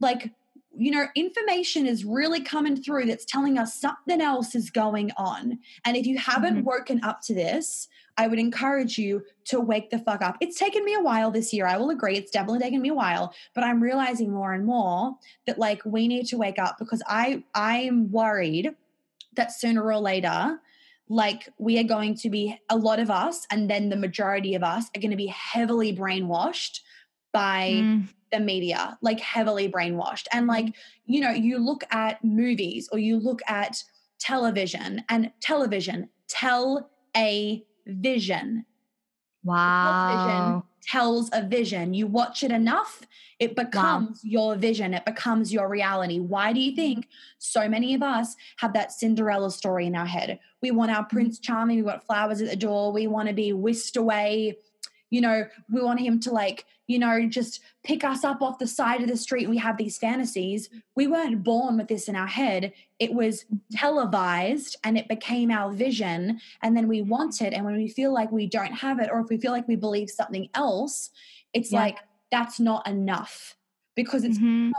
Like 0.00 0.32
you 0.74 0.90
know 0.90 1.06
information 1.14 1.86
is 1.86 2.04
really 2.04 2.40
coming 2.40 2.82
through 2.82 3.04
that's 3.04 3.26
telling 3.26 3.58
us 3.58 3.78
something 3.78 4.20
else 4.22 4.54
is 4.54 4.70
going 4.70 5.10
on. 5.18 5.58
And 5.84 5.96
if 5.96 6.06
you 6.06 6.18
haven't 6.18 6.56
mm-hmm. 6.56 6.66
woken 6.66 7.04
up 7.04 7.20
to 7.22 7.34
this 7.34 7.88
i 8.16 8.26
would 8.26 8.38
encourage 8.38 8.98
you 8.98 9.22
to 9.44 9.60
wake 9.60 9.90
the 9.90 9.98
fuck 9.98 10.22
up. 10.22 10.36
It's 10.40 10.58
taken 10.58 10.84
me 10.84 10.94
a 10.94 11.02
while 11.02 11.30
this 11.30 11.52
year 11.52 11.66
i 11.66 11.76
will 11.76 11.90
agree 11.90 12.16
it's 12.16 12.30
definitely 12.30 12.60
taken 12.60 12.80
me 12.80 12.88
a 12.88 12.94
while 12.94 13.34
but 13.54 13.62
i'm 13.62 13.82
realizing 13.82 14.32
more 14.32 14.54
and 14.54 14.64
more 14.64 15.16
that 15.46 15.58
like 15.58 15.82
we 15.84 16.08
need 16.08 16.26
to 16.28 16.38
wake 16.38 16.58
up 16.58 16.78
because 16.78 17.02
i 17.06 17.44
i'm 17.54 18.10
worried 18.10 18.74
that 19.34 19.52
sooner 19.52 19.82
or 19.82 19.98
later, 19.98 20.58
like 21.08 21.48
we 21.58 21.78
are 21.78 21.84
going 21.84 22.14
to 22.16 22.30
be 22.30 22.58
a 22.68 22.76
lot 22.76 22.98
of 22.98 23.10
us, 23.10 23.46
and 23.50 23.68
then 23.68 23.88
the 23.88 23.96
majority 23.96 24.54
of 24.54 24.62
us 24.62 24.86
are 24.96 25.00
going 25.00 25.10
to 25.10 25.16
be 25.16 25.26
heavily 25.26 25.94
brainwashed 25.94 26.80
by 27.32 27.70
mm. 27.74 28.08
the 28.30 28.40
media, 28.40 28.98
like 29.02 29.20
heavily 29.20 29.70
brainwashed. 29.70 30.26
And 30.32 30.46
like, 30.46 30.66
mm. 30.66 30.74
you 31.06 31.20
know, 31.20 31.30
you 31.30 31.58
look 31.58 31.84
at 31.90 32.22
movies 32.24 32.88
or 32.92 32.98
you 32.98 33.18
look 33.18 33.40
at 33.46 33.82
television, 34.18 35.02
and 35.08 35.32
television, 35.40 36.08
tell 36.28 36.90
a 37.16 37.64
vision. 37.86 38.64
Wow 39.44 40.64
tells 40.82 41.30
a 41.32 41.42
vision. 41.42 41.94
You 41.94 42.06
watch 42.06 42.42
it 42.42 42.50
enough, 42.50 43.02
it 43.38 43.56
becomes 43.56 44.22
wow. 44.24 44.30
your 44.30 44.56
vision, 44.56 44.94
it 44.94 45.04
becomes 45.04 45.52
your 45.52 45.68
reality. 45.68 46.18
Why 46.18 46.52
do 46.52 46.60
you 46.60 46.74
think 46.74 47.08
so 47.38 47.68
many 47.68 47.94
of 47.94 48.02
us 48.02 48.36
have 48.58 48.72
that 48.74 48.92
Cinderella 48.92 49.50
story 49.50 49.86
in 49.86 49.96
our 49.96 50.06
head? 50.06 50.38
We 50.60 50.70
want 50.70 50.90
our 50.90 51.04
mm-hmm. 51.04 51.16
Prince 51.16 51.38
Charming, 51.38 51.76
we 51.76 51.82
want 51.82 52.04
flowers 52.04 52.40
at 52.40 52.50
the 52.50 52.56
door, 52.56 52.92
we 52.92 53.06
want 53.06 53.28
to 53.28 53.34
be 53.34 53.52
whisked 53.52 53.96
away 53.96 54.58
you 55.12 55.20
know, 55.20 55.46
we 55.70 55.82
want 55.82 56.00
him 56.00 56.18
to 56.18 56.32
like, 56.32 56.64
you 56.86 56.98
know, 56.98 57.28
just 57.28 57.60
pick 57.84 58.02
us 58.02 58.24
up 58.24 58.40
off 58.40 58.58
the 58.58 58.66
side 58.66 59.02
of 59.02 59.08
the 59.08 59.16
street. 59.16 59.46
We 59.46 59.58
have 59.58 59.76
these 59.76 59.98
fantasies. 59.98 60.70
We 60.96 61.06
weren't 61.06 61.44
born 61.44 61.76
with 61.76 61.88
this 61.88 62.08
in 62.08 62.16
our 62.16 62.26
head. 62.26 62.72
It 62.98 63.12
was 63.12 63.44
televised 63.72 64.76
and 64.82 64.96
it 64.96 65.08
became 65.08 65.50
our 65.50 65.70
vision. 65.70 66.40
And 66.62 66.74
then 66.74 66.88
we 66.88 67.02
want 67.02 67.42
it. 67.42 67.52
And 67.52 67.66
when 67.66 67.76
we 67.76 67.88
feel 67.88 68.10
like 68.14 68.32
we 68.32 68.46
don't 68.46 68.72
have 68.72 69.00
it, 69.00 69.10
or 69.12 69.20
if 69.20 69.28
we 69.28 69.36
feel 69.36 69.52
like 69.52 69.68
we 69.68 69.76
believe 69.76 70.08
something 70.08 70.48
else, 70.54 71.10
it's 71.52 71.72
yeah. 71.72 71.80
like 71.80 71.98
that's 72.30 72.58
not 72.58 72.88
enough 72.88 73.54
because 73.94 74.24
it's 74.24 74.38
mm-hmm. 74.38 74.70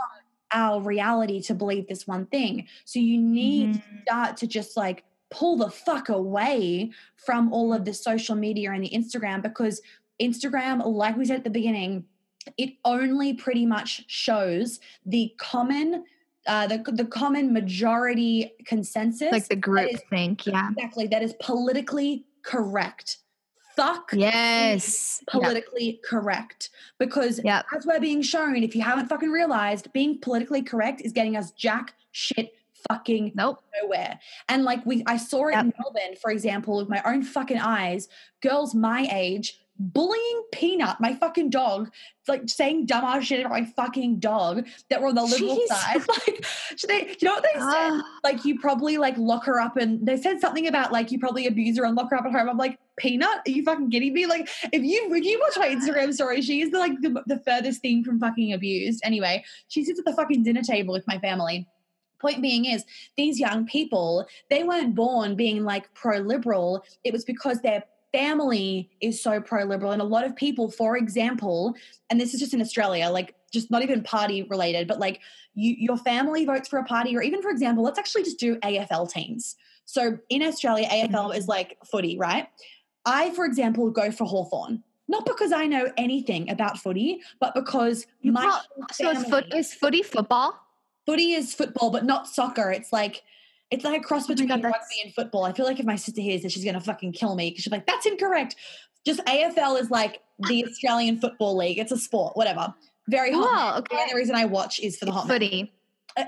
our 0.50 0.80
reality 0.80 1.40
to 1.42 1.54
believe 1.54 1.86
this 1.86 2.08
one 2.08 2.26
thing. 2.26 2.66
So 2.84 2.98
you 2.98 3.22
need 3.22 3.76
mm-hmm. 3.76 3.96
to 3.98 4.02
start 4.02 4.36
to 4.38 4.48
just 4.48 4.76
like 4.76 5.04
pull 5.30 5.56
the 5.56 5.70
fuck 5.70 6.08
away 6.08 6.92
from 7.16 7.52
all 7.52 7.72
of 7.72 7.84
the 7.84 7.92
social 7.92 8.36
media 8.36 8.72
and 8.72 8.84
the 8.84 8.90
Instagram 8.90 9.42
because 9.42 9.80
Instagram, 10.20 10.84
like 10.84 11.16
we 11.16 11.24
said 11.24 11.38
at 11.38 11.44
the 11.44 11.50
beginning, 11.50 12.04
it 12.58 12.74
only 12.84 13.34
pretty 13.34 13.66
much 13.66 14.04
shows 14.06 14.80
the 15.06 15.34
common 15.38 16.04
uh, 16.46 16.66
the 16.66 16.78
the 16.92 17.06
common 17.06 17.52
majority 17.52 18.52
consensus, 18.66 19.32
like 19.32 19.48
the 19.48 19.56
group 19.56 19.90
is, 19.90 20.00
think, 20.10 20.46
yeah, 20.46 20.70
exactly. 20.70 21.06
That 21.06 21.22
is 21.22 21.34
politically 21.40 22.26
correct. 22.42 23.18
Fuck 23.74 24.10
yes, 24.12 25.22
politically 25.26 25.92
yep. 25.92 26.02
correct. 26.04 26.70
Because 26.98 27.40
yep. 27.42 27.64
as 27.74 27.86
we're 27.86 27.98
being 27.98 28.22
shown, 28.22 28.56
if 28.56 28.76
you 28.76 28.82
haven't 28.82 29.08
fucking 29.08 29.30
realized, 29.30 29.92
being 29.92 30.18
politically 30.20 30.62
correct 30.62 31.00
is 31.00 31.12
getting 31.12 31.36
us 31.36 31.50
jack 31.52 31.94
shit 32.12 32.54
fucking 32.88 33.32
nope 33.34 33.62
nowhere. 33.82 34.20
And 34.48 34.64
like 34.64 34.84
we, 34.84 35.02
I 35.06 35.16
saw 35.16 35.48
it 35.48 35.52
yep. 35.52 35.64
in 35.64 35.72
Melbourne, 35.80 36.16
for 36.20 36.30
example, 36.30 36.76
with 36.76 36.88
my 36.88 37.02
own 37.04 37.22
fucking 37.22 37.58
eyes. 37.58 38.08
Girls 38.42 38.74
my 38.74 39.08
age 39.10 39.58
bullying 39.78 40.42
Peanut, 40.52 41.00
my 41.00 41.14
fucking 41.14 41.50
dog, 41.50 41.90
like 42.28 42.48
saying 42.48 42.86
dumbass 42.86 43.22
shit 43.22 43.40
about 43.40 43.50
my 43.50 43.64
fucking 43.64 44.18
dog 44.18 44.66
that 44.88 45.00
were 45.00 45.08
on 45.08 45.14
the 45.14 45.22
liberal 45.22 45.56
Jeez. 45.56 45.66
side. 45.66 46.02
Like, 46.26 46.46
they, 46.88 47.16
you 47.20 47.28
know 47.28 47.34
what 47.34 47.42
they 47.42 47.58
said? 47.58 47.90
Uh, 47.90 48.02
like, 48.22 48.44
you 48.44 48.58
probably 48.58 48.98
like 48.98 49.16
lock 49.18 49.44
her 49.44 49.60
up, 49.60 49.76
and 49.76 50.06
they 50.06 50.16
said 50.16 50.40
something 50.40 50.66
about 50.66 50.92
like 50.92 51.10
you 51.10 51.18
probably 51.18 51.46
abuse 51.46 51.76
her 51.78 51.84
and 51.84 51.96
lock 51.96 52.10
her 52.10 52.16
up 52.16 52.24
at 52.24 52.32
home. 52.32 52.48
I'm 52.48 52.56
like, 52.56 52.78
Peanut, 52.96 53.40
are 53.46 53.50
you 53.50 53.64
fucking 53.64 53.90
kidding 53.90 54.12
me? 54.12 54.26
Like, 54.26 54.48
if 54.72 54.82
you 54.82 55.12
if 55.14 55.24
you 55.24 55.40
watch 55.40 55.56
my 55.56 55.68
Instagram 55.68 56.12
story, 56.12 56.40
she 56.40 56.62
is 56.62 56.70
the, 56.70 56.78
like 56.78 57.00
the, 57.00 57.22
the 57.26 57.40
furthest 57.40 57.82
thing 57.82 58.04
from 58.04 58.20
fucking 58.20 58.52
abused. 58.52 59.00
Anyway, 59.04 59.44
she 59.68 59.84
sits 59.84 59.98
at 59.98 60.04
the 60.04 60.14
fucking 60.14 60.44
dinner 60.44 60.62
table 60.62 60.94
with 60.94 61.06
my 61.06 61.18
family 61.18 61.66
point 62.20 62.40
being 62.40 62.64
is 62.64 62.84
these 63.18 63.38
young 63.38 63.66
people 63.66 64.26
they 64.48 64.62
weren't 64.62 64.94
born 64.94 65.34
being 65.34 65.62
like 65.62 65.92
pro 65.92 66.18
liberal 66.18 66.82
it 67.02 67.12
was 67.12 67.22
because 67.22 67.60
their 67.60 67.84
family 68.14 68.90
is 69.00 69.20
so 69.20 69.40
pro 69.40 69.64
liberal. 69.64 69.92
And 69.92 70.00
a 70.00 70.04
lot 70.04 70.24
of 70.24 70.36
people, 70.36 70.70
for 70.70 70.96
example, 70.96 71.74
and 72.10 72.20
this 72.20 72.32
is 72.32 72.40
just 72.40 72.54
in 72.54 72.60
Australia, 72.60 73.08
like 73.10 73.34
just 73.52 73.70
not 73.70 73.82
even 73.82 74.02
party 74.02 74.44
related, 74.44 74.86
but 74.86 75.00
like 75.00 75.20
you, 75.54 75.74
your 75.76 75.96
family 75.96 76.44
votes 76.44 76.68
for 76.68 76.78
a 76.78 76.84
party, 76.84 77.16
or 77.16 77.22
even 77.22 77.42
for 77.42 77.50
example, 77.50 77.82
let's 77.82 77.98
actually 77.98 78.22
just 78.22 78.38
do 78.38 78.56
AFL 78.56 79.10
teams. 79.10 79.56
So 79.84 80.18
in 80.28 80.42
Australia, 80.42 80.88
AFL 80.88 81.10
mm-hmm. 81.10 81.38
is 81.38 81.48
like 81.48 81.76
footy, 81.84 82.16
right? 82.16 82.48
I, 83.04 83.30
for 83.32 83.44
example, 83.44 83.90
go 83.90 84.10
for 84.10 84.24
Hawthorn. 84.26 84.82
Not 85.06 85.26
because 85.26 85.52
I 85.52 85.66
know 85.66 85.92
anything 85.98 86.48
about 86.48 86.78
footy, 86.78 87.20
but 87.38 87.54
because 87.54 88.06
You 88.22 88.32
my 88.32 88.42
call- 88.42 88.62
so 88.92 89.10
is, 89.10 89.24
foot, 89.24 89.54
is 89.54 89.74
footy 89.74 90.02
football? 90.02 90.58
footy 91.06 91.32
is 91.32 91.54
football, 91.54 91.90
but 91.90 92.04
not 92.04 92.26
soccer. 92.26 92.70
It's 92.70 92.92
like 92.92 93.22
it's 93.70 93.84
like 93.84 94.00
a 94.00 94.04
cross 94.04 94.24
Oh 94.24 94.28
between 94.28 94.48
God, 94.48 94.62
rugby 94.62 95.00
and 95.04 95.14
football. 95.14 95.44
I 95.44 95.52
feel 95.52 95.66
like 95.66 95.80
if 95.80 95.86
my 95.86 95.96
sister 95.96 96.20
hears 96.20 96.42
this, 96.42 96.52
she's 96.52 96.64
gonna 96.64 96.80
fucking 96.80 97.12
kill 97.12 97.34
me 97.34 97.50
because 97.50 97.64
she's 97.64 97.72
like, 97.72 97.86
"That's 97.86 98.06
incorrect." 98.06 98.56
Just 99.04 99.20
AFL 99.26 99.80
is 99.80 99.90
like 99.90 100.22
the 100.48 100.64
Australian 100.66 101.18
Football 101.20 101.56
League. 101.56 101.78
It's 101.78 101.92
a 101.92 101.98
sport, 101.98 102.36
whatever. 102.36 102.74
Very 103.08 103.32
hot. 103.32 103.74
Men. 103.74 103.78
okay. 103.82 103.96
The 103.96 104.02
only 104.02 104.14
reason 104.14 104.34
I 104.34 104.46
watch 104.46 104.80
is 104.80 104.96
for 104.96 105.04
the 105.04 105.12
hot. 105.12 105.26
Footy. 105.28 105.72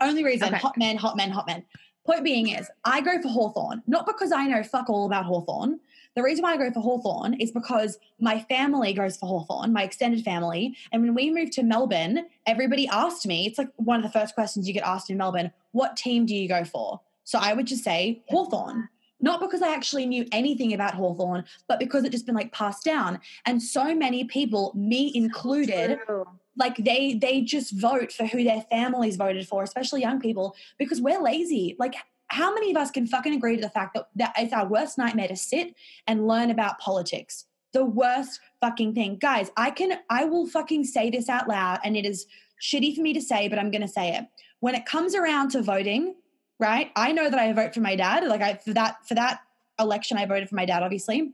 Only 0.03 0.25
reason, 0.25 0.49
Okay. 0.49 0.57
hot 0.59 0.77
men, 0.77 0.97
hot 0.97 1.17
men, 1.17 1.31
hot 1.31 1.47
men. 1.47 1.65
Point 2.05 2.23
being 2.25 2.49
is, 2.51 2.69
I 2.85 3.01
go 3.01 3.21
for 3.23 3.29
Hawthorn, 3.29 3.83
not 3.87 4.07
because 4.07 4.31
I 4.33 4.47
know 4.47 4.63
fuck 4.63 4.91
all 4.91 5.07
about 5.07 5.25
Hawthorn. 5.25 5.81
The 6.15 6.23
reason 6.23 6.43
why 6.43 6.55
I 6.55 6.57
go 6.57 6.71
for 6.71 6.81
Hawthorn 6.81 7.35
is 7.35 7.51
because 7.51 7.99
my 8.21 8.41
family 8.41 8.93
goes 8.93 9.17
for 9.17 9.27
Hawthorn, 9.27 9.73
my 9.73 9.83
extended 9.83 10.25
family. 10.25 10.77
And 10.93 11.03
when 11.03 11.15
we 11.15 11.31
moved 11.31 11.53
to 11.55 11.63
Melbourne, 11.63 12.27
everybody 12.47 12.89
asked 12.89 13.27
me, 13.27 13.47
it's 13.47 13.59
like 13.59 13.69
one 13.77 14.03
of 14.03 14.03
the 14.03 14.19
first 14.19 14.35
questions 14.35 14.67
you 14.67 14.75
get 14.75 14.85
asked 14.85 15.11
in 15.11 15.17
Melbourne, 15.19 15.53
what 15.73 15.97
team 15.97 16.25
do 16.27 16.35
you 16.35 16.49
go 16.49 16.65
for? 16.65 17.01
So 17.27 17.41
I 17.41 17.53
would 17.53 17.67
just 17.67 17.85
say 17.85 18.23
Hawthorn. 18.29 18.89
Not 19.21 19.41
because 19.41 19.63
I 19.63 19.75
actually 19.75 20.07
knew 20.07 20.27
anything 20.31 20.73
about 20.73 20.95
Hawthorn, 20.95 21.45
but 21.69 21.79
because 21.79 22.05
it 22.05 22.13
just 22.13 22.27
been 22.27 22.35
like 22.35 22.53
passed 22.53 22.85
down. 22.85 23.19
And 23.47 23.63
so 23.63 23.95
many 23.95 24.25
people, 24.25 24.73
me 24.77 25.11
included, 25.15 25.99
like 26.57 26.77
they 26.77 27.15
they 27.15 27.41
just 27.41 27.73
vote 27.73 28.13
for 28.13 28.27
who 28.27 28.45
their 28.45 28.63
families 28.71 29.17
voted 29.17 29.49
for 29.49 29.63
especially 29.63 30.03
young 30.03 30.21
people 30.21 30.55
because 30.79 31.01
we're 31.01 31.21
lazy. 31.21 31.77
Like 31.79 31.95
how 32.29 32.55
many 32.55 32.71
of 32.71 32.77
us 32.77 32.91
can 32.91 33.07
fucking 33.07 33.35
agree 33.35 33.57
to 33.57 33.63
the 33.63 33.71
fact 33.71 33.95
that, 33.95 34.09
that 34.17 34.35
it's 34.37 34.53
our 34.53 34.67
worst 34.67 34.97
nightmare 34.97 35.29
to 35.29 35.37
sit 35.37 35.75
and 36.07 36.29
learn 36.29 36.51
about 36.51 36.79
politics? 36.79 37.47
The 37.73 37.85
worst 37.85 38.41
fucking 38.61 38.95
thing. 38.95 39.17
Guys 39.17 39.51
i 39.57 39.71
can 39.71 39.99
i 40.09 40.25
will 40.25 40.47
fucking 40.47 40.85
say 40.85 41.11
this 41.11 41.29
out 41.29 41.49
loud 41.49 41.81
and 41.85 41.97
it 41.97 42.07
is 42.07 42.27
shitty 42.63 42.95
for 42.95 43.03
me 43.03 43.13
to 43.13 43.21
say 43.21 43.49
but 43.49 43.59
i'm 43.59 43.71
going 43.71 43.83
to 43.83 43.89
say 43.89 44.15
it. 44.15 44.25
When 44.61 44.75
it 44.75 44.87
comes 44.87 45.15
around 45.15 45.51
to 45.51 45.63
voting 45.63 46.15
right 46.59 46.91
i 46.97 47.13
know 47.13 47.29
that 47.31 47.39
i 47.39 47.53
vote 47.53 47.75
for 47.75 47.81
my 47.81 47.97
dad 47.97 48.25
like 48.27 48.43
i 48.43 48.55
for 48.55 48.73
that 48.73 48.97
for 49.07 49.15
that 49.15 49.41
election 49.79 50.17
i 50.17 50.27
voted 50.27 50.49
for 50.49 50.55
my 50.55 50.67
dad 50.67 50.83
obviously 50.83 51.33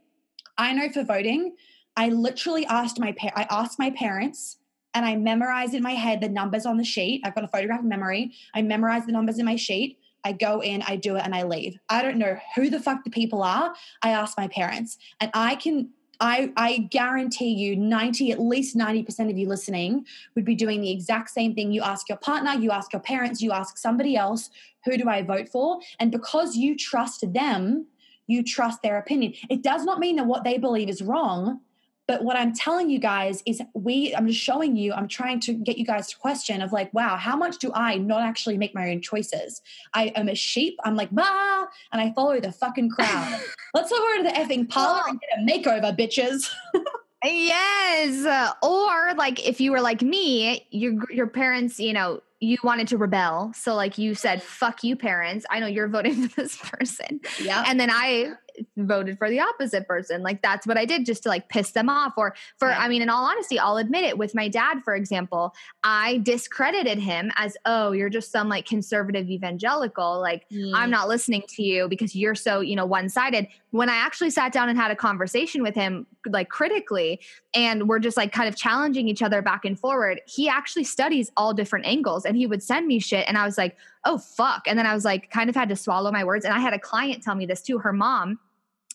i 0.58 0.72
know 0.72 0.88
for 0.88 1.04
voting 1.04 1.54
i 1.96 2.08
literally 2.08 2.66
asked 2.66 2.98
my 2.98 3.12
pa- 3.12 3.32
i 3.36 3.46
asked 3.50 3.78
my 3.78 3.90
parents 3.90 4.58
and 4.94 5.06
I 5.06 5.16
memorized 5.16 5.74
in 5.74 5.82
my 5.82 5.92
head 5.92 6.20
the 6.20 6.28
numbers 6.28 6.66
on 6.66 6.76
the 6.76 6.84
sheet. 6.84 7.22
I've 7.24 7.34
got 7.34 7.44
a 7.44 7.48
photographic 7.48 7.86
memory. 7.86 8.32
I 8.54 8.62
memorize 8.62 9.06
the 9.06 9.12
numbers 9.12 9.38
in 9.38 9.44
my 9.44 9.56
sheet. 9.56 9.98
I 10.24 10.32
go 10.32 10.62
in, 10.62 10.82
I 10.82 10.96
do 10.96 11.16
it, 11.16 11.24
and 11.24 11.34
I 11.34 11.42
leave. 11.42 11.78
I 11.88 12.02
don't 12.02 12.18
know 12.18 12.38
who 12.54 12.70
the 12.70 12.78
fuck 12.78 13.02
the 13.02 13.10
people 13.10 13.42
are. 13.42 13.74
I 14.02 14.10
ask 14.10 14.36
my 14.38 14.48
parents, 14.48 14.98
and 15.20 15.30
I 15.34 15.56
can. 15.56 15.90
I, 16.20 16.52
I 16.56 16.78
guarantee 16.78 17.52
you 17.52 17.74
90 17.74 18.30
at 18.30 18.38
least 18.38 18.76
90% 18.76 19.28
of 19.28 19.36
you 19.36 19.48
listening 19.48 20.06
would 20.36 20.44
be 20.44 20.54
doing 20.54 20.80
the 20.80 20.90
exact 20.92 21.30
same 21.30 21.52
thing 21.52 21.72
you 21.72 21.82
ask 21.82 22.08
your 22.08 22.18
partner 22.18 22.52
you 22.52 22.70
ask 22.70 22.92
your 22.92 23.02
parents 23.02 23.42
you 23.42 23.50
ask 23.50 23.76
somebody 23.76 24.14
else 24.14 24.50
who 24.84 24.96
do 24.96 25.08
i 25.08 25.22
vote 25.22 25.48
for 25.48 25.80
and 25.98 26.10
because 26.10 26.56
you 26.56 26.76
trust 26.76 27.24
them 27.32 27.86
you 28.26 28.42
trust 28.42 28.82
their 28.82 28.98
opinion 28.98 29.32
it 29.50 29.62
does 29.62 29.84
not 29.84 29.98
mean 29.98 30.16
that 30.16 30.26
what 30.26 30.44
they 30.44 30.58
believe 30.58 30.88
is 30.88 31.02
wrong 31.02 31.60
but 32.08 32.24
what 32.24 32.36
I'm 32.36 32.52
telling 32.52 32.90
you 32.90 32.98
guys 32.98 33.42
is 33.46 33.62
we, 33.74 34.14
I'm 34.14 34.26
just 34.26 34.40
showing 34.40 34.76
you, 34.76 34.92
I'm 34.92 35.06
trying 35.06 35.40
to 35.40 35.54
get 35.54 35.78
you 35.78 35.86
guys 35.86 36.08
to 36.08 36.16
question 36.16 36.60
of 36.60 36.72
like, 36.72 36.92
wow, 36.92 37.16
how 37.16 37.36
much 37.36 37.58
do 37.58 37.70
I 37.74 37.96
not 37.96 38.22
actually 38.22 38.58
make 38.58 38.74
my 38.74 38.90
own 38.90 39.00
choices? 39.00 39.62
I 39.94 40.06
am 40.16 40.28
a 40.28 40.34
sheep. 40.34 40.78
I'm 40.84 40.96
like, 40.96 41.10
bah, 41.10 41.66
and 41.92 42.00
I 42.02 42.12
follow 42.12 42.40
the 42.40 42.52
fucking 42.52 42.90
crowd. 42.90 43.40
Let's 43.74 43.90
go 43.90 43.96
over 43.96 44.16
to 44.18 44.22
the 44.24 44.38
effing 44.38 44.68
parlor 44.68 45.02
and 45.08 45.20
get 45.20 45.38
a 45.38 45.60
makeover, 45.60 45.96
bitches. 45.96 46.50
Yes. 47.24 48.26
Or 48.64 49.14
like 49.14 49.46
if 49.46 49.60
you 49.60 49.70
were 49.70 49.80
like 49.80 50.02
me, 50.02 50.66
your 50.70 50.94
your 51.12 51.28
parents, 51.28 51.78
you 51.78 51.92
know, 51.92 52.20
you 52.42 52.58
wanted 52.64 52.88
to 52.88 52.98
rebel. 52.98 53.52
So 53.54 53.74
like 53.74 53.98
you 53.98 54.16
said, 54.16 54.42
fuck 54.42 54.82
you 54.82 54.96
parents. 54.96 55.46
I 55.48 55.60
know 55.60 55.66
you're 55.68 55.86
voting 55.86 56.28
for 56.28 56.42
this 56.42 56.56
person. 56.56 57.20
Yeah. 57.40 57.62
And 57.66 57.78
then 57.78 57.88
I 57.90 58.32
voted 58.76 59.18
for 59.18 59.28
the 59.28 59.40
opposite 59.40 59.88
person. 59.88 60.22
Like 60.22 60.42
that's 60.42 60.66
what 60.66 60.76
I 60.76 60.84
did 60.84 61.06
just 61.06 61.24
to 61.24 61.28
like 61.28 61.48
piss 61.48 61.72
them 61.72 61.88
off. 61.88 62.14
Or 62.16 62.34
for. 62.58 62.70
I 62.72 62.88
mean, 62.88 63.02
in 63.02 63.08
all 63.08 63.24
honesty, 63.24 63.58
I'll 63.58 63.78
admit 63.78 64.04
it 64.04 64.18
with 64.18 64.34
my 64.34 64.48
dad, 64.48 64.82
for 64.84 64.94
example, 64.94 65.54
I 65.82 66.18
discredited 66.18 66.98
him 66.98 67.32
as, 67.36 67.56
oh, 67.64 67.92
you're 67.92 68.10
just 68.10 68.30
some 68.30 68.48
like 68.48 68.66
conservative 68.66 69.28
evangelical. 69.28 70.20
Like 70.20 70.46
Mm. 70.52 70.72
I'm 70.74 70.90
not 70.90 71.08
listening 71.08 71.42
to 71.48 71.62
you 71.62 71.88
because 71.88 72.14
you're 72.14 72.34
so, 72.34 72.60
you 72.60 72.76
know, 72.76 72.84
one 72.84 73.08
sided. 73.08 73.48
When 73.70 73.88
I 73.88 73.96
actually 73.96 74.30
sat 74.30 74.52
down 74.52 74.68
and 74.68 74.78
had 74.78 74.90
a 74.90 74.96
conversation 74.96 75.62
with 75.62 75.74
him, 75.74 76.06
like 76.26 76.50
critically, 76.50 77.20
and 77.54 77.88
we're 77.88 77.98
just 77.98 78.16
like 78.16 78.32
kind 78.32 78.48
of 78.48 78.56
challenging 78.56 79.08
each 79.08 79.22
other 79.22 79.40
back 79.40 79.64
and 79.64 79.78
forward, 79.78 80.20
he 80.26 80.48
actually 80.48 80.84
studies 80.84 81.30
all 81.36 81.54
different 81.54 81.86
angles 81.86 82.24
and 82.24 82.36
he 82.36 82.46
would 82.46 82.62
send 82.62 82.86
me 82.86 82.98
shit. 82.98 83.24
And 83.26 83.38
I 83.38 83.44
was 83.44 83.56
like, 83.56 83.76
oh, 84.04 84.18
fuck. 84.18 84.62
And 84.66 84.78
then 84.78 84.86
I 84.86 84.94
was 84.94 85.04
like, 85.04 85.30
kind 85.30 85.48
of 85.48 85.56
had 85.56 85.68
to 85.68 85.76
swallow 85.76 86.10
my 86.10 86.24
words. 86.24 86.44
And 86.44 86.52
I 86.54 86.58
had 86.60 86.74
a 86.74 86.78
client 86.78 87.22
tell 87.22 87.34
me 87.34 87.46
this 87.46 87.62
too. 87.62 87.78
Her 87.78 87.92
mom, 87.92 88.38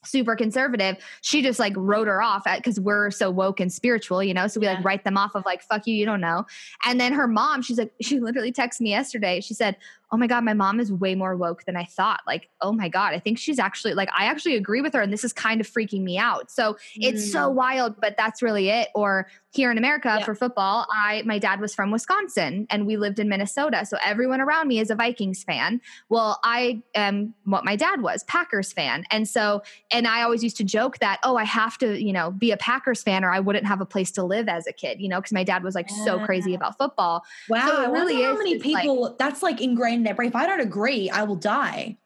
super 0.05 0.35
conservative 0.35 0.95
she 1.21 1.41
just 1.41 1.57
like 1.59 1.73
wrote 1.75 2.07
her 2.07 2.21
off 2.21 2.45
at 2.45 2.59
because 2.59 2.79
we're 2.79 3.09
so 3.09 3.31
woke 3.31 3.59
and 3.59 3.73
spiritual 3.73 4.23
you 4.23 4.33
know 4.33 4.47
so 4.47 4.59
we 4.59 4.65
Yeah. 4.67 4.73
like 4.75 4.85
write 4.85 5.03
them 5.03 5.17
off 5.17 5.35
of 5.35 5.43
like 5.43 5.61
fuck 5.63 5.87
you 5.87 5.95
you 5.95 6.05
don't 6.05 6.21
know 6.21 6.45
and 6.85 7.01
then 7.01 7.13
her 7.13 7.27
mom 7.27 7.61
she's 7.63 7.79
like 7.79 7.91
she 7.99 8.19
literally 8.19 8.53
texted 8.53 8.81
me 8.81 8.91
yesterday 8.91 9.41
she 9.41 9.53
said 9.55 9.75
oh 10.11 10.17
my 10.17 10.27
god 10.27 10.43
my 10.43 10.53
mom 10.53 10.79
is 10.79 10.91
way 10.91 11.15
more 11.15 11.35
woke 11.35 11.63
than 11.65 11.75
i 11.75 11.83
thought. 11.83 12.21
Like 12.25 12.49
oh 12.61 12.71
my 12.71 12.87
god 12.89 13.13
i 13.13 13.19
think 13.19 13.37
she's 13.37 13.59
actually 13.59 13.93
like 13.93 14.09
i 14.17 14.25
actually 14.25 14.55
agree 14.55 14.81
with 14.81 14.93
her 14.93 15.01
and 15.01 15.11
this 15.11 15.23
is 15.23 15.33
kind 15.33 15.59
of 15.61 15.67
freaking 15.67 16.01
me 16.03 16.17
out. 16.17 16.49
So 16.49 16.77
it's 16.95 17.31
so 17.31 17.49
wild 17.49 17.99
but 17.99 18.15
that's 18.17 18.41
really 18.41 18.69
it. 18.69 18.89
Or 18.95 19.27
here 19.51 19.71
in 19.71 19.77
america 19.77 20.07
Mm. 20.09 20.19
Yeah. 20.19 20.25
for 20.25 20.35
football 20.35 20.85
i 20.91 21.23
my 21.25 21.39
dad 21.39 21.59
was 21.59 21.73
from 21.73 21.89
wisconsin 21.91 22.67
and 22.69 22.85
we 22.85 22.95
lived 22.95 23.19
in 23.19 23.27
minnesota. 23.27 23.85
So 23.85 23.97
everyone 24.05 24.39
around 24.39 24.67
me 24.67 24.79
is 24.79 24.89
a 24.89 24.95
vikings 24.95 25.43
fan. 25.43 25.81
Well 26.09 26.39
i 26.43 26.81
am 26.95 27.33
what 27.45 27.65
my 27.65 27.75
dad 27.75 28.01
was 28.01 28.23
packers 28.23 28.71
fan. 28.71 29.03
And 29.11 29.27
so 29.27 29.61
and 29.91 30.07
i 30.07 30.21
always 30.21 30.43
used 30.43 30.57
to 30.57 30.63
joke 30.63 30.99
that 30.99 31.19
oh 31.23 31.35
i 31.37 31.43
have 31.43 31.77
to 31.79 32.01
you 32.01 32.13
know 32.13 32.31
be 32.31 32.51
a 32.51 32.57
packers 32.57 33.03
fan 33.03 33.23
or 33.25 33.31
i 33.31 33.39
wouldn't 33.39 33.65
have 33.65 33.81
a 33.81 33.85
place 33.85 34.11
to 34.11 34.23
live 34.23 34.47
as 34.47 34.67
a 34.67 34.73
kid 34.73 35.01
you 35.01 35.09
know 35.09 35.19
because 35.19 35.33
my 35.33 35.43
dad 35.43 35.63
was 35.63 35.75
like 35.75 35.89
so 36.05 36.19
crazy 36.19 36.53
about 36.53 36.77
football. 36.77 37.23
Wow. 37.49 37.67
So 37.67 37.83
it 37.83 37.89
really 37.89 38.21
how 38.21 38.37
many 38.37 38.53
just, 38.55 38.65
like- 38.65 38.83
people 38.83 39.15
that's 39.17 39.41
like 39.43 39.59
ingrained 39.61 39.96
in 39.97 40.03
their 40.03 40.13
brain. 40.15 40.29
If 40.29 40.35
I 40.35 40.45
don't 40.45 40.61
agree, 40.61 41.09
I 41.09 41.23
will 41.23 41.35
die. 41.35 41.97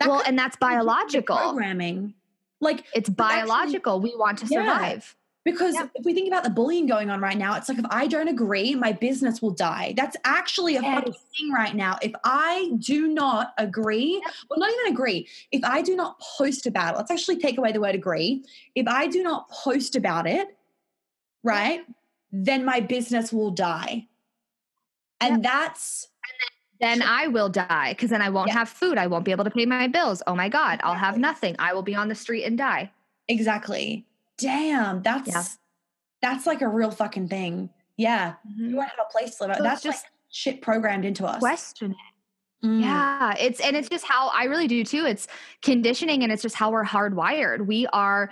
That 0.00 0.08
well 0.08 0.22
and 0.26 0.38
that's 0.38 0.56
biological 0.56 1.36
Programming. 1.36 2.14
Like 2.60 2.84
it's 2.94 3.08
But 3.10 3.24
actually- 3.32 3.46
biological 3.48 4.00
we 4.00 4.14
want 4.16 4.38
to 4.38 4.46
Yeah. 4.46 4.60
survive 4.64 5.16
Because 5.44 5.74
Yeah. 5.74 5.88
if 5.94 6.06
we 6.06 6.14
think 6.14 6.26
about 6.28 6.42
the 6.42 6.48
bullying 6.48 6.86
going 6.86 7.10
on 7.10 7.20
right 7.20 7.36
now, 7.36 7.54
it's 7.56 7.68
like 7.68 7.76
if 7.78 7.84
I 7.90 8.06
don't 8.06 8.28
agree, 8.28 8.74
my 8.74 8.92
business 8.92 9.42
will 9.42 9.50
die. 9.50 9.92
That's 9.94 10.16
actually 10.24 10.76
a 10.76 10.80
Yes. 10.80 11.04
thing 11.36 11.50
right 11.52 11.74
now. 11.74 11.98
If 12.00 12.12
I 12.24 12.70
do 12.78 13.08
not 13.08 13.52
agree, 13.58 14.22
well, 14.48 14.58
not 14.58 14.70
even 14.72 14.90
agree, 14.94 15.28
if 15.52 15.62
I 15.62 15.82
do 15.82 15.96
not 15.96 16.18
post 16.18 16.64
about 16.66 16.94
it, 16.94 16.96
let's 16.96 17.10
actually 17.10 17.36
take 17.36 17.58
away 17.58 17.72
the 17.72 17.80
word 17.82 17.94
agree. 17.94 18.42
If 18.74 18.88
I 18.88 19.06
do 19.06 19.22
not 19.22 19.50
post 19.50 19.96
about 19.96 20.26
it, 20.26 20.56
right, 21.42 21.84
then 22.32 22.64
my 22.64 22.80
business 22.80 23.30
will 23.30 23.50
die. 23.50 24.08
And 25.20 25.44
that's 25.44 26.08
then 26.84 27.02
I 27.02 27.26
will 27.28 27.48
die 27.48 27.92
because 27.92 28.10
then 28.10 28.22
I 28.22 28.28
won't 28.30 28.48
Yeah. 28.48 28.54
have 28.54 28.68
food. 28.68 28.98
I 28.98 29.06
won't 29.06 29.24
be 29.24 29.30
able 29.32 29.44
to 29.44 29.50
pay 29.50 29.66
my 29.66 29.88
bills. 29.88 30.22
Oh 30.26 30.34
my 30.34 30.48
God, 30.48 30.80
I'll 30.84 30.94
have 30.94 31.18
nothing. 31.18 31.56
I 31.58 31.72
will 31.72 31.82
be 31.82 31.94
on 31.94 32.08
the 32.08 32.14
street 32.14 32.44
and 32.44 32.56
die. 32.58 32.90
exactly. 33.28 34.04
Damn, 34.36 35.02
that's 35.02 35.58
that's 36.20 36.46
like 36.46 36.60
a 36.62 36.68
real 36.68 36.90
fucking 36.90 37.28
thing. 37.28 37.70
Yeah. 37.96 38.34
You 38.56 38.76
won't 38.76 38.88
have 38.88 39.06
a 39.08 39.10
place 39.12 39.36
to 39.36 39.46
live. 39.46 39.56
So 39.58 39.62
that's 39.62 39.82
just 39.82 40.04
like 40.04 40.12
shit 40.30 40.60
programmed 40.62 41.04
into 41.04 41.24
us. 41.24 41.38
question 41.38 41.92
it. 41.92 42.66
Mm. 42.66 42.82
Yeah, 42.82 43.34
it's 43.38 43.60
and 43.60 43.76
it's 43.76 43.88
just 43.88 44.04
how 44.04 44.28
I 44.28 44.44
really 44.44 44.66
do 44.66 44.82
too. 44.84 45.04
It's 45.06 45.28
conditioning 45.62 46.22
and 46.22 46.32
it's 46.32 46.42
just 46.42 46.54
how 46.56 46.70
we're 46.72 46.84
hardwired. 46.84 47.66
We 47.66 47.86
are 47.92 48.30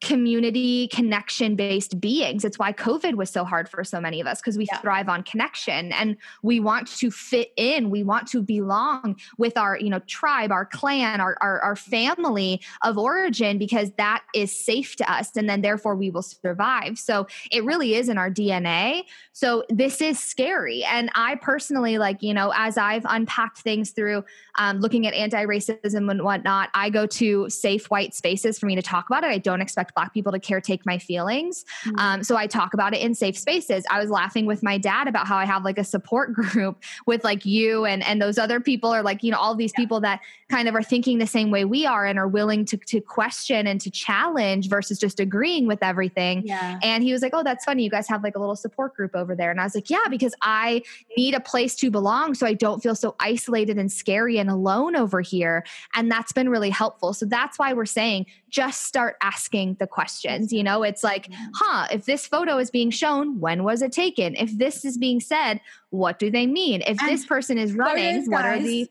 community 0.00 0.88
connection 0.88 1.56
based 1.56 2.00
beings. 2.00 2.44
It's 2.44 2.58
why 2.58 2.72
COVID 2.72 3.14
was 3.14 3.30
so 3.30 3.44
hard 3.44 3.68
for 3.68 3.84
so 3.84 4.00
many 4.00 4.20
of 4.20 4.26
us 4.26 4.40
because 4.40 4.56
we 4.56 4.66
Yeah. 4.70 4.78
thrive 4.78 5.08
on 5.08 5.22
connection 5.22 5.92
and 5.92 6.16
we 6.42 6.58
want 6.58 6.88
to 6.98 7.10
fit 7.10 7.52
in. 7.56 7.90
We 7.90 8.02
want 8.02 8.26
to 8.28 8.42
belong 8.42 9.16
with 9.36 9.58
our, 9.58 9.78
you 9.78 9.90
know, 9.90 9.98
tribe, 10.00 10.52
our 10.52 10.64
clan, 10.64 11.20
our, 11.20 11.36
our, 11.40 11.60
our 11.60 11.76
family 11.76 12.62
of 12.82 12.96
origin 12.96 13.58
because 13.58 13.90
that 13.98 14.22
is 14.34 14.58
safe 14.58 14.96
to 14.96 15.12
us. 15.12 15.36
And 15.36 15.48
then 15.48 15.60
therefore 15.60 15.94
we 15.96 16.10
will 16.10 16.22
survive. 16.22 16.98
So 16.98 17.26
it 17.50 17.64
really 17.64 17.94
is 17.94 18.08
in 18.08 18.16
our 18.16 18.30
DNA. 18.30 19.02
So 19.32 19.64
this 19.68 20.00
is 20.00 20.18
scary. 20.18 20.82
And 20.84 21.10
I 21.14 21.36
personally, 21.36 21.98
like, 21.98 22.22
you 22.22 22.32
know, 22.34 22.52
as 22.56 22.78
I've 22.78 23.04
unpacked 23.08 23.58
things 23.58 23.90
through 23.90 24.24
um, 24.58 24.80
looking 24.80 25.06
at 25.06 25.14
anti 25.14 25.44
racism 25.44 26.10
and 26.10 26.22
whatnot, 26.22 26.70
I 26.74 26.90
go 26.90 27.06
to 27.06 27.48
safe 27.50 27.90
white 27.90 28.14
spaces 28.14 28.58
for 28.58 28.66
me 28.66 28.74
to 28.76 28.82
talk 28.82 29.06
about 29.08 29.24
it. 29.24 29.28
I 29.28 29.38
don't 29.38 29.60
expect 29.60 29.89
expect 29.90 29.94
Black 29.94 30.14
people 30.14 30.32
to 30.32 30.38
caretake 30.38 30.80
my 30.86 30.98
feelings. 30.98 31.64
Mm-hmm. 31.84 31.98
Um, 31.98 32.22
so 32.22 32.36
I 32.36 32.46
talk 32.46 32.74
about 32.74 32.94
it 32.94 33.00
in 33.00 33.14
safe 33.14 33.38
spaces. 33.38 33.84
I 33.90 34.00
was 34.00 34.10
laughing 34.10 34.46
with 34.46 34.62
my 34.62 34.78
dad 34.78 35.08
about 35.08 35.26
how 35.26 35.36
I 35.36 35.44
have 35.44 35.64
like 35.64 35.78
a 35.78 35.84
support 35.84 36.32
group 36.34 36.82
with 37.06 37.24
like 37.24 37.44
you 37.44 37.84
and 37.84 38.02
and 38.04 38.20
those 38.20 38.38
other 38.38 38.60
people 38.60 38.90
are 38.90 39.02
like 39.02 39.22
you 39.22 39.30
know 39.30 39.38
all 39.38 39.54
these 39.54 39.72
yeah. 39.74 39.80
people 39.80 40.00
that 40.00 40.20
kind 40.48 40.68
of 40.68 40.74
are 40.74 40.82
thinking 40.82 41.18
the 41.18 41.26
same 41.26 41.50
way 41.50 41.64
we 41.64 41.86
are 41.86 42.06
and 42.06 42.18
are 42.18 42.28
willing 42.28 42.64
to 42.66 42.76
to 42.76 43.00
question 43.00 43.66
and 43.66 43.80
to 43.80 43.90
challenge 43.90 44.68
versus 44.68 44.98
just 44.98 45.20
agreeing 45.20 45.66
with 45.66 45.82
everything. 45.82 46.42
Yeah. 46.44 46.78
And 46.82 47.02
he 47.02 47.12
was 47.12 47.22
like, 47.22 47.32
"Oh, 47.34 47.42
that's 47.42 47.64
funny. 47.64 47.84
You 47.84 47.90
guys 47.90 48.08
have 48.08 48.22
like 48.22 48.36
a 48.36 48.38
little 48.38 48.56
support 48.56 48.94
group 48.94 49.14
over 49.14 49.34
there." 49.34 49.50
And 49.50 49.60
I 49.60 49.64
was 49.64 49.74
like, 49.74 49.90
"Yeah, 49.90 50.08
because 50.08 50.34
I 50.42 50.82
need 51.16 51.34
a 51.34 51.40
place 51.40 51.74
to 51.76 51.90
belong 51.90 52.34
so 52.34 52.46
I 52.46 52.54
don't 52.54 52.82
feel 52.82 52.94
so 52.94 53.14
isolated 53.20 53.78
and 53.78 53.90
scary 53.90 54.38
and 54.38 54.50
alone 54.50 54.96
over 54.96 55.20
here." 55.20 55.64
And 55.94 56.10
that's 56.10 56.32
been 56.32 56.48
really 56.48 56.70
helpful. 56.70 57.12
So 57.12 57.26
that's 57.26 57.58
why 57.58 57.72
we're 57.72 57.86
saying 57.86 58.26
just 58.50 58.82
start 58.82 59.16
asking 59.22 59.76
the 59.80 59.88
questions. 59.88 60.52
You 60.52 60.62
know, 60.62 60.84
it's 60.84 61.02
like, 61.02 61.28
huh, 61.54 61.88
if 61.90 62.04
this 62.04 62.26
photo 62.26 62.58
is 62.58 62.70
being 62.70 62.90
shown, 62.90 63.40
when 63.40 63.64
was 63.64 63.82
it 63.82 63.90
taken? 63.90 64.36
If 64.36 64.56
this 64.56 64.84
is 64.84 64.96
being 64.96 65.18
said, 65.18 65.60
what 65.90 66.20
do 66.20 66.30
they 66.30 66.46
mean? 66.46 66.82
If 66.82 67.00
and 67.00 67.08
this 67.08 67.26
person 67.26 67.58
is 67.58 67.72
running, 67.72 68.22
photos, 68.22 68.28
what 68.28 68.42
guys, 68.42 68.60
are 68.60 68.62
the 68.62 68.90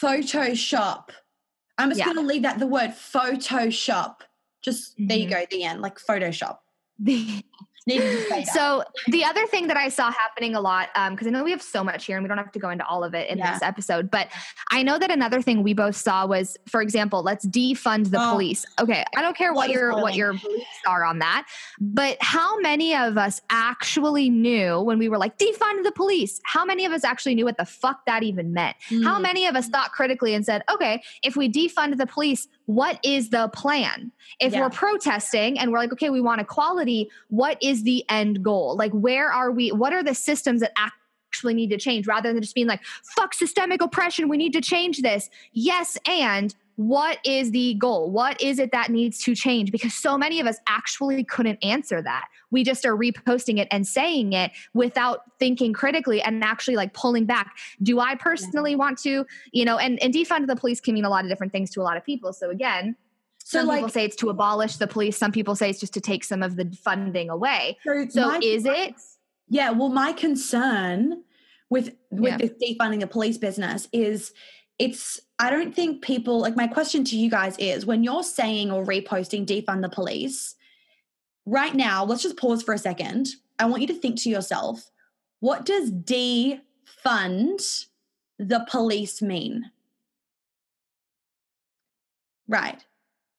Photoshop? 0.00 1.10
I'm 1.78 1.90
just 1.90 2.00
yeah. 2.00 2.06
going 2.06 2.16
to 2.16 2.22
leave 2.22 2.42
that 2.42 2.58
the 2.58 2.66
word 2.66 2.90
Photoshop. 2.90 4.16
Just 4.60 4.94
mm-hmm. 4.94 5.06
there 5.06 5.18
you 5.18 5.26
mm-hmm. 5.26 5.40
go, 5.40 5.46
the 5.50 5.62
end, 5.64 5.80
like 5.80 5.98
Photoshop. 5.98 6.58
So 8.52 8.84
the 9.08 9.24
other 9.24 9.46
thing 9.46 9.66
that 9.68 9.76
I 9.76 9.88
saw 9.88 10.10
happening 10.10 10.54
a 10.54 10.60
lot, 10.60 10.88
because 11.10 11.26
um, 11.26 11.34
I 11.34 11.38
know 11.38 11.44
we 11.44 11.50
have 11.50 11.62
so 11.62 11.82
much 11.82 12.06
here 12.06 12.16
and 12.16 12.24
we 12.24 12.28
don't 12.28 12.38
have 12.38 12.52
to 12.52 12.58
go 12.58 12.70
into 12.70 12.86
all 12.86 13.02
of 13.02 13.14
it 13.14 13.28
in 13.28 13.38
yeah. 13.38 13.52
this 13.52 13.62
episode, 13.62 14.10
but 14.10 14.28
I 14.70 14.82
know 14.82 14.98
that 14.98 15.10
another 15.10 15.42
thing 15.42 15.62
we 15.62 15.74
both 15.74 15.96
saw 15.96 16.26
was, 16.26 16.56
for 16.68 16.80
example, 16.80 17.22
let's 17.22 17.46
defund 17.46 18.10
the 18.10 18.20
oh. 18.20 18.32
police. 18.32 18.64
Okay, 18.80 19.04
I 19.16 19.22
don't 19.22 19.36
care 19.36 19.52
what, 19.52 19.68
what 19.68 19.70
your 19.70 19.92
what 19.94 20.14
your 20.14 20.32
beliefs 20.34 20.66
are 20.86 21.04
on 21.04 21.18
that, 21.18 21.46
but 21.80 22.16
how 22.20 22.58
many 22.60 22.94
of 22.94 23.18
us 23.18 23.40
actually 23.50 24.30
knew 24.30 24.80
when 24.80 24.98
we 24.98 25.08
were 25.08 25.18
like 25.18 25.38
defund 25.38 25.84
the 25.84 25.92
police? 25.92 26.40
How 26.44 26.64
many 26.64 26.84
of 26.84 26.92
us 26.92 27.04
actually 27.04 27.34
knew 27.34 27.44
what 27.44 27.58
the 27.58 27.66
fuck 27.66 28.06
that 28.06 28.22
even 28.22 28.52
meant? 28.52 28.76
Mm. 28.90 29.04
How 29.04 29.18
many 29.18 29.46
of 29.46 29.56
us 29.56 29.68
thought 29.68 29.92
critically 29.92 30.34
and 30.34 30.44
said, 30.44 30.62
okay, 30.72 31.02
if 31.22 31.36
we 31.36 31.50
defund 31.50 31.96
the 31.98 32.06
police, 32.06 32.48
what 32.66 32.98
is 33.02 33.30
the 33.30 33.48
plan? 33.48 34.12
If 34.40 34.52
yeah. 34.52 34.60
we're 34.60 34.70
protesting 34.70 35.58
and 35.58 35.72
we're 35.72 35.78
like, 35.78 35.92
okay, 35.92 36.10
we 36.10 36.20
want 36.20 36.40
equality, 36.40 37.10
what 37.28 37.58
is 37.62 37.82
the 37.82 38.04
end 38.08 38.42
goal? 38.42 38.76
Like, 38.76 38.92
where 38.92 39.30
are 39.30 39.50
we? 39.50 39.72
What 39.72 39.92
are 39.92 40.02
the 40.02 40.14
systems 40.14 40.60
that 40.60 40.72
actually 40.76 41.54
need 41.54 41.70
to 41.70 41.78
change 41.78 42.06
rather 42.06 42.32
than 42.32 42.42
just 42.42 42.54
being 42.54 42.66
like, 42.66 42.82
fuck 43.16 43.34
systemic 43.34 43.82
oppression, 43.82 44.28
we 44.28 44.36
need 44.36 44.52
to 44.52 44.60
change 44.60 45.02
this? 45.02 45.30
Yes, 45.52 45.98
and 46.06 46.54
what 46.88 47.18
is 47.24 47.50
the 47.50 47.74
goal? 47.74 48.10
What 48.10 48.40
is 48.40 48.58
it 48.58 48.72
that 48.72 48.90
needs 48.90 49.22
to 49.24 49.34
change? 49.34 49.70
Because 49.70 49.94
so 49.94 50.18
many 50.18 50.40
of 50.40 50.46
us 50.46 50.58
actually 50.66 51.24
couldn't 51.24 51.58
answer 51.62 52.02
that. 52.02 52.26
We 52.50 52.64
just 52.64 52.84
are 52.84 52.96
reposting 52.96 53.58
it 53.58 53.68
and 53.70 53.86
saying 53.86 54.32
it 54.32 54.50
without 54.74 55.20
thinking 55.38 55.72
critically 55.72 56.20
and 56.20 56.42
actually 56.42 56.76
like 56.76 56.92
pulling 56.92 57.24
back. 57.24 57.56
Do 57.82 58.00
I 58.00 58.14
personally 58.14 58.76
want 58.76 58.98
to, 59.00 59.24
you 59.52 59.64
know, 59.64 59.78
and, 59.78 60.02
and 60.02 60.12
defund 60.12 60.46
the 60.46 60.56
police 60.56 60.80
can 60.80 60.94
mean 60.94 61.04
a 61.04 61.10
lot 61.10 61.24
of 61.24 61.30
different 61.30 61.52
things 61.52 61.70
to 61.70 61.80
a 61.80 61.84
lot 61.84 61.96
of 61.96 62.04
people. 62.04 62.32
So 62.32 62.50
again, 62.50 62.96
so 63.38 63.58
some 63.58 63.68
like, 63.68 63.78
people 63.78 63.90
say 63.90 64.04
it's 64.04 64.16
to 64.16 64.30
abolish 64.30 64.76
the 64.76 64.86
police. 64.86 65.16
Some 65.16 65.32
people 65.32 65.54
say 65.54 65.70
it's 65.70 65.80
just 65.80 65.94
to 65.94 66.00
take 66.00 66.24
some 66.24 66.42
of 66.42 66.56
the 66.56 66.70
funding 66.84 67.30
away. 67.30 67.78
So, 67.84 68.08
so 68.08 68.40
is 68.42 68.66
it? 68.66 68.94
Yeah. 69.48 69.70
Well, 69.70 69.88
my 69.88 70.12
concern 70.12 71.22
with 71.70 71.94
with 72.10 72.32
yeah. 72.32 72.36
this 72.38 72.50
defunding 72.62 73.00
the 73.00 73.06
police 73.06 73.38
business 73.38 73.88
is 73.92 74.32
it's 74.78 75.20
I 75.42 75.50
don't 75.50 75.74
think 75.74 76.02
people 76.02 76.38
like 76.38 76.54
my 76.54 76.68
question 76.68 77.02
to 77.02 77.18
you 77.18 77.28
guys 77.28 77.56
is 77.58 77.84
when 77.84 78.04
you're 78.04 78.22
saying 78.22 78.70
or 78.70 78.86
reposting 78.86 79.44
defund 79.44 79.82
the 79.82 79.88
police, 79.88 80.54
right 81.46 81.74
now, 81.74 82.04
let's 82.04 82.22
just 82.22 82.36
pause 82.36 82.62
for 82.62 82.72
a 82.72 82.78
second. 82.78 83.26
I 83.58 83.64
want 83.64 83.82
you 83.82 83.88
to 83.88 83.94
think 83.94 84.20
to 84.20 84.30
yourself, 84.30 84.88
what 85.40 85.66
does 85.66 85.90
defund 85.90 87.86
the 88.38 88.64
police 88.70 89.20
mean? 89.20 89.72
Right. 92.46 92.80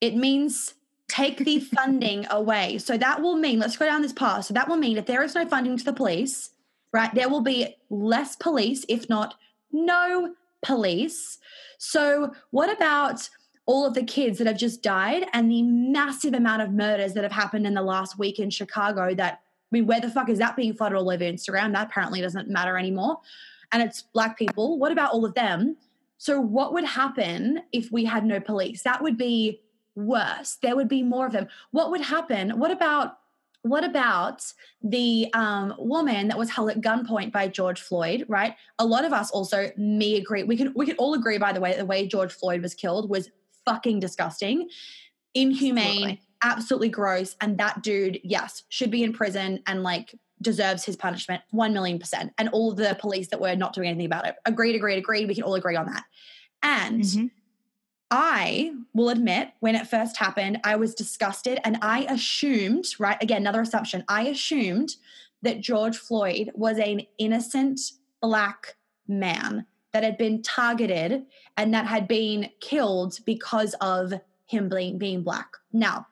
It 0.02 0.18
means 0.18 0.74
take 1.08 1.38
the 1.38 1.60
funding 1.76 2.28
away. 2.30 2.80
So 2.80 2.98
that 2.98 3.22
will 3.22 3.38
mean, 3.38 3.60
let's 3.60 3.78
go 3.78 3.86
down 3.86 4.02
this 4.02 4.12
path. 4.12 4.44
So 4.44 4.54
that 4.56 4.68
will 4.68 4.76
mean 4.76 4.98
if 4.98 5.06
there 5.06 5.24
is 5.24 5.36
no 5.36 5.48
funding 5.48 5.78
to 5.78 5.86
the 5.86 5.94
police, 5.94 6.50
right, 6.92 7.16
there 7.16 7.30
will 7.30 7.40
be 7.40 7.78
less 7.90 8.36
police, 8.36 8.86
if 8.90 9.08
not 9.08 9.36
no 9.72 10.36
police. 10.64 11.38
So, 11.78 12.32
what 12.52 12.72
about 12.72 13.30
all 13.66 13.86
of 13.86 13.94
the 13.94 14.04
kids 14.04 14.38
that 14.38 14.48
have 14.48 14.58
just 14.58 14.84
died 14.84 15.26
and 15.34 15.50
the 15.50 15.64
massive 15.64 16.34
amount 16.34 16.62
of 16.62 16.72
murders 16.72 17.14
that 17.14 17.24
have 17.24 17.32
happened 17.32 17.66
in 17.66 17.74
the 17.74 17.82
last 17.82 18.20
week 18.20 18.40
in 18.40 18.50
Chicago 18.50 19.16
that 19.16 19.40
I 19.74 19.78
mean, 19.78 19.88
where 19.88 20.00
the 20.00 20.10
fuck 20.10 20.30
is 20.30 20.38
that 20.38 20.56
being 20.56 20.74
flooded 20.76 20.98
all 20.98 21.10
over 21.10 21.24
Instagram? 21.24 21.74
That 21.74 21.88
apparently 21.88 22.22
doesn't 22.22 22.48
matter 22.48 22.78
anymore. 22.78 23.18
And 23.72 23.82
it's 23.82 24.04
black 24.04 24.38
people. 24.38 24.78
What 24.78 24.92
about 24.92 25.14
all 25.14 25.26
of 25.26 25.34
them? 25.34 25.78
So, 26.18 26.40
what 26.40 26.74
would 26.74 26.86
happen 26.86 27.64
if 27.72 27.92
we 27.92 28.06
had 28.06 28.24
no 28.24 28.40
police? 28.40 28.84
That 28.84 29.02
would 29.02 29.18
be 29.18 29.62
worse. 29.96 30.58
There 30.62 30.76
would 30.76 30.88
be 30.88 31.04
more 31.04 31.26
of 31.26 31.34
them. 31.34 31.48
What 31.72 31.90
would 31.92 32.02
happen? 32.02 32.60
What 32.60 32.72
about 32.72 33.18
what 33.64 33.84
about 33.84 34.44
the 34.82 35.30
um, 35.34 35.74
woman 35.78 36.28
that 36.28 36.38
was 36.38 36.50
held 36.50 36.70
at 36.70 36.82
gunpoint 36.82 37.32
by 37.32 37.48
George 37.48 37.82
Floyd? 37.82 38.26
Right. 38.28 38.56
A 38.78 38.86
lot 38.86 39.06
of 39.06 39.14
us 39.14 39.32
also 39.32 39.72
me 39.78 40.18
agree. 40.18 40.44
We 40.44 40.58
can 40.58 40.74
we 40.76 40.86
can 40.86 40.98
all 40.98 41.14
agree, 41.14 41.38
by 41.38 41.54
the 41.54 41.60
way, 41.60 41.72
that 41.72 41.80
the 41.80 41.86
way 41.86 42.06
George 42.06 42.34
Floyd 42.34 42.62
was 42.62 42.74
killed 42.74 43.10
was 43.10 43.30
fucking 43.66 44.02
disgusting, 44.02 44.70
inhumane, 45.34 45.86
absolutely, 45.86 46.22
absolutely 46.44 46.90
gross. 46.90 47.36
And 47.40 47.58
that 47.58 47.82
dude, 47.82 48.20
yes, 48.24 48.64
should 48.68 48.92
be 48.92 49.04
in 49.04 49.14
prison 49.14 49.64
and 49.66 49.82
like 49.82 50.14
deserves 50.42 50.84
his 50.84 50.98
punishment, 50.98 51.42
one 51.52 51.74
million 51.74 52.00
percent. 52.00 52.34
And 52.38 52.50
all 52.50 52.74
the 52.74 52.98
police 53.00 53.30
that 53.30 53.40
were 53.40 53.56
not 53.56 53.74
doing 53.74 53.88
anything 53.88 54.06
about 54.06 54.28
it. 54.28 54.36
Agreed, 54.46 54.76
agreed, 54.76 54.98
agreed. 54.98 55.28
We 55.28 55.36
can 55.36 55.44
all 55.44 55.56
agree 55.56 55.78
on 55.78 55.86
that. 55.86 56.04
And 56.62 57.02
mm-hmm. 57.02 57.28
I 58.16 58.76
will 58.94 59.10
admit, 59.10 59.54
when 59.60 59.74
it 59.74 59.88
first 59.88 60.18
happened, 60.18 60.60
I 60.64 60.76
was 60.76 60.94
disgusted 60.94 61.60
and 61.64 61.80
I 61.82 62.02
assumed, 62.02 62.86
right? 63.00 63.18
Again, 63.24 63.42
another 63.42 63.62
assumption. 63.62 64.04
I 64.08 64.28
assumed 64.28 64.98
that 65.42 65.62
George 65.62 65.98
Floyd 65.98 66.52
was 66.54 66.78
an 66.78 67.02
innocent 67.18 67.80
black 68.22 68.76
man 69.08 69.66
that 69.94 70.04
had 70.04 70.20
been 70.20 70.44
targeted 70.44 71.26
and 71.58 71.74
that 71.74 71.88
had 71.88 72.08
been 72.08 72.52
killed 72.62 73.18
because 73.26 73.74
of 73.82 74.14
him 74.46 74.70
being, 74.70 75.00
being 75.00 75.24
black. 75.24 75.48
Now, 75.72 76.06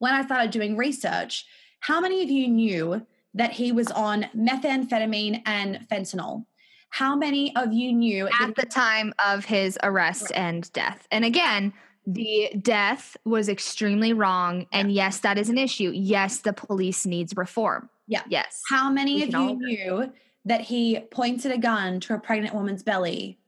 when 0.00 0.12
I 0.12 0.26
started 0.26 0.50
doing 0.50 0.76
research, 0.76 1.46
how 1.80 1.98
many 1.98 2.22
of 2.22 2.28
you 2.28 2.46
knew 2.46 3.06
that 3.32 3.52
he 3.52 3.72
was 3.72 3.90
on 3.90 4.26
methamphetamine 4.36 5.40
and 5.46 5.88
fentanyl? 5.90 6.44
How 6.92 7.16
many 7.16 7.56
of 7.56 7.72
you 7.72 7.90
knew 7.90 8.28
at 8.38 8.54
the 8.54 8.66
time 8.66 9.14
of 9.24 9.46
his 9.46 9.78
arrest 9.82 10.24
right. 10.24 10.38
and 10.38 10.72
death? 10.74 11.08
And 11.10 11.24
again, 11.24 11.72
the 12.06 12.50
death 12.60 13.16
was 13.24 13.48
extremely 13.48 14.12
wrong. 14.12 14.66
And 14.72 14.92
yes, 14.92 15.20
that 15.20 15.38
is 15.38 15.48
an 15.48 15.56
issue. 15.56 15.90
Yes, 15.94 16.40
the 16.40 16.52
police 16.52 17.06
needs 17.06 17.34
reform. 17.34 17.88
Yeah. 18.08 18.20
Yes. 18.28 18.60
How 18.68 18.90
many 18.90 19.22
of 19.22 19.30
you 19.30 19.54
knew 19.54 20.12
that 20.44 20.60
he 20.60 21.00
pointed 21.10 21.50
a 21.50 21.56
gun 21.56 21.98
to 22.00 22.14
a 22.14 22.18
pregnant 22.18 22.54
woman's 22.54 22.82
belly, 22.82 23.38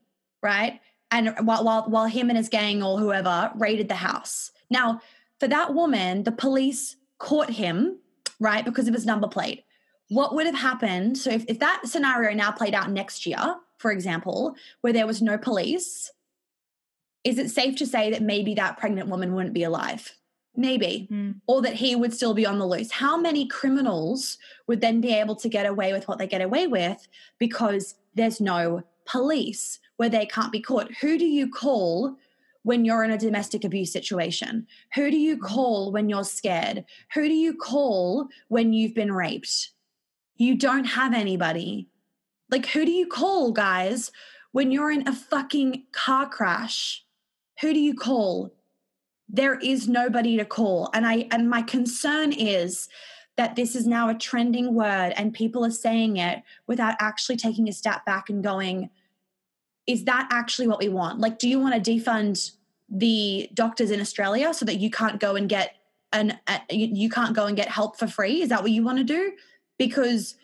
right? 0.41 0.81
And 1.11 1.35
while, 1.43 1.63
while, 1.63 1.83
while 1.83 2.07
him 2.07 2.29
and 2.29 2.37
his 2.37 2.49
gang 2.49 2.81
or 2.81 2.97
whoever 2.97 3.51
raided 3.53 3.89
the 3.89 3.95
house. 3.95 4.49
Now, 4.71 5.01
for 5.39 5.47
that 5.47 5.75
woman, 5.75 6.23
the 6.23 6.31
police 6.31 6.95
caught 7.19 7.51
him, 7.51 7.99
right, 8.39 8.65
because 8.65 8.87
of 8.87 8.95
his 8.95 9.05
number 9.05 9.27
plate 9.27 9.65
what 10.09 10.35
would 10.35 10.45
have 10.45 10.55
happened? 10.55 11.17
So, 11.17 11.31
if, 11.31 11.45
if 11.47 11.59
that 11.59 11.81
scenario 11.85 12.35
now 12.35 12.51
played 12.51 12.75
out 12.75 12.91
next 12.91 13.25
year, 13.25 13.55
for 13.77 13.91
example, 13.91 14.55
where 14.81 14.93
there 14.93 15.07
was 15.07 15.21
no 15.21 15.37
police, 15.37 16.11
is 17.23 17.39
it 17.39 17.49
safe 17.49 17.75
to 17.77 17.85
say 17.85 18.11
that 18.11 18.21
maybe 18.21 18.53
that 18.55 18.77
pregnant 18.77 19.09
woman 19.09 19.33
wouldn't 19.33 19.53
be 19.53 19.63
alive? 19.63 20.15
Maybe. 20.55 21.07
Mm. 21.11 21.41
Or 21.47 21.61
that 21.63 21.73
he 21.73 21.95
would 21.95 22.13
still 22.13 22.33
be 22.33 22.45
on 22.45 22.59
the 22.59 22.67
loose. 22.67 22.91
How 22.91 23.17
many 23.17 23.47
criminals 23.47 24.37
would 24.67 24.79
then 24.79 25.01
be 25.01 25.13
able 25.13 25.35
to 25.37 25.49
get 25.49 25.65
away 25.65 25.91
with 25.91 26.07
what 26.07 26.17
they 26.17 26.27
get 26.27 26.41
away 26.41 26.67
with 26.67 27.07
because 27.39 27.95
there's 28.13 28.39
no 28.39 28.83
police 29.05 29.79
where 29.97 30.09
they 30.09 30.25
can't 30.25 30.51
be 30.51 30.61
caught? 30.61 30.93
Who 31.01 31.17
do 31.17 31.25
you 31.25 31.49
call 31.49 32.15
when 32.63 32.85
you're 32.85 33.03
in 33.03 33.11
a 33.11 33.17
domestic 33.17 33.63
abuse 33.63 33.91
situation? 33.91 34.65
Who 34.93 35.11
do 35.11 35.17
you 35.17 35.35
hmm. 35.35 35.45
call 35.45 35.91
when 35.91 36.09
you're 36.09 36.23
scared? 36.23 36.85
Who 37.13 37.27
do 37.27 37.33
you 37.33 37.53
call 37.53 38.29
when 38.47 38.71
you've 38.71 38.95
been 38.95 39.11
raped? 39.11 39.71
You 40.37 40.55
don't 40.55 40.85
have 40.85 41.13
anybody. 41.13 41.87
Like, 42.49 42.67
who 42.67 42.85
do 42.85 42.91
you 42.91 43.07
call, 43.07 43.51
guys, 43.51 44.11
when 44.51 44.71
you're 44.71 44.91
in 44.91 45.07
a 45.07 45.15
fucking 45.15 45.83
car 45.91 46.29
crash? 46.29 47.03
Who 47.61 47.73
do 47.73 47.79
you 47.79 47.95
call? 47.95 48.53
There 49.27 49.57
is 49.59 49.87
nobody 49.87 50.37
to 50.37 50.45
call. 50.45 50.89
And 50.93 51.05
I 51.05 51.27
and 51.31 51.49
my 51.49 51.61
concern 51.61 52.31
is 52.31 52.87
that 53.37 53.55
this 53.55 53.75
is 53.75 53.85
now 53.85 54.09
a 54.09 54.13
trending 54.13 54.73
word 54.73 55.13
and 55.17 55.33
people 55.33 55.65
are 55.65 55.71
saying 55.71 56.17
it 56.17 56.41
without 56.67 56.95
actually 56.99 57.35
taking 57.37 57.67
a 57.67 57.73
step 57.73 58.05
back 58.05 58.29
and 58.29 58.43
going, 58.43 58.89
is 59.87 60.05
that 60.05 60.27
actually 60.31 60.67
what 60.67 60.79
we 60.79 60.89
want? 60.89 61.19
Like, 61.19 61.37
do 61.37 61.49
you 61.49 61.59
want 61.59 61.83
to 61.83 61.91
defund 61.91 62.51
the 62.89 63.49
doctors 63.53 63.91
in 63.91 63.99
Australia 63.99 64.53
so 64.53 64.65
that 64.65 64.75
you 64.75 64.89
can't 64.89 65.19
go 65.19 65.35
and 65.35 65.49
get 65.49 65.75
an 66.13 66.39
uh, 66.47 66.59
you, 66.69 66.87
you 66.91 67.09
can't 67.09 67.35
go 67.35 67.45
and 67.45 67.57
get 67.57 67.67
help 67.67 67.97
for 67.97 68.07
free? 68.07 68.41
Is 68.41 68.49
that 68.49 68.61
what 68.61 68.71
you 68.71 68.83
want 68.83 68.99
to 68.99 69.03
do? 69.03 69.33
Because 69.77 70.35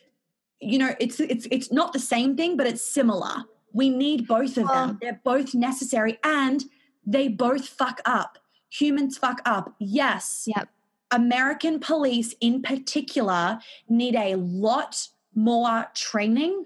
you 0.59 0.77
know, 0.77 0.95
it's 0.99 1.19
it's 1.19 1.47
it's 1.49 1.71
not 1.71 1.91
the 1.93 1.99
same 1.99 2.37
thing, 2.37 2.55
but 2.55 2.67
it's 2.67 2.83
similar. 2.83 3.45
We 3.73 3.89
need 3.89 4.27
both 4.27 4.57
of 4.57 4.67
them. 4.67 4.99
They're 5.01 5.21
both 5.23 5.53
necessary 5.53 6.19
and 6.23 6.63
they 7.05 7.27
both 7.27 7.67
fuck 7.67 7.99
up. 8.05 8.37
Humans 8.69 9.17
fuck 9.17 9.41
up. 9.45 9.73
Yes. 9.79 10.43
Yep. 10.47 10.69
American 11.11 11.79
police 11.79 12.35
in 12.39 12.61
particular 12.61 13.59
need 13.89 14.15
a 14.15 14.35
lot 14.35 15.07
more 15.35 15.87
training 15.93 16.65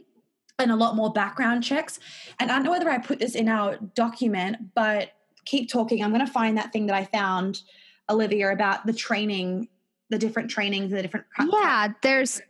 and 0.60 0.72
a 0.72 0.76
lot 0.76 0.96
more 0.96 1.12
background 1.12 1.64
checks. 1.64 2.00
And 2.40 2.52
I 2.52 2.56
don't 2.56 2.64
know 2.64 2.72
whether 2.72 2.90
I 2.90 2.98
put 2.98 3.20
this 3.20 3.36
in 3.36 3.50
our 3.50 3.78
document, 3.96 4.74
but 4.74 5.12
keep 5.46 5.70
talking. 5.70 6.04
I'm 6.04 6.12
going 6.12 6.26
to 6.26 6.32
find 6.32 6.58
that 6.58 6.72
thing 6.72 6.86
that 6.88 6.96
I 6.96 7.06
found, 7.06 7.62
Olivia, 8.10 8.52
about 8.52 8.86
the 8.86 8.94
training, 8.94 9.68
the 10.10 10.18
different 10.18 10.50
trainings, 10.50 10.92
the 10.92 11.02
different. 11.02 11.26
Yeah, 11.52 11.90
there's 12.02 12.42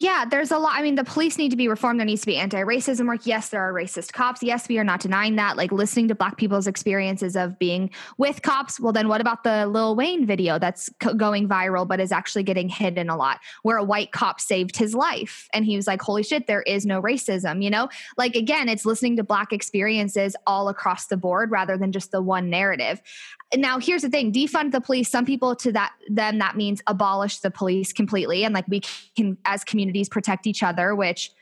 yeah, 0.00 0.24
there's 0.24 0.50
a 0.50 0.58
lot. 0.58 0.72
I 0.74 0.82
mean, 0.82 0.94
the 0.94 1.04
police 1.04 1.38
need 1.38 1.50
to 1.50 1.56
be 1.56 1.68
reformed. 1.68 2.00
There 2.00 2.06
needs 2.06 2.22
to 2.22 2.26
be 2.26 2.36
anti 2.36 2.62
racism 2.62 3.06
work. 3.06 3.26
Yes, 3.26 3.50
there 3.50 3.60
are 3.60 3.72
racist 3.72 4.12
cops. 4.12 4.42
Yes, 4.42 4.68
we 4.68 4.78
are 4.78 4.84
not 4.84 5.00
denying 5.00 5.36
that. 5.36 5.56
Like 5.56 5.70
listening 5.70 6.08
to 6.08 6.14
Black 6.14 6.36
people's 6.36 6.66
experiences 6.66 7.36
of 7.36 7.58
being 7.58 7.90
with 8.16 8.42
cops. 8.42 8.80
Well, 8.80 8.92
then 8.92 9.08
what 9.08 9.20
about 9.20 9.44
the 9.44 9.66
Lil 9.66 9.94
Wayne 9.94 10.26
video 10.26 10.58
that's 10.58 10.88
going 11.16 11.48
viral, 11.48 11.86
but 11.86 12.00
is 12.00 12.12
actually 12.12 12.42
getting 12.42 12.68
hidden 12.68 13.10
a 13.10 13.16
lot, 13.16 13.40
where 13.62 13.76
a 13.76 13.84
white 13.84 14.12
cop 14.12 14.40
saved 14.40 14.76
his 14.76 14.94
life? 14.94 15.48
And 15.52 15.64
he 15.64 15.76
was 15.76 15.86
like, 15.86 16.00
holy 16.00 16.22
shit, 16.22 16.46
there 16.46 16.62
is 16.62 16.86
no 16.86 17.02
racism. 17.02 17.62
You 17.62 17.70
know, 17.70 17.88
like 18.16 18.34
again, 18.34 18.68
it's 18.68 18.86
listening 18.86 19.16
to 19.16 19.22
Black 19.22 19.52
experiences 19.52 20.34
all 20.46 20.68
across 20.68 21.06
the 21.06 21.16
board 21.16 21.50
rather 21.50 21.76
than 21.76 21.92
just 21.92 22.12
the 22.12 22.22
one 22.22 22.48
narrative 22.48 23.02
now 23.56 23.78
here's 23.78 24.02
the 24.02 24.08
thing 24.08 24.32
defund 24.32 24.72
the 24.72 24.80
police. 24.80 25.10
Some 25.10 25.24
people 25.24 25.54
to 25.56 25.72
that 25.72 25.92
them 26.08 26.38
that 26.38 26.56
means 26.56 26.80
abolish 26.86 27.38
the 27.38 27.50
police 27.50 27.92
completely. 27.92 28.44
And 28.44 28.54
like 28.54 28.66
we 28.68 28.80
can 29.16 29.36
as 29.44 29.64
communities 29.64 30.08
protect 30.08 30.46
each 30.46 30.62
other 30.62 30.94
which 30.94 31.32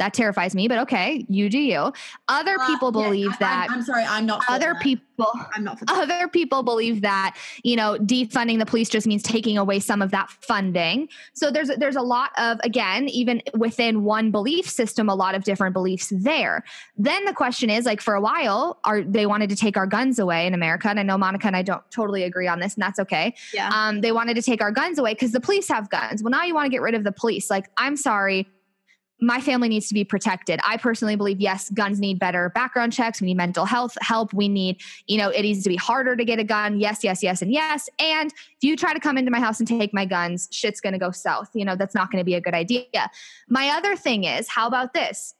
that 0.00 0.14
terrifies 0.14 0.54
me, 0.54 0.66
but 0.66 0.78
okay, 0.78 1.24
you 1.28 1.50
do 1.50 1.58
you. 1.58 1.92
Other 2.28 2.58
uh, 2.58 2.66
people 2.66 2.90
believe 2.90 3.32
yeah, 3.32 3.36
that. 3.40 3.66
I'm, 3.68 3.76
I'm, 3.76 3.82
sorry, 3.82 4.04
I'm 4.04 4.24
not. 4.24 4.42
other 4.48 4.72
that. 4.72 4.82
people. 4.82 5.06
I'm 5.54 5.62
not. 5.62 5.78
other 5.88 6.26
people 6.26 6.62
believe 6.62 7.02
that 7.02 7.36
you 7.62 7.76
know 7.76 7.98
defunding 7.98 8.58
the 8.58 8.64
police 8.64 8.88
just 8.88 9.06
means 9.06 9.22
taking 9.22 9.58
away 9.58 9.78
some 9.78 10.00
of 10.00 10.10
that 10.10 10.30
funding. 10.30 11.08
So 11.34 11.50
there's 11.50 11.68
there's 11.76 11.96
a 11.96 12.02
lot 12.02 12.30
of 12.38 12.58
again 12.64 13.10
even 13.10 13.42
within 13.54 14.02
one 14.02 14.30
belief 14.30 14.68
system, 14.68 15.10
a 15.10 15.14
lot 15.14 15.34
of 15.34 15.44
different 15.44 15.74
beliefs 15.74 16.10
there. 16.16 16.64
Then 16.96 17.26
the 17.26 17.34
question 17.34 17.68
is 17.68 17.84
like 17.84 18.00
for 18.00 18.14
a 18.14 18.20
while, 18.22 18.80
are 18.84 19.02
they 19.02 19.26
wanted 19.26 19.50
to 19.50 19.56
take 19.56 19.76
our 19.76 19.86
guns 19.86 20.18
away 20.18 20.46
in 20.46 20.54
America? 20.54 20.88
And 20.88 20.98
I 20.98 21.02
know 21.02 21.18
Monica 21.18 21.46
and 21.46 21.56
I 21.56 21.62
don't 21.62 21.82
totally 21.90 22.22
agree 22.22 22.48
on 22.48 22.58
this, 22.58 22.74
and 22.74 22.82
that's 22.82 22.98
okay. 22.98 23.34
Yeah. 23.52 23.68
Um, 23.70 24.00
they 24.00 24.12
wanted 24.12 24.34
to 24.36 24.42
take 24.42 24.62
our 24.62 24.72
guns 24.72 24.98
away 24.98 25.12
because 25.12 25.32
the 25.32 25.40
police 25.40 25.68
have 25.68 25.90
guns. 25.90 26.22
Well, 26.22 26.30
now 26.30 26.44
you 26.44 26.54
want 26.54 26.64
to 26.64 26.70
get 26.70 26.80
rid 26.80 26.94
of 26.94 27.04
the 27.04 27.12
police. 27.12 27.50
Like 27.50 27.70
I'm 27.76 27.98
sorry 27.98 28.48
my 29.20 29.40
family 29.40 29.68
needs 29.68 29.88
to 29.88 29.94
be 29.94 30.04
protected. 30.04 30.60
I 30.64 30.76
personally 30.76 31.16
believe 31.16 31.40
yes, 31.40 31.70
guns 31.70 32.00
need 32.00 32.18
better 32.18 32.50
background 32.50 32.92
checks. 32.92 33.20
We 33.20 33.26
need 33.26 33.36
mental 33.36 33.64
health 33.64 33.96
help. 34.00 34.32
We 34.32 34.48
need, 34.48 34.80
you 35.06 35.18
know, 35.18 35.28
it 35.28 35.42
needs 35.42 35.62
to 35.64 35.68
be 35.68 35.76
harder 35.76 36.16
to 36.16 36.24
get 36.24 36.38
a 36.38 36.44
gun. 36.44 36.80
Yes, 36.80 37.04
yes, 37.04 37.22
yes, 37.22 37.42
and 37.42 37.52
yes. 37.52 37.88
And 37.98 38.32
if 38.32 38.62
you 38.62 38.76
try 38.76 38.94
to 38.94 39.00
come 39.00 39.18
into 39.18 39.30
my 39.30 39.40
house 39.40 39.58
and 39.58 39.68
take 39.68 39.92
my 39.92 40.04
guns, 40.04 40.48
shit's 40.50 40.80
going 40.80 40.94
to 40.94 40.98
go 40.98 41.10
south. 41.10 41.50
You 41.54 41.64
know, 41.64 41.76
that's 41.76 41.94
not 41.94 42.10
going 42.10 42.20
to 42.20 42.24
be 42.24 42.34
a 42.34 42.40
good 42.40 42.54
idea. 42.54 43.10
My 43.48 43.68
other 43.70 43.96
thing 43.96 44.24
is, 44.24 44.48
how 44.48 44.66
about 44.66 44.94
this? 44.94 45.34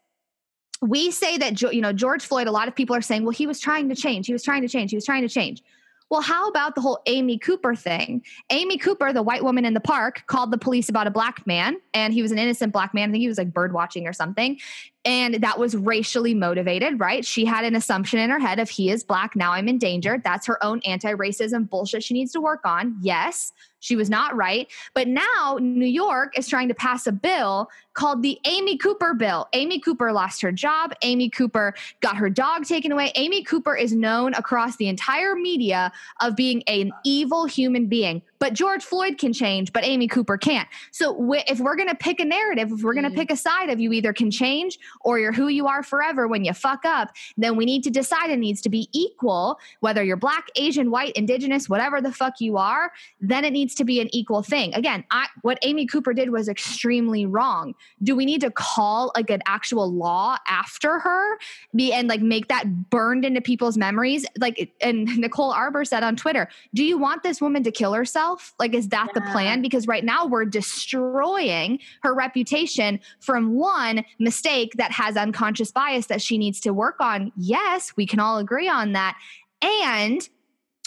We 0.83 1.11
say 1.11 1.37
that, 1.39 1.61
you 1.61 1.81
know, 1.81 1.93
George 1.93 2.25
Floyd, 2.25 2.47
a 2.47 2.51
lot 2.53 2.69
of 2.69 2.75
people 2.75 2.97
are 2.97 3.03
saying, 3.03 3.23
well, 3.23 3.33
he 3.33 3.47
was 3.47 3.61
trying 3.61 3.89
to 3.91 3.95
change. 3.95 4.27
He 4.27 4.33
was 4.33 4.43
trying 4.43 4.63
to 4.63 4.69
change. 4.69 4.91
He 4.91 4.97
was 4.97 5.05
trying 5.05 5.23
to 5.23 5.29
change. 5.29 5.63
Well, 6.11 6.23
how 6.23 6.49
about 6.49 6.75
the 6.75 6.81
whole 6.81 7.01
Amy 7.07 7.39
Cooper 7.39 7.77
thing? 7.77 8.25
Amy 8.51 8.79
Cooper, 8.79 9.13
the 9.13 9.23
white 9.23 9.45
woman 9.45 9.65
in 9.65 9.75
the 9.75 9.81
park, 9.81 10.25
called 10.27 10.51
the 10.51 10.59
police 10.59 10.89
about 10.89 11.07
a 11.07 11.11
black 11.11 11.47
man, 11.47 11.77
and 11.95 12.13
he 12.13 12.21
was 12.21 12.33
an 12.33 12.39
innocent 12.39 12.73
black 12.73 12.93
man. 12.93 13.11
I 13.11 13.13
think 13.13 13.23
he 13.23 13.29
was 13.29 13.39
like 13.39 13.55
bird 13.55 13.73
watching 13.73 14.09
or 14.09 14.13
something. 14.13 14.59
And 15.05 15.37
that 15.37 15.59
was 15.59 15.75
racially 15.75 16.35
motivated, 16.35 17.01
right? 17.01 17.25
She 17.25 17.47
had 17.47 17.65
an 17.65 17.75
assumption 17.75 18.19
in 18.19 18.29
her 18.29 18.39
head 18.39 18.59
of 18.59 18.69
he 18.69 18.91
is 18.91 19.03
black, 19.03 19.35
now 19.35 19.53
I'm 19.53 19.67
in 19.67 19.79
danger. 19.79 20.21
That's 20.23 20.47
her 20.47 20.63
own 20.63 20.81
anti 20.85 21.13
racism 21.15 21.69
bullshit 21.69 22.05
she 22.05 22.13
needs 22.13 22.33
to 22.33 22.41
work 22.41 22.61
on. 22.67 22.97
Yes, 23.01 23.53
she 23.81 23.97
was 23.97 24.11
not 24.11 24.37
right. 24.37 24.69
But 24.95 25.09
now 25.09 25.59
New 25.61 25.87
York 25.87 26.39
is 26.39 26.47
trying 26.47 26.69
to 26.69 26.75
pass 26.75 27.07
a 27.07 27.13
bill 27.13 27.71
called 27.95 28.23
the 28.23 28.39
Amy 28.47 28.77
Cooper 28.77 29.15
bill. 29.15 29.49
Amy 29.55 29.81
Cooper 29.81 30.13
lost 30.13 30.43
her 30.43 30.53
job. 30.53 30.93
Amy 31.03 31.31
Cooper 31.31 31.75
got 32.01 32.17
her 32.17 32.31
dog 32.31 32.67
taken 32.67 32.93
away. 32.93 33.11
Amy 33.15 33.43
Cooper 33.43 33.75
is 33.75 33.93
known 33.95 34.35
across 34.35 34.77
the 34.77 34.89
entire 34.89 35.35
media 35.35 35.91
of 36.21 36.37
being 36.37 36.63
an 36.67 36.93
evil 37.05 37.47
human 37.47 37.87
being. 37.87 38.23
But 38.41 38.55
George 38.55 38.83
Floyd 38.83 39.19
can 39.19 39.33
change, 39.33 39.73
but 39.73 39.85
Amy 39.85 40.09
Cooper 40.09 40.37
can't. 40.37 40.67
So 40.91 41.15
if 41.47 41.61
we're 41.61 41.77
going 41.77 41.89
to 41.89 41.95
pick 41.95 42.19
a 42.21 42.25
narrative, 42.25 42.73
if 42.73 42.83
we're 42.83 42.95
going 42.95 43.05
to 43.05 43.11
mm. 43.11 43.15
pick 43.15 43.31
a 43.31 43.37
side 43.37 43.69
of 43.69 43.79
you 43.79 43.93
either 43.93 44.13
can 44.13 44.31
change 44.31 44.79
or 45.03 45.19
you're 45.19 45.33
who 45.33 45.49
you 45.49 45.67
are 45.67 45.83
forever 45.83 46.27
when 46.27 46.45
you 46.45 46.55
fuck 46.55 46.85
up, 46.85 47.11
then 47.37 47.57
we 47.57 47.67
need 47.67 47.85
to 47.85 47.91
decide 47.91 48.31
it 48.31 48.39
needs 48.39 48.63
to 48.63 48.71
be 48.71 48.89
equal, 48.93 49.59
whether 49.81 50.03
you're 50.03 50.17
black, 50.17 50.49
Asian, 50.57 50.91
white, 50.91 51.13
indigenous, 51.13 51.69
whatever 51.69 52.01
the 52.01 52.13
fuck 52.13 52.41
you 52.41 52.57
are, 52.57 52.93
then 53.21 53.45
it 53.45 53.53
needs 53.53 53.75
to 53.75 53.85
be 53.85 54.01
an 54.01 54.09
equal 54.15 54.43
thing. 54.43 54.75
Again, 54.75 55.05
I, 55.11 55.27
what 55.43 55.59
Amy 55.63 55.87
Cooper 55.87 56.15
did 56.15 56.31
was 56.31 56.49
extremely 56.49 57.27
wrong. 57.27 57.75
Do 58.03 58.17
we 58.17 58.25
need 58.25 58.41
to 58.41 58.51
call 58.51 59.13
like 59.15 59.29
an 59.29 59.43
actual 59.47 59.93
law 59.93 60.37
after 60.49 60.99
her 60.99 61.39
be 61.75 61.93
and 61.93 62.09
like 62.09 62.23
make 62.23 62.49
that 62.49 62.89
burned 62.89 63.27
into 63.27 63.43
people's 63.43 63.77
memories? 63.77 64.25
Like 64.39 64.73
and 64.81 65.05
Nicole 65.19 65.53
Arbour 65.53 65.85
said 65.85 66.03
on 66.03 66.17
Twitter, 66.17 66.49
do 66.73 66.83
you 66.83 66.97
want 66.97 67.23
this 67.23 67.41
woman 67.41 67.63
to 67.65 67.71
kill 67.71 67.93
herself? 67.93 68.30
Herself? 68.31 68.55
Like, 68.59 68.75
is 68.75 68.89
that 68.89 69.09
yeah. 69.09 69.21
the 69.21 69.31
plan? 69.33 69.63
Because 69.63 69.87
right 69.87 70.05
now 70.05 70.27
we're 70.27 70.45
destroying 70.45 71.79
her 72.03 72.15
reputation 72.15 73.01
from 73.21 73.55
one 73.55 74.05
mistake 74.19 74.73
that 74.77 74.93
has 74.93 75.17
unconscious 75.17 75.71
bias 75.71 76.07
that 76.07 76.23
she 76.23 76.39
needs 76.39 76.61
to 76.61 76.73
work 76.73 76.97
on. 77.01 77.33
Yes, 77.37 77.93
we 77.97 78.07
can 78.07 78.21
all 78.21 78.39
agree 78.39 78.69
on 78.69 78.93
that. 78.93 79.17
And 79.63 80.29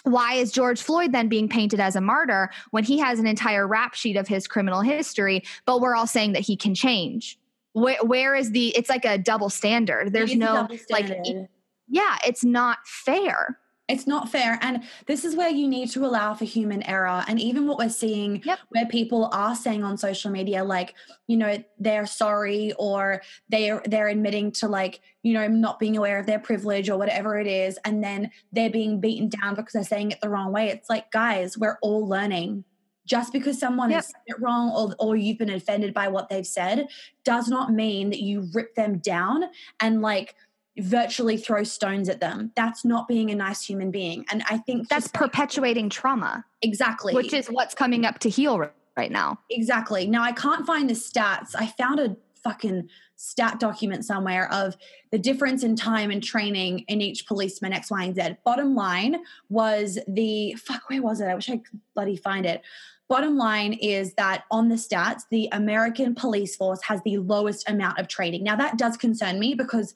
why 0.04 0.34
is 0.34 0.52
George 0.52 0.82
Floyd 0.82 1.14
then 1.14 1.30
being 1.30 1.48
painted 1.48 1.80
as 1.80 1.96
a 1.96 2.02
martyr 2.02 2.50
when 2.72 2.84
he 2.84 3.00
has 3.00 3.20
an 3.20 3.28
entire 3.28 3.68
rap 3.68 3.94
sheet 3.94 4.18
of 4.18 4.28
his 4.28 4.48
criminal 4.48 4.82
history, 4.82 5.44
but 5.66 5.80
we're 5.80 5.96
all 5.96 6.08
saying 6.08 6.34
that 6.34 6.42
he 6.42 6.58
can 6.58 6.76
change? 6.76 7.40
Where, 7.72 7.98
where 8.04 8.36
is 8.36 8.52
the, 8.52 8.68
it's 8.76 8.90
like 8.90 9.06
a 9.06 9.18
double 9.18 9.50
standard. 9.50 10.14
There's 10.14 10.36
no, 10.36 10.68
like, 10.92 11.10
yeah, 11.88 12.18
it's 12.26 12.44
not 12.44 12.80
fair. 12.86 13.58
It's 13.94 14.08
not 14.08 14.28
fair. 14.28 14.58
And 14.64 14.84
this 15.06 15.24
is 15.24 15.36
where 15.36 15.50
you 15.50 15.68
need 15.68 15.92
to 15.92 16.04
allow 16.04 16.34
for 16.34 16.46
human 16.46 16.82
error. 16.82 17.24
And 17.28 17.40
even 17.40 17.68
what 17.68 17.78
we're 17.78 17.90
seeing, 17.90 18.42
yep. 18.44 18.58
where 18.70 18.88
people 18.88 19.30
are 19.32 19.56
saying 19.56 19.84
on 19.84 20.00
social 20.00 20.32
media, 20.32 20.64
like, 20.64 20.96
you 21.28 21.38
know, 21.38 21.64
they're 21.78 22.08
sorry 22.08 22.74
or 22.80 23.22
they're 23.50 23.84
they're 23.86 24.08
admitting 24.08 24.52
to 24.54 24.68
like, 24.68 25.00
you 25.22 25.34
know, 25.34 25.48
not 25.48 25.78
being 25.78 25.96
aware 25.96 26.18
of 26.18 26.26
their 26.26 26.40
privilege 26.40 26.90
or 26.90 26.98
whatever 26.98 27.40
it 27.40 27.46
is, 27.46 27.78
and 27.86 28.04
then 28.04 28.32
they're 28.52 28.72
being 28.72 29.00
beaten 29.00 29.30
down 29.30 29.54
because 29.54 29.74
they're 29.74 29.84
saying 29.84 30.10
it 30.10 30.22
the 30.22 30.30
wrong 30.30 30.52
way. 30.52 30.70
It's 30.70 30.90
like, 30.90 31.12
guys, 31.12 31.56
we're 31.56 31.78
all 31.84 32.08
learning. 32.08 32.64
Just 33.06 33.32
because 33.32 33.60
someone 33.60 33.92
yep. 33.92 33.98
has 33.98 34.08
said 34.08 34.22
it 34.28 34.42
wrong 34.42 34.72
or, 34.72 34.96
or 34.98 35.16
you've 35.16 35.38
been 35.38 35.50
offended 35.50 35.94
by 35.94 36.08
what 36.08 36.30
they've 36.30 36.48
said 36.48 36.88
does 37.26 37.48
not 37.48 37.72
mean 37.72 38.10
that 38.10 38.22
you 38.22 38.48
rip 38.54 38.74
them 38.76 39.00
down 39.00 39.44
and 39.82 40.02
like 40.02 40.36
virtually 40.78 41.38
throw 41.38 41.64
stones 41.64 42.10
at 42.10 42.20
them. 42.20 42.52
That's 42.56 42.84
not 42.84 43.08
being 43.08 43.30
a 43.30 43.36
nice 43.36 43.64
human 43.64 43.92
being. 43.92 44.26
And 44.32 44.44
I 44.50 44.58
think 44.58 44.90
that's 44.90 45.08
perpetuating 45.08 45.90
trauma. 45.90 46.46
Exactly. 46.62 47.14
Which 47.14 47.34
is 47.34 47.48
what's 47.48 47.76
coming 47.76 48.06
up 48.06 48.20
to 48.20 48.30
heal 48.30 48.68
right 48.98 49.12
now. 49.12 49.40
Exactly. 49.50 50.08
Now 50.08 50.24
I 50.24 50.32
can't 50.32 50.66
find 50.66 50.90
the 50.90 50.96
stats. 50.96 51.56
I 51.56 51.68
found 51.68 52.00
a 52.00 52.16
fucking 52.44 52.90
stat 53.16 53.60
document 53.60 54.04
somewhere 54.04 54.52
of 54.52 54.76
the 55.12 55.18
difference 55.18 55.64
in 55.64 55.76
time 55.76 56.12
and 56.12 56.22
training 56.22 56.80
in 56.88 57.02
each 57.02 57.26
policeman 57.26 57.72
X, 57.72 57.90
Y, 57.90 58.04
and 58.04 58.16
Z. 58.16 58.22
Bottom 58.44 58.76
line 58.76 59.18
was 59.50 59.98
the 60.08 60.54
fuck, 60.56 60.90
where 60.90 61.02
was 61.02 61.22
it? 61.22 61.26
I 61.26 61.36
wish 61.36 61.50
I 61.50 61.58
could 61.58 61.80
bloody 61.96 62.18
find 62.18 62.46
it. 62.46 62.62
Bottom 63.08 63.38
line 63.38 63.74
is 63.74 64.14
that 64.16 64.44
on 64.50 64.70
the 64.70 64.76
stats, 64.76 65.24
the 65.30 65.48
American 65.52 66.16
police 66.16 66.56
force 66.56 66.82
has 66.84 67.02
the 67.04 67.18
lowest 67.18 67.70
amount 67.70 68.00
of 68.00 68.08
training. 68.08 68.44
Now 68.44 68.56
that 68.56 68.78
does 68.78 68.98
concern 68.98 69.40
me 69.40 69.54
because 69.54 69.94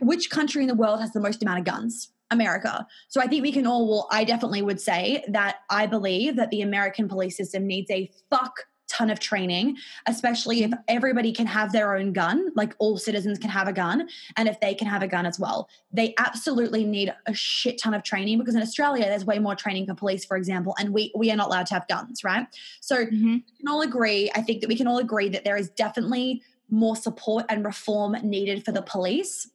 which 0.00 0.30
country 0.30 0.62
in 0.62 0.68
the 0.68 0.74
world 0.74 1.00
has 1.00 1.12
the 1.12 1.20
most 1.20 1.42
amount 1.42 1.60
of 1.60 1.64
guns? 1.64 2.10
America. 2.30 2.84
So 3.08 3.20
I 3.20 3.28
think 3.28 3.42
we 3.42 3.52
can 3.52 3.68
all, 3.68 3.88
well, 3.88 4.08
I 4.10 4.24
definitely 4.24 4.62
would 4.62 4.80
say 4.80 5.24
that 5.28 5.58
I 5.70 5.86
believe 5.86 6.34
that 6.34 6.50
the 6.50 6.62
American 6.62 7.08
police 7.08 7.36
system 7.36 7.68
needs 7.68 7.88
a 7.90 8.10
fuck 8.30 8.52
ton 8.88 9.10
of 9.10 9.18
training, 9.18 9.76
especially 10.06 10.62
if 10.62 10.72
everybody 10.88 11.32
can 11.32 11.46
have 11.46 11.72
their 11.72 11.96
own 11.96 12.12
gun, 12.12 12.50
like 12.54 12.74
all 12.78 12.96
citizens 12.96 13.38
can 13.38 13.50
have 13.50 13.68
a 13.68 13.72
gun, 13.72 14.08
and 14.36 14.48
if 14.48 14.60
they 14.60 14.74
can 14.74 14.86
have 14.86 15.02
a 15.02 15.08
gun 15.08 15.26
as 15.26 15.38
well. 15.38 15.68
They 15.92 16.14
absolutely 16.18 16.84
need 16.84 17.12
a 17.26 17.34
shit 17.34 17.78
ton 17.78 17.94
of 17.94 18.02
training 18.02 18.38
because 18.38 18.54
in 18.54 18.62
Australia 18.62 19.04
there's 19.04 19.24
way 19.24 19.38
more 19.38 19.54
training 19.54 19.86
for 19.86 19.94
police, 19.94 20.24
for 20.24 20.36
example, 20.36 20.74
and 20.78 20.92
we 20.92 21.12
we 21.16 21.30
are 21.30 21.36
not 21.36 21.48
allowed 21.48 21.66
to 21.66 21.74
have 21.74 21.88
guns, 21.88 22.22
right? 22.22 22.46
So 22.80 23.04
mm-hmm. 23.04 23.32
we 23.34 23.44
can 23.58 23.68
all 23.68 23.82
agree, 23.82 24.30
I 24.34 24.40
think 24.42 24.60
that 24.60 24.68
we 24.68 24.76
can 24.76 24.86
all 24.86 24.98
agree 24.98 25.28
that 25.30 25.44
there 25.44 25.56
is 25.56 25.70
definitely 25.70 26.42
more 26.70 26.96
support 26.96 27.46
and 27.48 27.64
reform 27.64 28.16
needed 28.22 28.64
for 28.64 28.72
the 28.72 28.82
police 28.82 29.48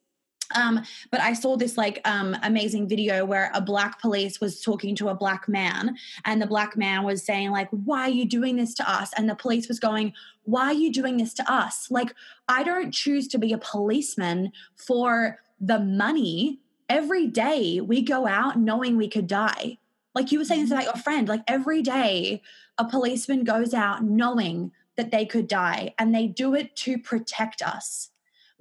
Um, 0.56 0.84
but 1.10 1.22
I 1.22 1.34
saw 1.34 1.56
this 1.56 1.78
like 1.78 2.02
um, 2.06 2.36
amazing 2.44 2.88
video 2.88 3.26
where 3.26 3.52
a 3.54 3.62
black 3.62 4.02
police 4.02 4.40
was 4.40 4.62
talking 4.62 4.96
to 4.96 5.10
a 5.10 5.16
black 5.16 5.48
man, 5.48 5.98
and 6.26 6.42
the 6.42 6.48
black 6.48 6.78
man 6.78 7.04
was 7.04 7.24
saying 7.24 7.52
like, 7.52 7.70
"Why 7.72 8.02
are 8.02 8.10
you 8.10 8.26
doing 8.26 8.56
this 8.58 8.74
to 8.76 8.90
us?" 8.90 9.12
And 9.18 9.30
the 9.30 9.36
police 9.36 9.68
was 9.68 9.80
going, 9.80 10.14
"Why 10.44 10.66
are 10.66 10.74
you 10.74 10.92
doing 10.92 11.18
this 11.18 11.34
to 11.36 11.52
us? 11.52 11.90
Like, 11.90 12.14
I 12.48 12.64
don't 12.64 12.92
choose 12.92 13.28
to 13.30 13.38
be 13.38 13.54
a 13.54 13.58
policeman 13.58 14.52
for 14.76 15.40
the 15.60 15.80
money. 15.80 16.60
Every 16.90 17.28
day 17.28 17.80
we 17.82 18.02
go 18.02 18.28
out 18.28 18.60
knowing 18.60 18.98
we 18.98 19.08
could 19.08 19.28
die. 19.28 19.78
Like 20.14 20.32
you 20.32 20.40
were 20.40 20.46
saying 20.46 20.64
this 20.64 20.72
about 20.72 20.84
your 20.84 20.96
friend. 20.96 21.28
Like 21.30 21.44
every 21.48 21.82
day, 21.82 22.42
a 22.78 22.86
policeman 22.86 23.44
goes 23.44 23.74
out 23.74 24.04
knowing 24.04 24.72
that 24.98 25.12
they 25.12 25.26
could 25.26 25.48
die, 25.48 25.94
and 25.98 26.14
they 26.14 26.28
do 26.28 26.54
it 26.56 26.76
to 26.78 26.98
protect 26.98 27.62
us." 27.62 28.10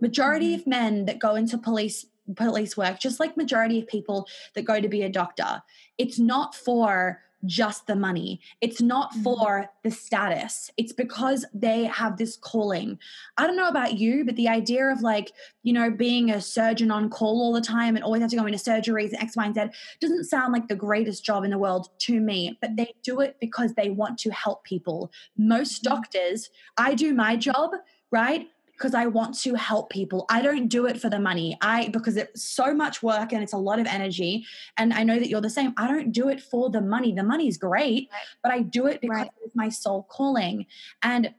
Majority 0.01 0.53
mm-hmm. 0.53 0.61
of 0.61 0.67
men 0.67 1.05
that 1.07 1.19
go 1.19 1.35
into 1.35 1.59
police 1.59 2.07
police 2.37 2.77
work 2.77 3.01
just 3.01 3.19
like 3.19 3.37
majority 3.37 3.81
of 3.81 3.89
people 3.89 4.29
that 4.55 4.63
go 4.63 4.81
to 4.81 4.89
be 4.89 5.03
a 5.03 5.09
doctor 5.09 5.63
it's 5.99 6.19
not 6.19 6.55
for 6.55 7.21
just 7.47 7.87
the 7.87 7.97
money. 7.97 8.41
It's 8.61 8.81
not 8.81 9.13
mm-hmm. 9.13 9.23
for 9.23 9.71
the 9.83 9.91
status. 9.91 10.71
It's 10.77 10.93
because 10.93 11.47
they 11.55 11.85
have 11.85 12.17
this 12.17 12.37
calling. 12.37 12.99
I 13.37 13.47
don't 13.47 13.57
know 13.57 13.69
about 13.69 13.99
you, 13.99 14.25
but 14.25 14.37
the 14.37 14.49
idea 14.49 14.87
of 14.89 15.01
like, 15.01 15.33
you 15.63 15.73
know, 15.73 15.91
being 15.91 16.31
a 16.31 16.41
surgeon 16.41 16.91
on 16.91 17.09
call 17.09 17.41
all 17.41 17.53
the 17.53 17.61
time 17.61 17.97
and 17.97 18.05
always 18.05 18.21
have 18.21 18.31
to 18.31 18.37
go 18.37 18.47
into 18.47 18.59
surgeries 18.59 19.13
and 19.13 19.23
X, 19.23 19.37
Y, 19.37 19.45
and 19.45 19.55
Z 19.55 19.63
doesn't 20.01 20.25
sound 20.25 20.53
like 20.53 20.69
the 20.69 20.77
greatest 20.77 21.25
job 21.25 21.45
in 21.45 21.51
the 21.51 21.59
world 21.59 21.89
to 22.01 22.21
me, 22.21 22.59
but 22.61 22.77
they 22.77 22.93
do 23.03 23.21
it 23.21 23.37
because 23.41 23.75
they 23.75 23.91
want 23.91 24.19
to 24.19 24.31
help 24.31 24.65
people. 24.65 25.11
Most 25.37 25.83
mm-hmm. 25.83 25.95
doctors, 25.95 26.51
I 26.77 26.95
do 26.95 27.15
my 27.15 27.37
job, 27.37 27.71
right? 28.11 28.49
Because 28.81 28.95
I 28.95 29.07
want 29.07 29.39
to 29.41 29.55
help 29.55 29.91
people. 29.91 30.25
I 30.31 30.41
don't 30.41 30.67
do 30.67 30.87
it 30.87 30.99
for 30.99 31.11
the 31.11 31.21
money. 31.21 31.59
I 31.61 31.89
because 31.89 32.17
it's 32.17 32.43
so 32.43 32.73
much 32.73 33.03
work 33.03 33.33
and 33.33 33.43
it's 33.43 33.53
a 33.53 33.59
lot 33.59 33.79
of 33.79 33.87
energy. 33.87 34.47
And 34.79 34.95
I 34.95 35.03
know 35.03 35.19
that 35.19 35.29
you're 35.29 35.43
the 35.43 35.51
same. 35.51 35.75
I 35.77 35.87
don't 35.87 36.13
do 36.13 36.31
it 36.31 36.41
for 36.41 36.71
the 36.71 36.81
money. 36.81 37.13
The 37.13 37.23
money's 37.23 37.59
great, 37.59 38.09
right. 38.11 38.23
but 38.43 38.53
I 38.53 38.61
do 38.63 38.87
it 38.87 39.03
because 39.03 39.19
right. 39.19 39.31
it's 39.45 39.55
my 39.55 39.69
soul 39.69 40.07
calling. 40.09 40.65
And 41.03 41.35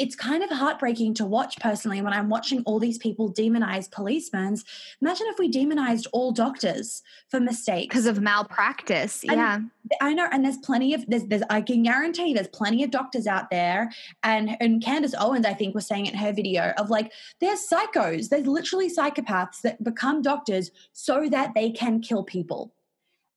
it's 0.00 0.16
kind 0.16 0.42
of 0.42 0.50
heartbreaking 0.50 1.12
to 1.12 1.26
watch 1.26 1.60
personally 1.60 2.00
when 2.00 2.14
I'm 2.14 2.30
watching 2.30 2.62
all 2.64 2.78
these 2.78 2.96
people 2.96 3.30
demonize 3.30 3.90
policemen. 3.90 4.56
Imagine 5.02 5.26
if 5.28 5.38
we 5.38 5.48
demonized 5.50 6.06
all 6.12 6.32
doctors 6.32 7.02
for 7.28 7.38
mistakes 7.38 7.92
because 7.92 8.06
of 8.06 8.18
malpractice. 8.18 9.22
And 9.24 9.32
yeah, 9.32 9.60
I 10.00 10.14
know, 10.14 10.26
and 10.32 10.42
there's 10.42 10.56
plenty 10.56 10.94
of 10.94 11.04
there's, 11.06 11.24
there's 11.24 11.42
I 11.50 11.60
can 11.60 11.82
guarantee 11.82 12.32
there's 12.32 12.48
plenty 12.48 12.82
of 12.82 12.90
doctors 12.90 13.26
out 13.26 13.50
there, 13.50 13.90
and 14.22 14.56
and 14.58 14.82
Candace 14.82 15.14
Owens 15.18 15.44
I 15.44 15.52
think 15.52 15.74
was 15.74 15.86
saying 15.86 16.06
in 16.06 16.14
her 16.14 16.32
video 16.32 16.72
of 16.78 16.88
like 16.88 17.12
there's 17.40 17.68
psychos, 17.68 18.30
there's 18.30 18.46
literally 18.46 18.90
psychopaths 18.90 19.60
that 19.60 19.84
become 19.84 20.22
doctors 20.22 20.70
so 20.94 21.28
that 21.28 21.52
they 21.54 21.70
can 21.70 22.00
kill 22.00 22.24
people, 22.24 22.72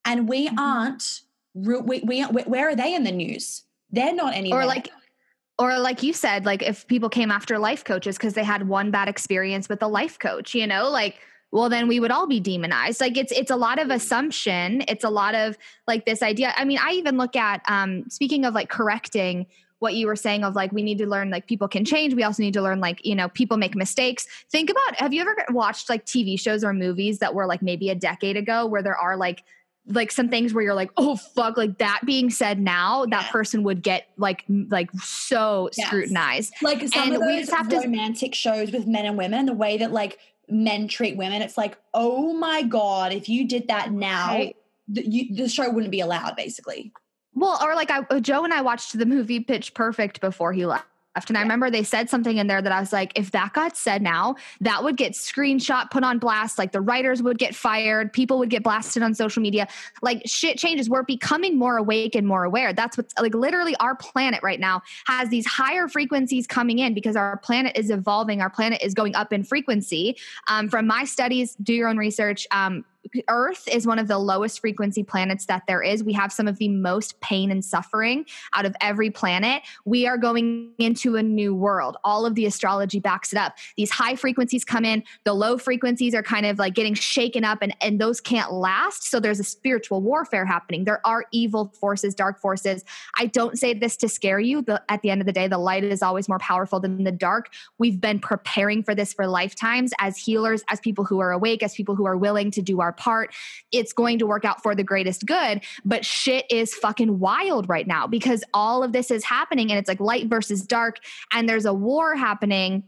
and 0.06 0.30
we 0.30 0.48
mm-hmm. 0.48 0.60
aren't. 0.60 1.22
We, 1.56 2.00
we, 2.02 2.26
we, 2.26 2.42
where 2.46 2.68
are 2.70 2.76
they 2.76 2.96
in 2.96 3.04
the 3.04 3.12
news? 3.12 3.62
They're 3.92 4.16
not 4.16 4.34
anywhere. 4.34 4.62
Or 4.62 4.66
like 4.66 4.90
or 5.60 5.78
like 5.80 6.02
you 6.04 6.14
said 6.14 6.46
like 6.46 6.64
if 6.64 6.88
people 6.88 7.10
came 7.10 7.32
after 7.32 7.60
life 7.60 7.84
coaches 7.84 8.18
because 8.18 8.34
they 8.34 8.44
had 8.44 8.68
one 8.68 8.92
bad 8.92 9.08
experience 9.08 9.70
with 9.70 9.82
a 9.84 9.88
life 9.88 10.18
coach 10.20 10.56
you 10.56 10.66
know 10.66 10.90
like 10.90 11.18
well 11.54 11.70
then 11.70 11.88
we 11.88 12.00
would 12.00 12.10
all 12.10 12.28
be 12.28 12.40
demonized. 12.40 13.00
Like 13.00 13.16
it's 13.16 13.32
it's 13.32 13.52
a 13.52 13.56
lot 13.56 13.80
of 13.80 13.92
assumption. 13.92 14.84
It's 14.88 15.04
a 15.04 15.10
lot 15.10 15.36
of 15.36 15.56
like 15.88 16.04
this 16.06 16.24
idea. 16.24 16.52
I 16.58 16.66
mean 16.66 16.80
i 16.82 16.92
even 16.94 17.16
look 17.16 17.36
at 17.36 17.62
um 17.68 18.10
speaking 18.10 18.44
of 18.44 18.56
like 18.56 18.70
correcting 18.70 19.46
what 19.78 19.94
you 19.94 20.08
were 20.08 20.16
saying 20.16 20.44
of 20.44 20.56
like 20.56 20.72
we 20.72 20.82
need 20.82 20.98
to 20.98 21.06
learn 21.06 21.30
like 21.30 21.46
people 21.46 21.68
can 21.68 21.86
change. 21.86 22.16
We 22.16 22.24
also 22.24 22.42
need 22.42 22.56
to 22.56 22.62
learn 22.62 22.80
like 22.80 23.06
you 23.06 23.14
know 23.14 23.30
people 23.30 23.58
make 23.58 23.76
mistakes. 23.76 24.28
Think 24.52 24.72
about 24.72 25.00
have 25.00 25.14
you 25.14 25.22
ever 25.22 25.36
watched 25.52 25.90
like 25.90 26.06
tv 26.06 26.40
shows 26.40 26.64
or 26.64 26.74
movies 26.74 27.20
that 27.20 27.36
were 27.36 27.46
like 27.46 27.62
maybe 27.62 27.92
a 27.92 27.96
decade 27.96 28.36
ago 28.36 28.66
where 28.66 28.82
there 28.82 28.98
are 28.98 29.16
like 29.16 29.44
like 29.88 30.12
some 30.12 30.30
things 30.30 30.54
where 30.54 30.64
you're 30.64 30.74
like, 30.74 30.92
oh 30.98 31.16
fuck, 31.16 31.58
like 31.58 31.78
that 31.80 32.02
being 32.06 32.30
said 32.30 32.60
now, 32.60 33.06
that 33.08 33.30
person 33.32 33.64
would 33.64 33.82
get 33.82 34.08
like 34.18 34.46
like 34.48 34.90
so 34.94 35.70
yes. 35.76 35.88
scrutinized. 35.88 36.54
Like 36.62 36.88
some 36.88 37.04
and 37.04 37.16
of 37.16 37.22
those 37.22 37.28
we 37.28 37.40
just 37.40 37.52
have 37.52 37.72
romantic 37.72 38.32
to, 38.32 38.38
shows 38.38 38.72
with 38.72 38.88
men 38.88 39.06
and 39.06 39.18
women, 39.18 39.46
the 39.46 39.54
way 39.54 39.78
that 39.78 39.92
like 39.92 40.20
men 40.50 40.88
treat 40.88 41.18
women, 41.18 41.42
it's 41.42 41.58
like, 41.58 41.78
oh 41.94 42.34
my 42.34 42.64
god, 42.64 43.14
if 43.14 43.28
you 43.28 43.48
did 43.48 43.68
that 43.68 43.92
now, 43.92 44.30
right. 44.30 44.56
the, 44.88 45.06
you, 45.08 45.36
the 45.36 45.50
show 45.50 45.70
wouldn't 45.70 45.92
be 45.92 46.00
allowed, 46.00 46.36
basically. 46.36 46.94
Well, 47.36 47.60
or 47.62 47.76
like 47.76 47.92
I, 47.92 48.02
uh, 48.10 48.20
Joe 48.20 48.44
and 48.44 48.54
I 48.54 48.62
watched 48.62 48.98
the 48.98 49.06
movie 49.06 49.40
Pitch 49.40 49.74
Perfect 49.74 50.22
before 50.22 50.54
he 50.54 50.66
left 50.66 50.86
and 51.16 51.38
I 51.38 51.42
remember 51.42 51.70
they 51.70 51.84
said 51.84 52.10
something 52.10 52.38
in 52.38 52.48
there 52.48 52.62
that 52.62 52.72
I 52.72 52.80
was 52.80 52.92
like, 52.92 53.12
if 53.16 53.32
that 53.32 53.54
got 53.54 53.78
said 53.78 54.02
now, 54.02 54.36
that 54.62 54.84
would 54.84 54.98
get 54.98 55.14
screenshot, 55.14 55.92
put 55.92 56.04
on 56.04 56.18
blast. 56.18 56.58
Like 56.58 56.72
the 56.72 56.82
writers 56.82 57.22
would 57.22 57.38
get 57.38 57.56
fired, 57.56 58.12
people 58.12 58.40
would 58.40 58.50
get 58.50 58.64
blasted 58.64 59.04
on 59.04 59.14
social 59.14 59.42
media. 59.42 59.68
Like 60.02 60.24
shit 60.26 60.58
changes. 60.58 60.90
We're 60.90 61.04
becoming 61.04 61.58
more 61.58 61.78
awake 61.78 62.16
and 62.16 62.28
more 62.28 62.44
aware. 62.44 62.74
That's 62.74 62.98
what's 62.98 63.14
like 63.20 63.36
literally 63.36 63.76
our 63.80 63.96
planet 63.96 64.42
right 64.44 64.60
now 64.60 64.82
has 65.06 65.30
these 65.30 65.46
higher 65.46 65.88
frequencies 65.88 66.48
coming 66.48 66.80
in 66.80 66.94
because 66.94 67.16
our 67.16 67.38
planet 67.38 67.78
is 67.78 67.92
evolving. 67.92 68.42
Our 68.42 68.50
planet 68.50 68.82
is 68.84 68.94
going 68.94 69.16
up 69.16 69.32
in 69.32 69.44
frequency. 69.44 70.18
Um, 70.48 70.68
from 70.68 70.88
my 70.88 71.06
studies, 71.06 71.56
do 71.62 71.74
your 71.74 71.90
own 71.90 71.98
research. 71.98 72.48
Um, 72.52 72.86
Earth 73.28 73.68
is 73.68 73.86
one 73.86 74.00
of 74.00 74.08
the 74.08 74.18
lowest 74.18 74.60
frequency 74.60 75.04
planets 75.04 75.46
that 75.46 75.64
there 75.68 75.82
is. 75.82 76.04
We 76.04 76.14
have 76.14 76.32
some 76.32 76.48
of 76.48 76.58
the 76.58 76.70
most 76.70 77.20
pain 77.20 77.52
and 77.52 77.64
suffering 77.64 78.26
out 78.54 78.66
of 78.66 78.76
every 78.82 79.10
planet. 79.10 79.64
We 79.86 80.08
are 80.08 80.18
going 80.18 80.72
into 80.80 81.16
a 81.16 81.24
new 81.24 81.54
world. 81.54 81.98
All 82.04 82.26
of 82.26 82.36
the 82.36 82.46
astrology 82.46 83.00
backs 83.00 83.34
it 83.34 83.38
up. 83.38 83.56
These 83.78 83.92
high 83.92 84.16
frequencies 84.16 84.64
come 84.64 84.86
in, 84.86 85.04
the 85.24 85.34
low 85.34 85.58
frequencies 85.58 86.16
are 86.16 86.24
kind 86.24 86.46
of 86.46 86.60
like 86.60 86.74
getting 86.76 86.94
shaken 86.94 87.44
up, 87.44 87.60
and, 87.62 87.76
and 87.82 88.00
those 88.00 88.22
can't 88.22 88.52
last. 88.52 89.04
So 89.10 89.20
there's 89.20 89.40
a 89.40 89.44
spiritual 89.44 90.02
warfare 90.02 90.46
happening. 90.46 90.86
There 90.86 91.06
are 91.06 91.26
evil 91.32 91.74
forces, 91.80 92.16
dark 92.16 92.40
forces. 92.40 92.84
I 93.18 93.26
don't 93.26 93.58
say 93.60 93.74
this 93.74 93.98
to 93.98 94.10
scare 94.10 94.40
you. 94.40 94.66
At 94.90 95.02
the 95.02 95.10
end 95.10 95.22
of 95.22 95.28
the 95.28 95.34
day, 95.34 95.48
the 95.48 95.58
light 95.58 95.84
is 95.84 96.02
always 96.02 96.30
more 96.30 96.40
powerful 96.40 96.80
than 96.80 97.04
the 97.04 97.12
dark. 97.12 97.50
We've 97.78 98.00
been 98.00 98.20
preparing 98.20 98.84
for 98.84 98.96
this 98.96 99.14
for 99.14 99.28
lifetimes 99.28 99.92
as 100.00 100.18
healers, 100.18 100.64
as 100.70 100.80
people 100.80 101.04
who 101.04 101.20
are 101.20 101.32
awake, 101.32 101.64
as 101.64 101.74
people 101.74 101.96
who 101.96 102.06
are 102.06 102.16
willing 102.16 102.50
to 102.52 102.62
do 102.62 102.80
our 102.80 102.93
part, 102.98 103.34
it's 103.72 103.94
going 103.94 104.20
to 104.20 104.28
work 104.28 104.46
out 104.46 104.62
for 104.62 104.76
the 104.76 104.84
greatest 104.84 105.26
good. 105.26 105.62
But 105.84 106.06
shit 106.06 106.46
is 106.50 106.74
fucking 106.74 107.20
wild 107.20 107.70
right 107.70 107.88
now 107.88 108.08
because 108.08 108.44
all 108.54 108.84
of 108.84 108.94
this 108.94 109.12
is 109.12 109.24
happening 109.24 109.72
and 109.72 109.80
it's 109.80 109.88
like 109.88 110.00
light 110.00 110.28
versus 110.28 110.62
dark, 110.62 110.98
and 111.32 111.48
there's 111.48 111.66
a 111.66 111.74
war 111.74 112.16
happening 112.16 112.84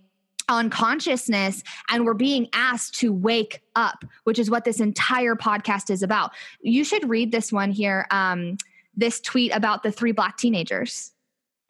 on 0.47 0.69
consciousness 0.69 1.63
and 1.89 2.05
we're 2.05 2.13
being 2.13 2.47
asked 2.53 2.99
to 2.99 3.11
wake 3.11 3.63
up 3.75 4.05
which 4.25 4.37
is 4.37 4.47
what 4.47 4.63
this 4.63 4.79
entire 4.79 5.35
podcast 5.35 5.89
is 5.89 6.03
about 6.03 6.31
you 6.61 6.83
should 6.83 7.09
read 7.09 7.31
this 7.31 7.51
one 7.51 7.71
here 7.71 8.05
um, 8.11 8.55
this 8.95 9.19
tweet 9.19 9.51
about 9.55 9.81
the 9.81 9.91
three 9.91 10.11
black 10.11 10.37
teenagers 10.37 11.14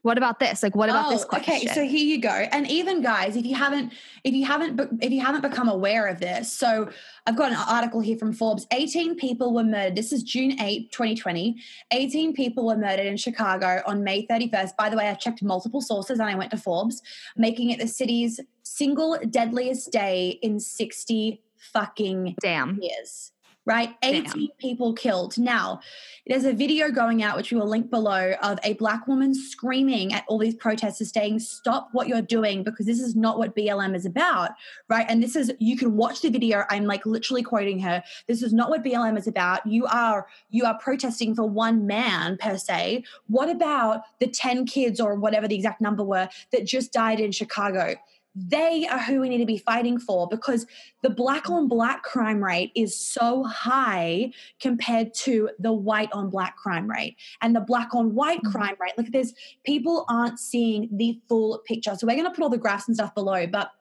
what 0.06 0.19
about 0.19 0.38
this? 0.38 0.61
Like 0.61 0.76
what 0.76 0.90
about 0.90 1.07
oh, 1.07 1.10
this 1.10 1.26
question 1.26 1.56
okay 1.56 1.65
so 1.68 1.84
here 1.84 2.06
you 2.06 2.22
go. 2.22 2.30
And 2.30 2.69
even 2.69 3.02
guys 3.02 3.36
if 3.36 3.45
you 3.45 3.56
haven't 3.56 3.91
if 4.23 4.36
you 4.36 4.45
haven't 4.45 4.80
if 5.02 5.11
you 5.11 5.19
haven't 5.19 5.41
become 5.41 5.68
aware 5.68 6.07
of 6.07 6.19
this 6.19 6.52
so 6.52 6.90
i've 7.26 7.36
got 7.36 7.52
an 7.52 7.57
article 7.57 7.99
here 8.02 8.18
from 8.18 8.32
forbes. 8.34 8.68
18 8.72 9.15
people 9.15 9.53
were 9.53 9.64
murdered 9.64 9.95
this 9.95 10.11
is 10.11 10.23
june 10.23 10.60
8 10.60 10.91
2020 10.91 11.56
18 11.91 12.34
people 12.34 12.65
were 12.65 12.77
murdered 12.77 13.06
in 13.06 13.18
chicago 13.18 13.82
on 13.86 14.03
may 14.03 14.26
31st 14.27 14.76
by 14.77 14.90
the 14.90 14.98
way 14.98 15.07
i 15.07 15.14
checked 15.14 15.41
multiple 15.41 15.82
sources 15.82 16.19
and 16.19 16.30
i 16.30 16.36
went 16.36 16.52
to 16.52 16.57
forbes 16.57 17.02
making 17.36 17.69
it 17.72 17.80
the 17.80 17.88
city's 17.88 18.40
single 18.64 19.18
deadliest 19.30 19.91
day 19.91 20.40
in 20.41 20.60
60 20.60 21.41
fucking 21.57 22.36
damn. 22.41 22.80
years 22.82 23.32
right? 23.66 23.96
18 24.04 24.24
Damn. 24.24 24.48
people 24.60 24.94
killed. 24.94 25.38
Now, 25.38 25.80
there's 26.28 26.46
a 26.46 26.54
video 26.54 26.92
going 26.92 27.24
out, 27.24 27.36
which 27.36 27.52
we 27.52 27.58
will 27.58 27.68
link 27.68 27.90
below, 27.90 28.34
of 28.42 28.60
a 28.64 28.74
black 28.74 29.08
woman 29.08 29.34
screaming 29.34 30.14
at 30.14 30.24
all 30.28 30.38
these 30.38 30.56
protesters, 30.56 31.12
saying, 31.12 31.40
Stop 31.40 31.90
what 31.92 32.08
you're 32.08 32.22
doing 32.22 32.64
because 32.64 32.86
this 32.86 33.00
is 33.00 33.16
not 33.16 33.38
what 33.38 33.56
BLM 33.56 33.96
is 33.96 34.06
about, 34.06 34.52
right? 34.90 35.06
And 35.10 35.22
this 35.22 35.36
is, 35.36 35.52
you 35.60 35.78
can 35.78 35.96
watch 35.98 36.22
the 36.22 36.30
video. 36.30 36.64
I'm 36.70 36.86
like 36.86 37.06
literally 37.06 37.44
quoting 37.44 37.80
her. 37.80 38.04
This 38.28 38.44
is 38.44 38.54
not 38.54 38.70
what 38.70 38.84
BLM 38.84 39.18
is 39.18 39.28
about. 39.28 39.66
You 39.66 39.86
are, 39.88 40.28
you 40.50 40.66
are 40.66 40.78
protesting 40.78 41.36
for 41.36 41.44
one 41.44 41.88
man 41.88 42.38
per 42.38 42.58
se. 42.58 43.04
What 43.28 43.50
about 43.50 44.02
the 44.20 44.28
10 44.28 44.66
kids 44.66 45.00
or 45.00 45.16
whatever 45.16 45.48
the 45.48 45.56
exact 45.56 45.82
number 45.82 46.04
were 46.04 46.30
that 46.52 46.66
just 46.66 46.94
died 46.94 47.20
in 47.20 47.32
Chicago? 47.32 47.96
They 48.36 48.86
are 48.88 48.99
who 48.99 49.22
we 49.22 49.30
need 49.30 49.38
to 49.38 49.45
be 49.45 49.57
fighting 49.57 49.98
for 49.98 50.28
because 50.28 50.66
the 51.02 51.10
black 51.10 51.49
on 51.49 51.68
black 51.68 52.03
crime 52.03 52.44
rate 52.44 52.72
is 52.76 52.99
so 52.99 53.44
high 53.44 54.32
compared 54.60 55.14
to 55.14 55.49
the 55.60 55.72
white 55.72 56.10
on 56.12 56.30
black 56.30 56.57
crime 56.57 56.90
rate 56.90 57.16
and 57.41 57.56
the 57.56 57.62
black 57.62 57.95
on 57.95 58.14
white 58.14 58.40
mm-hmm. 58.40 58.52
crime 58.52 58.76
rate. 58.80 58.94
Like 58.98 59.12
there's 59.12 59.34
people 59.66 60.06
aren't 60.10 60.40
seeing 60.40 60.90
the 60.91 61.20
full 61.30 61.62
picture. 61.66 61.95
So 61.95 62.06
we're 62.06 62.16
going 62.16 62.26
to 62.26 62.32
put 62.32 62.44
all 62.44 62.49
the 62.49 62.57
graphs 62.57 62.88
and 62.88 62.95
stuff 62.95 63.16
below, 63.16 63.48
but 63.48 63.72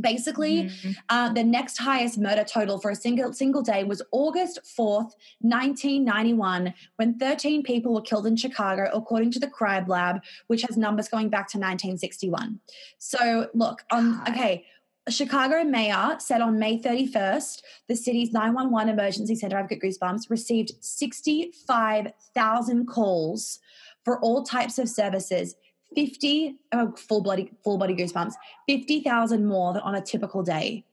Basically, 0.00 0.64
mm-hmm. 0.64 0.90
uh, 1.08 1.32
the 1.32 1.44
next 1.44 1.78
highest 1.78 2.18
murder 2.18 2.44
total 2.44 2.78
for 2.78 2.90
a 2.90 2.96
single 2.96 3.32
single 3.32 3.62
day 3.62 3.84
was 3.84 4.02
August 4.12 4.60
fourth, 4.66 5.14
nineteen 5.40 6.04
ninety 6.04 6.34
one, 6.34 6.74
when 6.96 7.18
thirteen 7.18 7.62
people 7.62 7.94
were 7.94 8.02
killed 8.02 8.26
in 8.26 8.36
Chicago, 8.36 8.90
according 8.92 9.30
to 9.32 9.40
the 9.40 9.48
Crime 9.48 9.86
Lab, 9.86 10.20
which 10.48 10.62
has 10.62 10.76
numbers 10.76 11.08
going 11.08 11.28
back 11.28 11.48
to 11.48 11.58
nineteen 11.58 11.96
sixty 11.96 12.28
one. 12.28 12.60
So, 12.98 13.48
look, 13.54 13.82
on 13.90 14.20
okay, 14.28 14.64
Chicago 15.08 15.64
mayor 15.64 16.16
said 16.18 16.40
on 16.40 16.58
May 16.58 16.78
31st, 16.78 17.62
the 17.88 17.96
city's 17.96 18.32
911 18.32 18.92
emergency 18.92 19.34
center, 19.34 19.58
I've 19.58 19.68
got 19.68 19.78
goosebumps, 19.78 20.30
received 20.30 20.72
65,000 20.80 22.86
calls 22.86 23.58
for 24.04 24.20
all 24.20 24.44
types 24.44 24.78
of 24.78 24.88
services. 24.88 25.56
50 25.94 26.56
oh, 26.72 26.92
full 26.96 27.22
bloody 27.22 27.52
full 27.64 27.78
body 27.78 27.94
goosebumps 27.94 28.34
50,000 28.68 29.46
more 29.46 29.72
than 29.72 29.82
on 29.82 29.94
a 29.94 30.00
typical 30.00 30.42
day. 30.42 30.84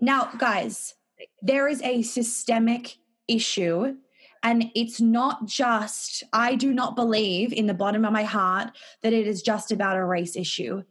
Now 0.00 0.30
guys, 0.38 0.94
there 1.42 1.68
is 1.68 1.82
a 1.82 2.02
systemic 2.02 2.96
issue 3.28 3.96
and 4.42 4.70
it's 4.74 5.00
not 5.00 5.46
just 5.46 6.22
I 6.32 6.54
do 6.54 6.72
not 6.72 6.96
believe 6.96 7.52
in 7.52 7.66
the 7.66 7.74
bottom 7.74 8.04
of 8.04 8.12
my 8.12 8.22
heart 8.22 8.70
that 9.02 9.12
it 9.12 9.26
is 9.26 9.42
just 9.42 9.72
about 9.72 9.96
a 9.96 10.04
race 10.04 10.36
issue. 10.36 10.82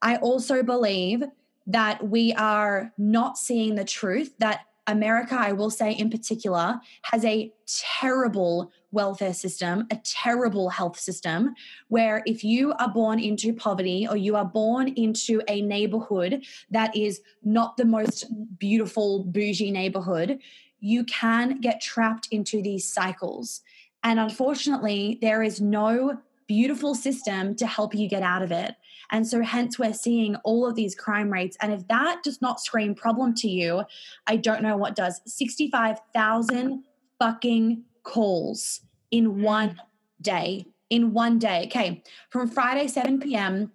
I 0.00 0.16
also 0.16 0.62
believe 0.62 1.22
that 1.66 2.08
we 2.08 2.32
are 2.34 2.92
not 2.98 3.38
seeing 3.38 3.74
the 3.74 3.84
truth 3.84 4.34
that 4.38 4.62
America, 4.86 5.36
I 5.38 5.52
will 5.52 5.70
say 5.70 5.92
in 5.92 6.10
particular, 6.10 6.80
has 7.02 7.24
a 7.24 7.52
terrible 8.00 8.72
welfare 8.90 9.32
system, 9.32 9.86
a 9.90 9.96
terrible 10.04 10.68
health 10.68 10.98
system, 10.98 11.54
where 11.88 12.22
if 12.26 12.42
you 12.42 12.72
are 12.74 12.88
born 12.88 13.20
into 13.20 13.52
poverty 13.52 14.06
or 14.08 14.16
you 14.16 14.36
are 14.36 14.44
born 14.44 14.88
into 14.88 15.40
a 15.48 15.62
neighborhood 15.62 16.44
that 16.70 16.94
is 16.96 17.20
not 17.44 17.76
the 17.76 17.84
most 17.84 18.26
beautiful, 18.58 19.24
bougie 19.24 19.70
neighborhood, 19.70 20.40
you 20.80 21.04
can 21.04 21.60
get 21.60 21.80
trapped 21.80 22.28
into 22.30 22.60
these 22.60 22.92
cycles. 22.92 23.62
And 24.02 24.18
unfortunately, 24.18 25.18
there 25.22 25.42
is 25.42 25.60
no 25.60 26.18
beautiful 26.48 26.94
system 26.94 27.54
to 27.54 27.66
help 27.66 27.94
you 27.94 28.08
get 28.08 28.22
out 28.22 28.42
of 28.42 28.50
it. 28.50 28.74
And 29.12 29.26
so, 29.26 29.42
hence, 29.42 29.78
we're 29.78 29.92
seeing 29.92 30.36
all 30.36 30.66
of 30.66 30.74
these 30.74 30.94
crime 30.94 31.30
rates. 31.30 31.56
And 31.60 31.70
if 31.70 31.86
that 31.88 32.22
does 32.24 32.40
not 32.40 32.60
scream 32.60 32.94
problem 32.94 33.34
to 33.36 33.48
you, 33.48 33.84
I 34.26 34.36
don't 34.36 34.62
know 34.62 34.76
what 34.76 34.96
does. 34.96 35.20
65,000 35.26 36.82
fucking 37.18 37.84
calls 38.02 38.80
in 39.10 39.26
mm. 39.26 39.42
one 39.42 39.80
day. 40.20 40.66
In 40.88 41.12
one 41.12 41.38
day. 41.38 41.66
Okay. 41.66 42.02
From 42.30 42.48
Friday, 42.48 42.88
7 42.88 43.20
p.m. 43.20 43.70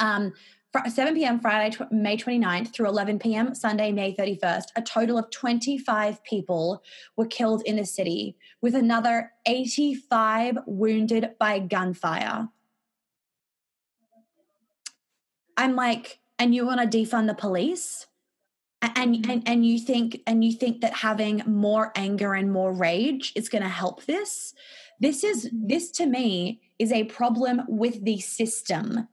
Um, 0.00 0.32
7 0.88 1.14
p.m. 1.14 1.40
Friday, 1.40 1.76
May 1.90 2.16
29th 2.16 2.72
through 2.72 2.88
11 2.88 3.18
p.m. 3.18 3.54
Sunday, 3.54 3.90
May 3.90 4.14
31st, 4.14 4.66
a 4.76 4.82
total 4.82 5.18
of 5.18 5.30
25 5.30 6.22
people 6.22 6.82
were 7.16 7.26
killed 7.26 7.62
in 7.66 7.74
the 7.74 7.84
city, 7.84 8.36
with 8.60 8.76
another 8.76 9.32
85 9.46 10.58
wounded 10.66 11.30
by 11.40 11.58
gunfire. 11.58 12.48
I'm 15.60 15.76
like, 15.76 16.18
and 16.38 16.54
you 16.54 16.64
want 16.66 16.80
to 16.80 16.98
defund 16.98 17.26
the 17.26 17.34
police? 17.34 18.06
And, 18.82 19.16
mm-hmm. 19.16 19.30
and 19.30 19.42
and 19.46 19.66
you 19.66 19.78
think 19.78 20.22
and 20.26 20.42
you 20.42 20.52
think 20.52 20.80
that 20.80 20.94
having 20.94 21.42
more 21.46 21.92
anger 21.94 22.32
and 22.32 22.50
more 22.50 22.72
rage 22.72 23.32
is 23.36 23.50
going 23.50 23.62
to 23.62 23.68
help 23.68 24.06
this 24.06 24.54
this 25.00 25.22
is 25.22 25.50
this 25.52 25.90
to 25.90 26.06
me 26.06 26.62
is 26.78 26.90
a 26.90 27.04
problem 27.04 27.60
with 27.68 28.02
the 28.06 28.20
system 28.20 29.06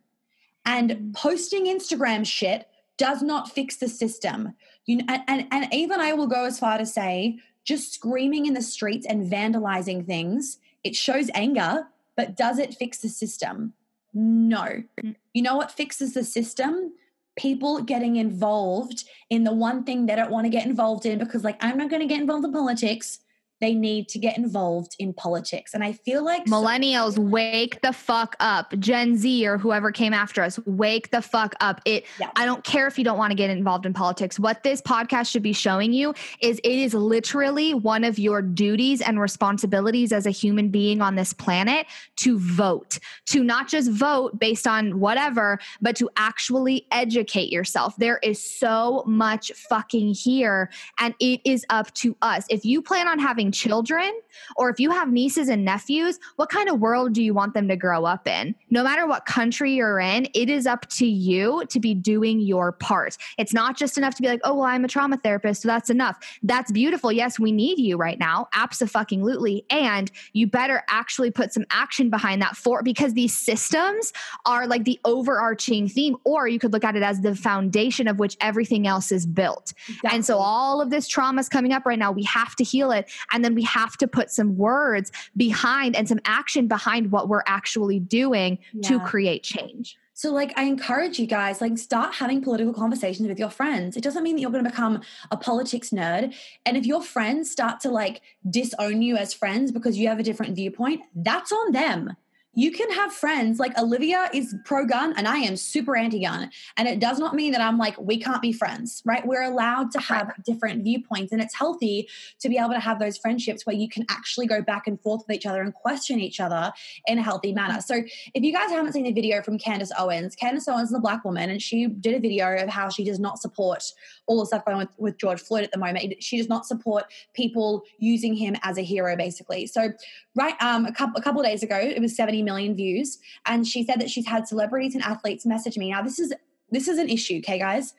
and 0.66 0.92
mm-hmm. 0.92 1.12
posting 1.12 1.66
instagram 1.66 2.26
shit 2.26 2.70
does 2.96 3.22
not 3.22 3.52
fix 3.52 3.76
the 3.76 3.90
system 3.90 4.54
you 4.86 5.02
and, 5.10 5.24
and 5.28 5.48
and 5.52 5.74
even 5.74 6.00
i 6.00 6.14
will 6.14 6.28
go 6.28 6.46
as 6.46 6.58
far 6.58 6.78
to 6.78 6.86
say 6.86 7.38
just 7.66 7.94
screaming 7.94 8.46
in 8.46 8.54
the 8.54 8.62
streets 8.62 9.06
and 9.06 9.30
vandalizing 9.30 10.06
things 10.06 10.60
it 10.86 10.96
shows 10.96 11.30
anger 11.34 11.88
but 12.16 12.38
does 12.38 12.58
it 12.58 12.74
fix 12.74 13.00
the 13.00 13.10
system 13.10 13.74
no. 14.18 14.84
Mm. 15.04 15.16
You 15.34 15.42
know 15.44 15.56
what 15.56 15.72
fixes 15.72 16.14
the 16.14 16.24
system? 16.24 16.94
People 17.38 17.84
getting 17.84 18.16
involved 18.16 19.04
in 19.30 19.44
the 19.44 19.54
one 19.54 19.84
thing 19.84 20.06
they 20.06 20.16
don't 20.16 20.32
want 20.32 20.46
to 20.46 20.50
get 20.50 20.66
involved 20.66 21.06
in 21.06 21.20
because, 21.20 21.44
like, 21.44 21.64
I'm 21.64 21.78
not 21.78 21.90
going 21.90 22.02
to 22.02 22.08
get 22.08 22.20
involved 22.20 22.44
in 22.46 22.52
politics 22.52 23.20
they 23.60 23.74
need 23.74 24.08
to 24.10 24.20
get 24.20 24.38
involved 24.38 24.96
in 25.00 25.14
politics. 25.14 25.74
And 25.74 25.84
I 25.84 25.94
feel 25.94 26.24
like 26.24 26.46
millennials 26.46 27.16
so- 27.16 27.22
wake 27.22 27.82
the 27.82 27.94
fuck 27.94 28.36
up. 28.40 28.74
Gen 28.80 29.18
Z 29.18 29.48
or 29.48 29.58
whoever 29.58 29.92
came 29.92 30.14
after 30.14 30.44
us, 30.44 30.60
wake 30.66 31.12
the 31.12 31.22
fuck 31.22 31.56
up. 31.60 31.82
It 31.86 32.06
yeah. 32.20 32.30
I 32.36 32.46
don't 32.46 32.64
care 32.64 32.88
if 32.88 32.98
you 32.98 33.04
don't 33.04 33.18
want 33.18 33.32
to 33.32 33.36
get 33.36 33.50
involved 33.50 33.86
in 33.86 33.94
politics. 33.94 34.40
What 34.40 34.64
this 34.64 34.82
podcast 34.82 35.32
should 35.32 35.44
be 35.44 35.54
showing 35.54 35.94
you 35.94 36.14
is 36.42 36.60
it 36.60 36.72
is 36.72 36.94
literally 36.94 37.74
one 37.74 38.04
of 38.04 38.20
your 38.20 38.42
duties 38.42 39.02
and 39.02 39.20
responsibilities 39.20 40.12
as 40.12 40.26
a 40.26 40.32
human 40.32 40.70
being 40.70 41.02
on 41.02 41.16
this 41.16 41.34
planet 41.34 41.88
to 42.18 42.38
vote. 42.40 43.00
To 43.28 43.44
not 43.44 43.68
just 43.68 43.90
vote 43.92 44.38
based 44.40 44.68
on 44.68 45.00
whatever, 45.00 45.60
but 45.82 45.96
to 45.98 46.10
actually 46.16 46.86
educate 46.92 47.52
yourself. 47.52 47.96
There 47.98 48.20
is 48.22 48.42
so 48.42 49.04
much 49.08 49.52
fucking 49.54 50.14
here 50.14 50.70
and 51.00 51.16
it 51.20 51.42
is 51.44 51.66
up 51.70 51.94
to 51.96 52.16
us. 52.22 52.46
If 52.50 52.66
you 52.66 52.82
plan 52.82 53.08
on 53.08 53.20
having 53.20 53.47
having 53.48 53.52
children 53.52 54.12
or 54.56 54.70
if 54.70 54.80
you 54.80 54.92
have 54.92 55.12
nieces 55.12 55.50
and 55.50 55.66
nephews, 55.66 56.20
what 56.36 56.50
kind 56.50 56.70
of 56.70 56.80
world 56.80 57.14
do 57.14 57.24
you 57.24 57.34
want 57.34 57.54
them 57.54 57.68
to 57.68 57.76
grow 57.76 58.06
up 58.06 58.28
in? 58.28 58.56
No 58.70 58.84
matter 58.84 59.08
what 59.08 59.26
country 59.26 59.74
you're 59.74 60.00
in, 60.00 60.28
it 60.34 60.50
is 60.50 60.68
up 60.68 60.88
to 60.92 61.06
you 61.06 61.64
to 61.70 61.80
be 61.80 61.94
doing 61.94 62.40
your 62.40 62.72
part. 62.72 63.18
It's 63.38 63.54
not 63.54 63.78
just 63.78 63.98
enough 63.98 64.16
to 64.16 64.22
be 64.22 64.28
like, 64.28 64.42
oh, 64.44 64.56
well, 64.56 64.64
I'm 64.64 64.86
a 64.86 64.88
trauma 64.88 65.18
therapist, 65.18 65.64
so 65.64 65.68
that's 65.68 65.90
enough. 65.90 66.18
That's 66.44 66.72
beautiful. 66.72 67.12
Yes, 67.12 67.40
we 67.40 67.52
need 67.52 67.80
you 67.80 67.98
right 67.98 68.20
now. 68.20 68.48
Absolutely. 68.54 69.66
And 69.70 70.12
you 70.34 70.48
better 70.48 70.84
actually 70.90 71.32
put 71.32 71.54
some 71.54 71.66
action 71.72 72.10
behind 72.10 72.42
that 72.42 72.56
for 72.56 72.84
because 72.84 73.14
these 73.14 73.36
systems 73.36 74.14
are 74.46 74.68
like 74.68 74.84
the 74.86 75.00
overarching 75.06 75.88
theme, 75.88 76.16
or 76.24 76.48
you 76.48 76.60
could 76.60 76.74
look 76.74 76.84
at 76.84 76.96
it 76.96 77.04
as 77.04 77.22
the 77.22 77.36
foundation 77.36 78.08
of 78.08 78.20
which 78.20 78.38
everything 78.42 78.88
else 78.88 79.12
is 79.12 79.26
built. 79.26 79.74
Exactly. 79.88 80.10
And 80.14 80.26
so 80.26 80.38
all 80.38 80.82
of 80.82 80.90
this 80.90 81.08
trauma 81.08 81.42
is 81.42 81.50
coming 81.50 81.74
up 81.74 81.86
right 81.86 82.00
now. 82.00 82.12
We 82.12 82.24
have 82.24 82.56
to 82.56 82.64
heal 82.64 82.92
it. 82.92 83.10
And 83.38 83.46
then 83.46 83.54
we 83.54 83.62
have 83.66 83.98
to 83.98 84.08
put 84.08 84.32
some 84.32 84.58
words 84.58 85.12
behind 85.38 85.96
and 85.96 86.10
some 86.10 86.20
action 86.26 86.68
behind 86.68 87.12
what 87.12 87.30
we're 87.30 87.44
actually 87.46 88.00
doing 88.00 88.58
yeah. 88.74 88.90
to 88.90 89.00
create 89.02 89.44
change. 89.44 89.96
So, 90.16 90.34
like, 90.34 90.52
I 90.58 90.64
encourage 90.64 91.20
you 91.20 91.28
guys, 91.28 91.62
like, 91.62 91.78
start 91.78 92.16
having 92.16 92.42
political 92.42 92.74
conversations 92.74 93.30
with 93.30 93.38
your 93.38 93.52
friends. 93.52 93.96
It 93.96 94.02
doesn't 94.02 94.24
mean 94.24 94.38
that 94.38 94.42
you're 94.42 94.50
going 94.50 94.64
to 94.64 94.70
become 94.72 95.02
a 95.30 95.38
politics 95.38 95.92
nerd. 95.92 96.34
And 96.66 96.76
if 96.76 96.88
your 96.88 97.04
friends 97.04 97.52
start 97.52 97.80
to 97.82 97.92
like 97.92 98.22
disown 98.50 99.04
you 99.04 99.18
as 99.18 99.36
friends 99.36 99.72
because 99.72 100.00
you 100.00 100.08
have 100.08 100.18
a 100.18 100.24
different 100.24 100.56
viewpoint, 100.56 101.02
that's 101.14 101.52
on 101.52 101.74
them 101.74 102.16
you 102.58 102.72
can 102.72 102.90
have 102.90 103.14
friends 103.14 103.60
like 103.60 103.78
Olivia 103.78 104.32
is 104.34 104.56
pro 104.66 104.84
gun 104.84 105.14
and 105.16 105.28
I 105.28 105.38
am 105.38 105.56
super 105.56 105.96
anti 105.96 106.22
gun. 106.22 106.50
And 106.76 106.88
it 106.88 107.00
does 107.00 107.20
not 107.20 107.36
mean 107.36 107.52
that 107.52 107.62
I'm 107.62 107.78
like, 107.78 107.96
we 108.02 108.20
can't 108.20 108.42
be 108.42 108.52
friends, 108.52 109.04
right? 109.06 109.26
We're 109.28 109.44
allowed 109.44 109.92
to 109.92 110.00
have 110.00 110.34
different 110.44 110.84
viewpoints 110.84 111.32
and 111.32 111.40
it's 111.40 111.54
healthy 111.54 112.10
to 112.40 112.50
be 112.50 112.58
able 112.58 112.72
to 112.72 112.80
have 112.80 112.98
those 112.98 113.16
friendships 113.16 113.68
where 113.68 113.76
you 113.76 113.88
can 113.88 114.08
actually 114.10 114.48
go 114.48 114.64
back 114.64 114.88
and 114.88 115.00
forth 115.00 115.22
with 115.28 115.38
each 115.38 115.46
other 115.46 115.62
and 115.62 115.72
question 115.72 116.20
each 116.20 116.40
other 116.40 116.74
in 117.06 117.20
a 117.20 117.22
healthy 117.22 117.54
manner. 117.54 117.80
So 117.80 118.02
if 118.34 118.42
you 118.42 118.52
guys 118.52 118.72
haven't 118.72 118.94
seen 118.94 119.04
the 119.04 119.14
video 119.14 119.44
from 119.44 119.60
Candace 119.60 119.92
Owens, 119.96 120.36
Candace 120.36 120.68
Owens 120.68 120.90
is 120.90 120.96
a 120.96 121.00
black 121.00 121.24
woman 121.24 121.52
and 121.52 121.62
she 121.62 121.86
did 121.86 122.16
a 122.16 122.20
video 122.20 122.56
of 122.56 122.70
how 122.70 122.90
she 122.90 123.04
does 123.04 123.20
not 123.20 123.38
support 123.38 123.84
all 124.26 124.40
the 124.40 124.48
stuff 124.48 124.66
going 124.66 124.78
on 124.78 124.80
with, 124.80 124.90
with 124.98 125.18
George 125.20 125.42
Floyd 125.42 125.64
at 125.64 125.72
the 125.72 125.78
moment. 125.78 126.16
She 126.24 126.38
does 126.38 126.50
not 126.50 126.66
support 126.66 127.04
people 127.36 127.84
using 128.00 128.34
him 128.34 128.56
as 128.64 128.80
a 128.80 128.84
hero, 128.84 129.16
basically. 129.16 129.68
So 129.68 129.92
right 130.36 130.56
um, 130.60 130.88
a 130.88 130.92
couple 130.92 131.20
a 131.20 131.22
couple 131.22 131.44
days 131.44 131.62
ago, 131.62 131.78
it 131.78 132.02
was 132.02 132.16
70 132.16 132.47
million 132.50 132.76
views, 132.76 133.20
and 133.46 133.68
she 133.68 133.84
said 133.84 134.00
that 134.02 134.10
she's 134.10 134.28
had 134.28 134.48
celebrities 134.48 134.96
and 134.96 135.04
athletes 135.04 135.46
message 135.46 135.78
me. 135.78 135.92
Now 135.92 136.02
this 136.02 136.20
is 136.20 136.34
this 136.72 136.88
is 136.88 136.98
an 136.98 137.10
issue, 137.10 137.38
okay, 137.40 137.60
guys. 137.60 137.94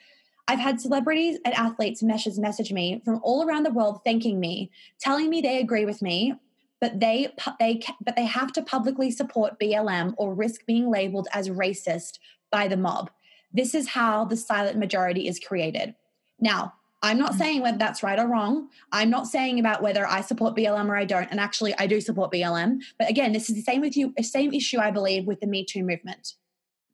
I've 0.51 0.59
had 0.59 0.81
celebrities 0.81 1.39
and 1.45 1.55
athletes 1.55 2.03
message 2.03 2.39
message 2.39 2.73
me 2.73 3.03
from 3.05 3.21
all 3.23 3.47
around 3.47 3.65
the 3.65 3.77
world 3.79 4.01
thanking 4.05 4.41
me, 4.41 4.71
telling 4.99 5.29
me 5.29 5.43
they 5.43 5.61
agree 5.61 5.85
with 5.85 6.01
me, 6.01 6.35
but 6.81 6.99
they 7.01 7.29
they 7.61 7.81
but 8.01 8.17
they 8.17 8.25
have 8.25 8.53
to 8.55 8.63
publicly 8.63 9.11
support 9.11 9.61
BLM 9.61 10.15
or 10.17 10.35
risk 10.35 10.65
being 10.67 10.91
labeled 10.91 11.29
as 11.33 11.51
racist 11.51 12.19
by 12.51 12.67
the 12.67 12.77
mob. 12.77 13.11
This 13.53 13.75
is 13.75 13.89
how 13.89 14.25
the 14.25 14.37
silent 14.37 14.79
majority 14.79 15.29
is 15.29 15.39
created. 15.39 15.95
Now, 16.41 16.75
I'm 17.03 17.19
not 17.19 17.33
mm. 17.33 17.39
saying 17.39 17.63
whether 17.63 17.79
that's 17.79 18.03
right 18.03 18.19
or 18.19 18.27
wrong. 18.27 18.69
I'm 18.93 19.11
not 19.11 19.27
saying 19.27 19.61
about 19.61 19.83
whether 19.83 20.07
I 20.07 20.21
support 20.21 20.57
BLM 20.57 20.89
or 20.89 20.97
I 20.97 21.05
don't. 21.05 21.29
And 21.31 21.39
actually, 21.39 21.75
I 21.79 21.87
do 21.87 22.01
support 22.01 22.33
BLM. 22.33 22.81
But 22.99 23.09
again, 23.09 23.33
this 23.33 23.49
is 23.49 23.57
the 23.57 23.63
same 23.63 23.81
with 23.81 23.97
you, 23.97 24.13
same 24.23 24.53
issue 24.53 24.79
I 24.79 24.91
believe 24.91 25.27
with 25.27 25.41
the 25.41 25.47
Me 25.47 25.65
Too 25.65 25.85
movement. 25.85 26.35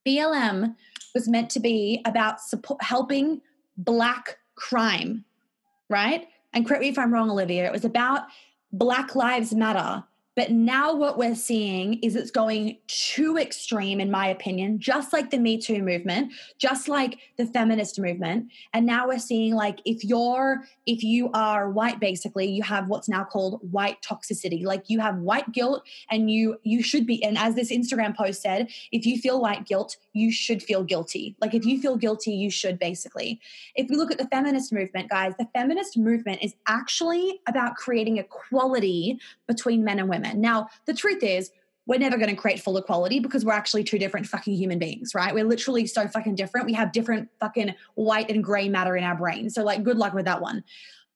BLM 0.06 0.76
was 1.14 1.28
meant 1.28 1.51
to 1.51 1.60
be 1.60 2.02
about 2.05 2.40
support, 2.40 2.82
helping 2.82 3.40
Black 3.76 4.39
crime, 4.56 5.24
right? 5.89 6.26
And 6.52 6.66
correct 6.66 6.82
me 6.82 6.89
if 6.89 6.98
I'm 6.98 7.12
wrong, 7.12 7.31
Olivia. 7.31 7.64
It 7.64 7.72
was 7.72 7.85
about 7.85 8.24
Black 8.72 9.14
Lives 9.14 9.55
Matter. 9.55 10.05
But 10.36 10.51
now 10.51 10.94
what 10.94 11.16
we're 11.16 11.36
seeing 11.36 11.94
is 12.01 12.16
it's 12.16 12.31
going 12.31 12.78
too 12.89 13.39
extreme, 13.39 14.01
in 14.01 14.11
my 14.11 14.27
opinion, 14.27 14.81
just 14.81 15.12
like 15.12 15.31
the 15.31 15.39
Me 15.39 15.59
Too 15.59 15.82
movement, 15.82 16.32
just 16.59 16.89
like 16.89 17.19
the 17.36 17.47
feminist 17.47 18.01
movement. 18.01 18.51
And 18.73 18.85
now 18.85 19.06
we're 19.06 19.20
seeing 19.20 19.55
like 19.55 19.81
if 19.85 20.02
you're 20.02 20.65
if 20.86 21.05
you 21.05 21.31
are 21.32 21.70
white, 21.70 22.01
basically, 22.01 22.47
you 22.47 22.62
have 22.65 22.89
what's 22.89 23.09
now 23.09 23.24
called 23.24 23.61
white 23.70 24.02
toxicity. 24.02 24.65
Like 24.65 24.90
you 24.90 24.98
have 25.01 25.19
white 25.19 25.52
guilt 25.52 25.86
and 26.11 26.31
you 26.31 26.59
you 26.65 26.82
should 26.82 27.06
be, 27.06 27.23
and 27.23 27.39
as 27.39 27.55
this 27.55 27.70
Instagram 27.70 28.16
post 28.16 28.43
said, 28.43 28.69
if 28.90 29.06
you 29.06 29.19
feel 29.19 29.40
white 29.40 29.66
guilt, 29.66 29.97
you 30.15 30.32
should 30.32 30.62
feel 30.62 30.82
guilty. 30.82 31.36
Like 31.40 31.55
if 31.55 31.65
you 31.65 31.81
feel 31.81 31.97
guilty, 31.97 32.32
you 32.32 32.51
should 32.51 32.78
basically. 32.81 33.40
If 33.77 33.89
we 33.89 33.97
look 33.97 34.11
at 34.11 34.19
the 34.19 34.27
feminist 34.27 34.73
movement, 34.73 35.11
guys, 35.11 35.35
the 35.39 35.48
feminist 35.55 35.97
movement 35.97 36.43
is 36.43 36.55
actually 36.66 37.40
about 37.47 37.77
creating 37.77 38.19
equality 38.19 39.20
between 39.47 39.85
men 39.85 40.01
and 40.01 40.09
women 40.09 40.23
women. 40.24 40.40
Now, 40.40 40.68
the 40.86 40.94
truth 40.94 41.22
is, 41.22 41.51
we're 41.86 41.98
never 41.98 42.16
going 42.16 42.30
to 42.30 42.36
create 42.36 42.60
full 42.60 42.78
equality 42.78 43.20
because 43.20 43.44
we're 43.44 43.52
actually 43.52 43.84
two 43.84 43.98
different 43.98 44.26
fucking 44.26 44.55
human 44.55 44.78
beings, 44.78 45.14
right? 45.14 45.34
We're 45.34 45.44
literally 45.44 45.86
so 45.86 46.09
fucking 46.09 46.34
different. 46.34 46.66
We 46.66 46.72
have 46.72 46.92
different 46.92 47.28
fucking 47.40 47.74
white 47.94 48.30
and 48.30 48.42
gray 48.42 48.70
matter 48.70 48.96
in 48.96 49.05
our 49.05 49.14
brain. 49.14 49.51
So, 49.51 49.62
like, 49.62 49.82
good 49.82 49.98
luck 49.98 50.14
with 50.14 50.24
that 50.24 50.40
one. 50.40 50.64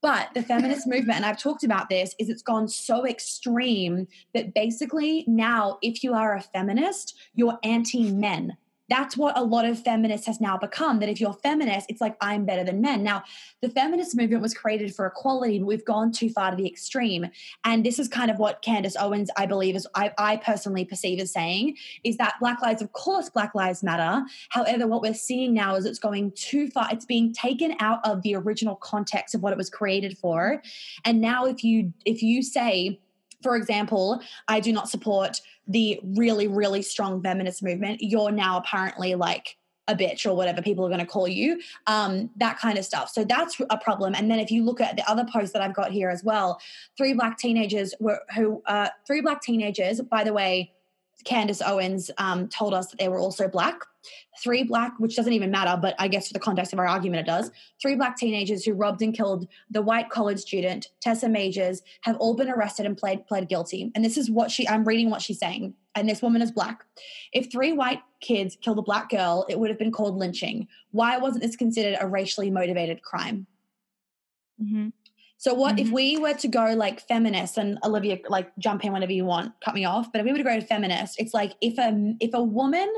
But 0.03 0.29
the 0.35 0.43
feminist 0.43 0.87
movement, 0.87 1.17
and 1.17 1.25
I've 1.25 1.41
talked 1.41 1.65
about 1.65 1.89
this, 1.89 2.15
is 2.19 2.29
it's 2.29 2.43
gone 2.43 2.69
so 2.69 3.07
extreme 3.07 4.07
that 4.35 4.53
basically 4.53 5.25
now, 5.27 5.79
if 5.81 6.05
you 6.05 6.13
are 6.13 6.37
a 6.37 6.43
feminist, 6.43 7.17
you're 7.35 7.59
anti 7.63 8.13
men 8.13 8.57
that's 8.89 9.17
what 9.17 9.37
a 9.37 9.43
lot 9.43 9.65
of 9.65 9.83
feminists 9.83 10.27
has 10.27 10.41
now 10.41 10.57
become 10.57 10.99
that 11.01 11.09
if 11.09 11.21
you're 11.21 11.33
feminist 11.33 11.87
it's 11.89 12.01
like 12.01 12.17
i'm 12.21 12.45
better 12.45 12.65
than 12.65 12.81
men. 12.81 13.03
Now 13.03 13.23
the 13.61 13.69
feminist 13.69 14.17
movement 14.17 14.43
was 14.43 14.55
created 14.55 14.95
for 14.95 15.07
equality 15.07 15.59
but 15.59 15.67
we've 15.67 15.85
gone 15.85 16.13
too 16.13 16.31
far 16.31 16.51
to 16.51 16.57
the 16.57 16.67
extreme. 16.67 17.27
And 17.65 17.85
this 17.85 17.99
is 17.99 18.09
kind 18.09 18.31
of 18.31 18.39
what 18.39 18.63
candace 18.63 18.97
owens 18.99 19.31
i 19.37 19.47
believe 19.47 19.77
is 19.77 19.87
i, 19.95 20.13
I 20.19 20.37
personally 20.37 20.85
perceive 20.85 21.21
as 21.21 21.33
saying 21.33 21.77
is 22.05 22.17
that 22.17 22.35
black 22.41 22.63
lives 22.63 22.83
of 22.83 22.93
course 22.93 23.29
black 23.29 23.55
lives 23.55 23.83
matter. 23.83 24.25
However 24.51 24.87
what 24.87 25.03
we're 25.03 25.15
seeing 25.15 25.55
now 25.55 25.77
is 25.77 25.85
it's 25.85 25.99
going 25.99 26.33
too 26.33 26.69
far 26.69 26.89
it's 26.91 27.05
being 27.05 27.33
taken 27.33 27.75
out 27.81 28.01
of 28.05 28.23
the 28.23 28.35
original 28.35 28.77
context 28.77 29.35
of 29.35 29.43
what 29.43 29.53
it 29.53 29.59
was 29.59 29.71
created 29.71 30.17
for. 30.19 30.63
And 31.05 31.21
now 31.21 31.47
if 31.47 31.63
you 31.63 31.93
if 32.05 32.23
you 32.23 32.43
say 32.43 33.01
for 33.43 33.57
example, 33.57 34.21
I 34.49 34.61
do 34.61 34.73
not 34.73 34.89
support 34.89 35.41
the 35.69 36.01
really, 36.03 36.49
really 36.49 36.83
strong 36.83 37.23
feminist 37.23 37.63
movement. 37.63 38.01
You're 38.01 38.33
now 38.33 38.59
apparently 38.59 39.15
like 39.15 39.57
a 39.89 39.95
bitch 39.95 40.27
or 40.27 40.35
whatever 40.35 40.61
people 40.61 40.85
are 40.85 40.89
going 40.89 41.01
to 41.01 41.07
call 41.07 41.27
you, 41.27 41.61
um, 41.87 42.31
that 42.37 42.59
kind 42.59 42.79
of 42.79 42.85
stuff. 42.85 43.11
So 43.11 43.25
that's 43.25 43.61
a 43.71 43.79
problem. 43.79 44.15
And 44.15 44.31
then 44.31 44.39
if 44.39 44.51
you 44.51 44.63
look 44.63 44.81
at 44.81 44.97
the 44.97 45.11
other 45.11 45.25
post 45.25 45.55
that 45.55 45.63
I've 45.63 45.75
got 45.75 45.91
here 45.91 46.11
as 46.11 46.23
well, 46.23 46.61
three 46.97 47.15
black 47.15 47.39
teenagers 47.39 47.95
were 47.99 48.21
who 48.35 48.63
uh, 48.67 48.89
three 49.07 49.23
black 49.23 49.41
teenagers. 49.41 50.01
By 50.03 50.25
the 50.25 50.33
way, 50.33 50.73
Candace 51.29 51.61
Owens 51.61 52.11
um, 52.17 52.49
told 52.49 52.73
us 52.73 52.89
that 52.89 52.99
they 52.99 53.09
were 53.09 53.19
also 53.19 53.49
black. 53.49 53.83
Three 54.43 54.63
black, 54.63 54.99
which 54.99 55.15
doesn't 55.15 55.35
even 55.35 55.51
matter, 55.51 55.79
but 55.81 55.95
I 55.99 56.09
guess 56.09 56.29
for 56.29 56.33
the 56.33 56.41
context 56.41 56.73
of 56.73 56.79
our 56.79 56.87
argument, 56.87 57.21
it 57.21 57.31
does. 57.31 57.51
Three 57.83 57.97
black 57.97 58.17
teenagers 58.17 58.65
who 58.65 58.73
robbed 58.73 59.03
and 59.03 59.15
killed 59.15 59.47
the 59.71 59.83
white 59.83 60.09
college 60.09 60.39
student, 60.39 60.89
Tessa 61.03 61.29
Majors, 61.29 61.83
have 62.03 62.17
all 62.17 62.35
been 62.35 62.49
arrested 62.49 62.87
and 62.87 62.97
pled, 62.97 63.27
pled 63.27 63.49
guilty. 63.51 63.93
And 63.95 64.03
this 64.03 64.17
is 64.17 64.31
what 64.31 64.51
she, 64.51 64.67
I'm 64.67 64.85
reading 64.85 65.11
what 65.11 65.21
she's 65.21 65.39
saying. 65.39 65.75
And 65.95 66.09
this 66.09 66.23
woman 66.23 66.41
is 66.41 66.51
black. 66.51 66.83
If 67.35 67.53
three 67.53 67.73
white 67.73 68.01
kids 68.21 68.57
killed 68.63 68.79
a 68.79 68.83
black 68.83 69.11
girl, 69.11 69.45
it 69.51 69.59
would 69.59 69.69
have 69.69 69.79
been 69.79 69.93
called 69.93 70.17
lynching. 70.17 70.67
Why 70.93 71.19
wasn't 71.19 71.43
this 71.43 71.57
considered 71.57 71.99
a 72.01 72.07
racially 72.07 72.51
motivated 72.51 73.03
crime? 73.03 73.47
Mm-hmm. 74.63 74.89
So 75.39 75.55
what 75.55 75.77
mm-hmm. 75.77 75.87
if 75.87 75.93
we 75.93 76.19
were 76.19 76.35
to 76.35 76.49
go 76.49 76.75
like 76.75 77.01
feminist 77.01 77.59
and 77.59 77.79
Olivia 77.85 78.19
like 78.29 78.51
jump 78.59 78.85
in 78.85 78.93
whenever 78.93 79.13
you 79.13 79.25
want, 79.25 79.53
cut 79.65 79.75
me 79.75 79.85
off, 79.85 80.11
but 80.13 80.21
if 80.21 80.25
we 80.25 80.33
were 80.33 80.39
to 80.39 80.45
go 80.45 80.59
to 80.59 80.67
feminist, 80.67 81.19
it's 81.21 81.33
like 81.33 81.53
if 81.61 81.79
a 81.79 82.15
if 82.21 82.35
a 82.35 82.43
woman 82.43 82.93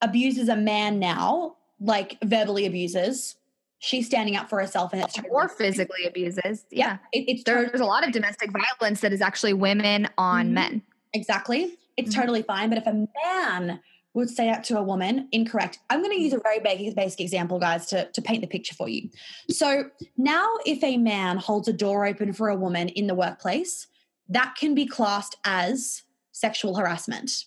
abuses 0.00 0.48
a 0.48 0.56
man 0.56 0.98
now, 0.98 1.56
like 1.78 2.16
verbally 2.24 2.64
abuses, 2.64 3.36
she's 3.78 4.06
standing 4.06 4.34
up 4.34 4.48
for 4.48 4.58
herself 4.58 4.94
and 4.94 5.02
it's 5.02 5.18
or 5.30 5.48
physically 5.48 6.06
abuses. 6.06 6.64
Yeah. 6.70 6.96
yeah 7.12 7.20
it, 7.20 7.24
it's 7.28 7.44
there's 7.44 7.80
a 7.80 7.84
lot 7.84 8.06
of 8.06 8.12
domestic 8.12 8.50
violence 8.50 9.02
that 9.02 9.12
is 9.12 9.20
actually 9.20 9.52
women 9.52 10.08
on 10.16 10.46
mm-hmm. 10.46 10.54
men. 10.54 10.82
Exactly. 11.12 11.76
It's 11.98 12.12
mm-hmm. 12.12 12.20
totally 12.20 12.42
fine. 12.42 12.70
But 12.70 12.78
if 12.78 12.86
a 12.86 13.06
man 13.24 13.80
would 14.16 14.30
say 14.30 14.46
that 14.46 14.64
to 14.64 14.78
a 14.78 14.82
woman, 14.82 15.28
incorrect. 15.30 15.78
I'm 15.90 16.02
going 16.02 16.16
to 16.16 16.20
use 16.20 16.32
a 16.32 16.40
very 16.40 16.58
basic, 16.58 16.96
basic 16.96 17.20
example, 17.20 17.58
guys, 17.58 17.84
to, 17.88 18.10
to 18.10 18.22
paint 18.22 18.40
the 18.40 18.46
picture 18.46 18.74
for 18.74 18.88
you. 18.88 19.10
So 19.50 19.90
now, 20.16 20.48
if 20.64 20.82
a 20.82 20.96
man 20.96 21.36
holds 21.36 21.68
a 21.68 21.72
door 21.72 22.06
open 22.06 22.32
for 22.32 22.48
a 22.48 22.56
woman 22.56 22.88
in 22.88 23.08
the 23.08 23.14
workplace, 23.14 23.86
that 24.30 24.54
can 24.58 24.74
be 24.74 24.86
classed 24.86 25.36
as 25.44 26.02
sexual 26.32 26.76
harassment. 26.76 27.44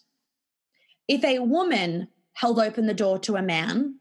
If 1.08 1.24
a 1.24 1.40
woman 1.40 2.08
held 2.34 2.60
open 2.60 2.86
the 2.86 2.94
door 2.94 3.18
to 3.20 3.36
a 3.36 3.42
man, 3.42 3.96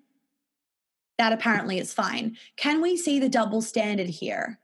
that 1.16 1.32
apparently 1.32 1.78
is 1.78 1.95
fine. 1.95 2.36
Can 2.59 2.82
we 2.82 2.99
see 2.99 3.19
the 3.19 3.31
double 3.31 3.62
standard 3.62 4.11
here? 4.11 4.61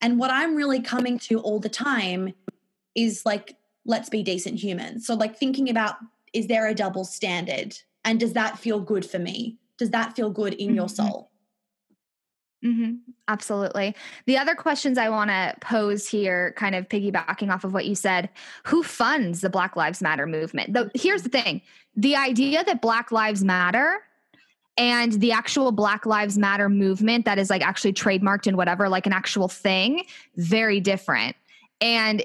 And 0.00 0.18
what 0.18 0.32
I'm 0.32 0.56
really 0.56 0.80
coming 0.80 1.20
to 1.20 1.38
all 1.38 1.60
the 1.60 1.68
time 1.68 2.34
is 2.96 3.24
like, 3.24 3.56
let's 3.86 4.08
be 4.08 4.24
decent 4.24 4.58
humans. 4.58 5.06
So, 5.06 5.14
like, 5.14 5.38
thinking 5.38 5.70
about 5.70 5.94
is 6.34 6.48
there 6.48 6.66
a 6.66 6.74
double 6.74 7.04
standard? 7.04 7.78
And 8.04 8.20
does 8.20 8.34
that 8.34 8.58
feel 8.58 8.80
good 8.80 9.08
for 9.08 9.18
me? 9.18 9.56
Does 9.78 9.90
that 9.90 10.14
feel 10.14 10.30
good 10.30 10.52
in 10.54 10.68
mm-hmm. 10.68 10.76
your 10.76 10.88
soul? 10.88 11.30
Mm-hmm. 12.64 12.92
Absolutely. 13.28 13.94
The 14.26 14.38
other 14.38 14.54
questions 14.54 14.96
I 14.96 15.10
want 15.10 15.30
to 15.30 15.54
pose 15.60 16.08
here, 16.08 16.54
kind 16.56 16.74
of 16.74 16.88
piggybacking 16.88 17.52
off 17.52 17.64
of 17.64 17.74
what 17.74 17.84
you 17.84 17.94
said, 17.94 18.30
who 18.64 18.82
funds 18.82 19.42
the 19.42 19.50
Black 19.50 19.76
Lives 19.76 20.00
Matter 20.00 20.26
movement? 20.26 20.72
The, 20.72 20.90
here's 20.94 21.22
the 21.22 21.28
thing 21.28 21.60
the 21.94 22.16
idea 22.16 22.64
that 22.64 22.80
Black 22.80 23.12
Lives 23.12 23.44
Matter 23.44 24.00
and 24.76 25.12
the 25.12 25.32
actual 25.32 25.72
Black 25.72 26.06
Lives 26.06 26.38
Matter 26.38 26.68
movement 26.68 27.26
that 27.26 27.38
is 27.38 27.50
like 27.50 27.62
actually 27.62 27.92
trademarked 27.92 28.46
and 28.46 28.56
whatever, 28.56 28.88
like 28.88 29.06
an 29.06 29.12
actual 29.12 29.48
thing, 29.48 30.04
very 30.36 30.80
different. 30.80 31.36
And 31.80 32.24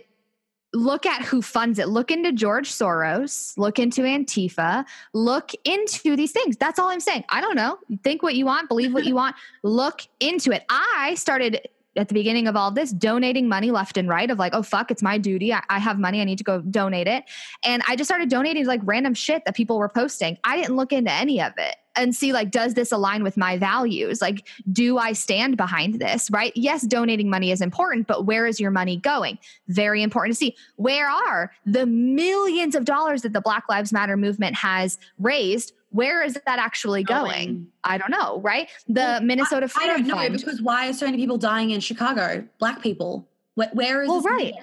look 0.74 1.06
at 1.06 1.24
who 1.24 1.42
funds 1.42 1.80
it. 1.80 1.88
Look 1.90 2.12
into 2.12 2.32
George 2.32 2.70
Soros, 2.70 3.58
look 3.58 3.80
into 3.80 4.02
Antifa, 4.02 4.86
look 5.14 5.52
into 5.66 6.16
these 6.16 6.32
things. 6.32 6.58
That's 6.58 6.80
all 6.80 6.90
I'm 6.90 7.00
saying. 7.00 7.24
I 7.30 7.42
don't 7.42 7.56
know. 7.56 7.80
Think 8.04 8.22
what 8.22 8.36
you 8.36 8.46
want, 8.46 8.70
believe 8.70 8.94
what 8.94 9.06
you 9.06 9.16
want, 9.16 9.36
look 9.64 10.02
into 10.20 10.52
it. 10.52 10.64
I 10.70 11.16
started 11.16 11.68
at 11.96 12.08
the 12.08 12.14
beginning 12.14 12.48
of 12.48 12.56
all 12.56 12.72
this 12.72 12.92
donating 12.92 13.48
money 13.48 13.72
left 13.72 13.98
and 13.98 14.08
right 14.08 14.30
of 14.30 14.38
like 14.38 14.54
oh 14.54 14.62
fuck 14.62 14.92
it's 14.92 15.02
my 15.02 15.18
duty 15.18 15.52
I, 15.52 15.64
I, 15.70 15.80
have 15.80 15.98
money 15.98 16.22
i 16.22 16.24
need 16.24 16.38
to 16.38 16.44
go 16.44 16.62
donate 16.62 17.08
it 17.08 17.24
and 17.64 17.82
i 17.88 17.96
just 17.96 18.08
started 18.08 18.30
donating 18.30 18.66
like 18.68 18.80
random 18.84 19.16
shit 19.16 19.44
that 19.46 19.56
people 19.56 19.80
were 19.80 19.90
posting 19.90 20.38
i 20.44 20.56
didn't 20.56 20.76
look 20.76 20.94
into 20.94 21.12
any 21.12 21.42
of 21.42 21.52
it 21.58 21.76
and 22.00 22.16
see 22.16 22.34
like 22.34 22.52
does 22.52 22.74
this 22.74 22.92
align 22.92 23.24
with 23.24 23.38
my 23.38 23.58
values 23.58 24.22
like 24.22 24.48
do 24.72 24.98
i 24.98 25.12
stand 25.14 25.58
behind 25.58 26.00
this 26.00 26.30
right 26.32 26.52
yes 26.56 26.82
donating 26.84 27.30
money 27.30 27.52
is 27.52 27.62
important 27.62 28.08
but 28.08 28.26
where 28.26 28.46
is 28.46 28.60
your 28.60 28.72
money 28.72 28.98
going 28.98 29.38
very 29.68 30.02
important 30.02 30.34
to 30.34 30.38
see 30.38 30.56
where 30.76 31.10
are 31.10 31.52
the 31.66 31.86
millions 31.86 32.76
of 32.76 32.86
dollars 32.86 33.22
that 33.22 33.34
the 33.34 33.42
black 33.42 33.64
lives 33.70 33.92
matter 33.92 34.18
movement 34.18 34.56
has 34.56 34.98
raised 35.20 35.74
where 35.92 36.24
is 36.24 36.36
that 36.46 36.60
actually 36.60 37.04
going? 37.04 37.68
I 37.84 37.98
don't 37.98 38.12
know, 38.12 38.40
right? 38.42 38.70
The 38.88 39.02
well, 39.02 39.22
Minnesota 39.22 39.68
Freedom 39.68 39.90
I, 39.90 39.94
I 39.94 39.98
don't 39.98 40.08
know 40.08 40.16
Fund. 40.18 40.34
because 40.38 40.62
why 40.62 40.88
are 40.88 40.94
so 40.94 41.06
many 41.06 41.18
people 41.18 41.40
dying 41.40 41.72
in 41.72 41.80
Chicago? 41.80 42.48
Black 42.60 42.82
people. 42.82 43.28
where, 43.56 43.70
where 43.74 44.04
is 44.04 44.10
well, 44.10 44.22
right? 44.22 44.54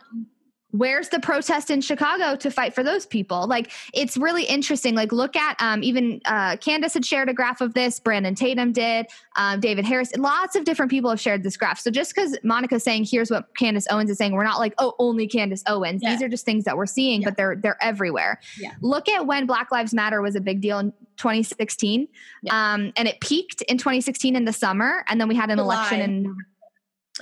Where's 0.73 1.09
the 1.11 1.21
protest 1.21 1.71
in 1.71 1.81
chicago 1.81 2.35
to 2.35 2.51
fight 2.51 2.75
for 2.75 2.83
those 2.83 3.07
people 3.07 3.47
like 3.47 3.71
it's 3.95 4.17
really 4.17 4.45
interesting 4.45 4.95
like 4.95 5.13
look 5.13 5.37
at 5.37 5.57
um, 5.61 5.83
even 5.83 6.21
uh, 6.25 6.57
candace 6.57 6.95
had 6.95 7.05
shared 7.05 7.29
a 7.29 7.35
graph 7.35 7.61
of 7.61 7.75
this 7.75 8.01
brandon 8.01 8.35
tatum 8.35 8.73
did 8.73 9.07
um, 9.37 9.61
david 9.61 9.85
harris 9.85 10.15
lots 10.17 10.57
of 10.57 10.65
different 10.65 10.91
people 10.91 11.09
have 11.09 11.21
shared 11.21 11.43
this 11.43 11.57
graph 11.57 11.79
so 11.79 11.91
just 11.91 12.15
because 12.15 12.37
monica's 12.43 12.83
saying 12.83 13.07
here's 13.09 13.31
what 13.31 13.49
candace 13.57 13.87
owens 13.91 14.11
is 14.11 14.19
saying 14.19 14.33
we're 14.33 14.45
not 14.45 14.59
like 14.59 14.75
oh 14.79 14.95
only 14.99 15.27
candace 15.27 15.63
owens 15.67 16.03
yeah. 16.03 16.11
these 16.11 16.23
are 16.23 16.29
just 16.29 16.45
things 16.45 16.65
that 16.65 16.77
we're 16.77 16.87
seeing 16.87 17.23
yeah. 17.23 17.29
but 17.29 17.37
they're 17.37 17.57
they're 17.57 17.83
everywhere 17.83 18.41
yeah. 18.59 18.73
look 18.81 19.09
at 19.09 19.27
when 19.27 19.47
black 19.47 19.71
lives 19.71 19.95
matter 19.95 20.21
was 20.21 20.35
a 20.35 20.41
big 20.41 20.61
deal 20.61 20.79
in 20.79 20.93
2016 21.17 22.09
um, 22.51 22.93
and 22.97 23.09
it 23.09 23.21
peaked 23.21 23.63
in 23.63 23.79
2016 23.79 24.37
in 24.37 24.45
the 24.45 24.53
summer 24.53 25.05
and 25.09 25.21
then 25.21 25.29
we 25.29 25.35
had 25.35 25.51
an 25.51 25.59
July. 25.59 25.75
election 25.75 26.01
in 26.01 26.37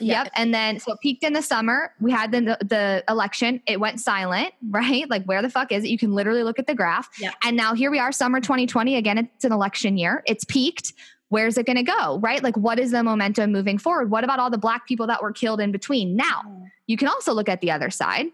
Yep. 0.00 0.30
And 0.34 0.52
then 0.52 0.80
so 0.80 0.92
it 0.92 1.00
peaked 1.00 1.24
in 1.24 1.32
the 1.32 1.42
summer. 1.42 1.92
We 2.00 2.10
had 2.10 2.32
the 2.32 2.58
the 2.60 3.04
election. 3.08 3.62
It 3.66 3.78
went 3.80 4.00
silent, 4.00 4.52
right? 4.70 5.08
Like 5.08 5.24
where 5.24 5.42
the 5.42 5.50
fuck 5.50 5.72
is 5.72 5.84
it? 5.84 5.88
You 5.88 5.98
can 5.98 6.12
literally 6.12 6.42
look 6.42 6.58
at 6.58 6.66
the 6.66 6.74
graph. 6.74 7.08
Yep. 7.20 7.34
And 7.44 7.56
now 7.56 7.74
here 7.74 7.90
we 7.90 7.98
are, 7.98 8.12
summer 8.12 8.40
2020. 8.40 8.96
Again, 8.96 9.18
it's 9.18 9.44
an 9.44 9.52
election 9.52 9.96
year. 9.96 10.22
It's 10.26 10.44
peaked. 10.44 10.94
Where's 11.28 11.58
it 11.58 11.66
going 11.66 11.76
to 11.76 11.82
go? 11.82 12.18
Right? 12.20 12.42
Like 12.42 12.56
what 12.56 12.78
is 12.78 12.90
the 12.90 13.02
momentum 13.02 13.50
moving 13.50 13.78
forward? 13.78 14.10
What 14.10 14.24
about 14.24 14.38
all 14.38 14.50
the 14.50 14.58
black 14.58 14.86
people 14.86 15.06
that 15.06 15.22
were 15.22 15.32
killed 15.32 15.60
in 15.60 15.72
between? 15.72 16.16
Now, 16.16 16.42
mm. 16.46 16.70
you 16.86 16.96
can 16.96 17.08
also 17.08 17.32
look 17.32 17.48
at 17.48 17.60
the 17.60 17.70
other 17.70 17.90
side. 17.90 18.26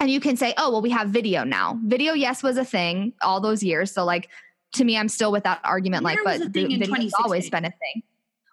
And 0.00 0.10
you 0.10 0.18
can 0.18 0.36
say, 0.36 0.52
"Oh, 0.56 0.72
well 0.72 0.82
we 0.82 0.90
have 0.90 1.10
video 1.10 1.44
now." 1.44 1.78
Video 1.84 2.12
yes 2.12 2.42
was 2.42 2.56
a 2.56 2.64
thing 2.64 3.12
all 3.22 3.40
those 3.40 3.62
years. 3.62 3.92
So 3.92 4.04
like 4.04 4.28
to 4.72 4.84
me 4.84 4.98
I'm 4.98 5.08
still 5.08 5.30
with 5.30 5.44
that 5.44 5.60
argument 5.64 6.02
like 6.02 6.18
but 6.24 6.52
the, 6.52 6.66
video's 6.66 7.12
always 7.22 7.48
been 7.48 7.64
a 7.64 7.70
thing. 7.70 8.02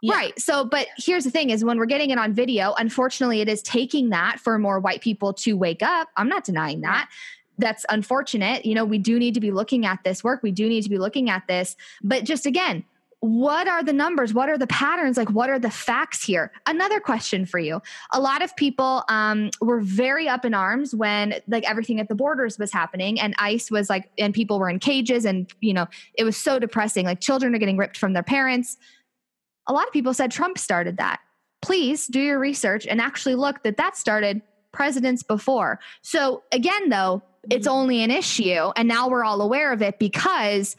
Yeah. 0.02 0.16
Right. 0.16 0.40
So, 0.40 0.64
but 0.64 0.88
here's 0.98 1.26
the 1.26 1.32
thing 1.32 1.50
is 1.50 1.64
when 1.64 1.78
we're 1.78 1.86
getting 1.86 2.10
it 2.10 2.18
on 2.18 2.34
video, 2.34 2.74
unfortunately, 2.78 3.42
it 3.42 3.50
is 3.50 3.62
taking 3.62 4.10
that 4.10 4.40
for 4.40 4.58
more 4.58 4.80
white 4.80 5.02
people 5.02 5.34
to 5.34 5.54
wake 5.54 5.84
up. 5.84 6.08
I'm 6.16 6.30
not 6.30 6.44
denying 6.44 6.82
that. 6.82 7.10
That's 7.58 7.86
unfortunate. 7.90 8.66
You 8.66 8.76
know, 8.76 8.86
we 8.86 8.98
do 8.98 9.20
need 9.20 9.34
to 9.34 9.42
be 9.42 9.52
looking 9.52 9.86
at 9.86 10.00
this 10.06 10.24
work. 10.24 10.42
We 10.42 10.52
do 10.52 10.70
need 10.70 10.84
to 10.84 10.90
be 10.90 10.98
looking 10.98 11.30
at 11.30 11.48
this. 11.48 11.76
But 12.02 12.24
just 12.24 12.46
again, 12.46 12.86
what 13.22 13.68
are 13.68 13.84
the 13.84 13.92
numbers 13.92 14.34
what 14.34 14.48
are 14.48 14.58
the 14.58 14.68
patterns 14.68 15.18
like 15.18 15.30
what 15.32 15.50
are 15.50 15.60
the 15.60 15.70
facts 15.70 16.24
here 16.24 16.54
another 16.68 17.02
question 17.02 17.46
for 17.46 17.60
you 17.60 17.82
a 18.12 18.20
lot 18.20 18.42
of 18.42 18.56
people 18.56 19.04
um, 19.10 19.50
were 19.60 19.82
very 19.82 20.28
up 20.30 20.46
in 20.46 20.54
arms 20.54 20.96
when 20.96 21.36
like 21.50 21.70
everything 21.70 22.00
at 22.00 22.08
the 22.08 22.16
borders 22.16 22.58
was 22.58 22.72
happening 22.72 23.20
and 23.20 23.36
ice 23.38 23.70
was 23.70 23.90
like 23.90 24.10
and 24.18 24.34
people 24.34 24.58
were 24.58 24.70
in 24.70 24.80
cages 24.80 25.26
and 25.26 25.52
you 25.60 25.74
know 25.74 25.86
it 26.14 26.24
was 26.24 26.38
so 26.38 26.60
depressing 26.60 27.06
like 27.06 27.20
children 27.20 27.54
are 27.54 27.60
getting 27.60 27.78
ripped 27.78 27.98
from 27.98 28.14
their 28.14 28.24
parents 28.24 28.78
a 29.70 29.74
lot 29.74 29.88
of 29.88 29.94
people 29.94 30.14
said 30.14 30.32
trump 30.32 30.58
started 30.58 30.98
that 30.98 31.20
please 31.62 32.08
do 32.08 32.20
your 32.20 32.40
research 32.40 32.86
and 32.86 33.00
actually 33.00 33.36
look 33.36 33.64
that 33.64 33.78
that 33.78 33.96
started 33.96 34.42
presidents 34.74 35.24
before 35.24 35.80
so 36.02 36.44
again 36.52 36.90
though 36.90 37.24
it's 37.50 37.68
mm-hmm. 37.68 37.78
only 37.78 38.04
an 38.04 38.12
issue 38.12 38.72
and 38.76 38.88
now 38.88 39.08
we're 39.08 39.24
all 39.24 39.42
aware 39.42 39.72
of 39.72 39.82
it 39.82 39.98
because 39.98 40.76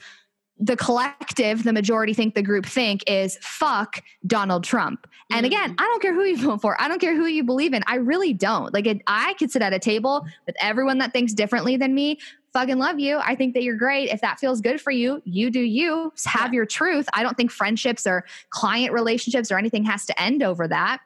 the 0.61 0.77
collective, 0.77 1.63
the 1.63 1.73
majority 1.73 2.13
think, 2.13 2.35
the 2.35 2.43
group 2.43 2.67
think 2.67 3.03
is 3.07 3.37
fuck 3.41 4.03
Donald 4.27 4.63
Trump. 4.63 5.07
And 5.31 5.45
again, 5.45 5.71
mm-hmm. 5.71 5.83
I 5.83 5.83
don't 5.83 6.01
care 6.01 6.13
who 6.13 6.23
you 6.23 6.37
vote 6.37 6.61
for. 6.61 6.79
I 6.79 6.87
don't 6.87 7.01
care 7.01 7.15
who 7.15 7.25
you 7.25 7.43
believe 7.43 7.73
in. 7.73 7.81
I 7.87 7.95
really 7.95 8.31
don't. 8.31 8.71
Like, 8.71 8.85
it, 8.85 9.01
I 9.07 9.33
could 9.33 9.49
sit 9.49 9.63
at 9.63 9.73
a 9.73 9.79
table 9.79 10.25
with 10.45 10.55
everyone 10.61 10.99
that 10.99 11.13
thinks 11.13 11.33
differently 11.33 11.77
than 11.77 11.95
me. 11.95 12.19
Fucking 12.53 12.77
love 12.77 12.99
you. 12.99 13.17
I 13.17 13.35
think 13.35 13.53
that 13.53 13.63
you're 13.63 13.77
great. 13.77 14.09
If 14.09 14.21
that 14.21 14.39
feels 14.39 14.59
good 14.59 14.81
for 14.81 14.91
you, 14.91 15.21
you 15.23 15.49
do 15.49 15.61
you. 15.61 16.11
Have 16.25 16.51
yeah. 16.53 16.57
your 16.57 16.65
truth. 16.65 17.07
I 17.13 17.23
don't 17.23 17.37
think 17.37 17.49
friendships 17.49 18.05
or 18.05 18.25
client 18.49 18.93
relationships 18.93 19.51
or 19.51 19.57
anything 19.57 19.85
has 19.85 20.05
to 20.07 20.21
end 20.21 20.43
over 20.43 20.67
that 20.67 20.99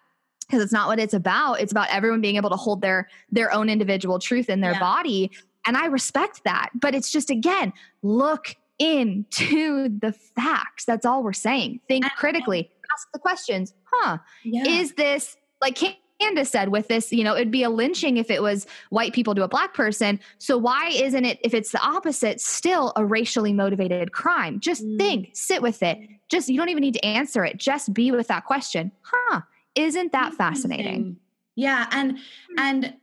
because 0.48 0.64
it's 0.64 0.74
not 0.74 0.88
what 0.88 1.00
it's 1.00 1.14
about. 1.14 1.62
It's 1.62 1.72
about 1.72 1.90
everyone 1.90 2.22
being 2.22 2.36
able 2.36 2.50
to 2.50 2.56
hold 2.56 2.82
their 2.82 3.10
their 3.32 3.52
own 3.52 3.70
individual 3.70 4.18
truth 4.18 4.50
in 4.50 4.62
their 4.62 4.74
yeah. 4.74 4.80
body. 4.80 5.32
And 5.68 5.78
I 5.78 5.86
respect 5.86 6.44
that. 6.46 6.70
But 6.74 6.96
it's 6.96 7.12
just 7.12 7.30
again, 7.30 7.74
look 8.02 8.56
into 8.80 9.90
the 10.00 10.12
facts. 10.12 10.86
That's 10.86 11.06
all 11.06 11.24
we're 11.24 11.34
saying. 11.34 11.80
Think 11.88 12.06
critically, 12.18 12.72
ask 12.94 13.08
the 13.14 13.20
questions. 13.20 13.74
Huh? 13.86 14.18
Yeah. 14.44 14.68
Is 14.68 14.94
this 14.94 15.38
like 15.62 15.78
Candace 16.20 16.50
said 16.50 16.70
with 16.70 16.88
this, 16.88 17.12
you 17.12 17.24
know, 17.24 17.36
it'd 17.36 17.52
be 17.52 17.64
a 17.64 17.70
lynching 17.70 18.18
if 18.18 18.30
it 18.30 18.42
was 18.42 18.68
white 18.90 19.14
people 19.14 19.36
to 19.36 19.44
a 19.44 19.48
black 19.48 19.74
person. 19.74 20.20
So 20.38 20.58
why 20.58 20.90
isn't 20.90 21.26
it, 21.26 21.40
if 21.44 21.54
it's 21.54 21.72
the 21.72 21.82
opposite, 21.82 22.40
still 22.40 22.94
a 22.96 23.06
racially 23.06 23.54
motivated 23.54 24.12
crime? 24.12 24.60
Just 24.60 24.86
mm. 24.86 24.98
think, 24.98 25.30
sit 25.34 25.62
with 25.62 25.84
it. 25.84 26.00
Just, 26.30 26.50
you 26.50 26.58
don't 26.58 26.70
even 26.70 26.82
need 26.82 26.94
to 26.94 27.06
answer 27.06 27.44
it. 27.44 27.58
Just 27.58 27.94
be 27.94 28.12
with 28.12 28.28
that 28.28 28.46
question. 28.46 28.92
Huh? 29.02 29.42
Isn't 29.76 30.12
that 30.14 30.34
fascinating? 30.34 31.18
Yeah. 31.56 31.88
And, 31.92 32.20
and, 32.58 32.96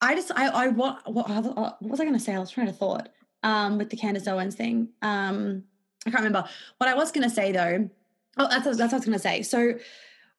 I 0.00 0.14
just 0.14 0.30
I 0.34 0.48
I 0.48 0.68
what 0.68 1.02
what, 1.12 1.28
what 1.28 1.82
was 1.82 2.00
I 2.00 2.04
going 2.04 2.16
to 2.16 2.24
say? 2.24 2.34
I 2.34 2.38
was 2.38 2.50
trying 2.50 2.68
to 2.68 2.72
thought 2.72 3.10
um, 3.42 3.78
with 3.78 3.90
the 3.90 3.96
Candace 3.96 4.26
Owens 4.26 4.54
thing. 4.54 4.88
Um, 5.02 5.64
I 6.06 6.10
can't 6.10 6.24
remember. 6.24 6.48
What 6.78 6.88
I 6.88 6.94
was 6.94 7.12
going 7.12 7.28
to 7.28 7.34
say 7.34 7.52
though, 7.52 7.90
oh, 8.38 8.48
that's, 8.48 8.64
that's 8.64 8.78
what 8.78 8.92
I 8.92 8.96
was 8.96 9.04
going 9.04 9.12
to 9.12 9.18
say. 9.18 9.42
So, 9.42 9.74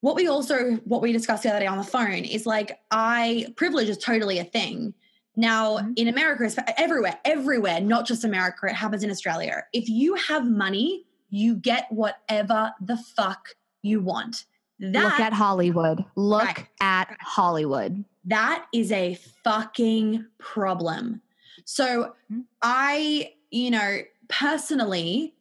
what 0.01 0.15
we 0.15 0.27
also, 0.27 0.73
what 0.83 1.01
we 1.01 1.11
discussed 1.11 1.43
the 1.43 1.49
other 1.49 1.59
day 1.59 1.67
on 1.67 1.77
the 1.77 1.83
phone 1.83 2.25
is 2.25 2.45
like, 2.45 2.79
I, 2.89 3.47
privilege 3.55 3.87
is 3.89 3.97
totally 3.97 4.39
a 4.39 4.43
thing. 4.43 4.93
Now, 5.35 5.77
mm-hmm. 5.77 5.93
in 5.95 6.07
America, 6.07 6.51
everywhere, 6.77 7.17
everywhere, 7.23 7.79
not 7.79 8.05
just 8.05 8.23
America, 8.23 8.67
it 8.67 8.73
happens 8.73 9.03
in 9.03 9.09
Australia. 9.09 9.63
If 9.73 9.87
you 9.87 10.15
have 10.15 10.45
money, 10.45 11.05
you 11.29 11.55
get 11.55 11.87
whatever 11.91 12.73
the 12.81 12.97
fuck 12.97 13.49
you 13.81 14.01
want. 14.01 14.45
That, 14.79 15.03
Look 15.03 15.19
at 15.19 15.33
Hollywood. 15.33 16.03
Look 16.15 16.43
right. 16.43 16.67
at 16.81 17.15
Hollywood. 17.21 18.03
That 18.25 18.65
is 18.73 18.91
a 18.91 19.17
fucking 19.43 20.25
problem. 20.39 21.21
So 21.65 22.13
mm-hmm. 22.31 22.41
I, 22.61 23.33
you 23.51 23.69
know, 23.69 23.99
personally, 24.27 25.35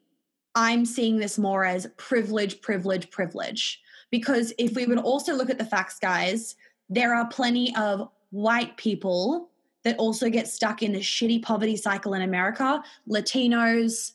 I'm 0.54 0.84
seeing 0.84 1.18
this 1.18 1.38
more 1.38 1.64
as 1.64 1.86
privilege, 1.96 2.60
privilege, 2.60 3.10
privilege. 3.10 3.80
Because 4.10 4.52
if 4.58 4.74
we 4.74 4.86
would 4.86 4.98
also 4.98 5.34
look 5.34 5.50
at 5.50 5.58
the 5.58 5.64
facts, 5.64 5.98
guys, 5.98 6.56
there 6.88 7.14
are 7.14 7.26
plenty 7.28 7.74
of 7.76 8.08
white 8.30 8.76
people 8.76 9.50
that 9.84 9.96
also 9.98 10.28
get 10.28 10.46
stuck 10.48 10.82
in 10.82 10.92
the 10.92 10.98
shitty 11.00 11.42
poverty 11.42 11.76
cycle 11.76 12.14
in 12.14 12.22
America. 12.22 12.82
Latinos, 13.08 14.12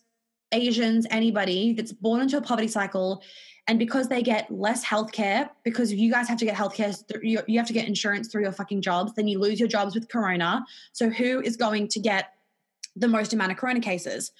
Asians, 0.51 1.07
anybody 1.09 1.73
that's 1.73 1.91
born 1.91 2.21
into 2.21 2.37
a 2.37 2.41
poverty 2.41 2.67
cycle. 2.67 3.23
And 3.67 3.79
because 3.79 4.07
they 4.07 4.21
get 4.21 4.51
less 4.51 4.83
health 4.83 5.11
care, 5.11 5.49
because 5.63 5.91
you 5.91 6.11
guys 6.11 6.27
have 6.27 6.37
to 6.37 6.45
get 6.45 6.55
health 6.55 6.75
care, 6.75 6.93
you 7.23 7.57
have 7.57 7.65
to 7.65 7.73
get 7.73 7.87
insurance 7.87 8.27
through 8.27 8.43
your 8.43 8.51
fucking 8.51 8.81
jobs, 8.81 9.13
then 9.15 9.27
you 9.27 9.39
lose 9.39 9.59
your 9.59 9.69
jobs 9.69 9.95
with 9.95 10.07
Corona. 10.07 10.63
So 10.91 11.09
who 11.09 11.41
is 11.41 11.57
going 11.57 11.87
to 11.89 11.99
get 11.99 12.33
the 12.95 13.07
most 13.07 13.33
amount 13.33 13.51
of 13.51 13.57
corona 13.57 13.79
cases 13.79 14.31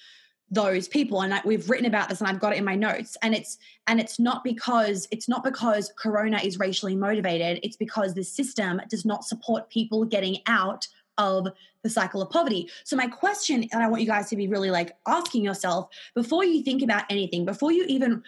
those 0.52 0.88
people 0.88 1.22
and 1.22 1.34
I, 1.34 1.42
we've 1.44 1.70
written 1.70 1.88
about 1.88 2.08
this 2.08 2.22
and 2.22 2.30
I've 2.30 2.40
got 2.40 2.54
it 2.54 2.58
in 2.58 2.64
my 2.64 2.76
notes 2.76 3.18
and 3.24 3.34
it's 3.34 3.58
and 3.88 4.00
it's 4.00 4.20
not 4.20 4.44
because 4.44 5.08
it's 5.12 5.28
not 5.28 5.44
because 5.44 5.92
corona 5.98 6.40
is 6.44 6.60
racially 6.60 6.96
motivated 6.96 7.60
it's 7.64 7.76
because 7.76 8.14
the 8.14 8.24
system 8.24 8.80
does 8.88 9.06
not 9.06 9.26
support 9.26 9.70
people 9.72 10.06
getting 10.06 10.38
out 10.46 10.88
of 11.18 11.48
the 11.84 11.90
cycle 11.90 12.22
of 12.22 12.30
poverty. 12.30 12.70
So 12.84 12.96
my 12.96 13.08
question 13.08 13.68
and 13.72 13.84
I 13.84 13.88
want 13.88 14.02
you 14.02 14.08
guys 14.08 14.30
to 14.30 14.36
be 14.36 14.48
really 14.48 14.72
like 14.72 14.96
asking 15.08 15.44
yourself 15.44 15.90
before 16.14 16.44
you 16.44 16.64
think 16.64 16.82
about 16.82 17.04
anything, 17.10 17.46
before 17.46 17.72
you 17.72 17.86
even 17.88 18.24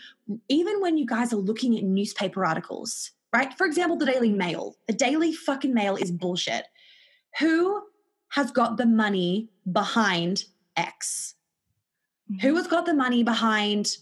even 0.47 0.79
when 0.81 0.97
you 0.97 1.05
guys 1.05 1.33
are 1.33 1.37
looking 1.37 1.77
at 1.77 1.83
newspaper 1.83 2.45
articles, 2.45 3.11
right? 3.33 3.53
For 3.57 3.65
example, 3.65 3.97
the 3.97 4.05
Daily 4.05 4.31
Mail. 4.31 4.75
The 4.87 4.93
Daily 4.93 5.33
fucking 5.33 5.73
Mail 5.73 5.95
is 5.95 6.11
bullshit. 6.11 6.65
Who 7.39 7.81
has 8.29 8.51
got 8.51 8.77
the 8.77 8.85
money 8.85 9.49
behind 9.71 10.45
X? 10.75 11.35
Mm-hmm. 12.31 12.47
Who 12.47 12.55
has 12.55 12.67
got 12.67 12.85
the 12.85 12.93
money 12.93 13.23
behind 13.23 13.97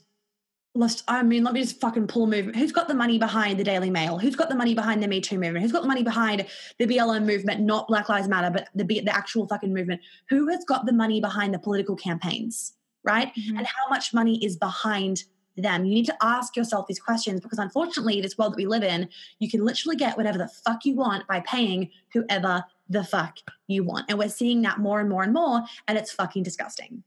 let's 0.76 1.04
I 1.08 1.24
mean, 1.24 1.44
let 1.44 1.54
me 1.54 1.62
just 1.62 1.80
fucking 1.80 2.08
pull 2.08 2.26
a 2.26 2.28
movement. 2.28 2.58
Who's 2.58 2.72
got 2.72 2.88
the 2.88 2.94
money 2.94 3.18
behind 3.18 3.60
the 3.60 3.64
Daily 3.64 3.90
Mail? 3.90 4.20
Who's 4.20 4.36
got 4.36 4.50
the 4.50 4.56
money 4.56 4.76
behind 4.76 5.02
the 5.02 5.08
Me 5.08 5.22
Too 5.22 5.40
movement? 5.40 5.64
Who's 5.64 5.72
got 5.72 5.82
the 5.82 5.88
money 5.88 6.04
behind 6.04 6.46
the 6.78 6.86
BLM 6.86 7.26
movement, 7.26 7.62
not 7.62 7.88
Black 7.88 8.10
Lives 8.10 8.28
Matter, 8.28 8.52
but 8.52 8.70
the 8.76 8.84
the 8.84 9.16
actual 9.16 9.48
fucking 9.48 9.74
movement? 9.74 10.02
Who 10.30 10.48
has 10.50 10.64
got 10.66 10.86
the 10.86 10.94
money 10.94 11.22
behind 11.22 11.54
the 11.54 11.60
political 11.60 11.96
campaigns, 11.96 12.74
right? 13.04 13.34
Mm-hmm. 13.34 13.58
And 13.58 13.66
how 13.66 13.90
much 13.90 14.14
money 14.14 14.44
is 14.44 14.58
behind 14.58 15.24
them? 15.56 15.86
You 15.86 15.96
need 15.96 16.06
to 16.08 16.18
ask 16.22 16.56
yourself 16.58 16.88
these 16.88 17.00
questions 17.00 17.40
because 17.40 17.60
unfortunately, 17.60 18.20
this 18.20 18.38
world 18.38 18.54
that 18.54 18.58
we 18.58 18.68
live 18.68 18.84
in, 18.84 19.08
you 19.40 19.50
can 19.50 19.64
literally 19.64 19.96
get 19.96 20.18
whatever 20.18 20.38
the 20.38 20.50
fuck 20.50 20.86
you 20.86 20.96
want 20.96 21.26
by 21.28 21.40
paying 21.40 21.90
whoever 22.14 22.66
the 22.90 23.04
fuck 23.04 23.38
you 23.68 23.84
want. 23.84 24.06
And 24.10 24.20
we're 24.20 24.30
seeing 24.30 24.62
that 24.64 24.80
more 24.80 25.00
and 25.00 25.10
more 25.10 25.24
and 25.24 25.34
more, 25.34 25.64
and 25.88 25.98
it's 25.98 26.12
fucking 26.12 26.44
disgusting. 26.44 27.04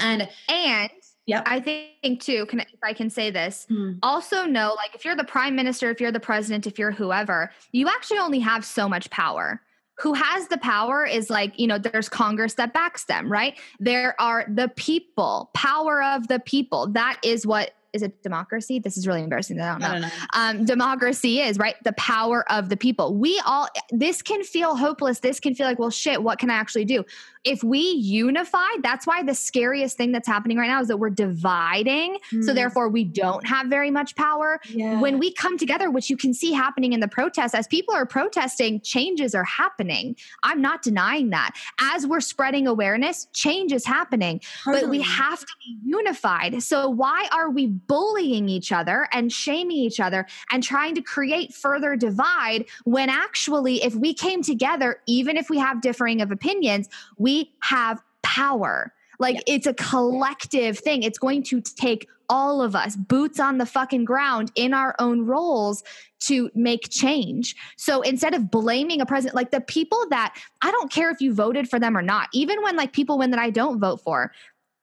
And 0.00 0.28
and 0.48 0.90
yeah, 1.26 1.42
I 1.44 1.60
think 1.60 2.20
too. 2.20 2.46
Can 2.46 2.60
if 2.60 2.82
I 2.82 2.92
can 2.92 3.10
say 3.10 3.30
this? 3.30 3.66
Mm. 3.70 3.98
Also, 4.02 4.44
know 4.44 4.74
like 4.76 4.94
if 4.94 5.04
you're 5.04 5.16
the 5.16 5.24
prime 5.24 5.54
minister, 5.54 5.90
if 5.90 6.00
you're 6.00 6.12
the 6.12 6.20
president, 6.20 6.66
if 6.66 6.78
you're 6.78 6.90
whoever, 6.90 7.50
you 7.72 7.88
actually 7.88 8.18
only 8.18 8.40
have 8.40 8.64
so 8.64 8.88
much 8.88 9.10
power. 9.10 9.60
Who 9.98 10.14
has 10.14 10.48
the 10.48 10.58
power 10.58 11.04
is 11.04 11.28
like 11.28 11.58
you 11.58 11.66
know. 11.66 11.76
There's 11.78 12.08
Congress 12.08 12.54
that 12.54 12.72
backs 12.72 13.04
them, 13.04 13.30
right? 13.30 13.58
There 13.78 14.14
are 14.20 14.46
the 14.48 14.68
people, 14.76 15.50
power 15.54 16.02
of 16.02 16.28
the 16.28 16.38
people. 16.38 16.86
That 16.92 17.18
is 17.22 17.46
what 17.46 17.72
is 17.92 18.02
it 18.02 18.22
democracy? 18.22 18.78
This 18.78 18.96
is 18.96 19.06
really 19.06 19.22
embarrassing. 19.22 19.60
I 19.60 19.72
don't 19.72 19.80
know. 19.80 19.86
I 19.86 19.92
don't 19.92 20.00
know. 20.02 20.08
Um, 20.34 20.64
democracy 20.64 21.40
is 21.40 21.58
right 21.58 21.74
the 21.84 21.92
power 21.92 22.50
of 22.50 22.68
the 22.68 22.76
people. 22.76 23.14
We 23.14 23.40
all 23.46 23.68
this 23.90 24.22
can 24.22 24.44
feel 24.44 24.76
hopeless. 24.76 25.20
This 25.20 25.40
can 25.40 25.54
feel 25.54 25.66
like, 25.66 25.78
well, 25.78 25.90
shit. 25.90 26.22
What 26.22 26.38
can 26.38 26.50
I 26.50 26.54
actually 26.54 26.84
do? 26.84 27.04
If 27.48 27.64
we 27.64 27.80
unify, 27.80 28.68
that's 28.82 29.06
why 29.06 29.22
the 29.22 29.34
scariest 29.34 29.96
thing 29.96 30.12
that's 30.12 30.28
happening 30.28 30.58
right 30.58 30.66
now 30.66 30.82
is 30.82 30.88
that 30.88 30.98
we're 30.98 31.08
dividing. 31.08 32.18
Mm. 32.30 32.44
So 32.44 32.52
therefore, 32.52 32.90
we 32.90 33.04
don't 33.04 33.46
have 33.46 33.68
very 33.68 33.90
much 33.90 34.14
power. 34.16 34.60
Yeah. 34.68 35.00
When 35.00 35.18
we 35.18 35.32
come 35.32 35.56
together, 35.56 35.90
which 35.90 36.10
you 36.10 36.16
can 36.18 36.34
see 36.34 36.52
happening 36.52 36.92
in 36.92 37.00
the 37.00 37.08
protests, 37.08 37.54
as 37.54 37.66
people 37.66 37.94
are 37.94 38.04
protesting, 38.04 38.82
changes 38.82 39.34
are 39.34 39.44
happening. 39.44 40.14
I'm 40.42 40.60
not 40.60 40.82
denying 40.82 41.30
that. 41.30 41.56
As 41.80 42.06
we're 42.06 42.20
spreading 42.20 42.66
awareness, 42.66 43.28
change 43.32 43.72
is 43.72 43.86
happening. 43.86 44.42
Totally. 44.64 44.82
But 44.82 44.90
we 44.90 45.00
have 45.00 45.40
to 45.40 45.52
be 45.64 45.78
unified. 45.84 46.62
So 46.62 46.90
why 46.90 47.28
are 47.32 47.48
we 47.48 47.66
bullying 47.66 48.50
each 48.50 48.72
other 48.72 49.08
and 49.12 49.32
shaming 49.32 49.78
each 49.78 50.00
other 50.00 50.26
and 50.52 50.62
trying 50.62 50.94
to 50.96 51.00
create 51.00 51.54
further 51.54 51.96
divide 51.96 52.66
when 52.84 53.08
actually, 53.08 53.82
if 53.82 53.94
we 53.94 54.12
came 54.12 54.42
together, 54.42 55.00
even 55.06 55.38
if 55.38 55.48
we 55.48 55.58
have 55.58 55.80
differing 55.80 56.20
of 56.20 56.30
opinions, 56.30 56.88
we 57.16 57.37
have 57.62 58.02
power. 58.22 58.92
Like 59.18 59.36
yeah. 59.36 59.54
it's 59.54 59.66
a 59.66 59.74
collective 59.74 60.78
thing. 60.78 61.02
It's 61.02 61.18
going 61.18 61.42
to 61.44 61.60
take 61.60 62.06
all 62.28 62.60
of 62.60 62.76
us, 62.76 62.94
boots 62.94 63.40
on 63.40 63.58
the 63.58 63.66
fucking 63.66 64.04
ground 64.04 64.52
in 64.54 64.74
our 64.74 64.94
own 64.98 65.22
roles 65.22 65.82
to 66.20 66.50
make 66.54 66.90
change. 66.90 67.56
So 67.76 68.02
instead 68.02 68.34
of 68.34 68.50
blaming 68.50 69.00
a 69.00 69.06
president, 69.06 69.34
like 69.34 69.50
the 69.50 69.60
people 69.60 70.04
that 70.10 70.36
I 70.62 70.70
don't 70.70 70.92
care 70.92 71.10
if 71.10 71.20
you 71.20 71.32
voted 71.32 71.68
for 71.70 71.78
them 71.78 71.96
or 71.96 72.02
not, 72.02 72.28
even 72.32 72.62
when 72.62 72.76
like 72.76 72.92
people 72.92 73.18
win 73.18 73.30
that 73.30 73.40
I 73.40 73.50
don't 73.50 73.80
vote 73.80 74.02
for, 74.02 74.32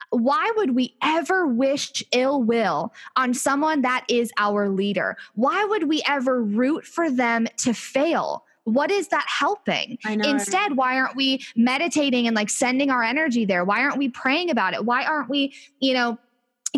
why 0.10 0.52
would 0.56 0.76
we 0.76 0.96
ever 1.04 1.46
wish 1.46 2.04
ill 2.12 2.42
will 2.42 2.94
on 3.16 3.34
someone 3.34 3.82
that 3.82 4.06
is 4.08 4.32
our 4.38 4.70
leader? 4.70 5.18
Why 5.34 5.66
would 5.66 5.90
we 5.90 6.02
ever 6.08 6.42
root 6.42 6.86
for 6.86 7.12
them 7.12 7.48
to 7.58 7.74
fail? 7.74 8.45
What 8.66 8.92
is 8.92 9.08
that 9.10 9.26
helping? 9.28 9.98
Instead, 10.06 10.76
why 10.76 10.98
aren't 10.98 11.16
we 11.16 11.46
meditating 11.56 12.28
and 12.28 12.36
like 12.36 12.50
sending 12.50 12.90
our 12.90 13.04
energy 13.04 13.46
there? 13.46 13.64
Why 13.64 13.82
aren't 13.82 13.98
we 13.98 14.10
praying 14.10 14.50
about 14.50 14.74
it? 14.74 14.84
Why 14.84 15.06
aren't 15.06 15.30
we, 15.30 15.54
you 15.80 15.94
know, 15.94 16.18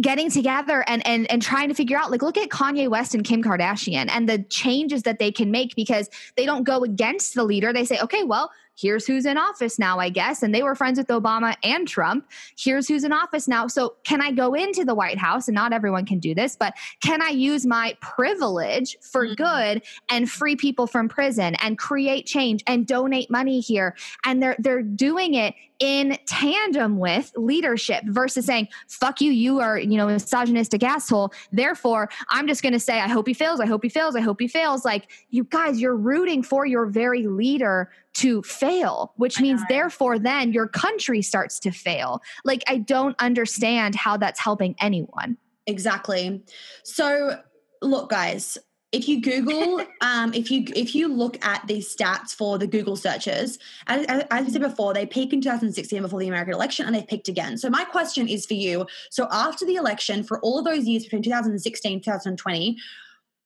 getting 0.02 0.30
together 0.30 0.84
and 0.88 1.06
and 1.08 1.30
and 1.32 1.42
trying 1.42 1.70
to 1.70 1.74
figure 1.74 1.98
out 1.98 2.12
like 2.12 2.22
look 2.22 2.38
at 2.38 2.50
Kanye 2.50 2.90
West 2.90 3.16
and 3.16 3.24
Kim 3.24 3.44
Kardashian 3.44 4.10
and 4.10 4.30
the 4.30 4.40
changes 4.44 5.04
that 5.04 5.18
they 5.18 5.32
can 5.32 5.50
make 5.50 5.76
because 5.76 6.10
they 6.36 6.46
don't 6.46 6.64
go 6.64 6.84
against 6.84 7.34
the 7.34 7.44
leader. 7.44 7.74
They 7.74 7.86
say, 7.86 7.98
"Okay, 8.00 8.24
well, 8.24 8.52
here's 8.78 9.06
who's 9.06 9.26
in 9.26 9.38
office 9.38 9.80
now, 9.80 9.99
I 9.99 10.10
guess. 10.10 10.44
And 10.44 10.54
they 10.54 10.64
were 10.64 10.76
friends 10.76 10.98
with 10.98 11.08
Obama 11.08 11.56
and 11.64 11.88
Trump. 11.88 12.30
Here's 12.58 12.88
who's 12.88 13.04
in 13.04 13.12
office 13.12 13.48
now. 13.48 13.68
So, 13.68 13.95
can 14.04 14.22
I 14.22 14.32
go 14.32 14.54
into 14.54 14.86
the 14.86 14.95
White 14.95 15.18
House? 15.18 15.48
And 15.48 15.56
not 15.56 15.74
everyone 15.74 16.06
can 16.06 16.20
do 16.20 16.34
this, 16.34 16.56
but 16.56 16.74
can 17.02 17.22
I 17.22 17.30
use 17.30 17.66
my 17.66 17.98
privilege 18.02 18.98
for 19.02 19.26
mm-hmm. 19.26 19.34
good 19.36 19.84
and 20.10 20.30
free 20.30 20.56
people 20.56 20.88
from 20.88 21.10
prison 21.10 21.56
and 21.56 21.78
create 21.78 22.26
change 22.26 22.64
and 22.68 22.86
donate 22.86 23.30
money 23.30 23.60
here? 23.60 23.95
And 24.24 24.41
they're 24.41 24.56
they're 24.60 24.82
doing 24.82 25.34
it 25.34 25.56
in 25.80 26.18
tandem 26.26 26.98
with 26.98 27.32
leadership 27.36 28.04
versus 28.08 28.45
saying, 28.45 28.68
fuck 28.88 29.22
you, 29.22 29.32
you 29.32 29.60
are, 29.60 29.78
you 29.78 29.98
know, 29.98 30.08
a 30.08 30.14
misogynistic 30.14 30.84
asshole. 30.84 31.32
Therefore, 31.52 32.10
I'm 32.30 32.48
just 32.48 32.64
going 32.64 32.74
to 32.74 32.80
say, 32.80 32.99
I 32.99 33.08
hope 33.08 33.28
he 33.28 33.34
fails. 33.34 33.60
I 33.60 33.66
hope 33.66 33.84
he 33.84 33.90
fails. 33.90 34.16
I 34.16 34.22
hope 34.22 34.41
he 34.41 34.48
fails. 34.48 34.86
Like, 34.86 35.12
you 35.30 35.44
guys, 35.44 35.80
you're 35.80 35.95
rooting 35.95 36.44
for 36.44 36.66
your 36.66 36.86
very 36.88 37.28
leader 37.28 37.91
to 38.18 38.41
fail, 38.44 39.14
which 39.18 39.39
means 39.39 39.61
therefore 39.69 40.19
then 40.19 40.52
your 40.52 40.68
country 40.68 41.22
starts 41.22 41.60
to 41.60 41.72
fail. 41.72 42.22
Like, 42.44 42.64
I 42.68 42.77
don't 42.77 43.15
understand 43.19 43.95
how 43.95 44.18
that's 44.18 44.39
helping 44.39 44.76
anyone. 44.80 45.38
Exactly. 45.68 46.44
So, 46.84 47.39
look, 47.81 48.10
guys, 48.10 48.57
if 48.94 49.07
you 49.07 49.22
google 49.22 49.81
um, 50.02 50.34
if 50.34 50.49
you 50.49 50.64
if 50.76 50.95
you 50.95 51.07
look 51.07 51.44
at 51.45 51.65
these 51.68 51.94
stats 51.94 52.34
for 52.34 52.57
the 52.57 52.65
google 52.65 52.95
searches 52.95 53.60
as, 53.88 54.06
as, 54.06 54.23
i 54.31 54.45
said 54.48 54.61
before 54.61 54.94
they 54.94 55.06
peak 55.06 55.34
in 55.34 55.41
2016 55.41 56.02
before 56.02 56.19
the 56.19 56.27
american 56.30 56.53
election 56.53 56.85
and 56.85 56.95
they've 56.95 57.07
peaked 57.07 57.27
again 57.27 57.57
so 57.57 57.69
my 57.69 57.84
question 57.84 58.30
is 58.30 58.45
for 58.45 58.53
you 58.53 58.88
so 59.10 59.27
after 59.30 59.65
the 59.65 59.76
election 59.76 60.23
for 60.23 60.39
all 60.39 60.57
of 60.57 60.64
those 60.64 60.85
years 60.85 61.03
between 61.03 61.22
2016 61.22 61.99
2020 61.99 62.77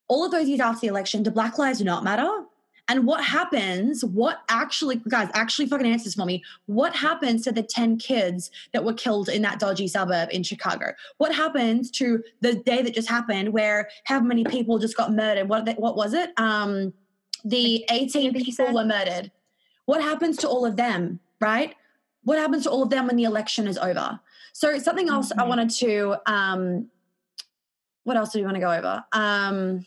all 0.07 0.23
of 0.23 0.31
those 0.31 0.47
years 0.47 0.59
after 0.59 0.81
the 0.81 0.87
election 0.87 1.23
do 1.23 1.31
black 1.31 1.57
lives 1.57 1.81
not 1.81 2.03
matter 2.03 2.29
and 2.87 3.05
what 3.05 3.23
happens, 3.23 4.03
what 4.03 4.41
actually, 4.49 4.97
guys, 5.07 5.29
actually 5.33 5.67
fucking 5.67 5.85
answer 5.85 6.05
this 6.05 6.15
for 6.15 6.25
me. 6.25 6.43
What 6.65 6.95
happens 6.95 7.43
to 7.43 7.51
the 7.51 7.63
10 7.63 7.97
kids 7.97 8.51
that 8.73 8.83
were 8.83 8.93
killed 8.93 9.29
in 9.29 9.41
that 9.43 9.59
dodgy 9.59 9.87
suburb 9.87 10.29
in 10.31 10.43
Chicago? 10.43 10.93
What 11.17 11.33
happens 11.33 11.89
to 11.91 12.23
the 12.41 12.55
day 12.55 12.81
that 12.81 12.93
just 12.93 13.09
happened 13.09 13.53
where 13.53 13.89
how 14.05 14.19
many 14.19 14.43
people 14.43 14.77
just 14.79 14.97
got 14.97 15.13
murdered? 15.13 15.47
What, 15.47 15.67
what 15.77 15.95
was 15.95 16.13
it? 16.13 16.31
Um, 16.37 16.93
the 17.45 17.85
18 17.89 18.33
people 18.33 18.73
were 18.73 18.85
murdered. 18.85 19.31
What 19.85 20.01
happens 20.01 20.37
to 20.37 20.49
all 20.49 20.65
of 20.65 20.75
them, 20.75 21.19
right? 21.39 21.75
What 22.23 22.37
happens 22.37 22.63
to 22.63 22.71
all 22.71 22.83
of 22.83 22.89
them 22.89 23.07
when 23.07 23.15
the 23.15 23.23
election 23.23 23.67
is 23.67 23.77
over? 23.77 24.19
So 24.53 24.77
something 24.79 25.09
else 25.09 25.29
mm-hmm. 25.29 25.39
I 25.39 25.43
wanted 25.47 25.69
to, 25.71 26.15
um, 26.25 26.89
what 28.03 28.17
else 28.17 28.31
do 28.31 28.39
we 28.39 28.45
want 28.45 28.55
to 28.55 28.61
go 28.61 28.71
over? 28.71 29.03
Um, 29.11 29.85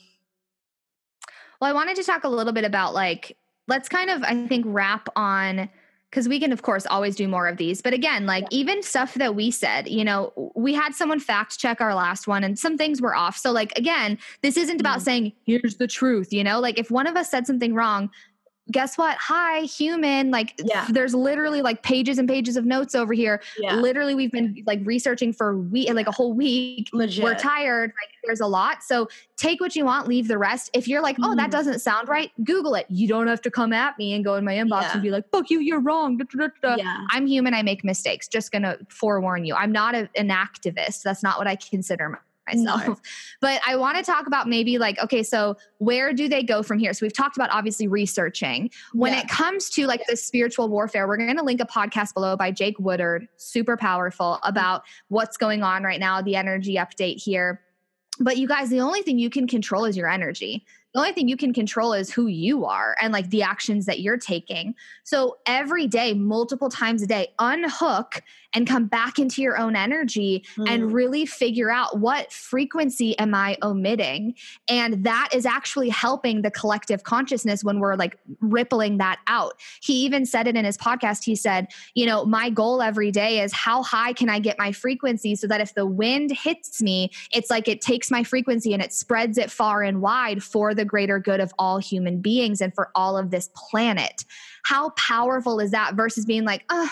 well, 1.65 1.70
I 1.70 1.74
wanted 1.74 1.97
to 1.97 2.05
talk 2.05 2.24
a 2.24 2.28
little 2.28 2.53
bit 2.53 2.66
about 2.66 2.93
like, 2.93 3.39
let's 3.69 3.89
kind 3.89 4.11
of, 4.11 4.23
I 4.23 4.47
think, 4.47 4.66
wrap 4.69 5.09
on 5.16 5.70
because 6.11 6.28
we 6.28 6.39
can 6.39 6.53
of 6.53 6.61
course 6.61 6.85
always 6.86 7.16
do 7.16 7.27
more 7.27 7.49
of 7.49 7.57
these 7.57 7.82
but 7.82 7.93
again 7.93 8.24
like 8.24 8.45
yeah. 8.45 8.59
even 8.59 8.85
stuff 8.85 9.15
that 9.15 9.35
we 9.35 9.51
said 9.51 9.89
you 9.89 10.05
know 10.05 10.32
we 10.55 10.73
had 10.73 10.95
someone 10.95 11.19
fact 11.19 11.59
check 11.59 11.81
our 11.81 11.93
last 11.93 12.28
one 12.28 12.45
and 12.45 12.57
some 12.57 12.78
things 12.78 13.03
were 13.03 13.16
off 13.16 13.36
so 13.36 13.51
like 13.51 13.77
again 13.77 14.16
this 14.41 14.57
isn't 14.57 14.81
about 14.81 14.99
mm-hmm. 14.99 15.05
saying 15.05 15.32
here's 15.45 15.74
the 15.78 15.89
truth 15.89 16.32
you 16.32 16.45
know 16.45 16.61
like 16.61 16.78
if 16.78 16.89
one 16.89 17.09
of 17.09 17.16
us 17.16 17.28
said 17.28 17.49
something 17.49 17.74
wrong 17.74 18.09
guess 18.70 18.97
what? 18.97 19.16
Hi, 19.20 19.61
human. 19.61 20.31
Like, 20.31 20.55
yeah. 20.65 20.86
there's 20.91 21.15
literally 21.15 21.62
like 21.62 21.82
pages 21.82 22.19
and 22.19 22.28
pages 22.28 22.57
of 22.57 22.65
notes 22.65 22.95
over 22.95 23.12
here. 23.12 23.43
Yeah. 23.59 23.77
Literally, 23.77 24.15
we've 24.15 24.32
been 24.32 24.62
like 24.66 24.81
researching 24.85 25.32
for 25.32 25.57
week, 25.57 25.93
like 25.93 26.07
a 26.07 26.12
whole 26.12 26.32
week. 26.32 26.89
Legit. 26.93 27.23
We're 27.23 27.35
tired. 27.35 27.91
Like, 27.91 28.11
there's 28.24 28.41
a 28.41 28.47
lot. 28.47 28.82
So 28.82 29.09
take 29.36 29.61
what 29.61 29.77
you 29.77 29.85
want, 29.85 30.09
leave 30.09 30.28
the 30.28 30.39
rest. 30.39 30.70
If 30.73 30.89
you're 30.89 31.03
like, 31.03 31.16
oh, 31.20 31.28
mm. 31.28 31.36
that 31.36 31.43
mm-hmm. 31.43 31.51
doesn't 31.51 31.81
sound 31.81 32.09
right, 32.09 32.31
Google 32.43 32.74
it. 32.74 32.86
You 32.89 33.07
don't 33.07 33.27
have 33.27 33.43
to 33.43 33.51
come 33.51 33.73
at 33.73 33.99
me 33.99 34.15
and 34.15 34.24
go 34.24 34.36
in 34.36 34.45
my 34.45 34.55
inbox 34.55 34.82
yeah. 34.82 34.93
and 34.95 35.03
be 35.03 35.11
like, 35.11 35.28
fuck 35.31 35.51
you, 35.51 35.61
you're 35.61 35.81
wrong. 35.81 36.20
Yeah. 36.62 37.05
I'm 37.11 37.27
human. 37.27 37.55
I 37.55 37.62
make 37.62 37.85
mistakes. 37.85 38.28
Just 38.28 38.51
gonna 38.51 38.78
forewarn 38.89 39.45
you. 39.45 39.55
I'm 39.55 39.73
not 39.73 39.95
a, 39.95 40.09
an 40.16 40.28
activist. 40.28 41.03
That's 41.03 41.23
not 41.23 41.39
what 41.39 41.47
I 41.47 41.57
consider 41.57 42.09
myself. 42.47 42.87
No. 42.87 42.93
Mm-hmm. 42.93 42.93
But 43.41 43.61
I 43.66 43.77
want 43.77 43.99
to 43.99 44.03
talk 44.03 44.27
about 44.27 44.49
maybe 44.49 44.79
like, 44.79 44.99
okay, 45.03 45.23
so 45.23 45.57
where 45.79 46.15
do 46.15 46.29
they 46.29 46.43
go 46.43 46.62
from 46.62 46.79
here? 46.79 46.95
So 46.95 47.05
we've 47.05 47.12
talked 47.12 47.37
about 47.37 47.51
obviously 47.51 47.89
researching. 47.89 48.71
When 48.93 49.12
yeah. 49.12 49.21
it 49.21 49.29
comes 49.29 49.69
to 49.71 49.87
like 49.87 50.03
the 50.09 50.16
spiritual 50.16 50.69
warfare, 50.69 51.07
we're 51.07 51.19
going 51.19 51.37
to 51.37 51.43
link 51.43 51.61
a 51.61 51.66
podcast 51.66 52.15
below 52.15 52.37
by 52.37 52.51
Jake 52.51 52.79
Woodard, 52.79 53.29
super 53.37 53.77
powerful 53.77 54.39
mm-hmm. 54.43 54.49
about 54.49 54.83
what's 55.09 55.37
going 55.37 55.62
on 55.62 55.83
right 55.83 56.01
now, 56.01 56.23
the 56.23 56.37
energy 56.37 56.77
update 56.77 57.23
here. 57.23 57.61
But 58.19 58.39
you 58.39 58.49
guys, 58.49 58.71
the 58.71 58.81
only 58.81 59.03
thing 59.03 59.19
you 59.19 59.29
can 59.29 59.47
control 59.47 59.85
is 59.85 59.97
your 59.97 60.09
energy 60.09 60.65
the 60.95 61.01
only 61.01 61.12
thing 61.12 61.29
you 61.29 61.37
can 61.37 61.53
control 61.53 61.93
is 61.93 62.09
who 62.09 62.29
you 62.29 62.65
are 62.65 62.97
and 63.01 63.12
like 63.12 63.29
the 63.31 63.43
actions 63.43 63.85
that 63.87 63.99
you're 63.99 64.16
taking. 64.16 64.77
So 65.03 65.39
every 65.45 65.89
day, 65.89 66.15
multiple 66.15 66.69
times 66.69 67.03
a 67.03 67.07
day, 67.07 67.35
unhook 67.41 68.23
and 68.55 68.69
come 68.69 68.87
back 68.87 69.19
into 69.19 69.43
your 69.43 69.59
own 69.59 69.75
energy 69.75 70.45
mm. 70.57 70.69
and 70.69 70.93
really 70.93 71.27
figure 71.27 71.71
out 71.71 71.99
what 71.99 72.33
frequency 72.33 73.19
am 73.19 73.35
I 73.35 73.59
omitting? 73.62 74.37
And 74.69 75.03
that 75.05 75.31
is 75.35 75.45
actually 75.45 75.89
helping 75.89 76.43
the 76.43 76.53
collective 76.53 77.03
consciousness 77.03 77.65
when 77.65 77.81
we're 77.81 77.97
like 77.97 78.16
rippling 78.41 78.99
that 78.99 79.19
out. 79.27 79.55
He 79.83 80.05
even 80.05 80.25
said 80.25 80.47
it 80.47 80.55
in 80.55 80.65
his 80.65 80.79
podcast. 80.79 81.25
He 81.25 81.35
said, 81.35 81.66
you 81.95 82.07
know, 82.07 82.25
my 82.25 82.49
goal 82.49 82.81
every 82.81 83.11
day 83.11 83.41
is 83.41 83.53
how 83.53 83.83
high 83.83 84.12
can 84.12 84.29
I 84.29 84.39
get 84.39 84.57
my 84.57 84.71
frequency 84.71 85.35
so 85.35 85.49
that 85.49 85.61
if 85.61 85.75
the 85.75 85.87
wind 85.87 86.31
hits 86.31 86.81
me, 86.81 87.11
it's 87.33 87.51
like 87.51 87.66
it 87.66 87.81
takes 87.81 88.12
my 88.12 88.23
frequency 88.23 88.73
and 88.73 88.83
it 88.83 88.93
spreads 88.93 89.37
it 89.37 89.51
far 89.51 89.83
and 89.83 90.01
wide 90.01 90.41
for 90.41 90.73
the 90.75 90.84
the 90.85 90.89
greater 90.90 91.19
good 91.19 91.40
of 91.40 91.52
all 91.59 91.78
human 91.78 92.20
beings 92.20 92.61
and 92.61 92.74
for 92.74 92.90
all 92.94 93.16
of 93.16 93.31
this 93.31 93.48
planet. 93.55 94.24
How 94.65 94.90
powerful 94.90 95.61
is 95.61 95.70
that 95.70 95.94
versus 95.94 96.27
being 96.27 96.44
like, 96.44 96.65
oh, 96.69 96.90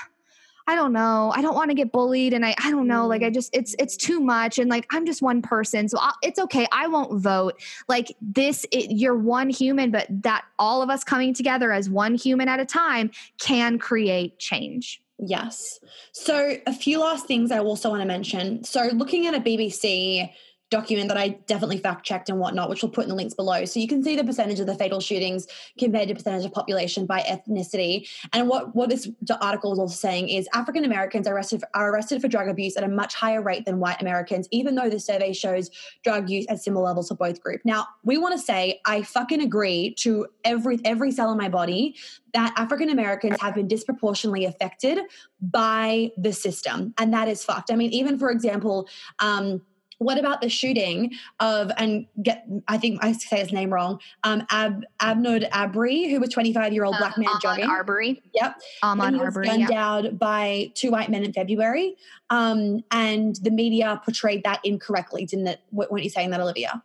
I 0.66 0.74
don't 0.76 0.92
know. 0.92 1.32
I 1.34 1.42
don't 1.42 1.54
want 1.54 1.70
to 1.70 1.74
get 1.74 1.90
bullied 1.90 2.32
and 2.32 2.46
I 2.46 2.54
I 2.62 2.70
don't 2.70 2.86
know 2.86 3.08
like 3.08 3.22
I 3.22 3.30
mm. 3.30 3.34
just 3.34 3.50
it's 3.52 3.74
it's 3.80 3.96
too 3.96 4.20
much 4.20 4.60
and 4.60 4.70
like 4.70 4.86
I'm 4.92 5.04
just 5.04 5.20
one 5.20 5.42
person 5.42 5.88
so 5.88 5.98
I'll, 6.00 6.14
it's 6.22 6.38
okay. 6.38 6.68
I 6.70 6.86
won't 6.86 7.20
vote. 7.20 7.60
Like 7.88 8.14
this 8.20 8.64
it, 8.70 8.92
you're 8.92 9.16
one 9.16 9.50
human 9.50 9.90
but 9.90 10.06
that 10.22 10.44
all 10.60 10.80
of 10.80 10.88
us 10.88 11.02
coming 11.02 11.34
together 11.34 11.72
as 11.72 11.90
one 11.90 12.14
human 12.14 12.48
at 12.48 12.60
a 12.60 12.64
time 12.64 13.10
can 13.40 13.76
create 13.76 14.38
change. 14.38 15.02
Yes. 15.18 15.80
So 16.12 16.56
a 16.66 16.72
few 16.72 17.00
last 17.00 17.26
things 17.26 17.50
I 17.50 17.58
also 17.58 17.90
want 17.90 18.02
to 18.02 18.06
mention. 18.06 18.62
So 18.62 18.84
looking 18.92 19.26
at 19.26 19.34
a 19.34 19.40
BBC 19.40 20.30
document 20.72 21.08
that 21.08 21.18
I 21.18 21.28
definitely 21.46 21.78
fact 21.78 22.04
checked 22.04 22.28
and 22.30 22.40
whatnot, 22.40 22.68
which 22.68 22.82
we'll 22.82 22.90
put 22.90 23.04
in 23.04 23.10
the 23.10 23.14
links 23.14 23.34
below. 23.34 23.64
So 23.66 23.78
you 23.78 23.86
can 23.86 24.02
see 24.02 24.16
the 24.16 24.24
percentage 24.24 24.58
of 24.58 24.66
the 24.66 24.74
fatal 24.74 25.00
shootings 25.00 25.46
compared 25.78 26.08
to 26.08 26.14
percentage 26.14 26.44
of 26.44 26.52
population 26.52 27.06
by 27.06 27.20
ethnicity. 27.20 28.08
And 28.32 28.48
what, 28.48 28.74
what 28.74 28.88
this 28.88 29.08
article 29.40 29.72
is 29.72 29.78
also 29.78 29.94
saying 29.94 30.30
is 30.30 30.48
African 30.54 30.84
Americans 30.84 31.28
are 31.28 31.34
arrested, 31.34 31.62
are 31.74 31.92
arrested 31.92 32.20
for 32.22 32.28
drug 32.28 32.48
abuse 32.48 32.76
at 32.76 32.84
a 32.84 32.88
much 32.88 33.14
higher 33.14 33.42
rate 33.42 33.66
than 33.66 33.78
white 33.78 34.00
Americans, 34.00 34.48
even 34.50 34.74
though 34.74 34.88
the 34.88 34.98
survey 34.98 35.32
shows 35.32 35.70
drug 36.02 36.30
use 36.30 36.46
at 36.48 36.62
similar 36.62 36.86
levels 36.86 37.08
for 37.08 37.14
both 37.14 37.40
groups. 37.40 37.64
Now, 37.64 37.86
we 38.02 38.16
want 38.16 38.32
to 38.32 38.42
say 38.42 38.80
I 38.86 39.02
fucking 39.02 39.42
agree 39.42 39.94
to 39.98 40.26
every 40.44 40.80
every 40.84 41.12
cell 41.12 41.30
in 41.30 41.38
my 41.38 41.48
body 41.48 41.96
that 42.32 42.54
African 42.56 42.88
Americans 42.88 43.36
have 43.40 43.54
been 43.54 43.68
disproportionately 43.68 44.46
affected 44.46 45.00
by 45.40 46.10
the 46.16 46.32
system. 46.32 46.94
And 46.96 47.12
that 47.12 47.28
is 47.28 47.44
fucked. 47.44 47.70
I 47.70 47.76
mean, 47.76 47.92
even 47.92 48.18
for 48.18 48.30
example, 48.30 48.88
um, 49.18 49.60
what 50.02 50.18
about 50.18 50.40
the 50.40 50.48
shooting 50.48 51.12
of 51.40 51.70
and 51.76 52.06
get 52.22 52.46
I 52.68 52.78
think 52.78 53.02
I 53.02 53.12
say 53.12 53.38
his 53.38 53.52
name 53.52 53.72
wrong 53.72 54.00
um 54.24 54.46
Ab 54.50 54.84
Ahmaud 55.00 55.48
Arbery 55.52 56.08
who 56.08 56.20
was 56.20 56.30
25 56.30 56.72
year 56.72 56.84
old 56.84 56.96
black 56.98 57.16
man 57.18 57.28
uh, 57.28 57.38
jogging? 57.40 57.64
Arbery. 57.64 58.22
Yep. 58.34 58.60
Ahmaud 58.82 59.18
Arbery 59.18 59.46
gunned 59.46 59.68
down 59.68 60.16
by 60.16 60.72
two 60.74 60.90
white 60.90 61.10
men 61.10 61.24
in 61.24 61.32
February 61.32 61.96
um 62.30 62.82
and 62.90 63.36
the 63.36 63.50
media 63.50 64.00
portrayed 64.04 64.44
that 64.44 64.60
incorrectly 64.64 65.24
didn't 65.24 65.48
it? 65.48 65.60
Weren't 65.70 66.04
you 66.04 66.10
saying 66.10 66.30
that 66.30 66.40
Olivia? 66.40 66.82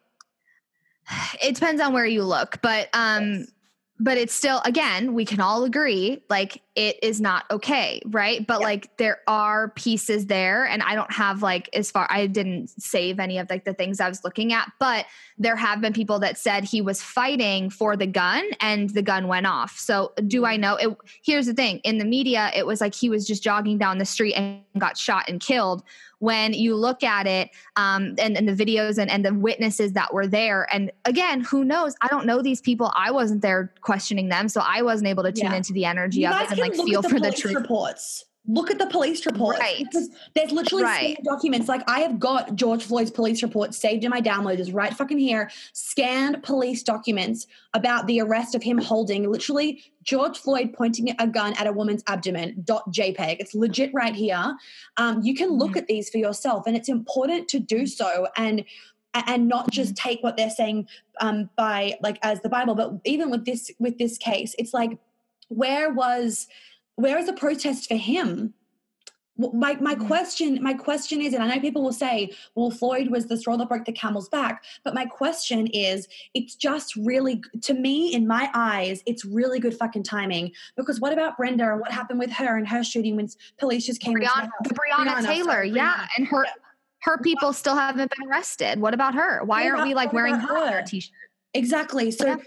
It 1.41 1.56
depends 1.56 1.81
on 1.81 1.94
where 1.94 2.06
you 2.06 2.23
look 2.23 2.61
but 2.61 2.89
um 2.94 3.39
yes 3.39 3.52
but 3.99 4.18
it's 4.18 4.34
still 4.34 4.61
again 4.65 5.14
we 5.14 5.26
can 5.26 5.40
all 5.40 5.64
agree 5.64 6.22
like 6.30 6.61
it 6.78 6.99
is 7.02 7.19
not 7.19 7.45
okay, 7.49 7.99
right? 8.06 8.45
But 8.45 8.60
yeah. 8.60 8.68
like 8.68 8.98
there 8.98 9.22
are 9.28 9.69
pieces 9.69 10.28
there 10.28 10.64
and 10.65 10.84
I 10.84 10.94
don't 10.94 11.11
have 11.11 11.41
like 11.41 11.69
as 11.74 11.90
far 11.90 12.06
I 12.07 12.28
didn't 12.28 12.69
save 12.80 13.19
any 13.19 13.40
of 13.40 13.49
like 13.49 13.65
the 13.65 13.74
things 13.74 13.99
I 13.99 14.07
was 14.07 14.24
looking 14.24 14.53
at, 14.53 14.72
but 14.80 15.07
there 15.40 15.56
have 15.56 15.82
been 15.82 15.94
people 15.94 16.19
that 16.19 16.38
said 16.38 16.64
he 16.64 16.82
was 16.82 17.02
fighting 17.02 17.72
for 17.72 17.98
the 17.98 18.06
gun 18.06 18.48
and 18.61 18.91
the 18.91 19.02
gun 19.02 19.28
went 19.28 19.48
off. 19.48 19.76
So 19.80 20.14
do 20.28 20.45
I 20.45 20.57
mm. 20.57 20.60
know 20.60 20.76
it 20.76 20.95
here's 21.24 21.48
the 21.48 21.53
thing, 21.56 21.80
in 21.80 21.98
the 21.98 22.06
media 22.06 22.52
it 22.56 22.68
was 22.68 22.80
like 22.80 22.94
he 22.94 23.10
was 23.10 23.26
just 23.26 23.41
jogging 23.41 23.80
down 23.80 23.98
the 23.98 24.06
street 24.06 24.34
and 24.34 24.61
got 24.78 24.99
shot 24.99 25.28
and 25.28 25.40
killed 25.40 25.82
when 26.19 26.53
you 26.53 26.76
look 26.76 27.03
at 27.03 27.27
it 27.27 27.49
um, 27.76 28.15
and, 28.18 28.38
and 28.38 28.48
the 28.48 28.53
videos 28.53 28.98
and, 28.98 29.10
and 29.10 29.23
the 29.23 29.34
witnesses 29.34 29.94
that 29.94 30.14
were 30.14 30.27
there. 30.27 30.68
And 30.73 30.91
again, 31.06 31.41
who 31.41 31.64
knows? 31.64 31.95
I 32.02 32.07
don't 32.07 32.26
know 32.26 32.41
these 32.41 32.61
people. 32.61 32.91
I 32.95 33.11
wasn't 33.11 33.41
there 33.41 33.73
questioning 33.81 34.30
them, 34.30 34.49
so 34.49 34.61
I 34.64 34.81
wasn't 34.81 35.10
able 35.10 35.23
to 35.23 35.31
tune 35.31 35.52
yeah. 35.52 35.57
into 35.57 35.73
the 35.73 35.85
energy 35.85 36.22
you 36.22 36.30
of 36.30 36.41
it 36.41 36.52
and 36.52 36.60
like 36.60 36.76
feel 36.76 37.02
the 37.02 37.10
for 37.10 37.19
the 37.19 37.31
truth. 37.31 37.56
Reports 37.56 38.26
look 38.48 38.72
at 38.72 38.80
the 38.80 38.88
police 38.88 39.26
report. 39.26 39.60
Right. 39.60 39.80
Because 39.80 40.10
there's 40.34 40.52
literally 40.52 40.84
right. 40.84 41.18
documents. 41.24 41.68
Like 41.68 41.84
I 41.88 41.99
have 41.99 42.19
got 42.19 42.56
George 42.56 42.84
Floyd's 42.84 43.11
police 43.11 43.44
report 43.44 43.74
saved 43.74 44.03
in 44.03 44.10
my 44.10 44.22
downloaders 44.22 44.74
right 44.74 44.94
fucking 44.94 45.19
here. 45.19 45.52
Scanned 45.74 46.41
police 46.44 46.84
documents 46.84 47.48
about 47.74 48.07
the 48.07 48.22
arrest 48.22 48.56
of 48.56 48.64
him 48.64 48.78
holding 48.78 49.30
literally 49.30 49.84
George 50.03 50.38
Floyd 50.38 50.74
pointing 50.74 51.14
a 51.19 51.28
gun 51.28 51.53
at 51.56 51.68
a 51.68 51.72
woman's 51.72 52.03
abdomen. 52.07 52.64
Dot 52.64 52.90
JPEG. 52.91 53.38
It's 53.40 53.53
legit 53.53 53.91
right 53.94 54.15
here. 54.15 54.56
Um, 54.95 55.22
you 55.22 55.36
can 55.36 55.49
look 55.49 55.72
mm-hmm. 55.72 55.80
at 55.80 55.88
these 55.88 56.10
for 56.10 56.18
yourself, 56.18 56.65
and 56.65 56.76
it's 56.76 56.90
important 56.90 57.49
to 57.49 57.60
do 57.60 57.86
so. 57.86 58.28
And 58.38 58.64
and 59.14 59.48
not 59.48 59.72
just 59.72 59.95
mm-hmm. 59.95 60.10
take 60.10 60.24
what 60.24 60.38
they're 60.38 60.49
saying 60.49 60.88
um, 61.19 61.49
by 61.57 61.98
like 62.02 62.19
as 62.22 62.41
the 62.41 62.49
Bible, 62.49 62.76
but 62.76 62.94
even 63.03 63.30
with 63.30 63.45
this 63.45 63.72
with 63.80 63.98
this 63.98 64.18
case, 64.18 64.56
it's 64.57 64.74
like 64.74 64.98
where 65.49 65.91
was 65.91 66.48
where 66.98 67.18
is 67.18 67.28
the 67.28 67.34
protest 67.34 67.88
for 67.88 67.95
him? 67.95 68.53
My 69.38 69.76
my 69.76 69.94
mm. 69.94 70.07
question 70.07 70.61
my 70.64 70.74
question 70.74 71.22
is, 71.22 71.36
and 71.36 71.44
I 71.44 71.48
know 71.48 71.61
people 71.61 71.84
will 71.84 71.94
say, 71.94 72.32
well, 72.56 72.72
Floyd 72.72 73.10
was 73.10 73.28
the 73.28 73.38
straw 73.38 73.56
that 73.56 73.69
broke 73.69 73.86
the 73.86 73.91
camel's 73.91 74.30
back, 74.30 74.64
but 74.84 74.95
my 74.95 75.06
question 75.06 75.68
is, 75.68 76.07
it's 76.34 76.56
just 76.56 76.95
really 76.95 77.44
to 77.61 77.76
me 77.76 78.15
in 78.15 78.26
my 78.26 78.49
eyes, 78.56 79.03
it's 79.06 79.24
really 79.24 79.60
good 79.60 79.78
fucking 79.78 80.02
timing 80.02 80.52
because 80.76 80.99
what 80.99 81.14
about 81.14 81.38
Brenda 81.38 81.72
and 81.72 81.80
what 81.80 81.91
happened 81.91 82.18
with 82.18 82.32
her 82.32 82.57
and 82.57 82.68
her 82.68 82.84
shooting 82.84 83.15
when 83.15 83.30
police 83.60 83.86
just 83.86 84.02
came? 84.02 84.15
Breonna, 84.15 84.49
Breonna, 84.65 85.06
Breonna 85.06 85.26
Taylor, 85.26 85.52
sorry, 85.52 85.69
yeah, 85.69 86.07
and 86.18 86.28
her 86.28 86.48
her 87.02 87.19
people 87.19 87.53
still 87.53 87.76
haven't 87.76 88.11
been 88.18 88.28
arrested. 88.28 88.82
What 88.82 88.95
about 88.95 89.14
her? 89.14 89.44
Why 89.44 89.65
what 89.65 89.65
aren't 89.65 89.76
about, 89.76 89.88
we 89.88 89.94
like 89.94 90.14
wearing 90.14 90.34
her, 90.34 90.72
her 90.72 90.82
t-shirt? 90.82 91.14
Exactly. 91.53 92.10
So 92.10 92.26
yeah 92.26 92.38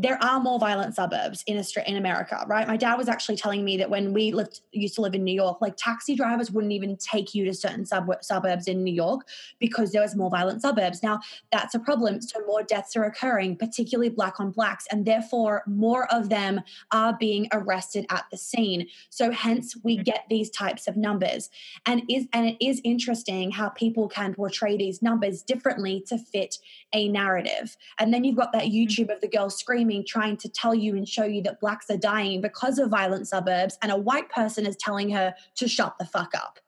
there 0.00 0.22
are 0.22 0.38
more 0.38 0.60
violent 0.60 0.94
suburbs 0.94 1.42
in 1.48 1.58
Australia, 1.58 1.90
in 1.90 1.96
America, 1.96 2.44
right? 2.46 2.68
My 2.68 2.76
dad 2.76 2.94
was 2.94 3.08
actually 3.08 3.34
telling 3.34 3.64
me 3.64 3.76
that 3.78 3.90
when 3.90 4.12
we 4.12 4.30
lived, 4.30 4.60
used 4.70 4.94
to 4.94 5.00
live 5.00 5.12
in 5.12 5.24
New 5.24 5.34
York, 5.34 5.60
like 5.60 5.74
taxi 5.76 6.14
drivers 6.14 6.52
wouldn't 6.52 6.72
even 6.72 6.96
take 6.96 7.34
you 7.34 7.44
to 7.46 7.52
certain 7.52 7.84
sub- 7.84 8.22
suburbs 8.22 8.68
in 8.68 8.84
New 8.84 8.94
York 8.94 9.26
because 9.58 9.90
there 9.90 10.00
was 10.00 10.14
more 10.14 10.30
violent 10.30 10.62
suburbs. 10.62 11.02
Now 11.02 11.18
that's 11.50 11.74
a 11.74 11.80
problem. 11.80 12.22
So 12.22 12.38
more 12.46 12.62
deaths 12.62 12.94
are 12.94 13.02
occurring, 13.02 13.56
particularly 13.56 14.08
black 14.08 14.38
on 14.38 14.52
blacks, 14.52 14.86
and 14.92 15.04
therefore 15.04 15.64
more 15.66 16.06
of 16.14 16.28
them 16.28 16.60
are 16.92 17.16
being 17.18 17.48
arrested 17.50 18.06
at 18.08 18.24
the 18.30 18.36
scene. 18.36 18.86
So 19.10 19.32
hence 19.32 19.74
we 19.82 19.96
mm-hmm. 19.96 20.04
get 20.04 20.26
these 20.30 20.48
types 20.48 20.86
of 20.86 20.96
numbers, 20.96 21.50
and 21.86 22.02
is 22.08 22.28
and 22.32 22.46
it 22.46 22.64
is 22.64 22.80
interesting 22.84 23.50
how 23.50 23.70
people 23.70 24.08
can 24.08 24.32
portray 24.32 24.76
these 24.76 25.02
numbers 25.02 25.42
differently 25.42 26.04
to 26.06 26.18
fit 26.18 26.58
a 26.92 27.08
narrative. 27.08 27.76
And 27.98 28.14
then 28.14 28.22
you've 28.22 28.36
got 28.36 28.52
that 28.52 28.66
mm-hmm. 28.66 28.76
YouTube 28.76 29.12
of 29.12 29.20
the 29.20 29.28
girl 29.28 29.50
screaming 29.50 29.87
screaming, 29.88 30.04
trying 30.06 30.36
to 30.38 30.48
tell 30.48 30.74
you 30.74 30.96
and 30.96 31.08
show 31.08 31.24
you 31.24 31.42
that 31.42 31.60
blacks 31.60 31.86
are 31.90 31.96
dying 31.96 32.40
because 32.40 32.78
of 32.78 32.90
violent 32.90 33.28
suburbs, 33.28 33.78
and 33.82 33.90
a 33.92 33.96
white 33.96 34.28
person 34.30 34.66
is 34.66 34.76
telling 34.76 35.10
her 35.10 35.34
to 35.56 35.68
shut 35.68 35.94
the 35.98 36.04
fuck 36.04 36.32
up. 36.34 36.58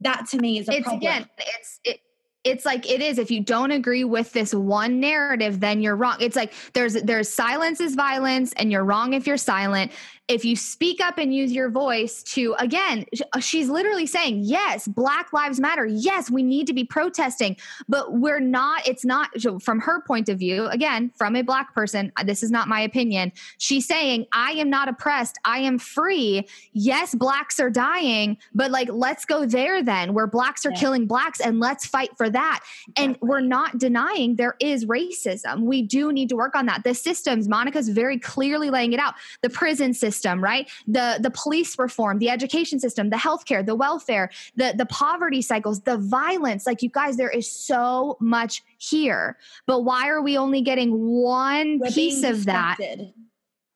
That 0.00 0.26
to 0.30 0.38
me 0.38 0.58
is 0.58 0.68
a 0.68 0.72
it's, 0.72 0.82
problem. 0.82 1.00
Again, 1.00 1.28
it's 1.38 1.80
it, 1.84 2.00
it's 2.44 2.64
like 2.64 2.88
it 2.88 3.00
is 3.00 3.18
if 3.18 3.30
you 3.30 3.40
don't 3.40 3.72
agree 3.72 4.04
with 4.04 4.32
this 4.32 4.54
one 4.54 5.00
narrative 5.00 5.58
then 5.58 5.80
you're 5.80 5.96
wrong 5.96 6.16
it's 6.20 6.36
like 6.36 6.52
there's 6.74 6.94
there's 7.02 7.28
silence 7.28 7.80
is 7.80 7.96
violence 7.96 8.52
and 8.52 8.70
you're 8.70 8.84
wrong 8.84 9.14
if 9.14 9.26
you're 9.26 9.36
silent 9.36 9.90
if 10.28 10.44
you 10.44 10.56
speak 10.56 11.00
up 11.00 11.18
and 11.18 11.32
use 11.32 11.52
your 11.52 11.70
voice 11.70 12.22
to 12.24 12.54
again 12.58 13.04
uh, 13.32 13.38
she's 13.38 13.68
literally 13.68 14.06
saying 14.06 14.40
yes 14.42 14.88
black 14.88 15.32
lives 15.32 15.60
matter. 15.60 15.86
Yes 15.86 16.30
we 16.30 16.42
need 16.42 16.66
to 16.66 16.72
be 16.72 16.84
protesting. 16.84 17.56
But 17.88 18.14
we're 18.14 18.40
not 18.40 18.86
it's 18.88 19.04
not 19.04 19.30
from 19.60 19.80
her 19.80 20.02
point 20.02 20.28
of 20.28 20.38
view 20.38 20.66
again 20.66 21.12
from 21.14 21.36
a 21.36 21.42
black 21.42 21.74
person 21.74 22.12
uh, 22.16 22.24
this 22.24 22.42
is 22.42 22.50
not 22.50 22.66
my 22.66 22.80
opinion 22.80 23.32
she's 23.58 23.86
saying 23.86 24.26
i 24.32 24.52
am 24.52 24.68
not 24.68 24.88
oppressed. 24.88 25.38
I 25.44 25.58
am 25.58 25.78
free. 25.78 26.46
Yes 26.72 27.14
blacks 27.14 27.60
are 27.60 27.70
dying 27.70 28.36
but 28.54 28.70
like 28.70 28.88
let's 28.90 29.24
go 29.24 29.46
there 29.46 29.82
then 29.82 30.12
where 30.12 30.26
blacks 30.26 30.66
are 30.66 30.70
yeah. 30.70 30.80
killing 30.80 31.06
blacks 31.06 31.40
and 31.40 31.60
let's 31.60 31.86
fight 31.86 32.16
for 32.16 32.28
that. 32.30 32.64
And 32.96 33.16
we're 33.20 33.40
not 33.40 33.78
denying 33.78 34.36
there 34.36 34.56
is 34.60 34.86
racism. 34.86 35.62
We 35.62 35.82
do 35.82 36.12
need 36.12 36.28
to 36.30 36.36
work 36.36 36.56
on 36.56 36.66
that. 36.66 36.82
The 36.82 36.94
systems 36.94 37.48
monica's 37.48 37.88
very 37.88 38.18
clearly 38.18 38.70
laying 38.70 38.92
it 38.92 38.98
out. 38.98 39.14
The 39.42 39.50
prison 39.50 39.94
system 39.94 40.15
system, 40.16 40.42
right? 40.42 40.68
The 40.86 41.18
the 41.20 41.30
police 41.30 41.78
reform, 41.78 42.18
the 42.18 42.30
education 42.30 42.80
system, 42.80 43.10
the 43.10 43.16
healthcare, 43.16 43.64
the 43.64 43.74
welfare, 43.74 44.30
the 44.56 44.74
the 44.76 44.86
poverty 44.86 45.42
cycles, 45.42 45.80
the 45.82 45.98
violence. 45.98 46.66
Like 46.66 46.82
you 46.82 46.90
guys, 46.90 47.16
there 47.16 47.30
is 47.30 47.50
so 47.50 48.16
much 48.20 48.62
here. 48.78 49.36
But 49.66 49.82
why 49.82 50.08
are 50.08 50.22
we 50.22 50.36
only 50.36 50.62
getting 50.62 50.90
one 50.98 51.78
We're 51.78 51.90
piece 51.90 52.24
of 52.24 52.46
that? 52.46 52.78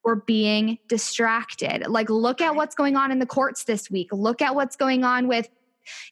We're 0.02 0.14
being 0.16 0.78
distracted. 0.88 1.86
Like 1.86 2.08
look 2.08 2.40
at 2.40 2.56
what's 2.56 2.74
going 2.74 2.96
on 2.96 3.12
in 3.12 3.18
the 3.18 3.26
courts 3.26 3.64
this 3.64 3.90
week. 3.90 4.08
Look 4.12 4.40
at 4.40 4.54
what's 4.54 4.74
going 4.74 5.04
on 5.04 5.28
with 5.28 5.48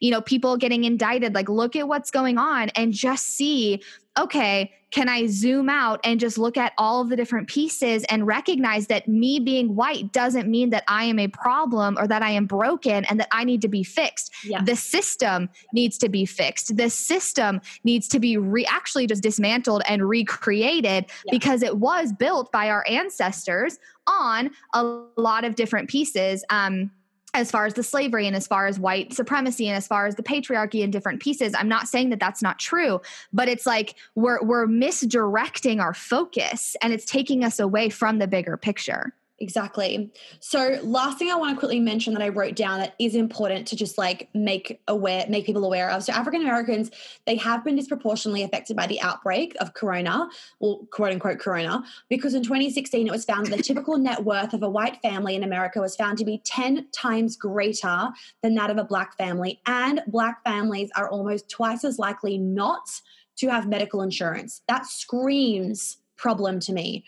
you 0.01 0.11
know 0.11 0.20
people 0.20 0.57
getting 0.57 0.85
indicted 0.85 1.35
like 1.35 1.49
look 1.49 1.77
at 1.77 1.89
what's 1.89 2.11
going 2.11 2.39
on 2.39 2.69
and 2.70 2.93
just 2.93 3.27
see 3.36 3.81
okay, 4.19 4.73
can 4.90 5.09
I 5.09 5.27
zoom 5.27 5.69
out 5.69 6.01
and 6.03 6.19
just 6.19 6.39
look 6.39 6.57
at 6.57 6.73
all 6.78 7.03
of 7.03 7.09
the 7.09 7.16
different 7.16 7.47
pieces 7.47 8.05
and 8.05 8.27
recognize 8.27 8.86
that 8.86 9.07
me 9.07 9.39
being 9.39 9.77
white 9.77 10.12
doesn't 10.12 10.49
mean 10.49 10.70
that 10.70 10.82
I 10.89 11.05
am 11.05 11.19
a 11.19 11.28
problem 11.28 11.97
or 11.99 12.07
that 12.09 12.23
I 12.23 12.31
am 12.31 12.47
broken 12.47 13.05
and 13.05 13.20
that 13.20 13.28
I 13.31 13.45
need 13.45 13.62
to 13.62 13.69
be 13.69 13.85
fixed. 13.85 14.35
Yeah. 14.45 14.62
The 14.62 14.77
system 14.77 15.51
needs 15.73 15.99
to 15.99 16.09
be 16.09 16.24
fixed. 16.24 16.77
The 16.77 16.89
system 16.89 17.61
needs 17.85 18.09
to 18.09 18.19
be 18.19 18.39
re- 18.39 18.66
actually 18.66 19.07
just 19.07 19.23
dismantled 19.23 19.82
and 19.89 20.09
recreated 20.09 21.05
yeah. 21.27 21.31
because 21.31 21.62
it 21.62 21.77
was 21.77 22.12
built 22.12 22.51
by 22.51 22.70
our 22.70 22.85
ancestors 22.89 23.78
on 24.07 24.51
a 24.73 24.82
lot 25.16 25.45
of 25.45 25.55
different 25.55 25.90
pieces. 25.90 26.45
Um, 26.49 26.90
as 27.39 27.51
far 27.51 27.66
as 27.66 27.74
the 27.74 27.82
slavery 27.82 28.27
and 28.27 28.36
as 28.36 28.47
far 28.47 28.66
as 28.66 28.78
white 28.78 29.12
supremacy 29.12 29.69
and 29.69 29.77
as 29.77 29.86
far 29.86 30.06
as 30.06 30.16
the 30.16 30.23
patriarchy 30.23 30.82
and 30.82 30.93
different 30.93 31.20
pieces 31.20 31.55
i'm 31.56 31.69
not 31.69 31.89
saying 31.89 32.10
that 32.10 32.20
that's 32.20 32.43
not 32.43 32.59
true 32.59 33.01
but 33.32 33.48
it's 33.48 33.66
like 33.66 33.94
we're 34.15 34.43
we're 34.43 34.66
misdirecting 34.66 35.81
our 35.81 35.94
focus 35.94 36.77
and 36.82 36.93
it's 36.93 37.05
taking 37.05 37.44
us 37.44 37.60
away 37.60 37.89
from 37.89 38.19
the 38.19 38.27
bigger 38.27 38.56
picture 38.56 39.15
Exactly. 39.40 40.10
So, 40.40 40.81
last 40.82 41.19
thing 41.19 41.31
I 41.31 41.36
want 41.36 41.55
to 41.55 41.59
quickly 41.59 41.78
mention 41.78 42.12
that 42.15 42.23
I 42.23 42.28
wrote 42.28 42.56
down 42.56 42.81
that 42.81 42.97
is 42.98 43.15
important 43.15 43.69
to 43.69 43.77
just 43.77 43.97
like 43.97 44.28
make 44.35 44.81
aware, 44.89 45.27
make 45.28 45.47
people 45.47 45.65
aware 45.65 45.90
of. 45.90 46.02
So, 46.02 46.12
African 46.12 46.43
Americans, 46.43 46.90
they 47.24 47.36
have 47.36 47.65
been 47.65 47.77
disproportionately 47.77 48.43
affected 48.43 48.77
by 48.77 48.89
the 48.89 49.01
outbreak 49.01 49.55
of 49.60 49.74
corona, 49.74 50.28
or 50.59 50.81
quote 50.86 51.12
unquote 51.12 51.39
corona, 51.39 51.85
because 52.09 52.35
in 52.35 52.43
2016 52.43 53.06
it 53.06 53.12
was 53.12 53.24
found 53.24 53.47
that 53.47 53.56
the 53.56 53.62
typical 53.62 53.97
net 53.97 54.24
worth 54.24 54.55
of 54.55 54.65
a 54.65 54.69
white 54.69 55.01
family 55.02 55.36
in 55.36 55.44
America 55.44 55.81
was 55.81 55.94
found 55.94 56.19
to 56.19 56.24
be 56.24 56.43
10 56.44 56.89
times 56.90 57.36
greater 57.36 58.09
than 58.43 58.56
that 58.56 58.70
of 58.70 58.77
a 58.77 58.85
black 58.85 59.16
family. 59.16 59.60
And 59.66 60.02
black 60.09 60.43
families 60.43 60.90
are 60.97 61.09
almost 61.09 61.48
twice 61.48 61.85
as 61.85 61.97
likely 61.97 62.39
not 62.39 62.89
to 63.36 63.48
have 63.48 63.69
medical 63.69 64.02
insurance. 64.02 64.62
That 64.66 64.85
screams 64.85 65.98
problem 66.16 66.59
to 66.59 66.73
me 66.73 67.05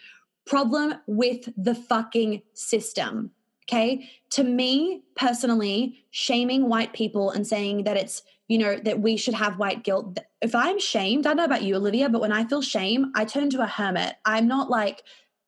problem 0.47 0.95
with 1.07 1.49
the 1.57 1.75
fucking 1.75 2.43
system. 2.55 3.31
Okay. 3.69 4.11
To 4.31 4.43
me 4.43 5.03
personally, 5.15 6.05
shaming 6.11 6.69
white 6.69 6.93
people 6.93 7.31
and 7.31 7.47
saying 7.47 7.85
that 7.85 7.97
it's, 7.97 8.23
you 8.49 8.59
know, 8.59 8.77
that 8.77 9.01
we 9.01 9.17
should 9.17 9.35
have 9.35 9.59
white 9.59 9.85
guilt. 9.85 10.19
If 10.43 10.57
I'm 10.57 10.81
shamed, 10.81 11.25
I 11.25 11.31
don't 11.31 11.37
know 11.37 11.45
about 11.45 11.63
you, 11.63 11.77
Olivia, 11.77 12.09
but 12.09 12.21
when 12.21 12.33
I 12.33 12.45
feel 12.45 12.63
shame, 12.63 13.13
I 13.15 13.25
turn 13.25 13.49
to 13.51 13.63
a 13.63 13.67
hermit. 13.67 14.17
I'm 14.25 14.49
not 14.49 14.71
like 14.71 15.03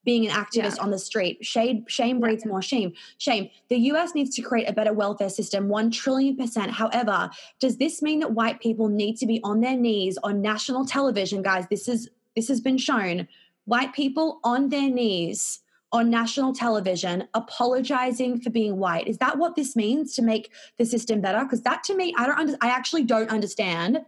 being 0.04 0.26
an 0.26 0.32
activist 0.32 0.76
yeah. 0.76 0.82
on 0.82 0.90
the 0.90 0.98
street. 0.98 1.44
Shade, 1.44 1.84
shame 1.88 2.20
breeds 2.20 2.44
more 2.44 2.62
shame. 2.62 2.92
Shame. 3.18 3.50
The 3.68 3.76
US 3.76 4.14
needs 4.14 4.34
to 4.36 4.42
create 4.42 4.68
a 4.68 4.72
better 4.72 4.92
welfare 4.92 5.28
system, 5.28 5.68
1 5.68 5.90
trillion 5.90 6.36
percent. 6.36 6.70
However, 6.70 7.30
does 7.60 7.78
this 7.78 8.02
mean 8.02 8.20
that 8.20 8.32
white 8.32 8.60
people 8.60 8.88
need 8.88 9.16
to 9.18 9.26
be 9.26 9.40
on 9.42 9.60
their 9.60 9.76
knees 9.76 10.18
on 10.22 10.42
national 10.42 10.86
television? 10.86 11.42
Guys, 11.42 11.66
this 11.70 11.88
is 11.88 12.08
this 12.36 12.48
has 12.48 12.60
been 12.60 12.78
shown 12.78 13.28
white 13.64 13.92
people 13.92 14.40
on 14.44 14.68
their 14.68 14.90
knees 14.90 15.60
on 15.92 16.08
national 16.08 16.54
television 16.54 17.28
apologizing 17.34 18.40
for 18.40 18.50
being 18.50 18.78
white. 18.78 19.06
Is 19.06 19.18
that 19.18 19.36
what 19.36 19.56
this 19.56 19.76
means 19.76 20.14
to 20.14 20.22
make 20.22 20.50
the 20.78 20.86
system 20.86 21.20
better? 21.20 21.44
Because 21.44 21.62
that 21.62 21.84
to 21.84 21.94
me, 21.94 22.14
I 22.16 22.26
don't 22.26 22.38
under, 22.38 22.56
I 22.62 22.68
actually 22.68 23.04
don't 23.04 23.28
understand. 23.28 24.00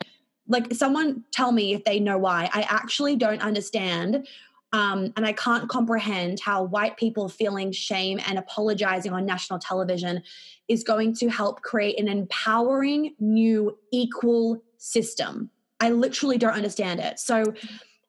Like 0.48 0.72
someone 0.72 1.24
tell 1.30 1.52
me 1.52 1.74
if 1.74 1.84
they 1.84 2.00
know 2.00 2.16
why. 2.16 2.48
I 2.52 2.62
actually 2.62 3.16
don't 3.16 3.42
understand. 3.42 4.26
Um, 4.72 5.12
and 5.16 5.24
I 5.24 5.32
can't 5.32 5.68
comprehend 5.68 6.40
how 6.40 6.64
white 6.64 6.96
people 6.96 7.28
feeling 7.28 7.70
shame 7.70 8.18
and 8.26 8.38
apologizing 8.38 9.12
on 9.12 9.24
national 9.24 9.58
television 9.58 10.22
is 10.66 10.82
going 10.82 11.14
to 11.16 11.28
help 11.28 11.62
create 11.62 12.00
an 12.00 12.08
empowering 12.08 13.14
new 13.20 13.78
equal 13.92 14.62
system. 14.78 15.50
I 15.80 15.90
literally 15.90 16.38
don't 16.38 16.54
understand 16.54 16.98
it. 17.00 17.20
So 17.20 17.54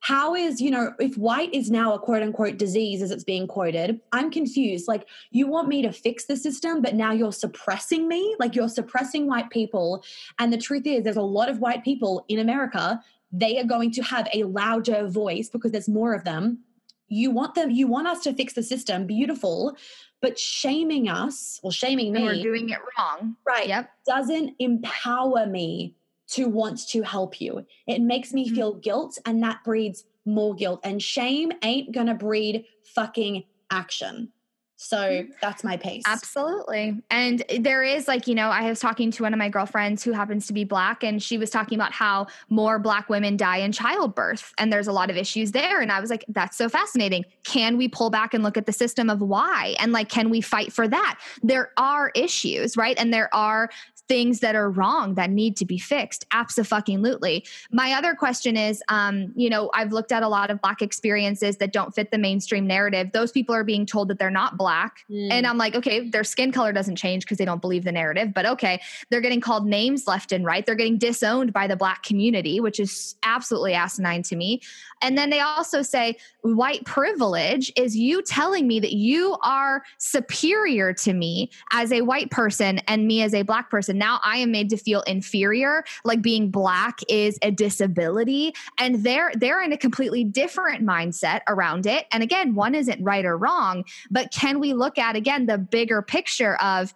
how 0.06 0.36
is 0.36 0.62
you 0.62 0.70
know 0.70 0.94
if 1.00 1.18
white 1.18 1.52
is 1.52 1.72
now 1.72 1.92
a 1.96 1.98
quote 1.98 2.22
unquote 2.22 2.58
disease 2.58 3.02
as 3.02 3.10
it's 3.10 3.24
being 3.24 3.48
quoted 3.48 4.00
i'm 4.12 4.30
confused. 4.30 4.88
Like 4.88 5.08
you 5.32 5.48
want 5.48 5.68
me 5.68 5.82
to 5.82 5.92
fix 5.92 6.26
the 6.26 6.38
system 6.38 6.82
but 6.82 6.94
now 6.94 7.12
you're 7.12 7.32
suppressing 7.32 8.08
me? 8.08 8.36
Like 8.40 8.54
you're 8.56 8.70
suppressing 8.70 9.26
white 9.26 9.50
people. 9.50 10.04
And 10.38 10.54
the 10.54 10.60
truth 10.60 10.86
is 10.86 11.04
there's 11.04 11.16
a 11.16 11.22
lot 11.40 11.50
of 11.50 11.60
white 11.60 11.84
people 11.84 12.24
in 12.28 12.38
america. 12.38 13.02
They 13.32 13.60
are 13.60 13.64
going 13.64 13.92
to 13.94 14.04
have 14.04 14.28
a 14.32 14.44
louder 14.44 15.08
voice 15.08 15.50
because 15.50 15.72
there's 15.72 15.90
more 15.90 16.14
of 16.14 16.24
them. 16.24 16.60
You 17.08 17.32
want 17.32 17.56
them 17.56 17.72
you 17.72 17.88
want 17.88 18.08
us 18.08 18.22
to 18.24 18.34
fix 18.34 18.54
the 18.54 18.64
system 18.64 19.08
beautiful. 19.08 19.76
But 20.22 20.38
shaming 20.38 21.10
us 21.10 21.60
or 21.64 21.72
shaming 21.72 22.14
me 22.14 22.24
we're 22.24 22.44
doing 22.44 22.70
it 22.70 22.80
wrong. 22.96 23.38
Right. 23.46 23.68
Yep. 23.68 23.90
Doesn't 24.06 24.54
empower 24.60 25.48
me 25.48 25.96
to 26.28 26.48
want 26.48 26.88
to 26.90 27.02
help 27.04 27.40
you. 27.40 27.66
It 27.88 28.02
makes 28.02 28.34
me 28.34 28.50
feel 28.50 28.72
mm-hmm. 28.72 28.82
guilt, 28.82 29.18
and 29.26 29.42
that 29.44 29.64
breeds 29.64 30.06
more 30.26 30.56
guilt. 30.56 30.80
And 30.84 31.02
shame 31.02 31.52
ain't 31.62 31.94
gonna 31.94 32.16
breed 32.16 32.66
fucking 32.84 33.44
action. 33.70 34.32
So 34.78 34.98
mm-hmm. 34.98 35.32
that's 35.42 35.64
my 35.64 35.78
pace. 35.78 36.04
Absolutely. 36.06 37.02
And 37.10 37.44
there 37.60 37.82
is 37.82 38.10
like, 38.10 38.28
you 38.28 38.36
know, 38.36 38.50
I 38.50 38.68
was 38.70 38.82
talking 38.82 39.10
to 39.12 39.24
one 39.24 39.34
of 39.34 39.38
my 39.40 39.48
girlfriends 39.48 40.04
who 40.04 40.12
happens 40.12 40.48
to 40.48 40.54
be 40.54 40.66
black, 40.66 41.04
and 41.04 41.24
she 41.24 41.38
was 41.38 41.50
talking 41.50 41.78
about 41.78 41.94
how 41.94 42.28
more 42.50 42.78
black 42.78 43.08
women 43.08 43.38
die 43.38 43.58
in 43.58 43.72
childbirth. 43.72 44.54
And 44.58 44.74
there's 44.74 44.88
a 44.88 44.92
lot 44.92 45.10
of 45.10 45.16
issues 45.16 45.54
there. 45.54 45.80
And 45.80 45.92
I 45.92 46.02
was 46.02 46.10
like, 46.10 46.26
that's 46.28 46.58
so 46.58 46.68
fascinating. 46.68 47.24
Can 47.46 47.78
we 47.78 47.88
pull 47.88 48.10
back 48.10 48.34
and 48.34 48.44
look 48.44 48.58
at 48.58 48.66
the 48.66 48.74
system 48.74 49.10
of 49.10 49.22
why? 49.22 49.76
And 49.80 49.94
like, 49.94 50.10
can 50.10 50.30
we 50.30 50.42
fight 50.42 50.74
for 50.74 50.88
that? 50.90 51.20
There 51.42 51.72
are 51.78 52.12
issues, 52.14 52.76
right? 52.76 52.98
And 53.00 53.14
there 53.14 53.34
are 53.34 53.70
things 54.08 54.40
that 54.40 54.56
are 54.56 54.70
wrong 54.70 55.16
that 55.16 55.30
need 55.30 55.58
to 55.58 55.66
be 55.66 55.78
fixed. 55.78 56.26
Absolutely. 56.32 57.46
My 57.72 57.94
other 57.94 58.14
question 58.14 58.56
is, 58.56 58.84
um, 58.90 59.34
you 59.36 59.50
know, 59.50 59.72
I've 59.74 59.92
looked 59.92 60.12
at 60.12 60.24
a 60.24 60.28
lot 60.28 60.52
of 60.52 60.62
black 60.62 60.82
experiences 60.82 61.58
that 61.58 61.74
don't 61.74 61.94
fit 61.94 62.12
the 62.12 62.18
mainstream 62.18 62.68
narrative. 62.68 63.12
Those 63.14 63.32
people 63.32 63.56
are 63.56 63.64
being 63.64 63.86
told 63.86 64.10
that 64.10 64.20
they're 64.20 64.30
not 64.30 64.58
black, 64.58 65.06
mm. 65.10 65.30
and 65.32 65.48
I'm 65.48 65.58
like, 65.58 65.76
okay, 65.76 66.10
their 66.10 66.24
skin 66.24 66.52
color 66.52 66.72
doesn't 66.72 66.98
change 66.98 67.26
because 67.26 67.38
they 67.38 67.46
don't 67.46 67.62
believe 67.62 67.84
the 67.84 67.92
narrative. 67.92 68.34
But 68.34 68.46
okay, 68.46 68.82
they're 69.10 69.22
getting 69.22 69.42
called 69.42 69.66
names 69.66 70.08
left 70.08 70.32
and 70.32 70.46
right. 70.46 70.66
They're 70.66 70.76
getting 70.76 70.98
disowned 70.98 71.54
by 71.54 71.68
the 71.68 71.76
black 71.76 72.04
community, 72.04 72.60
which 72.60 72.80
is 72.80 73.16
absolutely 73.24 73.74
asinine 73.74 74.24
to 74.24 74.36
me. 74.36 74.62
And 75.02 75.18
then 75.18 75.30
they 75.30 75.40
also 75.40 75.82
say 75.82 76.18
white 76.42 76.86
privilege 76.86 77.72
is 77.76 77.96
you 77.96 78.22
telling 78.22 78.68
me 78.68 78.80
that 78.80 78.94
you 78.94 79.38
are 79.44 79.84
superior 79.98 80.94
to 80.94 81.14
me 81.14 81.50
as 81.72 81.92
a 81.92 82.02
white 82.02 82.32
person 82.32 82.80
and 82.88 83.08
me 83.08 83.22
as 83.22 83.34
a 83.34 83.42
black 83.42 83.70
person 83.70 83.95
now 83.98 84.20
I 84.24 84.38
am 84.38 84.52
made 84.52 84.70
to 84.70 84.78
feel 84.78 85.02
inferior, 85.02 85.84
like 86.04 86.22
being 86.22 86.50
black 86.50 87.00
is 87.10 87.38
a 87.42 87.52
disability. 87.52 88.54
And 88.78 89.04
they're 89.04 89.32
they're 89.36 89.62
in 89.62 89.72
a 89.72 89.78
completely 89.78 90.24
different 90.24 90.86
mindset 90.86 91.42
around 91.48 91.86
it. 91.86 92.06
And 92.12 92.24
again, 92.24 92.56
one 92.56 92.76
isn't 92.76 93.04
right 93.04 93.26
or 93.26 93.38
wrong, 93.38 93.86
but 94.12 94.32
can 94.32 94.60
we 94.60 94.74
look 94.74 94.98
at 94.98 95.16
again 95.16 95.46
the 95.46 95.58
bigger 95.58 96.02
picture 96.02 96.56
of 96.56 96.94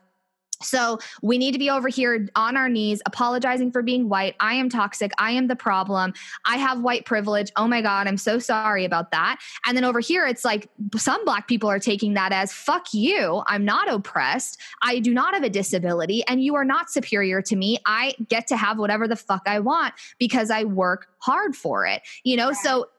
so 0.62 1.00
we 1.22 1.38
need 1.38 1.54
to 1.54 1.60
be 1.60 1.70
over 1.70 1.88
here 1.88 2.28
on 2.36 2.58
our 2.58 2.68
knees, 2.68 3.02
apologizing 3.06 3.72
for 3.72 3.82
being 3.82 4.10
white. 4.10 4.36
I 4.40 4.56
am 4.56 4.70
toxic. 4.70 5.12
I 5.18 5.32
am 5.32 5.48
the 5.48 5.56
problem. 5.56 6.14
I 6.46 6.58
have 6.58 6.82
white 6.82 7.06
privilege. 7.06 7.52
Oh 7.56 7.68
my 7.68 7.82
God, 7.82 8.08
I'm 8.08 8.18
so 8.18 8.40
sorry 8.40 8.84
about 8.84 9.12
that. 9.12 9.40
And 9.66 9.78
then 9.78 9.86
over 9.86 10.00
here, 10.00 10.26
it's 10.28 10.44
like 10.44 10.70
some 10.98 11.24
black 11.24 11.48
people 11.48 11.70
are 11.70 11.80
taking 11.80 12.14
that 12.16 12.32
as 12.32 12.52
fuck 12.52 12.94
you. 12.94 13.42
I'm 13.48 13.64
not 13.64 13.90
oppressed. 13.90 14.60
I 14.82 15.00
do 15.00 15.14
not 15.14 15.34
have 15.34 15.44
a 15.44 15.50
disability, 15.50 16.24
and 16.28 16.44
you 16.44 16.56
are 16.56 16.66
not 16.66 16.90
superior 16.90 17.42
to 17.44 17.56
me. 17.56 17.78
I 17.86 18.16
get 18.28 18.48
to 18.48 18.58
have 18.58 18.78
whatever 18.78 19.08
the 19.08 19.16
fuck 19.16 19.44
I 19.46 19.60
want 19.60 19.94
because 20.18 20.52
I 20.52 20.66
work 20.66 21.08
hard 21.20 21.56
for 21.56 21.86
it. 21.86 22.02
You 22.24 22.36
know, 22.36 22.52
so 22.52 22.90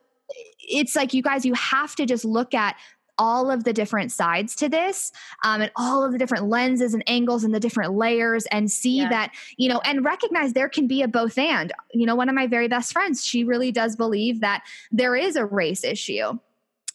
it's 0.59 0.95
like 0.95 1.13
you 1.13 1.21
guys, 1.21 1.45
you 1.45 1.53
have 1.53 1.95
to 1.95 2.05
just 2.05 2.25
look 2.25 2.53
at 2.53 2.75
all 3.21 3.51
of 3.51 3.65
the 3.65 3.71
different 3.71 4.11
sides 4.11 4.55
to 4.55 4.67
this 4.67 5.11
um, 5.43 5.61
and 5.61 5.71
all 5.75 6.03
of 6.03 6.11
the 6.11 6.17
different 6.17 6.47
lenses 6.47 6.95
and 6.95 7.03
angles 7.05 7.43
and 7.43 7.53
the 7.53 7.59
different 7.59 7.93
layers 7.93 8.47
and 8.47 8.71
see 8.71 8.97
yeah. 8.97 9.09
that 9.09 9.31
you 9.57 9.69
know 9.69 9.79
and 9.85 10.03
recognize 10.03 10.53
there 10.53 10.67
can 10.67 10.87
be 10.87 11.03
a 11.03 11.07
both 11.07 11.37
and 11.37 11.71
you 11.93 12.07
know 12.07 12.15
one 12.15 12.29
of 12.29 12.33
my 12.33 12.47
very 12.47 12.67
best 12.67 12.91
friends 12.91 13.23
she 13.23 13.43
really 13.43 13.71
does 13.71 13.95
believe 13.95 14.41
that 14.41 14.63
there 14.91 15.15
is 15.15 15.35
a 15.35 15.45
race 15.45 15.83
issue 15.83 16.35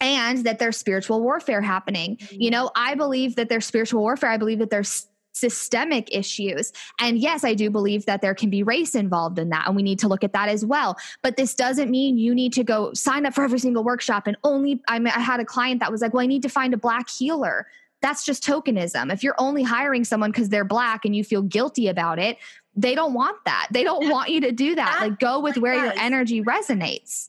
and 0.01 0.39
that 0.39 0.59
there's 0.59 0.77
spiritual 0.77 1.23
warfare 1.23 1.63
happening. 1.63 2.19
You 2.31 2.51
know, 2.51 2.71
I 2.77 2.97
believe 2.97 3.37
that 3.37 3.49
there's 3.49 3.65
spiritual 3.65 4.03
warfare. 4.03 4.29
I 4.29 4.37
believe 4.37 4.59
that 4.59 4.69
there's 4.69 5.07
systemic 5.37 6.09
issues. 6.15 6.73
And 6.99 7.19
yes, 7.19 7.45
I 7.45 7.55
do 7.55 7.71
believe 7.71 8.07
that 8.07 8.23
there 8.23 8.35
can 8.35 8.49
be 8.49 8.63
race 8.63 8.95
involved 8.95 9.39
in 9.39 9.51
that, 9.51 9.67
and 9.67 9.77
we 9.77 9.83
need 9.83 9.99
to 10.01 10.09
look 10.09 10.25
at 10.25 10.33
that 10.33 10.49
as 10.49 10.65
well. 10.65 10.97
But 11.23 11.37
this 11.37 11.55
doesn't 11.55 11.91
mean 11.91 12.19
you 12.19 12.35
need 12.35 12.53
to 12.55 12.65
go 12.65 12.93
sign 12.95 13.27
up 13.27 13.35
for 13.35 13.45
every 13.45 13.59
single 13.59 13.85
workshop 13.85 14.27
and 14.27 14.37
only. 14.43 14.81
I, 14.89 14.99
mean, 14.99 15.13
I 15.15 15.21
had 15.21 15.41
a 15.41 15.45
client 15.45 15.81
that 15.81 15.93
was 15.93 16.01
like, 16.01 16.15
"Well, 16.15 16.23
I 16.23 16.27
need 16.27 16.43
to 16.43 16.49
find 16.49 16.73
a 16.73 16.79
black 16.79 17.09
healer." 17.09 17.67
That's 18.03 18.25
just 18.25 18.45
tokenism. 18.45 19.13
If 19.13 19.23
you're 19.23 19.35
only 19.39 19.63
hiring 19.63 20.05
someone 20.05 20.31
because 20.31 20.49
they're 20.49 20.65
black 20.65 21.05
and 21.05 21.17
you 21.17 21.25
feel 21.25 21.43
guilty 21.43 21.89
about 21.89 22.19
it, 22.19 22.37
they 22.75 22.95
don't 22.95 23.15
want 23.15 23.39
that. 23.47 23.69
They 23.71 23.85
don't 23.85 24.09
want 24.11 24.31
you 24.31 24.41
to 24.43 24.53
do 24.53 24.75
that. 24.75 24.99
Like 25.01 25.19
go 25.19 25.41
with 25.41 25.57
where 25.57 25.75
your 25.75 25.95
energy 25.99 26.43
resonates. 26.43 27.29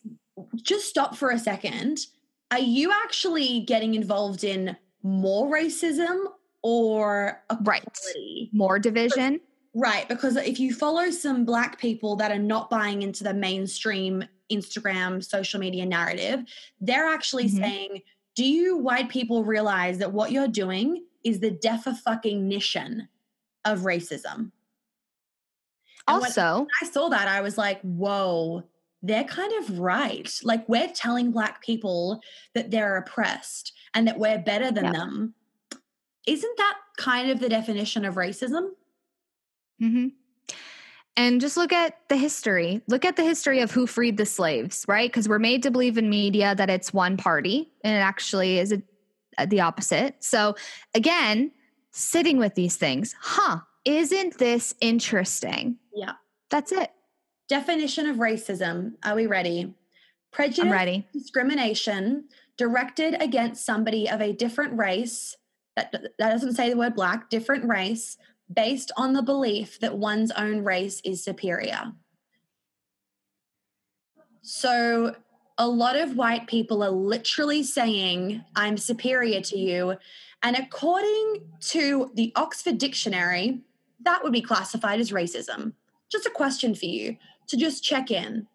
Just 0.55 0.87
stop 0.87 1.15
for 1.15 1.29
a 1.31 1.39
second. 1.39 2.07
Are 2.51 2.59
you 2.59 2.91
actually 2.91 3.61
getting 3.61 3.95
involved 3.95 4.43
in 4.43 4.77
more 5.03 5.49
racism 5.49 6.25
or 6.63 7.41
equality. 7.51 7.61
Right. 7.65 8.49
More 8.53 8.79
division. 8.79 9.39
Right. 9.73 10.07
Because 10.07 10.37
if 10.37 10.59
you 10.59 10.73
follow 10.73 11.11
some 11.11 11.45
black 11.45 11.79
people 11.79 12.15
that 12.17 12.31
are 12.31 12.39
not 12.39 12.69
buying 12.69 13.03
into 13.03 13.23
the 13.23 13.33
mainstream 13.33 14.23
Instagram 14.51 15.23
social 15.23 15.59
media 15.59 15.85
narrative, 15.85 16.43
they're 16.81 17.07
actually 17.07 17.45
mm-hmm. 17.45 17.57
saying, 17.57 18.01
Do 18.35 18.45
you 18.45 18.77
white 18.77 19.09
people 19.09 19.43
realize 19.43 19.99
that 19.99 20.13
what 20.13 20.31
you're 20.31 20.47
doing 20.47 21.05
is 21.23 21.39
the 21.39 21.51
definition 21.51 23.07
of 23.65 23.81
racism? 23.81 24.51
And 26.07 26.23
also, 26.23 26.67
I 26.81 26.85
saw 26.85 27.09
that, 27.09 27.27
I 27.27 27.41
was 27.41 27.57
like, 27.57 27.81
whoa, 27.81 28.63
they're 29.03 29.25
kind 29.25 29.51
of 29.59 29.79
right. 29.79 30.31
Like, 30.43 30.67
we're 30.69 30.87
telling 30.87 31.31
Black 31.31 31.61
people 31.61 32.21
that 32.55 32.71
they're 32.71 32.97
oppressed 32.97 33.73
and 33.93 34.07
that 34.07 34.17
we're 34.17 34.39
better 34.39 34.71
than 34.71 34.85
yeah. 34.85 34.91
them 34.91 35.33
isn't 36.27 36.57
that 36.57 36.77
kind 36.97 37.31
of 37.31 37.39
the 37.39 37.49
definition 37.49 38.05
of 38.05 38.15
racism? 38.15 38.69
Mm-hmm. 39.81 40.07
And 41.15 41.41
just 41.41 41.57
look 41.57 41.73
at 41.73 41.97
the 42.09 42.17
history. 42.17 42.81
Look 42.87 43.03
at 43.03 43.15
the 43.15 43.23
history 43.23 43.61
of 43.61 43.71
who 43.71 43.87
freed 43.87 44.17
the 44.17 44.25
slaves, 44.25 44.85
right? 44.87 45.09
Because 45.09 45.27
we're 45.27 45.39
made 45.39 45.63
to 45.63 45.71
believe 45.71 45.97
in 45.97 46.09
media 46.11 46.53
that 46.53 46.69
it's 46.69 46.93
one 46.93 47.17
party, 47.17 47.71
and 47.83 47.95
it 47.95 48.01
actually 48.01 48.59
is 48.59 48.71
a, 48.71 48.83
a, 49.39 49.47
the 49.47 49.61
opposite. 49.61 50.23
So, 50.23 50.55
again, 50.93 51.51
sitting 51.91 52.37
with 52.37 52.53
these 52.53 52.75
things, 52.75 53.15
huh? 53.19 53.61
Isn't 53.83 54.37
this 54.37 54.75
interesting? 54.79 55.77
Yeah. 55.95 56.13
That's 56.51 56.71
it. 56.71 56.91
Definition 57.47 58.05
of 58.07 58.17
racism. 58.17 58.93
Are 59.03 59.15
we 59.15 59.25
ready? 59.25 59.73
Prejudice, 60.31 60.71
ready. 60.71 61.07
discrimination 61.13 62.25
directed 62.57 63.19
against 63.21 63.65
somebody 63.65 64.09
of 64.09 64.21
a 64.21 64.33
different 64.33 64.77
race. 64.77 65.35
That, 65.77 65.91
that 65.91 66.31
doesn't 66.31 66.55
say 66.55 66.71
the 66.71 66.75
word 66.75 66.95
black, 66.95 67.29
different 67.29 67.69
race 67.69 68.17
based 68.51 68.91
on 68.97 69.13
the 69.13 69.21
belief 69.21 69.79
that 69.79 69.95
one's 69.95 70.31
own 70.31 70.63
race 70.63 71.01
is 71.05 71.23
superior. 71.23 71.93
So, 74.41 75.15
a 75.59 75.67
lot 75.67 75.95
of 75.95 76.15
white 76.15 76.47
people 76.47 76.83
are 76.83 76.89
literally 76.89 77.63
saying, 77.63 78.43
I'm 78.55 78.77
superior 78.77 79.41
to 79.41 79.57
you. 79.57 79.97
And 80.41 80.55
according 80.55 81.47
to 81.61 82.11
the 82.15 82.31
Oxford 82.35 82.77
Dictionary, 82.77 83.61
that 84.03 84.23
would 84.23 84.33
be 84.33 84.41
classified 84.41 84.99
as 84.99 85.11
racism. 85.11 85.73
Just 86.11 86.25
a 86.25 86.31
question 86.31 86.73
for 86.73 86.85
you 86.85 87.17
to 87.47 87.57
just 87.57 87.83
check 87.83 88.09
in. 88.11 88.47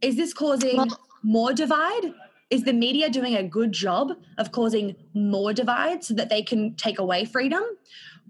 Is 0.00 0.16
this 0.16 0.32
causing 0.32 0.76
well, 0.78 1.00
more 1.22 1.52
divide? 1.52 2.12
Is 2.50 2.64
the 2.64 2.72
media 2.72 3.10
doing 3.10 3.36
a 3.36 3.42
good 3.42 3.72
job 3.72 4.12
of 4.38 4.52
causing 4.52 4.96
more 5.12 5.52
divide 5.52 6.02
so 6.02 6.14
that 6.14 6.30
they 6.30 6.42
can 6.42 6.74
take 6.74 6.98
away 6.98 7.24
freedom? 7.24 7.62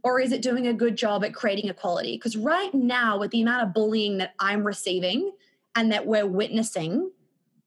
or 0.03 0.21
is 0.21 0.33
it 0.33 0.43
doing 0.43 0.67
a 0.67 0.73
good 0.73 0.97
job 0.97 1.25
at 1.25 1.35
creating 1.35 1.69
equality? 1.69 2.17
Because 2.17 2.37
right 2.37 2.73
now, 2.75 3.19
with 3.19 3.31
the 3.31 3.43
amount 3.43 3.67
of 3.67 3.75
bullying 3.75 4.19
that 4.19 4.35
I'm 4.39 4.65
receiving 4.65 5.33
and 5.75 5.93
that 5.93 6.07
we're 6.07 6.27
witnessing, 6.27 7.11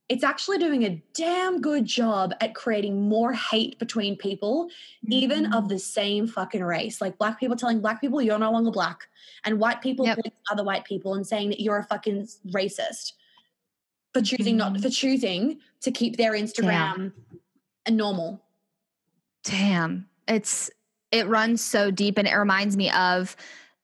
it's 0.10 0.24
actually 0.24 0.58
doing 0.58 0.84
a 0.84 1.02
damn 1.14 1.62
good 1.62 1.86
job 1.86 2.34
at 2.42 2.54
creating 2.54 3.08
more 3.08 3.32
hate 3.32 3.80
between 3.80 4.18
people, 4.18 4.66
mm-hmm. 4.66 5.14
even 5.14 5.54
of 5.54 5.70
the 5.70 5.80
same 5.80 6.28
fucking 6.28 6.64
race. 6.64 7.00
Like 7.00 7.18
black 7.18 7.40
people 7.40 7.56
telling 7.56 7.80
black 7.80 8.02
people 8.02 8.22
you're 8.22 8.40
no 8.40 8.52
longer 8.52 8.72
black, 8.72 9.08
and 9.46 9.60
white 9.60 9.82
people 9.82 10.06
yep. 10.06 10.20
other 10.52 10.64
white 10.64 10.84
people 10.84 11.14
and 11.14 11.26
saying 11.26 11.50
that 11.50 11.62
you're 11.62 11.78
a 11.78 11.84
fucking 11.84 12.28
racist 12.48 13.14
for 14.14 14.22
choosing 14.22 14.58
mm-hmm. 14.58 14.74
not 14.74 14.82
for 14.82 14.90
choosing 14.90 15.60
to 15.82 15.92
keep 15.92 16.18
their 16.18 16.34
Instagram 16.34 17.14
Damn. 17.86 17.98
normal. 17.98 18.42
Damn, 19.44 20.08
it's 20.28 20.70
it 21.12 21.28
runs 21.28 21.62
so 21.62 21.92
deep 21.92 22.18
and 22.18 22.28
it 22.28 22.36
reminds 22.36 22.78
me 22.78 22.90
of 22.92 23.36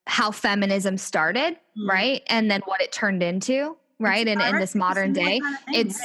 how 0.06 0.32
feminism 0.32 0.98
started, 0.98 1.56
mm-hmm. 1.56 1.90
right? 1.90 2.22
And 2.28 2.50
then 2.50 2.62
what 2.66 2.82
it 2.82 2.92
turned 2.92 3.22
into, 3.22 3.78
right? 4.00 4.28
And 4.28 4.42
in 4.42 4.60
this 4.60 4.76
modern 4.76 5.14
day, 5.14 5.40
kind 5.40 5.56
of 5.56 5.76
it's 5.76 6.02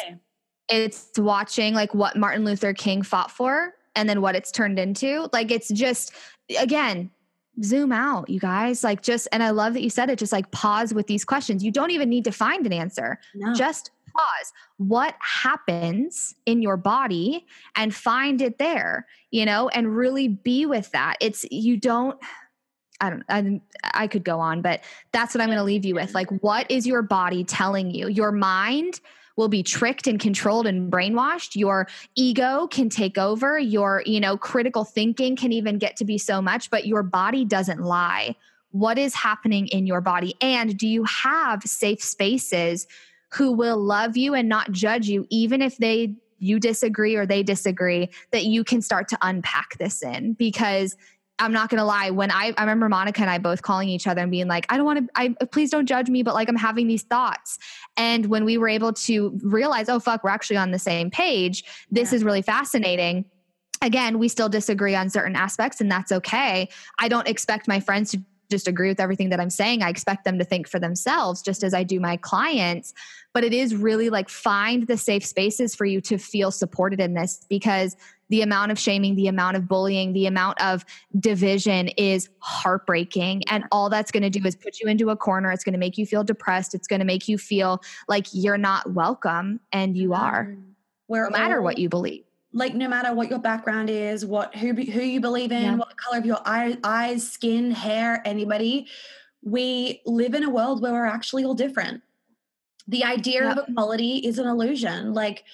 it's 0.69 1.19
watching 1.19 1.75
like 1.75 1.95
what 1.95 2.17
Martin 2.17 2.45
Luther 2.45 2.73
King 2.73 3.03
fought 3.03 3.31
for 3.31 3.75
and 3.95 4.09
then 4.09 4.21
what 4.21 4.35
it's 4.35 4.51
turned 4.51 4.79
into. 4.79 5.29
Like 5.33 5.51
it's 5.51 5.69
just 5.69 6.13
again, 6.59 7.11
zoom 7.63 7.93
out, 7.93 8.29
you 8.29 8.41
guys. 8.41 8.83
Like 8.83 9.03
just 9.03 9.29
and 9.33 9.43
I 9.43 9.51
love 9.51 9.75
that 9.75 9.83
you 9.83 9.91
said 9.91 10.11
it 10.11 10.19
just 10.19 10.33
like 10.33 10.51
pause 10.51 10.95
with 10.95 11.07
these 11.07 11.25
questions. 11.25 11.63
You 11.63 11.71
don't 11.71 11.91
even 11.91 12.09
need 12.09 12.25
to 12.25 12.33
find 12.33 12.67
an 12.67 12.73
answer. 12.73 13.21
No. 13.35 13.55
Just 13.55 13.91
pause. 14.15 14.53
What 14.77 15.15
happens 15.21 16.35
in 16.47 16.63
your 16.63 16.77
body 16.77 17.47
and 17.77 17.95
find 17.95 18.41
it 18.41 18.59
there, 18.59 19.07
you 19.31 19.45
know, 19.45 19.69
and 19.69 19.97
really 19.97 20.29
be 20.29 20.67
with 20.67 20.91
that. 20.93 21.17
It's, 21.21 21.45
you 21.51 21.77
don't, 21.77 22.19
I 23.01 23.11
don't, 23.11 23.25
I, 23.29 23.61
I 23.95 24.07
could 24.07 24.25
go 24.25 24.39
on, 24.39 24.63
but 24.63 24.83
that's 25.13 25.35
what 25.35 25.41
I'm 25.41 25.49
going 25.49 25.59
to 25.59 25.65
leave 25.65 25.85
you 25.85 25.95
with. 25.95 26.15
Like, 26.15 26.31
what 26.43 26.71
is 26.71 26.87
your 26.87 27.03
body 27.03 27.43
telling 27.45 27.91
you? 27.91 28.09
Your 28.09 28.33
mind 28.33 29.01
will 29.37 29.49
be 29.49 29.63
tricked 29.63 30.07
and 30.07 30.21
controlled 30.21 30.67
and 30.67 30.93
brainwashed. 30.93 31.57
Your 31.57 31.89
ego 32.15 32.67
can 32.69 32.89
take 32.89 33.19
over. 33.19 33.59
Your, 33.59 34.03
you 34.07 34.21
know, 34.21 34.37
critical 34.37 34.85
thinking 34.85 35.37
can 35.37 35.53
even 35.53 35.79
get 35.79 35.97
to 35.97 36.05
be 36.05 36.19
so 36.19 36.43
much, 36.43 36.71
but 36.71 36.87
your 36.87 37.03
body 37.03 37.45
doesn't 37.45 37.81
lie. 37.81 38.37
What 38.71 38.99
is 38.99 39.15
happening 39.15 39.69
in 39.69 39.87
your 39.87 40.01
body? 40.01 40.35
And 40.41 40.77
do 40.77 40.87
you 40.87 41.05
have 41.05 41.63
safe 41.63 42.03
spaces 42.03 42.87
who 43.35 43.53
will 43.53 43.79
love 43.79 44.17
you 44.17 44.35
and 44.35 44.49
not 44.49 44.73
judge 44.73 45.09
you, 45.09 45.27
even 45.31 45.63
if 45.63 45.77
they 45.79 46.15
you 46.39 46.59
disagree 46.59 47.15
or 47.15 47.25
they 47.25 47.43
disagree, 47.43 48.11
that 48.33 48.45
you 48.45 48.65
can 48.65 48.83
start 48.83 49.09
to 49.09 49.19
unpack 49.23 49.79
this 49.79 50.03
in 50.03 50.33
because 50.35 50.97
I'm 51.39 51.53
not 51.53 51.71
gonna 51.71 51.85
lie. 51.85 52.11
When 52.11 52.31
I, 52.31 52.53
I 52.57 52.63
remember 52.63 52.89
Monica 52.89 53.21
and 53.21 53.31
I 53.31 53.39
both 53.39 53.63
calling 53.63 53.89
each 53.89 54.07
other 54.07 54.21
and 54.21 54.31
being 54.31 54.49
like, 54.49 54.67
I 54.69 54.77
don't 54.77 54.85
want 54.85 55.07
to, 55.07 55.13
I 55.15 55.35
please 55.51 55.71
don't 55.71 55.87
judge 55.87 56.09
me, 56.09 56.23
but 56.23 56.35
like 56.35 56.49
I'm 56.49 56.57
having 56.57 56.89
these 56.89 57.03
thoughts. 57.03 57.59
And 57.97 58.27
when 58.27 58.45
we 58.45 58.59
were 58.59 58.69
able 58.69 58.93
to 58.93 59.39
realize, 59.43 59.89
oh 59.89 59.99
fuck, 59.99 60.25
we're 60.25 60.31
actually 60.31 60.57
on 60.57 60.73
the 60.73 60.79
same 60.79 61.11
page. 61.11 61.65
This 61.91 62.13
yeah. 62.13 62.17
is 62.17 62.25
really 62.25 62.43
fascinating. 62.43 63.25
Again, 63.81 64.19
we 64.19 64.29
still 64.29 64.49
disagree 64.49 64.95
on 64.95 65.11
certain 65.11 65.35
aspects, 65.35 65.81
and 65.81 65.91
that's 65.91 66.13
okay. 66.13 66.69
I 67.01 67.09
don't 67.09 67.27
expect 67.27 67.67
my 67.67 67.81
friends 67.81 68.13
to 68.13 68.23
just 68.53 68.69
agree 68.69 68.89
with 68.89 69.01
everything 69.01 69.31
that 69.31 69.41
I'm 69.41 69.51
saying. 69.51 69.83
I 69.83 69.89
expect 69.89 70.25
them 70.25 70.39
to 70.39 70.45
think 70.45 70.69
for 70.69 70.79
themselves, 70.79 71.43
just 71.43 71.65
as 71.65 71.75
I 71.75 71.83
do 71.83 71.99
my 71.99 72.17
clients. 72.17 72.95
But 73.33 73.43
it 73.43 73.53
is 73.53 73.75
really 73.75 74.11
like 74.11 74.29
find 74.29 74.87
the 74.87 74.97
safe 74.97 75.25
spaces 75.25 75.75
for 75.75 75.87
you 75.87 76.01
to 76.03 76.19
feel 76.19 76.53
supported 76.53 77.01
in 77.01 77.15
this 77.15 77.45
because 77.49 77.97
the 78.29 78.43
amount 78.43 78.71
of 78.71 78.79
shaming, 78.79 79.15
the 79.15 79.27
amount 79.27 79.57
of 79.57 79.67
bullying, 79.67 80.13
the 80.13 80.27
amount 80.27 80.61
of 80.63 80.85
division 81.19 81.89
is 81.89 82.29
heartbreaking. 82.39 83.43
And 83.49 83.65
all 83.73 83.91
that's 83.91 84.11
going 84.11 84.23
to 84.23 84.31
do 84.31 84.47
is 84.47 84.55
put 84.55 84.81
you 84.81 84.89
into 84.89 85.11
a 85.11 85.17
corner. 85.17 85.51
It's 85.51 85.65
going 85.65 85.73
to 85.73 85.79
make 85.79 85.99
you 85.99 86.07
feel 86.07 86.25
depressed. 86.25 86.75
It's 86.75 86.87
going 86.87 87.01
to 87.01 87.07
make 87.07 87.27
you 87.27 87.39
feel 87.39 87.83
like 88.09 88.27
you're 88.33 88.59
not 88.59 88.93
welcome, 88.93 89.61
and 89.73 89.97
you 89.97 90.13
are, 90.15 90.55
Where 91.07 91.25
no 91.25 91.31
matter 91.31 91.61
what 91.61 91.79
you 91.79 91.89
believe 91.89 92.25
like 92.53 92.75
no 92.75 92.89
matter 92.89 93.15
what 93.15 93.31
your 93.31 93.39
background 93.39 93.91
is, 93.91 94.25
what 94.27 94.55
who 94.55 94.73
who 94.75 95.01
you 95.01 95.21
believe 95.21 95.53
in, 95.53 95.63
yeah. 95.63 95.75
what 95.77 95.97
color 95.97 96.19
of 96.19 96.27
your 96.27 96.41
eye, 96.45 96.77
eyes, 96.85 97.29
skin, 97.29 97.71
hair, 97.71 98.23
anybody, 98.25 98.87
we 99.43 100.03
live 100.07 100.35
in 100.35 100.45
a 100.45 100.51
world 100.51 100.83
where 100.83 100.93
we're 100.93 101.07
actually 101.07 101.45
all 101.45 101.55
different. 101.55 102.03
The 102.89 103.05
idea 103.05 103.49
of 103.49 103.59
equality 103.69 104.17
is 104.19 104.39
an 104.39 104.47
illusion. 104.47 105.15
Like 105.15 105.45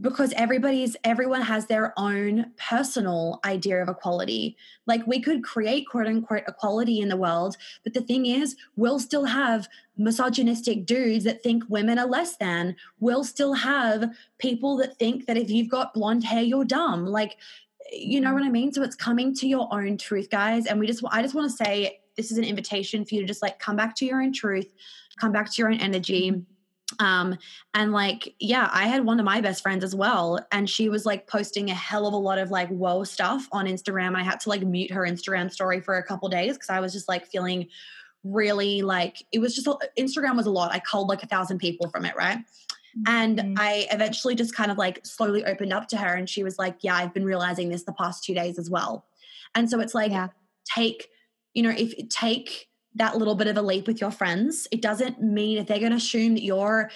because 0.00 0.32
everybody's 0.36 0.96
everyone 1.04 1.42
has 1.42 1.66
their 1.66 1.92
own 1.96 2.52
personal 2.56 3.40
idea 3.44 3.82
of 3.82 3.88
equality. 3.88 4.56
Like 4.86 5.06
we 5.06 5.20
could 5.20 5.42
create 5.42 5.88
quote 5.88 6.06
unquote 6.06 6.44
equality 6.46 7.00
in 7.00 7.08
the 7.08 7.16
world 7.16 7.56
but 7.84 7.94
the 7.94 8.00
thing 8.00 8.26
is 8.26 8.56
we'll 8.76 9.00
still 9.00 9.24
have 9.24 9.68
misogynistic 9.96 10.86
dudes 10.86 11.24
that 11.24 11.42
think 11.42 11.64
women 11.68 11.98
are 11.98 12.06
less 12.06 12.36
than. 12.36 12.76
We'll 13.00 13.24
still 13.24 13.54
have 13.54 14.10
people 14.38 14.76
that 14.76 14.98
think 14.98 15.26
that 15.26 15.36
if 15.36 15.50
you've 15.50 15.68
got 15.70 15.94
blonde 15.94 16.24
hair 16.24 16.42
you're 16.42 16.64
dumb. 16.64 17.06
Like 17.06 17.36
you 17.90 18.20
know 18.20 18.34
what 18.34 18.42
i 18.42 18.50
mean? 18.50 18.72
So 18.72 18.82
it's 18.82 18.96
coming 18.96 19.34
to 19.36 19.48
your 19.48 19.68
own 19.72 19.96
truth 19.98 20.30
guys. 20.30 20.66
And 20.66 20.78
we 20.78 20.86
just 20.86 21.02
i 21.10 21.22
just 21.22 21.34
want 21.34 21.50
to 21.50 21.64
say 21.64 22.00
this 22.16 22.30
is 22.30 22.38
an 22.38 22.44
invitation 22.44 23.04
for 23.04 23.14
you 23.14 23.22
to 23.22 23.26
just 23.26 23.42
like 23.42 23.58
come 23.58 23.76
back 23.76 23.94
to 23.96 24.04
your 24.04 24.22
own 24.22 24.32
truth 24.32 24.72
come 25.18 25.32
back 25.32 25.50
to 25.50 25.60
your 25.60 25.70
own 25.70 25.80
energy 25.80 26.44
um 27.00 27.36
and 27.74 27.92
like 27.92 28.34
yeah 28.38 28.70
i 28.72 28.86
had 28.86 29.04
one 29.04 29.18
of 29.18 29.24
my 29.24 29.40
best 29.40 29.62
friends 29.62 29.84
as 29.84 29.94
well 29.94 30.38
and 30.52 30.68
she 30.68 30.88
was 30.88 31.04
like 31.04 31.26
posting 31.26 31.70
a 31.70 31.74
hell 31.74 32.06
of 32.06 32.14
a 32.14 32.16
lot 32.16 32.38
of 32.38 32.50
like 32.50 32.68
whoa 32.68 33.04
stuff 33.04 33.46
on 33.52 33.66
instagram 33.66 34.16
i 34.16 34.22
had 34.22 34.40
to 34.40 34.48
like 34.48 34.62
mute 34.62 34.90
her 34.90 35.02
instagram 35.02 35.50
story 35.50 35.80
for 35.80 35.98
a 35.98 36.02
couple 36.02 36.28
days 36.28 36.54
because 36.54 36.70
i 36.70 36.80
was 36.80 36.92
just 36.92 37.08
like 37.08 37.26
feeling 37.26 37.66
really 38.24 38.82
like 38.82 39.22
it 39.32 39.38
was 39.38 39.54
just 39.54 39.68
instagram 39.98 40.36
was 40.36 40.46
a 40.46 40.50
lot 40.50 40.72
i 40.72 40.78
called 40.78 41.08
like 41.08 41.22
a 41.22 41.26
thousand 41.26 41.58
people 41.58 41.88
from 41.90 42.04
it 42.04 42.16
right 42.16 42.38
and 43.06 43.38
mm-hmm. 43.38 43.54
i 43.58 43.86
eventually 43.92 44.34
just 44.34 44.54
kind 44.54 44.70
of 44.70 44.78
like 44.78 45.04
slowly 45.04 45.44
opened 45.44 45.72
up 45.72 45.88
to 45.88 45.96
her 45.96 46.14
and 46.14 46.28
she 46.28 46.42
was 46.42 46.58
like 46.58 46.76
yeah 46.80 46.96
i've 46.96 47.14
been 47.14 47.24
realizing 47.24 47.68
this 47.68 47.84
the 47.84 47.92
past 47.92 48.24
two 48.24 48.34
days 48.34 48.58
as 48.58 48.70
well 48.70 49.06
and 49.54 49.70
so 49.70 49.78
it's 49.78 49.94
like 49.94 50.10
yeah. 50.10 50.28
take 50.64 51.08
you 51.54 51.62
know 51.62 51.70
if 51.70 51.92
it 51.94 52.10
take 52.10 52.68
that 52.94 53.16
little 53.16 53.34
bit 53.34 53.46
of 53.46 53.56
a 53.56 53.62
leap 53.62 53.86
with 53.86 54.00
your 54.00 54.10
friends. 54.10 54.66
It 54.72 54.82
doesn't 54.82 55.22
mean 55.22 55.58
if 55.58 55.66
they're 55.66 55.78
going 55.78 55.90
to 55.90 55.96
assume 55.96 56.34
that 56.34 56.42
you're 56.42 56.90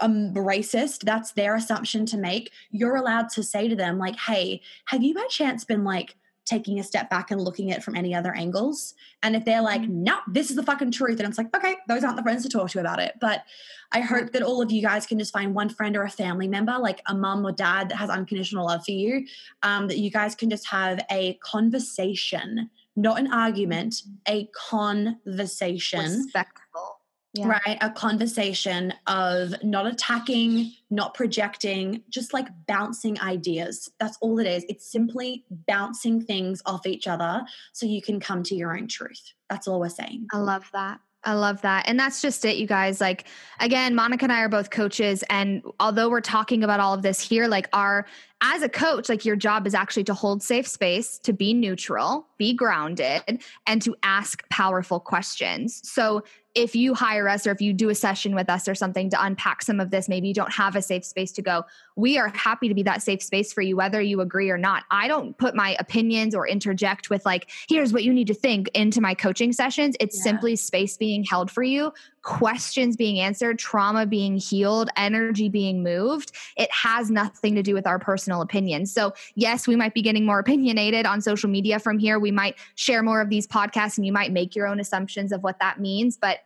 um, 0.00 0.34
racist, 0.34 1.00
that's 1.00 1.32
their 1.32 1.54
assumption 1.56 2.06
to 2.06 2.18
make. 2.18 2.52
You're 2.70 2.96
allowed 2.96 3.30
to 3.30 3.42
say 3.42 3.68
to 3.68 3.76
them, 3.76 3.98
like, 3.98 4.16
hey, 4.16 4.60
have 4.86 5.02
you 5.02 5.14
by 5.14 5.26
chance 5.28 5.64
been 5.64 5.84
like 5.84 6.16
taking 6.44 6.78
a 6.78 6.84
step 6.84 7.10
back 7.10 7.30
and 7.30 7.40
looking 7.40 7.72
at 7.72 7.78
it 7.78 7.84
from 7.84 7.96
any 7.96 8.14
other 8.14 8.34
angles? 8.34 8.94
And 9.22 9.34
if 9.34 9.44
they're 9.44 9.62
like, 9.62 9.82
no, 9.82 10.18
this 10.28 10.50
is 10.50 10.56
the 10.56 10.62
fucking 10.62 10.92
truth, 10.92 11.18
and 11.18 11.28
it's 11.28 11.38
like, 11.38 11.54
okay, 11.56 11.76
those 11.88 12.04
aren't 12.04 12.16
the 12.16 12.22
friends 12.22 12.42
to 12.42 12.48
talk 12.48 12.70
to 12.70 12.80
about 12.80 13.00
it. 13.00 13.14
But 13.20 13.44
I 13.92 14.00
hope 14.00 14.32
that 14.32 14.42
all 14.42 14.60
of 14.60 14.70
you 14.70 14.82
guys 14.82 15.06
can 15.06 15.18
just 15.18 15.32
find 15.32 15.54
one 15.54 15.68
friend 15.68 15.96
or 15.96 16.02
a 16.02 16.10
family 16.10 16.48
member, 16.48 16.76
like 16.78 17.00
a 17.06 17.14
mom 17.14 17.46
or 17.46 17.52
dad 17.52 17.88
that 17.88 17.96
has 17.96 18.10
unconditional 18.10 18.66
love 18.66 18.84
for 18.84 18.92
you, 18.92 19.26
um, 19.62 19.88
that 19.88 19.98
you 19.98 20.10
guys 20.10 20.34
can 20.34 20.50
just 20.50 20.68
have 20.68 21.00
a 21.10 21.34
conversation 21.42 22.70
not 22.96 23.18
an 23.20 23.32
argument, 23.32 23.92
mm-hmm. 23.94 24.34
a 24.34 24.50
conversation. 24.70 26.00
Respectful. 26.00 27.00
yeah. 27.38 27.60
right? 27.66 27.78
A 27.80 27.90
conversation 27.90 28.94
of 29.06 29.54
not 29.62 29.86
attacking, 29.86 30.72
not 30.90 31.14
projecting, 31.14 32.02
just 32.08 32.32
like 32.32 32.48
bouncing 32.66 33.20
ideas. 33.20 33.90
That's 34.00 34.16
all 34.20 34.38
it 34.38 34.46
is. 34.46 34.64
It's 34.68 34.90
simply 34.90 35.44
bouncing 35.50 36.22
things 36.22 36.62
off 36.66 36.86
each 36.86 37.06
other 37.06 37.44
so 37.72 37.86
you 37.86 38.02
can 38.02 38.20
come 38.20 38.42
to 38.44 38.54
your 38.54 38.76
own 38.76 38.88
truth. 38.88 39.32
That's 39.50 39.68
all 39.68 39.80
we're 39.80 39.88
saying. 39.88 40.26
I 40.32 40.38
love 40.38 40.68
that. 40.72 41.00
I 41.24 41.32
love 41.32 41.60
that. 41.62 41.88
And 41.88 41.98
that's 41.98 42.22
just 42.22 42.44
it, 42.44 42.56
you 42.56 42.68
guys. 42.68 43.00
Like, 43.00 43.24
again, 43.58 43.96
Monica 43.96 44.26
and 44.26 44.32
I 44.32 44.42
are 44.42 44.48
both 44.48 44.70
coaches. 44.70 45.24
And 45.28 45.62
although 45.80 46.08
we're 46.08 46.20
talking 46.20 46.62
about 46.62 46.78
all 46.78 46.94
of 46.94 47.02
this 47.02 47.20
here, 47.20 47.48
like, 47.48 47.68
our, 47.72 48.06
as 48.42 48.62
a 48.62 48.68
coach, 48.68 49.08
like, 49.08 49.24
your 49.24 49.36
job 49.36 49.66
is 49.66 49.74
actually 49.74 50.04
to 50.04 50.14
hold 50.14 50.42
safe 50.42 50.66
space, 50.66 51.18
to 51.20 51.32
be 51.32 51.54
neutral, 51.54 52.26
be 52.36 52.52
grounded, 52.52 53.22
and 53.66 53.82
to 53.82 53.96
ask 54.02 54.46
powerful 54.50 55.00
questions. 55.00 55.80
So, 55.88 56.22
if 56.56 56.74
you 56.74 56.94
hire 56.94 57.28
us 57.28 57.46
or 57.46 57.50
if 57.50 57.60
you 57.60 57.74
do 57.74 57.90
a 57.90 57.94
session 57.94 58.34
with 58.34 58.48
us 58.48 58.66
or 58.66 58.74
something 58.74 59.10
to 59.10 59.22
unpack 59.22 59.60
some 59.62 59.78
of 59.78 59.90
this, 59.90 60.08
maybe 60.08 60.26
you 60.26 60.32
don't 60.32 60.52
have 60.54 60.74
a 60.74 60.80
safe 60.80 61.04
space 61.04 61.30
to 61.32 61.42
go, 61.42 61.62
we 61.96 62.16
are 62.16 62.28
happy 62.28 62.66
to 62.66 62.74
be 62.74 62.82
that 62.82 63.02
safe 63.02 63.22
space 63.22 63.52
for 63.52 63.60
you, 63.60 63.76
whether 63.76 64.00
you 64.00 64.22
agree 64.22 64.48
or 64.48 64.56
not. 64.56 64.84
I 64.90 65.06
don't 65.06 65.36
put 65.36 65.54
my 65.54 65.76
opinions 65.78 66.34
or 66.34 66.48
interject 66.48 67.10
with, 67.10 67.26
like, 67.26 67.50
here's 67.68 67.92
what 67.92 68.04
you 68.04 68.12
need 68.12 68.26
to 68.28 68.34
think 68.34 68.68
into 68.68 69.02
my 69.02 69.12
coaching 69.12 69.52
sessions. 69.52 69.96
It's 70.00 70.16
yeah. 70.16 70.22
simply 70.22 70.56
space 70.56 70.96
being 70.96 71.24
held 71.24 71.50
for 71.50 71.62
you, 71.62 71.92
questions 72.22 72.96
being 72.96 73.20
answered, 73.20 73.58
trauma 73.58 74.06
being 74.06 74.38
healed, 74.38 74.88
energy 74.96 75.50
being 75.50 75.82
moved. 75.82 76.32
It 76.56 76.70
has 76.72 77.10
nothing 77.10 77.54
to 77.56 77.62
do 77.62 77.74
with 77.74 77.86
our 77.86 77.98
personal 77.98 78.25
opinions. 78.34 78.92
So, 78.92 79.12
yes, 79.34 79.66
we 79.66 79.76
might 79.76 79.94
be 79.94 80.02
getting 80.02 80.24
more 80.24 80.38
opinionated 80.38 81.06
on 81.06 81.20
social 81.20 81.48
media 81.48 81.78
from 81.78 81.98
here. 81.98 82.18
We 82.18 82.30
might 82.30 82.56
share 82.74 83.02
more 83.02 83.20
of 83.20 83.28
these 83.28 83.46
podcasts 83.46 83.96
and 83.96 84.06
you 84.06 84.12
might 84.12 84.32
make 84.32 84.54
your 84.54 84.66
own 84.66 84.80
assumptions 84.80 85.32
of 85.32 85.42
what 85.42 85.58
that 85.60 85.80
means. 85.80 86.16
But 86.16 86.40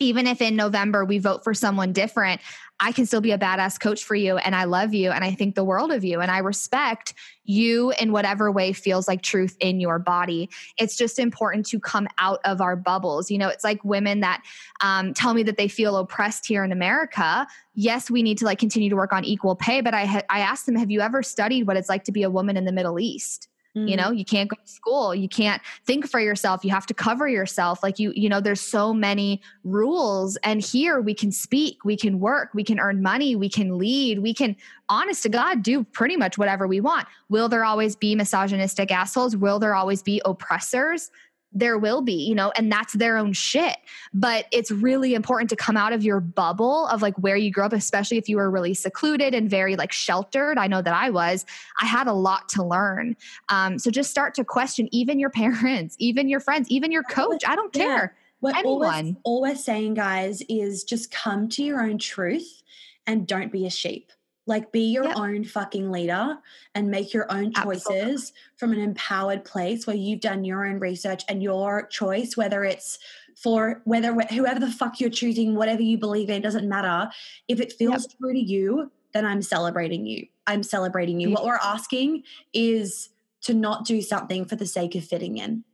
even 0.00 0.26
if 0.26 0.40
in 0.40 0.56
November 0.56 1.04
we 1.04 1.18
vote 1.18 1.44
for 1.44 1.54
someone 1.54 1.92
different, 1.92 2.40
I 2.80 2.92
can 2.92 3.04
still 3.04 3.20
be 3.20 3.30
a 3.32 3.38
badass 3.38 3.78
coach 3.78 4.02
for 4.02 4.14
you. 4.14 4.38
And 4.38 4.56
I 4.56 4.64
love 4.64 4.94
you. 4.94 5.10
And 5.10 5.22
I 5.22 5.32
think 5.32 5.54
the 5.54 5.64
world 5.64 5.92
of 5.92 6.02
you. 6.02 6.20
And 6.20 6.30
I 6.30 6.38
respect 6.38 7.14
you 7.44 7.92
in 8.00 8.10
whatever 8.10 8.50
way 8.50 8.72
feels 8.72 9.06
like 9.06 9.22
truth 9.22 9.56
in 9.60 9.80
your 9.80 9.98
body. 9.98 10.48
It's 10.78 10.96
just 10.96 11.18
important 11.18 11.66
to 11.66 11.78
come 11.78 12.08
out 12.18 12.40
of 12.44 12.60
our 12.60 12.76
bubbles. 12.76 13.30
You 13.30 13.38
know, 13.38 13.48
it's 13.48 13.64
like 13.64 13.84
women 13.84 14.20
that 14.20 14.42
um, 14.80 15.12
tell 15.12 15.34
me 15.34 15.42
that 15.42 15.58
they 15.58 15.68
feel 15.68 15.96
oppressed 15.96 16.46
here 16.46 16.64
in 16.64 16.72
America. 16.72 17.46
Yes, 17.74 18.10
we 18.10 18.22
need 18.22 18.38
to 18.38 18.46
like 18.46 18.58
continue 18.58 18.88
to 18.88 18.96
work 18.96 19.12
on 19.12 19.24
equal 19.24 19.54
pay. 19.54 19.82
But 19.82 19.94
I, 19.94 20.06
ha- 20.06 20.22
I 20.30 20.40
asked 20.40 20.64
them, 20.66 20.76
have 20.76 20.90
you 20.90 21.00
ever 21.00 21.22
studied 21.22 21.66
what 21.66 21.76
it's 21.76 21.88
like 21.88 22.04
to 22.04 22.12
be 22.12 22.22
a 22.22 22.30
woman 22.30 22.56
in 22.56 22.64
the 22.64 22.72
Middle 22.72 22.98
East? 22.98 23.48
Mm. 23.76 23.88
You 23.88 23.96
know, 23.96 24.10
you 24.10 24.24
can't 24.24 24.50
go 24.50 24.56
to 24.56 24.70
school, 24.70 25.14
you 25.14 25.28
can't 25.28 25.62
think 25.86 26.08
for 26.08 26.18
yourself, 26.18 26.64
you 26.64 26.70
have 26.70 26.86
to 26.86 26.94
cover 26.94 27.28
yourself. 27.28 27.82
Like 27.82 27.98
you, 28.00 28.12
you 28.16 28.28
know, 28.28 28.40
there's 28.40 28.60
so 28.60 28.92
many 28.92 29.40
rules. 29.62 30.36
And 30.42 30.60
here 30.60 31.00
we 31.00 31.14
can 31.14 31.30
speak, 31.30 31.84
we 31.84 31.96
can 31.96 32.18
work, 32.18 32.50
we 32.52 32.64
can 32.64 32.80
earn 32.80 33.00
money, 33.00 33.36
we 33.36 33.48
can 33.48 33.78
lead, 33.78 34.18
we 34.18 34.34
can, 34.34 34.56
honest 34.88 35.22
to 35.22 35.28
God, 35.28 35.62
do 35.62 35.84
pretty 35.84 36.16
much 36.16 36.36
whatever 36.36 36.66
we 36.66 36.80
want. 36.80 37.06
Will 37.28 37.48
there 37.48 37.64
always 37.64 37.94
be 37.94 38.16
misogynistic 38.16 38.90
assholes? 38.90 39.36
Will 39.36 39.60
there 39.60 39.74
always 39.74 40.02
be 40.02 40.20
oppressors? 40.24 41.12
There 41.52 41.78
will 41.78 42.00
be, 42.00 42.12
you 42.12 42.34
know, 42.34 42.52
and 42.56 42.70
that's 42.70 42.92
their 42.92 43.16
own 43.16 43.32
shit. 43.32 43.76
But 44.14 44.46
it's 44.52 44.70
really 44.70 45.14
important 45.14 45.50
to 45.50 45.56
come 45.56 45.76
out 45.76 45.92
of 45.92 46.04
your 46.04 46.20
bubble 46.20 46.86
of 46.86 47.02
like 47.02 47.16
where 47.18 47.36
you 47.36 47.50
grew 47.50 47.64
up, 47.64 47.72
especially 47.72 48.18
if 48.18 48.28
you 48.28 48.36
were 48.36 48.50
really 48.50 48.74
secluded 48.74 49.34
and 49.34 49.50
very 49.50 49.76
like 49.76 49.92
sheltered. 49.92 50.58
I 50.58 50.66
know 50.66 50.82
that 50.82 50.94
I 50.94 51.10
was. 51.10 51.44
I 51.80 51.86
had 51.86 52.06
a 52.06 52.12
lot 52.12 52.48
to 52.50 52.62
learn. 52.64 53.16
Um, 53.48 53.78
so 53.78 53.90
just 53.90 54.10
start 54.10 54.34
to 54.34 54.44
question 54.44 54.88
even 54.92 55.18
your 55.18 55.30
parents, 55.40 55.96
even 55.98 56.28
your 56.28 56.40
friends, 56.40 56.68
even 56.70 56.92
your 56.92 57.02
coach. 57.02 57.42
I 57.46 57.56
don't 57.56 57.72
care. 57.72 58.16
What 58.40 58.56
Anyone. 58.56 59.18
all 59.22 59.42
we're 59.42 59.54
saying, 59.54 59.94
guys, 59.94 60.42
is 60.48 60.82
just 60.84 61.10
come 61.10 61.48
to 61.50 61.62
your 61.62 61.82
own 61.82 61.98
truth 61.98 62.62
and 63.06 63.26
don't 63.26 63.52
be 63.52 63.66
a 63.66 63.70
sheep. 63.70 64.12
Like, 64.46 64.72
be 64.72 64.90
your 64.90 65.04
yep. 65.04 65.16
own 65.16 65.44
fucking 65.44 65.90
leader 65.90 66.38
and 66.74 66.90
make 66.90 67.12
your 67.12 67.30
own 67.30 67.52
choices 67.52 67.88
Absolutely. 67.88 68.32
from 68.56 68.72
an 68.72 68.80
empowered 68.80 69.44
place 69.44 69.86
where 69.86 69.96
you've 69.96 70.20
done 70.20 70.44
your 70.44 70.66
own 70.66 70.78
research 70.78 71.22
and 71.28 71.42
your 71.42 71.86
choice, 71.86 72.36
whether 72.36 72.64
it's 72.64 72.98
for 73.36 73.80
whether 73.84 74.12
whoever 74.12 74.60
the 74.60 74.70
fuck 74.70 75.00
you're 75.00 75.10
choosing, 75.10 75.54
whatever 75.54 75.82
you 75.82 75.98
believe 75.98 76.30
in, 76.30 76.42
doesn't 76.42 76.68
matter. 76.68 77.10
If 77.48 77.60
it 77.60 77.72
feels 77.72 78.02
yep. 78.02 78.18
true 78.18 78.32
to 78.32 78.38
you, 78.38 78.90
then 79.12 79.24
I'm 79.24 79.42
celebrating 79.42 80.06
you. 80.06 80.26
I'm 80.46 80.62
celebrating 80.62 81.20
you. 81.20 81.30
What 81.30 81.44
we're 81.44 81.58
asking 81.62 82.24
is 82.52 83.10
to 83.42 83.54
not 83.54 83.84
do 83.84 84.02
something 84.02 84.44
for 84.44 84.56
the 84.56 84.66
sake 84.66 84.94
of 84.94 85.04
fitting 85.04 85.38
in. 85.38 85.64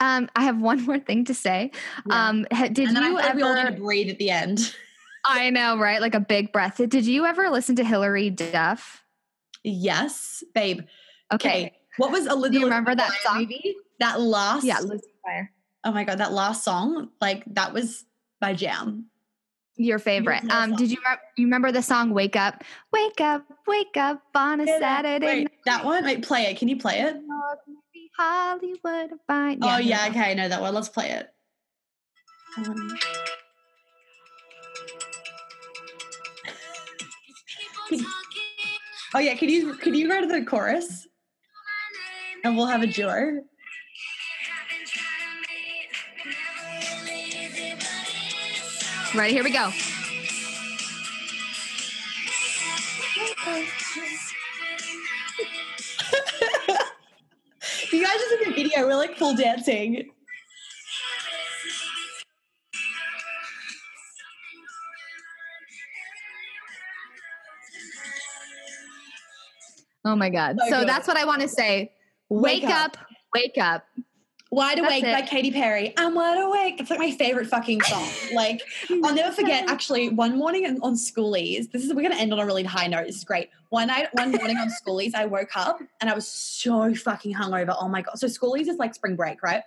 Um, 0.00 0.28
I 0.34 0.42
have 0.42 0.60
one 0.60 0.84
more 0.84 0.98
thing 0.98 1.24
to 1.26 1.34
say. 1.34 1.70
Yeah. 2.06 2.28
Um, 2.28 2.46
did 2.72 2.90
you 2.90 3.18
ever? 3.18 3.36
We 3.36 3.42
all 3.42 3.54
need 3.54 3.66
to 3.66 3.80
breathe 3.80 4.10
at 4.10 4.18
the 4.18 4.30
end. 4.30 4.74
I 5.24 5.50
know, 5.50 5.78
right? 5.78 6.00
Like 6.00 6.14
a 6.14 6.20
big 6.20 6.52
breath. 6.52 6.76
Did 6.76 7.06
you 7.06 7.26
ever 7.26 7.48
listen 7.50 7.76
to 7.76 7.84
Hilary 7.84 8.30
Duff? 8.30 9.04
Yes, 9.62 10.42
babe. 10.54 10.80
Okay. 11.32 11.48
okay. 11.48 11.72
What 11.98 12.10
was 12.10 12.26
a 12.26 12.34
little? 12.34 12.50
Do 12.50 12.58
you 12.58 12.64
remember 12.64 12.94
that 12.94 13.12
song? 13.22 13.38
Movie? 13.38 13.76
That 14.00 14.20
last. 14.20 14.64
Yeah, 14.64 14.80
Lizzie 14.80 15.06
McGuire. 15.26 15.48
Oh 15.84 15.92
my 15.92 16.04
god, 16.04 16.18
that 16.18 16.32
last 16.32 16.64
song, 16.64 17.10
like 17.20 17.44
that 17.54 17.72
was 17.72 18.04
my 18.40 18.54
jam. 18.54 19.06
Your 19.76 19.98
favorite. 19.98 20.44
Um, 20.50 20.76
did 20.76 20.90
you 20.90 20.98
you 21.36 21.46
remember 21.46 21.72
the 21.72 21.82
song 21.82 22.10
"Wake 22.10 22.36
Up"? 22.36 22.62
Wake 22.92 23.20
up, 23.20 23.44
wake 23.66 23.96
up 23.96 24.22
on 24.34 24.60
a 24.60 24.66
Saturday. 24.66 25.26
Wait, 25.26 25.48
that 25.66 25.84
one. 25.84 26.04
Wait, 26.04 26.22
play 26.22 26.44
it. 26.44 26.58
Can 26.58 26.68
you 26.68 26.76
play 26.76 27.00
it? 27.00 27.16
Hollywood. 28.16 29.10
Yeah, 29.28 29.56
oh 29.62 29.78
yeah, 29.78 30.06
okay, 30.10 30.30
I 30.30 30.34
know 30.34 30.48
that 30.48 30.60
one. 30.60 30.74
Let's 30.74 30.88
play 30.88 31.10
it. 31.10 31.32
Um, 32.58 32.98
oh 39.14 39.18
yeah, 39.18 39.34
could 39.36 39.50
you 39.50 39.74
could 39.74 39.96
you 39.96 40.08
go 40.08 40.20
to 40.20 40.26
the 40.26 40.44
chorus? 40.44 41.06
And 42.44 42.56
we'll 42.56 42.66
have 42.66 42.82
a 42.82 42.86
duo. 42.86 43.42
Right, 49.14 49.30
here 49.30 49.44
we 49.44 49.52
go. 49.52 49.68
you 57.92 58.02
guys 58.02 58.16
just 58.16 58.32
in 58.32 58.48
the 58.48 58.54
video, 58.54 58.86
we're 58.86 58.96
like 58.96 59.16
full 59.16 59.36
dancing. 59.36 60.10
Oh 70.04 70.16
my 70.16 70.30
God. 70.30 70.58
So, 70.68 70.80
so 70.80 70.84
that's 70.84 71.06
what 71.06 71.16
I 71.16 71.24
want 71.24 71.42
to 71.42 71.48
say. 71.48 71.92
Wake, 72.28 72.62
wake 72.62 72.70
up. 72.70 72.96
up. 72.98 73.06
wake 73.34 73.58
up. 73.58 73.84
Wide 74.52 74.78
Awake 74.78 75.02
by 75.02 75.22
Katy 75.22 75.50
Perry. 75.50 75.94
I'm 75.96 76.14
wide 76.14 76.38
awake. 76.38 76.78
It's 76.78 76.90
like 76.90 76.98
my 76.98 77.10
favorite 77.12 77.46
fucking 77.46 77.80
song. 77.84 78.06
Like, 78.34 78.60
I'll 79.02 79.14
never 79.14 79.32
forget 79.32 79.68
actually 79.70 80.10
one 80.10 80.36
morning 80.36 80.66
on 80.82 80.94
schoolies. 80.94 81.70
This 81.70 81.84
is, 81.84 81.94
we're 81.94 82.02
going 82.02 82.12
to 82.12 82.20
end 82.20 82.34
on 82.34 82.38
a 82.38 82.44
really 82.44 82.62
high 82.62 82.86
note. 82.86 83.06
This 83.06 83.16
is 83.16 83.24
great. 83.24 83.48
One 83.70 83.88
night, 83.88 84.08
one 84.12 84.30
morning 84.30 84.58
on 84.58 84.68
schoolies, 84.68 85.14
I 85.14 85.24
woke 85.24 85.56
up 85.56 85.78
and 86.02 86.10
I 86.10 86.14
was 86.14 86.28
so 86.28 86.94
fucking 86.94 87.34
hungover. 87.34 87.74
Oh 87.80 87.88
my 87.88 88.02
God. 88.02 88.18
So, 88.18 88.26
schoolies 88.26 88.68
is 88.68 88.76
like 88.76 88.94
spring 88.94 89.16
break, 89.16 89.42
right? 89.42 89.62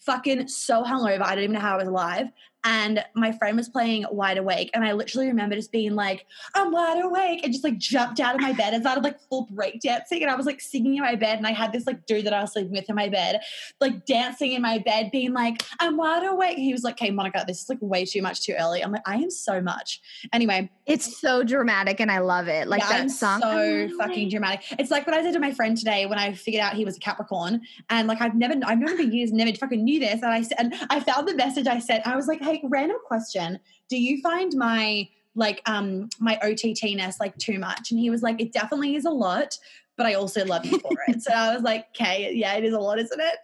Fucking 0.00 0.48
so 0.48 0.82
hungover. 0.82 1.22
I 1.22 1.36
don't 1.36 1.44
even 1.44 1.54
know 1.54 1.60
how 1.60 1.74
I 1.74 1.76
was 1.76 1.88
alive 1.88 2.26
and 2.64 3.04
my 3.14 3.32
friend 3.32 3.56
was 3.56 3.68
playing 3.68 4.04
Wide 4.10 4.38
Awake, 4.38 4.70
and 4.74 4.84
I 4.84 4.92
literally 4.92 5.28
remember 5.28 5.54
just 5.54 5.72
being 5.72 5.94
like, 5.94 6.26
"I'm 6.54 6.72
wide 6.72 7.02
awake," 7.02 7.40
and 7.44 7.52
just 7.52 7.64
like 7.64 7.78
jumped 7.78 8.20
out 8.20 8.34
of 8.34 8.40
my 8.40 8.52
bed 8.52 8.74
and 8.74 8.82
started 8.82 9.04
like 9.04 9.20
full 9.20 9.46
break 9.50 9.80
dancing, 9.80 10.22
and 10.22 10.30
I 10.30 10.34
was 10.34 10.46
like 10.46 10.60
singing 10.60 10.96
in 10.96 11.02
my 11.02 11.14
bed, 11.14 11.38
and 11.38 11.46
I 11.46 11.52
had 11.52 11.72
this 11.72 11.86
like 11.86 12.04
dude 12.06 12.26
that 12.26 12.32
I 12.32 12.40
was 12.40 12.52
sleeping 12.52 12.72
with 12.72 12.88
in 12.88 12.96
my 12.96 13.08
bed, 13.08 13.40
like 13.80 14.04
dancing 14.06 14.52
in 14.52 14.62
my 14.62 14.78
bed, 14.78 15.10
being 15.12 15.32
like, 15.32 15.64
"I'm 15.80 15.96
wide 15.96 16.24
awake." 16.24 16.58
he 16.58 16.72
was 16.72 16.82
like, 16.82 16.94
"Okay, 16.94 17.10
Monica, 17.10 17.44
this 17.46 17.62
is 17.62 17.68
like 17.68 17.78
way 17.80 18.04
too 18.04 18.22
much 18.22 18.44
too 18.44 18.54
early." 18.58 18.82
I'm 18.82 18.92
like, 18.92 19.06
"I 19.06 19.16
am 19.16 19.30
so 19.30 19.60
much." 19.60 20.00
Anyway, 20.32 20.70
it's 20.86 21.20
so 21.20 21.44
dramatic, 21.44 22.00
and 22.00 22.10
I 22.10 22.18
love 22.18 22.48
it. 22.48 22.66
Like 22.66 22.80
yeah, 22.80 23.02
that 23.02 23.10
song, 23.10 23.40
so 23.40 23.88
fucking 23.98 24.30
dramatic. 24.30 24.64
It's 24.78 24.90
like 24.90 25.06
what 25.06 25.14
I 25.14 25.22
said 25.22 25.34
to 25.34 25.40
my 25.40 25.52
friend 25.52 25.76
today 25.76 26.06
when 26.06 26.18
I 26.18 26.32
figured 26.32 26.62
out 26.62 26.74
he 26.74 26.84
was 26.84 26.96
a 26.96 27.00
Capricorn, 27.00 27.60
and 27.88 28.08
like 28.08 28.20
I've 28.20 28.34
never, 28.34 28.54
I've 28.64 28.78
never 28.78 28.96
been 28.96 29.12
used, 29.12 29.32
never 29.32 29.52
fucking 29.54 29.82
knew 29.82 30.00
this, 30.00 30.22
and 30.22 30.32
I 30.32 30.42
said, 30.42 30.56
and 30.58 30.74
I 30.90 31.00
found 31.00 31.28
the 31.28 31.34
message 31.34 31.66
I 31.66 31.78
sent. 31.78 32.06
I 32.06 32.16
was 32.16 32.26
like, 32.26 32.42
"Hey." 32.52 32.60
random 32.64 32.98
question. 33.06 33.58
Do 33.88 34.00
you 34.00 34.20
find 34.20 34.54
my 34.54 35.08
like 35.34 35.62
um 35.66 36.08
my 36.18 36.38
OTTness 36.42 37.20
like 37.20 37.36
too 37.38 37.58
much? 37.58 37.90
And 37.90 38.00
he 38.00 38.10
was 38.10 38.22
like, 38.22 38.40
it 38.40 38.52
definitely 38.52 38.96
is 38.96 39.04
a 39.04 39.10
lot, 39.10 39.56
but 39.96 40.06
I 40.06 40.14
also 40.14 40.44
love 40.44 40.64
you 40.64 40.78
for 40.78 40.96
it. 41.08 41.22
so 41.22 41.32
I 41.32 41.54
was 41.54 41.62
like, 41.62 41.86
okay, 41.90 42.32
yeah, 42.34 42.54
it 42.54 42.64
is 42.64 42.74
a 42.74 42.80
lot, 42.80 42.98
isn't 42.98 43.20
it? 43.20 43.36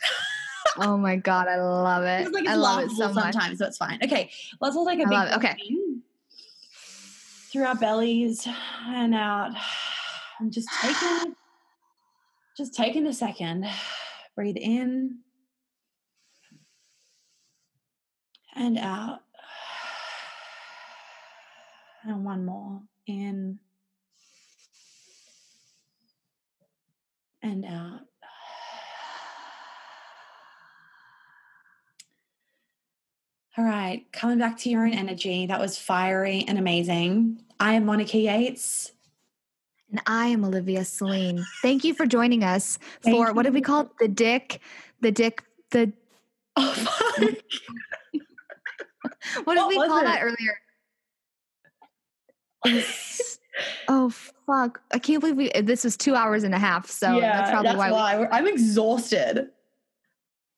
oh 0.79 0.97
my 0.97 1.17
god, 1.17 1.49
I 1.49 1.61
love 1.61 2.05
it. 2.05 2.33
Like 2.33 2.47
I 2.47 2.55
love 2.55 2.85
it 2.85 2.91
so 2.91 3.13
sometimes, 3.13 3.37
much. 3.37 3.57
so 3.59 3.67
it's 3.67 3.79
fine. 3.79 3.99
Okay, 4.03 4.31
let's 4.61 4.77
all 4.77 4.87
take 4.87 5.01
a 5.01 5.09
big 5.09 5.33
okay 5.37 5.57
through 7.55 7.65
our 7.65 7.77
bellies 7.77 8.49
and 8.89 9.15
out. 9.15 9.53
I'm 10.41 10.51
just 10.51 10.69
taking 10.83 11.37
just 12.57 12.75
taking 12.75 13.07
a 13.07 13.13
second. 13.13 13.65
Breathe 14.35 14.57
in 14.57 15.19
and 18.57 18.79
out. 18.79 19.21
And 22.07 22.23
one 22.23 22.45
more. 22.45 22.83
In 23.07 23.59
and 27.43 27.65
out. 27.65 28.01
All 33.57 33.65
right, 33.65 34.05
coming 34.13 34.39
back 34.39 34.59
to 34.59 34.69
your 34.69 34.85
own 34.85 34.93
energy. 34.93 35.47
That 35.47 35.61
was 35.61 35.79
fiery 35.79 36.45
and 36.47 36.59
amazing. 36.59 37.41
I 37.59 37.75
am 37.75 37.87
Monica 37.87 38.19
Yates. 38.19 38.93
And 39.91 40.01
I 40.07 40.27
am 40.27 40.45
Olivia 40.45 40.85
Celine. 40.85 41.45
Thank 41.63 41.85
you 41.85 41.95
for 41.95 42.05
joining 42.05 42.43
us 42.43 42.79
Thank 43.03 43.17
for 43.17 43.29
you. 43.29 43.35
what 43.35 43.45
did 43.45 43.55
we 43.55 43.61
call 43.61 43.83
it? 43.83 43.89
The 44.01 44.09
dick, 44.09 44.61
the 45.01 45.13
dick, 45.13 45.43
the. 45.71 45.93
Oh, 46.57 47.29
fuck. 49.25 49.47
what 49.47 49.55
did 49.55 49.61
what 49.61 49.69
we 49.69 49.77
call 49.77 49.99
it? 49.99 50.05
that 50.05 50.23
earlier? 50.23 50.59
oh 53.89 54.11
fuck! 54.11 54.81
I 54.93 54.99
can't 54.99 55.21
believe 55.21 55.37
we. 55.37 55.51
This 55.61 55.85
was 55.85 55.97
two 55.97 56.15
hours 56.15 56.45
and 56.45 56.55
a 56.55 56.59
half. 56.59 56.89
So 56.89 57.19
yeah, 57.19 57.39
that's 57.39 57.51
probably 57.51 57.69
that's 57.69 57.79
why, 57.79 57.91
why 57.91 58.19
we, 58.21 58.27
I'm 58.27 58.47
exhausted. 58.47 59.49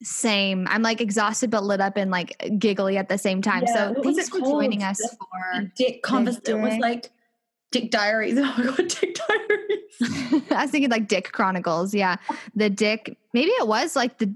Same. 0.02 0.66
I'm 0.68 0.82
like 0.82 1.00
exhausted 1.00 1.50
but 1.50 1.64
lit 1.64 1.80
up 1.80 1.96
and 1.96 2.10
like 2.10 2.36
giggly 2.58 2.98
at 2.98 3.08
the 3.08 3.16
same 3.16 3.40
time. 3.40 3.64
Yeah, 3.66 3.94
so 3.94 4.02
thanks 4.02 4.28
for 4.28 4.40
joining 4.40 4.82
us 4.82 5.00
for 5.00 5.72
Dick 5.74 6.02
Convers. 6.02 6.38
It 6.46 6.58
was 6.58 6.76
like 6.76 7.10
Dick 7.72 7.90
Diaries. 7.90 8.36
Oh 8.38 8.42
my 8.42 8.64
god, 8.64 8.88
Dick 8.88 9.14
Diaries. 9.26 10.44
I 10.50 10.62
was 10.62 10.70
thinking 10.70 10.90
like 10.90 11.08
Dick 11.08 11.32
Chronicles. 11.32 11.94
Yeah, 11.94 12.16
the 12.54 12.68
Dick. 12.68 13.16
Maybe 13.32 13.50
it 13.50 13.66
was 13.66 13.96
like 13.96 14.18
the. 14.18 14.34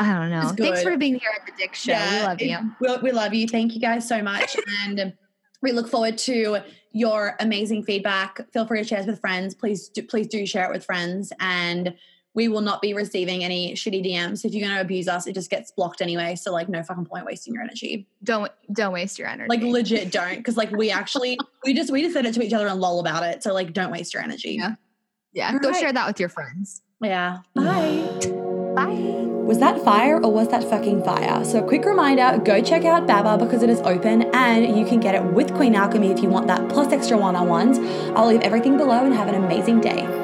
I 0.00 0.12
don't 0.12 0.30
know. 0.30 0.48
Thanks 0.56 0.82
for 0.82 0.96
being 0.96 1.14
here 1.14 1.30
at 1.38 1.46
the 1.46 1.52
Dick 1.56 1.74
Show. 1.74 1.92
Yeah, 1.92 2.20
we 2.20 2.26
love 2.26 2.42
you. 2.42 2.76
We, 2.80 2.96
we 3.02 3.12
love 3.12 3.32
you. 3.32 3.46
Thank 3.46 3.74
you 3.74 3.80
guys 3.80 4.06
so 4.06 4.22
much, 4.22 4.56
and 4.82 5.14
we 5.62 5.72
look 5.72 5.88
forward 5.88 6.18
to 6.18 6.58
your 6.92 7.36
amazing 7.40 7.84
feedback. 7.84 8.40
Feel 8.52 8.66
free 8.66 8.80
to 8.80 8.86
share 8.86 9.00
it 9.00 9.06
with 9.06 9.20
friends. 9.20 9.54
Please, 9.54 9.88
do, 9.88 10.02
please 10.02 10.28
do 10.28 10.46
share 10.46 10.64
it 10.66 10.72
with 10.72 10.84
friends 10.84 11.32
and 11.40 11.94
we 12.34 12.48
will 12.48 12.60
not 12.60 12.82
be 12.82 12.94
receiving 12.94 13.44
any 13.44 13.74
shitty 13.74 14.04
DMs. 14.04 14.44
If 14.44 14.52
you're 14.52 14.66
going 14.66 14.76
to 14.76 14.80
abuse 14.80 15.08
us, 15.08 15.26
it 15.26 15.34
just 15.34 15.50
gets 15.50 15.70
blocked 15.70 16.00
anyway. 16.00 16.34
So 16.34 16.52
like, 16.52 16.68
no 16.68 16.82
fucking 16.82 17.06
point 17.06 17.24
wasting 17.24 17.54
your 17.54 17.62
energy. 17.62 18.06
Don't 18.22 18.50
don't 18.72 18.92
waste 18.92 19.18
your 19.18 19.28
energy. 19.28 19.48
Like 19.48 19.62
legit, 19.62 20.10
don't 20.10 20.36
because 20.36 20.56
like 20.56 20.70
we 20.72 20.90
actually 20.90 21.38
we 21.64 21.74
just 21.74 21.92
we 21.92 22.02
just 22.02 22.14
said 22.14 22.26
it 22.26 22.34
to 22.34 22.42
each 22.42 22.52
other 22.52 22.66
and 22.66 22.80
lol 22.80 23.00
about 23.00 23.22
it. 23.22 23.42
So 23.42 23.54
like, 23.54 23.72
don't 23.72 23.92
waste 23.92 24.12
your 24.12 24.22
energy. 24.22 24.56
Yeah, 24.58 24.74
yeah. 25.32 25.52
All 25.52 25.60
Go 25.60 25.70
right. 25.70 25.80
share 25.80 25.92
that 25.92 26.06
with 26.08 26.18
your 26.18 26.28
friends. 26.28 26.82
Yeah. 27.00 27.38
Bye. 27.54 28.04
Bye. 28.74 29.23
Was 29.44 29.58
that 29.58 29.84
fire 29.84 30.16
or 30.16 30.32
was 30.32 30.48
that 30.48 30.64
fucking 30.64 31.04
fire? 31.04 31.44
So, 31.44 31.62
a 31.62 31.68
quick 31.68 31.84
reminder 31.84 32.40
go 32.42 32.62
check 32.62 32.86
out 32.86 33.06
Baba 33.06 33.44
because 33.44 33.62
it 33.62 33.68
is 33.68 33.78
open 33.80 34.22
and 34.34 34.74
you 34.74 34.86
can 34.86 35.00
get 35.00 35.14
it 35.14 35.22
with 35.22 35.52
Queen 35.54 35.74
Alchemy 35.74 36.10
if 36.10 36.22
you 36.22 36.30
want 36.30 36.46
that 36.46 36.70
plus 36.70 36.90
extra 36.94 37.18
one 37.18 37.36
on 37.36 37.46
ones. 37.46 37.78
I'll 38.16 38.26
leave 38.26 38.40
everything 38.40 38.78
below 38.78 39.04
and 39.04 39.12
have 39.12 39.28
an 39.28 39.34
amazing 39.34 39.82
day. 39.82 40.23